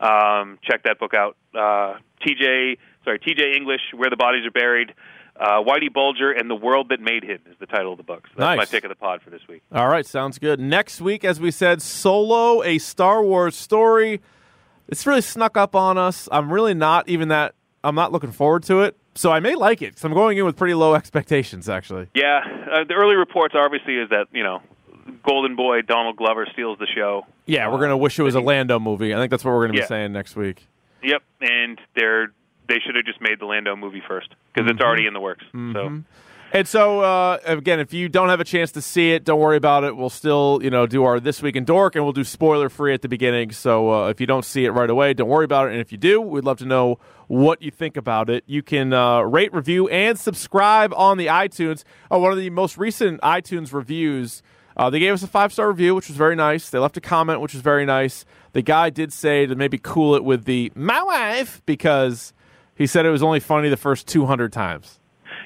um, 0.00 0.58
check 0.62 0.82
that 0.84 0.98
book 0.98 1.14
out. 1.14 1.36
Uh, 1.54 1.98
TJ, 2.26 2.78
sorry, 3.04 3.18
TJ 3.18 3.56
English, 3.56 3.80
Where 3.94 4.10
the 4.10 4.16
Bodies 4.16 4.46
Are 4.46 4.50
Buried. 4.50 4.92
Uh, 5.36 5.62
Whitey 5.64 5.92
Bulger 5.92 6.30
and 6.30 6.48
the 6.48 6.54
World 6.54 6.90
That 6.90 7.00
Made 7.00 7.24
Him 7.24 7.40
is 7.50 7.56
the 7.58 7.66
title 7.66 7.90
of 7.92 7.96
the 7.98 8.04
book. 8.04 8.22
So 8.28 8.34
that's 8.36 8.56
Nice. 8.56 8.58
my 8.58 8.64
pick 8.66 8.84
of 8.84 8.88
the 8.88 8.94
pod 8.94 9.20
for 9.20 9.30
this 9.30 9.40
week. 9.48 9.62
All 9.72 9.88
right, 9.88 10.06
sounds 10.06 10.38
good. 10.38 10.60
Next 10.60 11.00
week, 11.00 11.24
as 11.24 11.40
we 11.40 11.50
said, 11.50 11.82
Solo, 11.82 12.62
a 12.62 12.78
Star 12.78 13.20
Wars 13.24 13.56
story. 13.56 14.20
It's 14.86 15.06
really 15.08 15.22
snuck 15.22 15.56
up 15.56 15.74
on 15.74 15.98
us. 15.98 16.28
I'm 16.30 16.52
really 16.52 16.74
not 16.74 17.08
even 17.08 17.28
that. 17.28 17.54
I'm 17.82 17.96
not 17.96 18.12
looking 18.12 18.30
forward 18.30 18.62
to 18.64 18.82
it. 18.82 18.96
So 19.14 19.30
I 19.30 19.40
may 19.40 19.54
like 19.54 19.80
it. 19.82 19.98
So 19.98 20.08
I'm 20.08 20.14
going 20.14 20.38
in 20.38 20.44
with 20.44 20.56
pretty 20.56 20.74
low 20.74 20.94
expectations, 20.94 21.68
actually. 21.68 22.08
Yeah, 22.14 22.40
uh, 22.72 22.84
the 22.84 22.94
early 22.94 23.14
reports 23.14 23.54
obviously 23.56 23.96
is 23.96 24.10
that 24.10 24.26
you 24.32 24.42
know, 24.42 24.60
Golden 25.22 25.56
Boy 25.56 25.82
Donald 25.82 26.16
Glover 26.16 26.46
steals 26.52 26.78
the 26.78 26.86
show. 26.86 27.26
Yeah, 27.46 27.70
we're 27.70 27.78
gonna 27.78 27.94
uh, 27.94 27.98
wish 27.98 28.18
it 28.18 28.22
was 28.22 28.34
a 28.34 28.40
Lando 28.40 28.78
movie. 28.78 29.14
I 29.14 29.18
think 29.18 29.30
that's 29.30 29.44
what 29.44 29.52
we're 29.52 29.66
gonna 29.66 29.78
Yeah. 29.78 29.84
be 29.84 29.88
saying 29.88 30.12
next 30.12 30.36
week. 30.36 30.66
Yep, 31.02 31.22
and 31.40 31.80
they're 31.94 32.32
they 32.68 32.78
should 32.84 32.96
have 32.96 33.04
just 33.04 33.20
made 33.20 33.38
the 33.40 33.46
Lando 33.46 33.76
movie 33.76 34.02
first 34.06 34.30
because 34.52 34.68
it's 34.68 34.78
mm-hmm. 34.78 34.86
already 34.86 35.06
in 35.06 35.12
the 35.12 35.20
works. 35.20 35.44
So 35.52 35.58
mm-hmm. 35.58 35.98
And 36.54 36.68
so, 36.68 37.00
uh, 37.00 37.38
again, 37.44 37.80
if 37.80 37.92
you 37.92 38.08
don't 38.08 38.28
have 38.28 38.38
a 38.38 38.44
chance 38.44 38.70
to 38.72 38.80
see 38.80 39.10
it, 39.10 39.24
don't 39.24 39.40
worry 39.40 39.56
about 39.56 39.82
it. 39.82 39.96
We'll 39.96 40.08
still, 40.08 40.60
you 40.62 40.70
know, 40.70 40.86
do 40.86 41.02
our 41.02 41.18
this 41.18 41.42
week 41.42 41.56
in 41.56 41.64
Dork, 41.64 41.96
and 41.96 42.04
we'll 42.04 42.12
do 42.12 42.22
spoiler 42.22 42.68
free 42.68 42.94
at 42.94 43.02
the 43.02 43.08
beginning. 43.08 43.50
So 43.50 43.92
uh, 43.92 44.08
if 44.08 44.20
you 44.20 44.28
don't 44.28 44.44
see 44.44 44.64
it 44.64 44.70
right 44.70 44.88
away, 44.88 45.14
don't 45.14 45.28
worry 45.28 45.44
about 45.44 45.66
it. 45.66 45.72
And 45.72 45.80
if 45.80 45.90
you 45.90 45.98
do, 45.98 46.20
we'd 46.20 46.44
love 46.44 46.58
to 46.58 46.64
know 46.64 47.00
what 47.26 47.60
you 47.60 47.72
think 47.72 47.96
about 47.96 48.30
it. 48.30 48.44
You 48.46 48.62
can 48.62 48.92
uh, 48.92 49.22
rate, 49.22 49.52
review, 49.52 49.88
and 49.88 50.16
subscribe 50.16 50.94
on 50.94 51.18
the 51.18 51.26
iTunes. 51.26 51.82
Oh, 52.08 52.20
one 52.20 52.30
of 52.30 52.38
the 52.38 52.50
most 52.50 52.78
recent 52.78 53.20
iTunes 53.22 53.72
reviews. 53.72 54.40
Uh, 54.76 54.90
they 54.90 55.00
gave 55.00 55.12
us 55.12 55.24
a 55.24 55.26
five 55.26 55.52
star 55.52 55.66
review, 55.66 55.96
which 55.96 56.06
was 56.06 56.16
very 56.16 56.36
nice. 56.36 56.70
They 56.70 56.78
left 56.78 56.96
a 56.96 57.00
comment, 57.00 57.40
which 57.40 57.54
was 57.54 57.62
very 57.62 57.84
nice. 57.84 58.24
The 58.52 58.62
guy 58.62 58.90
did 58.90 59.12
say 59.12 59.44
to 59.44 59.56
maybe 59.56 59.78
cool 59.78 60.14
it 60.14 60.22
with 60.22 60.44
the 60.44 60.70
my 60.76 61.02
wife 61.02 61.62
because 61.66 62.32
he 62.76 62.86
said 62.86 63.06
it 63.06 63.10
was 63.10 63.24
only 63.24 63.40
funny 63.40 63.70
the 63.70 63.76
first 63.76 64.06
200 64.06 64.52
times. 64.52 65.00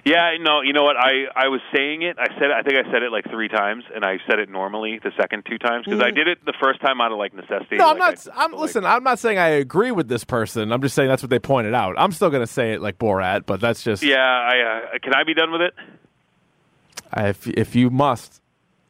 Yeah, 0.08 0.36
no, 0.40 0.62
you 0.62 0.72
know 0.72 0.82
what? 0.82 0.96
I 0.96 1.24
I 1.36 1.48
was 1.48 1.60
saying 1.74 2.02
it. 2.02 2.16
I 2.18 2.26
said 2.34 2.44
it, 2.44 2.52
I 2.52 2.62
think 2.62 2.76
I 2.86 2.90
said 2.90 3.02
it 3.02 3.12
like 3.12 3.28
three 3.30 3.48
times, 3.48 3.84
and 3.94 4.04
I 4.04 4.18
said 4.28 4.38
it 4.38 4.48
normally 4.48 4.98
the 5.02 5.12
second 5.20 5.44
two 5.48 5.58
times 5.58 5.84
because 5.84 6.00
I 6.00 6.10
did 6.10 6.26
it 6.28 6.44
the 6.44 6.54
first 6.60 6.80
time 6.80 7.00
out 7.00 7.12
of 7.12 7.18
like 7.18 7.34
necessity. 7.34 7.76
No, 7.76 7.90
I'm 7.90 7.98
like, 7.98 8.24
not. 8.26 8.36
I- 8.36 8.44
I'm 8.44 8.52
like- 8.52 8.60
listen. 8.60 8.84
I'm 8.84 9.04
not 9.04 9.18
saying 9.18 9.38
I 9.38 9.48
agree 9.48 9.90
with 9.92 10.08
this 10.08 10.24
person. 10.24 10.72
I'm 10.72 10.80
just 10.82 10.94
saying 10.94 11.08
that's 11.08 11.22
what 11.22 11.30
they 11.30 11.38
pointed 11.38 11.74
out. 11.74 11.94
I'm 11.98 12.12
still 12.12 12.30
going 12.30 12.42
to 12.42 12.52
say 12.52 12.72
it 12.72 12.80
like 12.82 12.98
Borat, 12.98 13.44
but 13.46 13.60
that's 13.60 13.82
just 13.82 14.02
Yeah, 14.02 14.16
I 14.18 14.88
uh, 14.94 14.98
can 15.02 15.14
I 15.14 15.24
be 15.24 15.34
done 15.34 15.52
with 15.52 15.60
it? 15.60 15.74
if 17.16 17.46
if 17.48 17.74
you 17.76 17.90
must. 17.90 18.40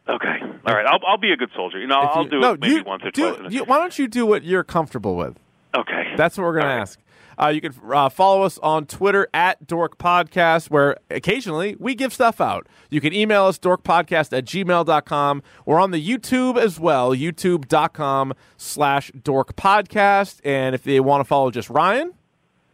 Okay, 0.09 0.37
all 0.67 0.75
right. 0.75 0.87
I'll 0.87 1.01
I'll 1.07 1.19
be 1.19 1.33
a 1.33 1.37
good 1.37 1.51
soldier. 1.55 1.79
You 1.79 1.87
know, 1.87 2.03
If 2.03 2.11
I'll 2.15 2.25
you- 2.25 2.31
do 2.31 2.41
no, 2.41 2.53
it 2.53 2.61
maybe 2.61 2.75
you 2.77 2.83
once 2.85 3.03
or 3.05 3.11
do, 3.11 3.37
twice. 3.37 3.53
you- 3.53 3.65
why 3.65 3.79
don't 3.79 3.99
you 3.99 4.09
do 4.09 4.25
what 4.25 4.43
you're 4.45 4.65
comfortable 4.65 5.17
with? 5.17 5.37
okay, 5.77 6.15
That's 6.17 6.39
what 6.39 6.45
we're 6.45 6.55
going 6.55 6.65
to 6.65 6.71
All 6.71 6.77
right. 6.77 6.81
ask. 6.83 6.99
Uh, 7.41 7.49
you 7.49 7.61
can 7.61 7.73
uh, 7.93 8.09
follow 8.09 8.43
us 8.43 8.59
on 8.59 8.85
Twitter 8.87 9.29
at 9.33 9.67
Dork 9.67 9.97
Podcast, 9.97 10.71
where 10.71 10.97
occasionally 11.09 11.77
we 11.79 11.95
give 11.95 12.13
stuff 12.13 12.41
out. 12.41 12.67
You 12.91 13.01
can 13.01 13.13
email 13.13 13.45
us, 13.45 13.59
dorkpodcast 13.59 14.37
at 14.37 14.45
gmail.com. 14.45 15.43
We're 15.65 15.79
on 15.81 15.93
the 15.93 16.05
YouTube 16.05 16.59
as 16.59 16.81
well, 16.81 17.11
youtube.com 17.15 18.35
slash 18.57 19.13
dork 19.23 19.55
podcast. 19.55 20.41
And 20.45 20.75
if 20.75 20.83
they 20.83 20.99
want 20.99 21.21
to 21.21 21.25
follow 21.25 21.51
just 21.51 21.71
Ryan, 21.71 22.13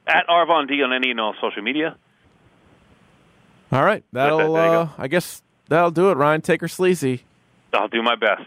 at 0.07 0.27
Arvon 0.29 0.69
D 0.69 0.83
on 0.83 0.93
any 0.93 1.11
and 1.11 1.21
all 1.21 1.35
social 1.41 1.63
media. 1.63 1.97
all 3.73 3.85
right, 3.85 4.05
that'll, 4.13 4.39
there 4.39 4.47
you 4.49 4.53
go. 4.53 4.81
uh, 4.81 4.89
I 4.99 5.09
guess 5.09 5.43
that'll 5.69 5.91
do 5.91 6.11
it, 6.11 6.17
Ryan. 6.17 6.41
Take 6.41 6.61
her 6.61 6.69
sleazy. 6.69 7.25
I'll 7.73 7.89
do 7.89 8.03
my 8.03 8.15
best. 8.15 8.43